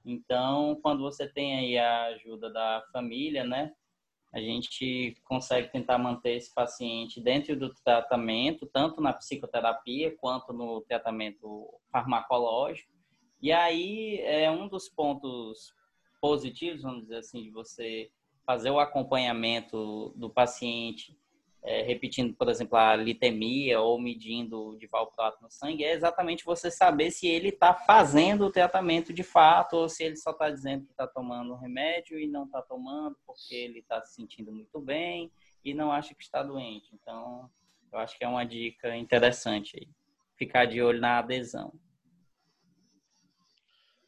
Então, 0.05 0.79
quando 0.83 1.01
você 1.01 1.27
tem 1.27 1.57
aí 1.57 1.77
a 1.77 2.03
ajuda 2.05 2.51
da 2.51 2.83
família, 2.93 3.43
né, 3.43 3.71
a 4.33 4.39
gente 4.39 5.15
consegue 5.25 5.71
tentar 5.71 5.97
manter 5.97 6.37
esse 6.37 6.53
paciente 6.53 7.19
dentro 7.19 7.57
do 7.57 7.73
tratamento, 7.83 8.65
tanto 8.65 9.01
na 9.01 9.11
psicoterapia 9.11 10.15
quanto 10.17 10.53
no 10.53 10.81
tratamento 10.81 11.69
farmacológico. 11.91 12.89
E 13.41 13.51
aí 13.51 14.19
é 14.21 14.49
um 14.49 14.67
dos 14.67 14.87
pontos 14.87 15.73
positivos, 16.21 16.83
vamos 16.83 17.03
dizer 17.03 17.17
assim, 17.17 17.43
de 17.43 17.49
você 17.49 18.09
fazer 18.45 18.69
o 18.69 18.79
acompanhamento 18.79 20.13
do 20.15 20.29
paciente 20.29 21.17
é, 21.63 21.83
repetindo, 21.83 22.33
por 22.33 22.49
exemplo, 22.49 22.75
a 22.75 22.95
litemia 22.95 23.79
ou 23.79 23.99
medindo 24.01 24.75
de 24.79 24.87
valproato 24.87 25.41
no 25.43 25.51
sangue, 25.51 25.83
é 25.83 25.93
exatamente 25.93 26.43
você 26.43 26.71
saber 26.71 27.11
se 27.11 27.27
ele 27.27 27.49
está 27.49 27.73
fazendo 27.73 28.45
o 28.45 28.51
tratamento 28.51 29.13
de 29.13 29.23
fato 29.23 29.73
ou 29.73 29.87
se 29.87 30.03
ele 30.03 30.15
só 30.15 30.31
está 30.31 30.49
dizendo 30.49 30.85
que 30.85 30.91
está 30.91 31.05
tomando 31.05 31.55
remédio 31.55 32.19
e 32.19 32.27
não 32.27 32.45
está 32.45 32.61
tomando 32.63 33.15
porque 33.25 33.53
ele 33.53 33.79
está 33.79 34.03
se 34.03 34.15
sentindo 34.15 34.51
muito 34.51 34.79
bem 34.79 35.31
e 35.63 35.73
não 35.73 35.91
acha 35.91 36.15
que 36.15 36.23
está 36.23 36.41
doente. 36.41 36.89
Então, 36.93 37.49
eu 37.93 37.99
acho 37.99 38.17
que 38.17 38.23
é 38.23 38.27
uma 38.27 38.43
dica 38.43 38.95
interessante 38.97 39.77
aí. 39.79 39.87
Ficar 40.35 40.65
de 40.65 40.81
olho 40.81 40.99
na 40.99 41.19
adesão. 41.19 41.71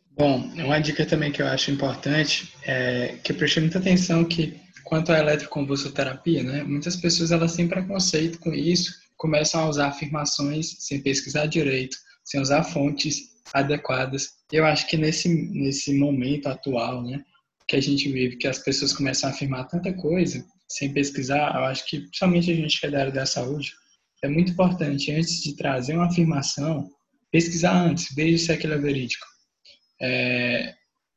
Bom, 0.09 0.38
uma 0.38 0.80
dica 0.80 1.05
também 1.05 1.31
que 1.31 1.41
eu 1.41 1.47
acho 1.47 1.71
importante 1.71 2.55
é 2.63 3.17
que 3.23 3.34
preste 3.34 3.59
muita 3.59 3.80
atenção 3.80 4.23
que 4.23 4.62
quanto 4.84 5.11
à 5.11 5.19
eletroconvulsoterapia, 5.19 6.43
né, 6.43 6.64
muitas 6.64 6.95
pessoas 6.95 7.31
elas 7.31 7.55
têm 7.55 7.68
preconceito 7.68 8.39
com 8.39 8.53
isso, 8.53 8.93
começam 9.18 9.61
a 9.61 9.69
usar 9.69 9.88
afirmações 9.88 10.76
sem 10.80 11.01
pesquisar 11.01 11.45
direito, 11.45 11.97
sem 12.23 12.41
usar 12.41 12.64
fontes 12.64 13.34
adequadas. 13.53 14.30
Eu 14.51 14.65
acho 14.65 14.88
que 14.88 14.97
nesse 14.97 15.30
nesse 15.30 15.93
momento 15.93 16.47
atual, 16.47 17.03
né, 17.03 17.23
que 17.68 17.76
a 17.76 17.81
gente 17.81 18.11
vive, 18.11 18.38
que 18.38 18.47
as 18.47 18.60
pessoas 18.60 18.93
começam 18.93 19.30
a 19.30 19.34
afirmar 19.34 19.68
tanta 19.68 19.93
coisa 19.93 20.45
sem 20.68 20.91
pesquisar, 20.91 21.55
eu 21.55 21.65
acho 21.65 21.85
que 21.85 21.99
principalmente 21.99 22.51
a 22.51 22.55
gente 22.55 22.80
que 22.80 22.88
é 22.88 22.91
da 22.91 22.99
área 22.99 23.11
da 23.11 23.26
saúde, 23.26 23.73
é 24.23 24.27
muito 24.27 24.53
importante 24.53 25.11
antes 25.11 25.43
de 25.43 25.55
trazer 25.55 25.95
uma 25.95 26.07
afirmação, 26.07 26.89
pesquisar 27.31 27.73
antes, 27.73 28.14
veja 28.15 28.38
se 28.45 28.51
aquilo 28.51 28.73
é 28.73 28.77
verídico. 28.77 29.26
É, 30.01 30.73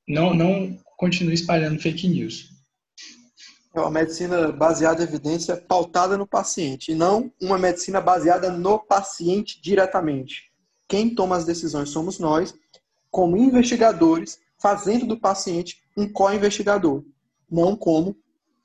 não, 0.09 0.35
não 0.35 0.77
continue 0.97 1.35
espalhando 1.35 1.81
fake 1.81 2.09
news. 2.09 2.56
É 3.77 3.81
uma 3.81 3.91
medicina 3.91 4.51
baseada 4.51 5.03
em 5.03 5.05
evidência 5.05 5.55
pautada 5.55 6.17
no 6.17 6.27
paciente, 6.27 6.93
e 6.93 6.95
não 6.95 7.31
uma 7.39 7.59
medicina 7.59 8.01
baseada 8.01 8.51
no 8.51 8.79
paciente 8.79 9.61
diretamente. 9.61 10.51
Quem 10.89 11.15
toma 11.15 11.37
as 11.37 11.45
decisões 11.45 11.91
somos 11.91 12.19
nós, 12.19 12.55
como 13.11 13.37
investigadores, 13.37 14.39
fazendo 14.59 15.05
do 15.05 15.21
paciente 15.21 15.83
um 15.95 16.11
co-investigador, 16.11 17.05
não 17.51 17.77
como 17.77 18.17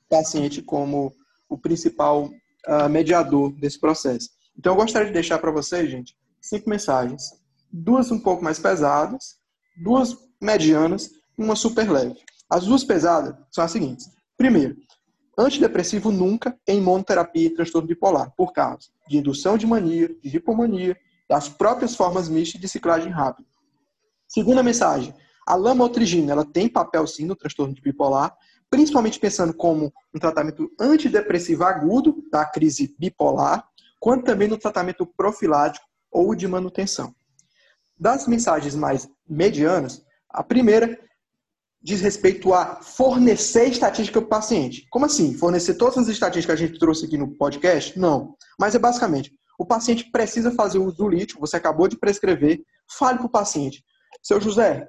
paciente 0.08 0.62
como 0.62 1.14
o 1.46 1.58
principal 1.58 2.30
uh, 2.66 2.88
mediador 2.88 3.52
desse 3.52 3.78
processo. 3.78 4.30
Então, 4.58 4.72
eu 4.72 4.80
gostaria 4.80 5.08
de 5.08 5.12
deixar 5.12 5.38
para 5.38 5.50
vocês, 5.50 5.90
gente, 5.90 6.16
cinco 6.40 6.70
mensagens. 6.70 7.34
Duas 7.70 8.10
um 8.10 8.18
pouco 8.18 8.42
mais 8.42 8.58
pesadas, 8.58 9.36
duas 9.76 10.16
medianas 10.40 11.10
e 11.38 11.44
uma 11.44 11.54
super 11.54 11.90
leve. 11.90 12.18
As 12.48 12.64
duas 12.64 12.82
pesadas 12.82 13.36
são 13.50 13.62
as 13.62 13.70
seguintes. 13.70 14.10
Primeiro, 14.38 14.74
Antidepressivo 15.36 16.10
nunca 16.10 16.58
em 16.66 16.80
monoterapia 16.80 17.46
e 17.46 17.54
transtorno 17.54 17.88
bipolar, 17.88 18.32
por 18.36 18.52
causa 18.52 18.88
de 19.08 19.16
indução 19.16 19.56
de 19.56 19.66
mania, 19.66 20.08
de 20.22 20.36
hipomania, 20.36 20.96
das 21.28 21.48
próprias 21.48 21.96
formas 21.96 22.28
mistas 22.28 22.60
de 22.60 22.68
ciclagem 22.68 23.10
rápida. 23.10 23.48
Segunda 24.28 24.62
mensagem, 24.62 25.14
a 25.46 25.54
lamotrigina 25.54 26.32
ela 26.32 26.44
tem 26.44 26.68
papel 26.68 27.06
sim 27.06 27.24
no 27.24 27.34
transtorno 27.34 27.74
bipolar, 27.82 28.36
principalmente 28.68 29.18
pensando 29.18 29.54
como 29.54 29.92
um 30.14 30.18
tratamento 30.18 30.70
antidepressivo 30.78 31.64
agudo 31.64 32.22
da 32.30 32.44
crise 32.44 32.94
bipolar, 32.98 33.66
quanto 33.98 34.24
também 34.24 34.48
no 34.48 34.58
tratamento 34.58 35.06
profilático 35.06 35.86
ou 36.10 36.34
de 36.34 36.46
manutenção. 36.46 37.14
Das 37.98 38.26
mensagens 38.26 38.74
mais 38.74 39.08
medianas, 39.28 40.04
a 40.28 40.42
primeira 40.42 40.98
diz 41.82 42.00
respeito 42.00 42.54
a 42.54 42.80
fornecer 42.80 43.66
estatística 43.66 44.20
para 44.20 44.26
o 44.26 44.30
paciente. 44.30 44.86
Como 44.90 45.04
assim? 45.04 45.34
Fornecer 45.34 45.74
todas 45.74 45.98
as 45.98 46.08
estatísticas 46.08 46.58
que 46.58 46.64
a 46.64 46.66
gente 46.66 46.78
trouxe 46.78 47.06
aqui 47.06 47.18
no 47.18 47.36
podcast? 47.36 47.98
Não. 47.98 48.36
Mas 48.58 48.74
é 48.74 48.78
basicamente, 48.78 49.32
o 49.58 49.66
paciente 49.66 50.10
precisa 50.10 50.52
fazer 50.52 50.78
uso 50.78 50.96
do 50.96 51.08
lítio, 51.08 51.40
você 51.40 51.56
acabou 51.56 51.88
de 51.88 51.98
prescrever, 51.98 52.60
fale 52.98 53.18
para 53.18 53.26
o 53.26 53.30
paciente. 53.30 53.84
Seu 54.22 54.40
José, 54.40 54.86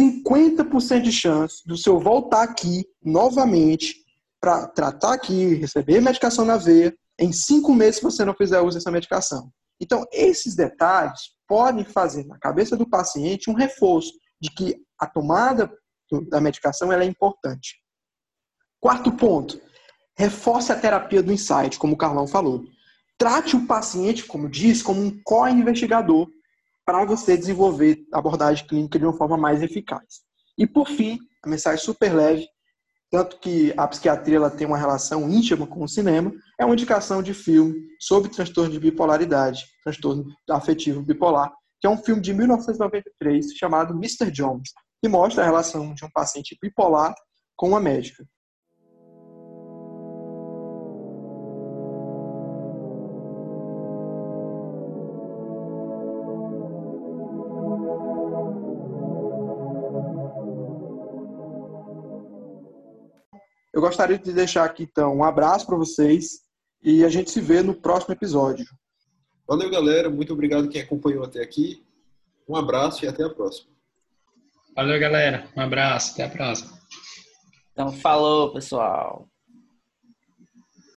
50% 0.00 1.02
de 1.02 1.12
chance 1.12 1.62
do 1.66 1.76
seu 1.76 1.98
voltar 1.98 2.42
aqui 2.42 2.84
novamente 3.02 3.96
para 4.40 4.68
tratar 4.68 5.14
aqui, 5.14 5.54
receber 5.54 6.00
medicação 6.00 6.44
na 6.44 6.56
veia, 6.56 6.94
em 7.18 7.32
cinco 7.32 7.74
meses 7.74 7.96
se 7.96 8.02
você 8.02 8.24
não 8.24 8.34
fizer 8.34 8.60
uso 8.60 8.76
dessa 8.76 8.90
medicação. 8.90 9.50
Então, 9.80 10.04
esses 10.12 10.54
detalhes 10.54 11.36
podem 11.48 11.84
fazer 11.84 12.24
na 12.26 12.38
cabeça 12.38 12.76
do 12.76 12.88
paciente 12.88 13.50
um 13.50 13.54
reforço 13.54 14.12
de 14.40 14.50
que 14.50 14.76
a 14.98 15.06
tomada 15.06 15.70
da 16.28 16.40
medicação 16.40 16.92
ela 16.92 17.04
é 17.04 17.06
importante. 17.06 17.80
Quarto 18.80 19.12
ponto, 19.12 19.60
reforce 20.16 20.72
a 20.72 20.78
terapia 20.78 21.22
do 21.22 21.32
insight, 21.32 21.78
como 21.78 21.94
o 21.94 21.98
Carlão 21.98 22.26
falou. 22.26 22.64
trate 23.18 23.56
o 23.56 23.66
paciente, 23.66 24.24
como 24.24 24.48
diz, 24.48 24.82
como 24.82 25.00
um 25.00 25.20
co-investigador 25.24 26.28
para 26.84 27.04
você 27.04 27.36
desenvolver 27.36 28.04
a 28.12 28.18
abordagem 28.18 28.66
clínica 28.66 28.98
de 28.98 29.04
uma 29.04 29.16
forma 29.16 29.36
mais 29.36 29.62
eficaz. 29.62 30.20
E 30.58 30.66
por 30.66 30.88
fim, 30.88 31.18
a 31.42 31.48
mensagem 31.48 31.82
super 31.84 32.14
leve, 32.14 32.46
tanto 33.10 33.38
que 33.38 33.72
a 33.76 33.88
psiquiatria 33.88 34.36
ela 34.36 34.50
tem 34.50 34.66
uma 34.66 34.78
relação 34.78 35.30
íntima 35.30 35.66
com 35.66 35.82
o 35.82 35.88
cinema, 35.88 36.32
é 36.60 36.64
uma 36.64 36.74
indicação 36.74 37.22
de 37.22 37.32
filme 37.32 37.74
sobre 38.00 38.30
transtorno 38.30 38.70
de 38.70 38.78
bipolaridade, 38.78 39.64
transtorno 39.82 40.26
afetivo 40.50 41.02
bipolar, 41.02 41.52
que 41.80 41.86
é 41.86 41.90
um 41.90 41.96
filme 41.96 42.20
de 42.20 42.34
1993 42.34 43.52
chamado 43.56 43.94
Mr. 43.94 44.30
Jones, 44.30 44.70
que 45.02 45.08
mostra 45.08 45.42
a 45.42 45.46
relação 45.46 45.94
de 45.94 46.04
um 46.04 46.10
paciente 46.10 46.56
bipolar 46.60 47.14
com 47.54 47.68
uma 47.68 47.80
médica. 47.80 48.26
Eu 63.76 63.82
gostaria 63.82 64.18
de 64.18 64.32
deixar 64.32 64.64
aqui, 64.64 64.84
então, 64.84 65.14
um 65.14 65.22
abraço 65.22 65.66
para 65.66 65.76
vocês 65.76 66.40
e 66.82 67.04
a 67.04 67.10
gente 67.10 67.30
se 67.30 67.42
vê 67.42 67.62
no 67.62 67.74
próximo 67.74 68.14
episódio. 68.14 68.64
Valeu, 69.46 69.70
galera. 69.70 70.08
Muito 70.08 70.32
obrigado 70.32 70.70
quem 70.70 70.80
acompanhou 70.80 71.22
até 71.22 71.42
aqui. 71.42 71.84
Um 72.48 72.56
abraço 72.56 73.04
e 73.04 73.08
até 73.08 73.22
a 73.22 73.28
próxima. 73.28 73.75
Valeu, 74.76 75.00
galera. 75.00 75.48
Um 75.56 75.62
abraço. 75.62 76.12
Até 76.12 76.24
a 76.24 76.28
próxima. 76.28 76.78
Então, 77.72 77.90
falou, 77.90 78.52
pessoal. 78.52 79.26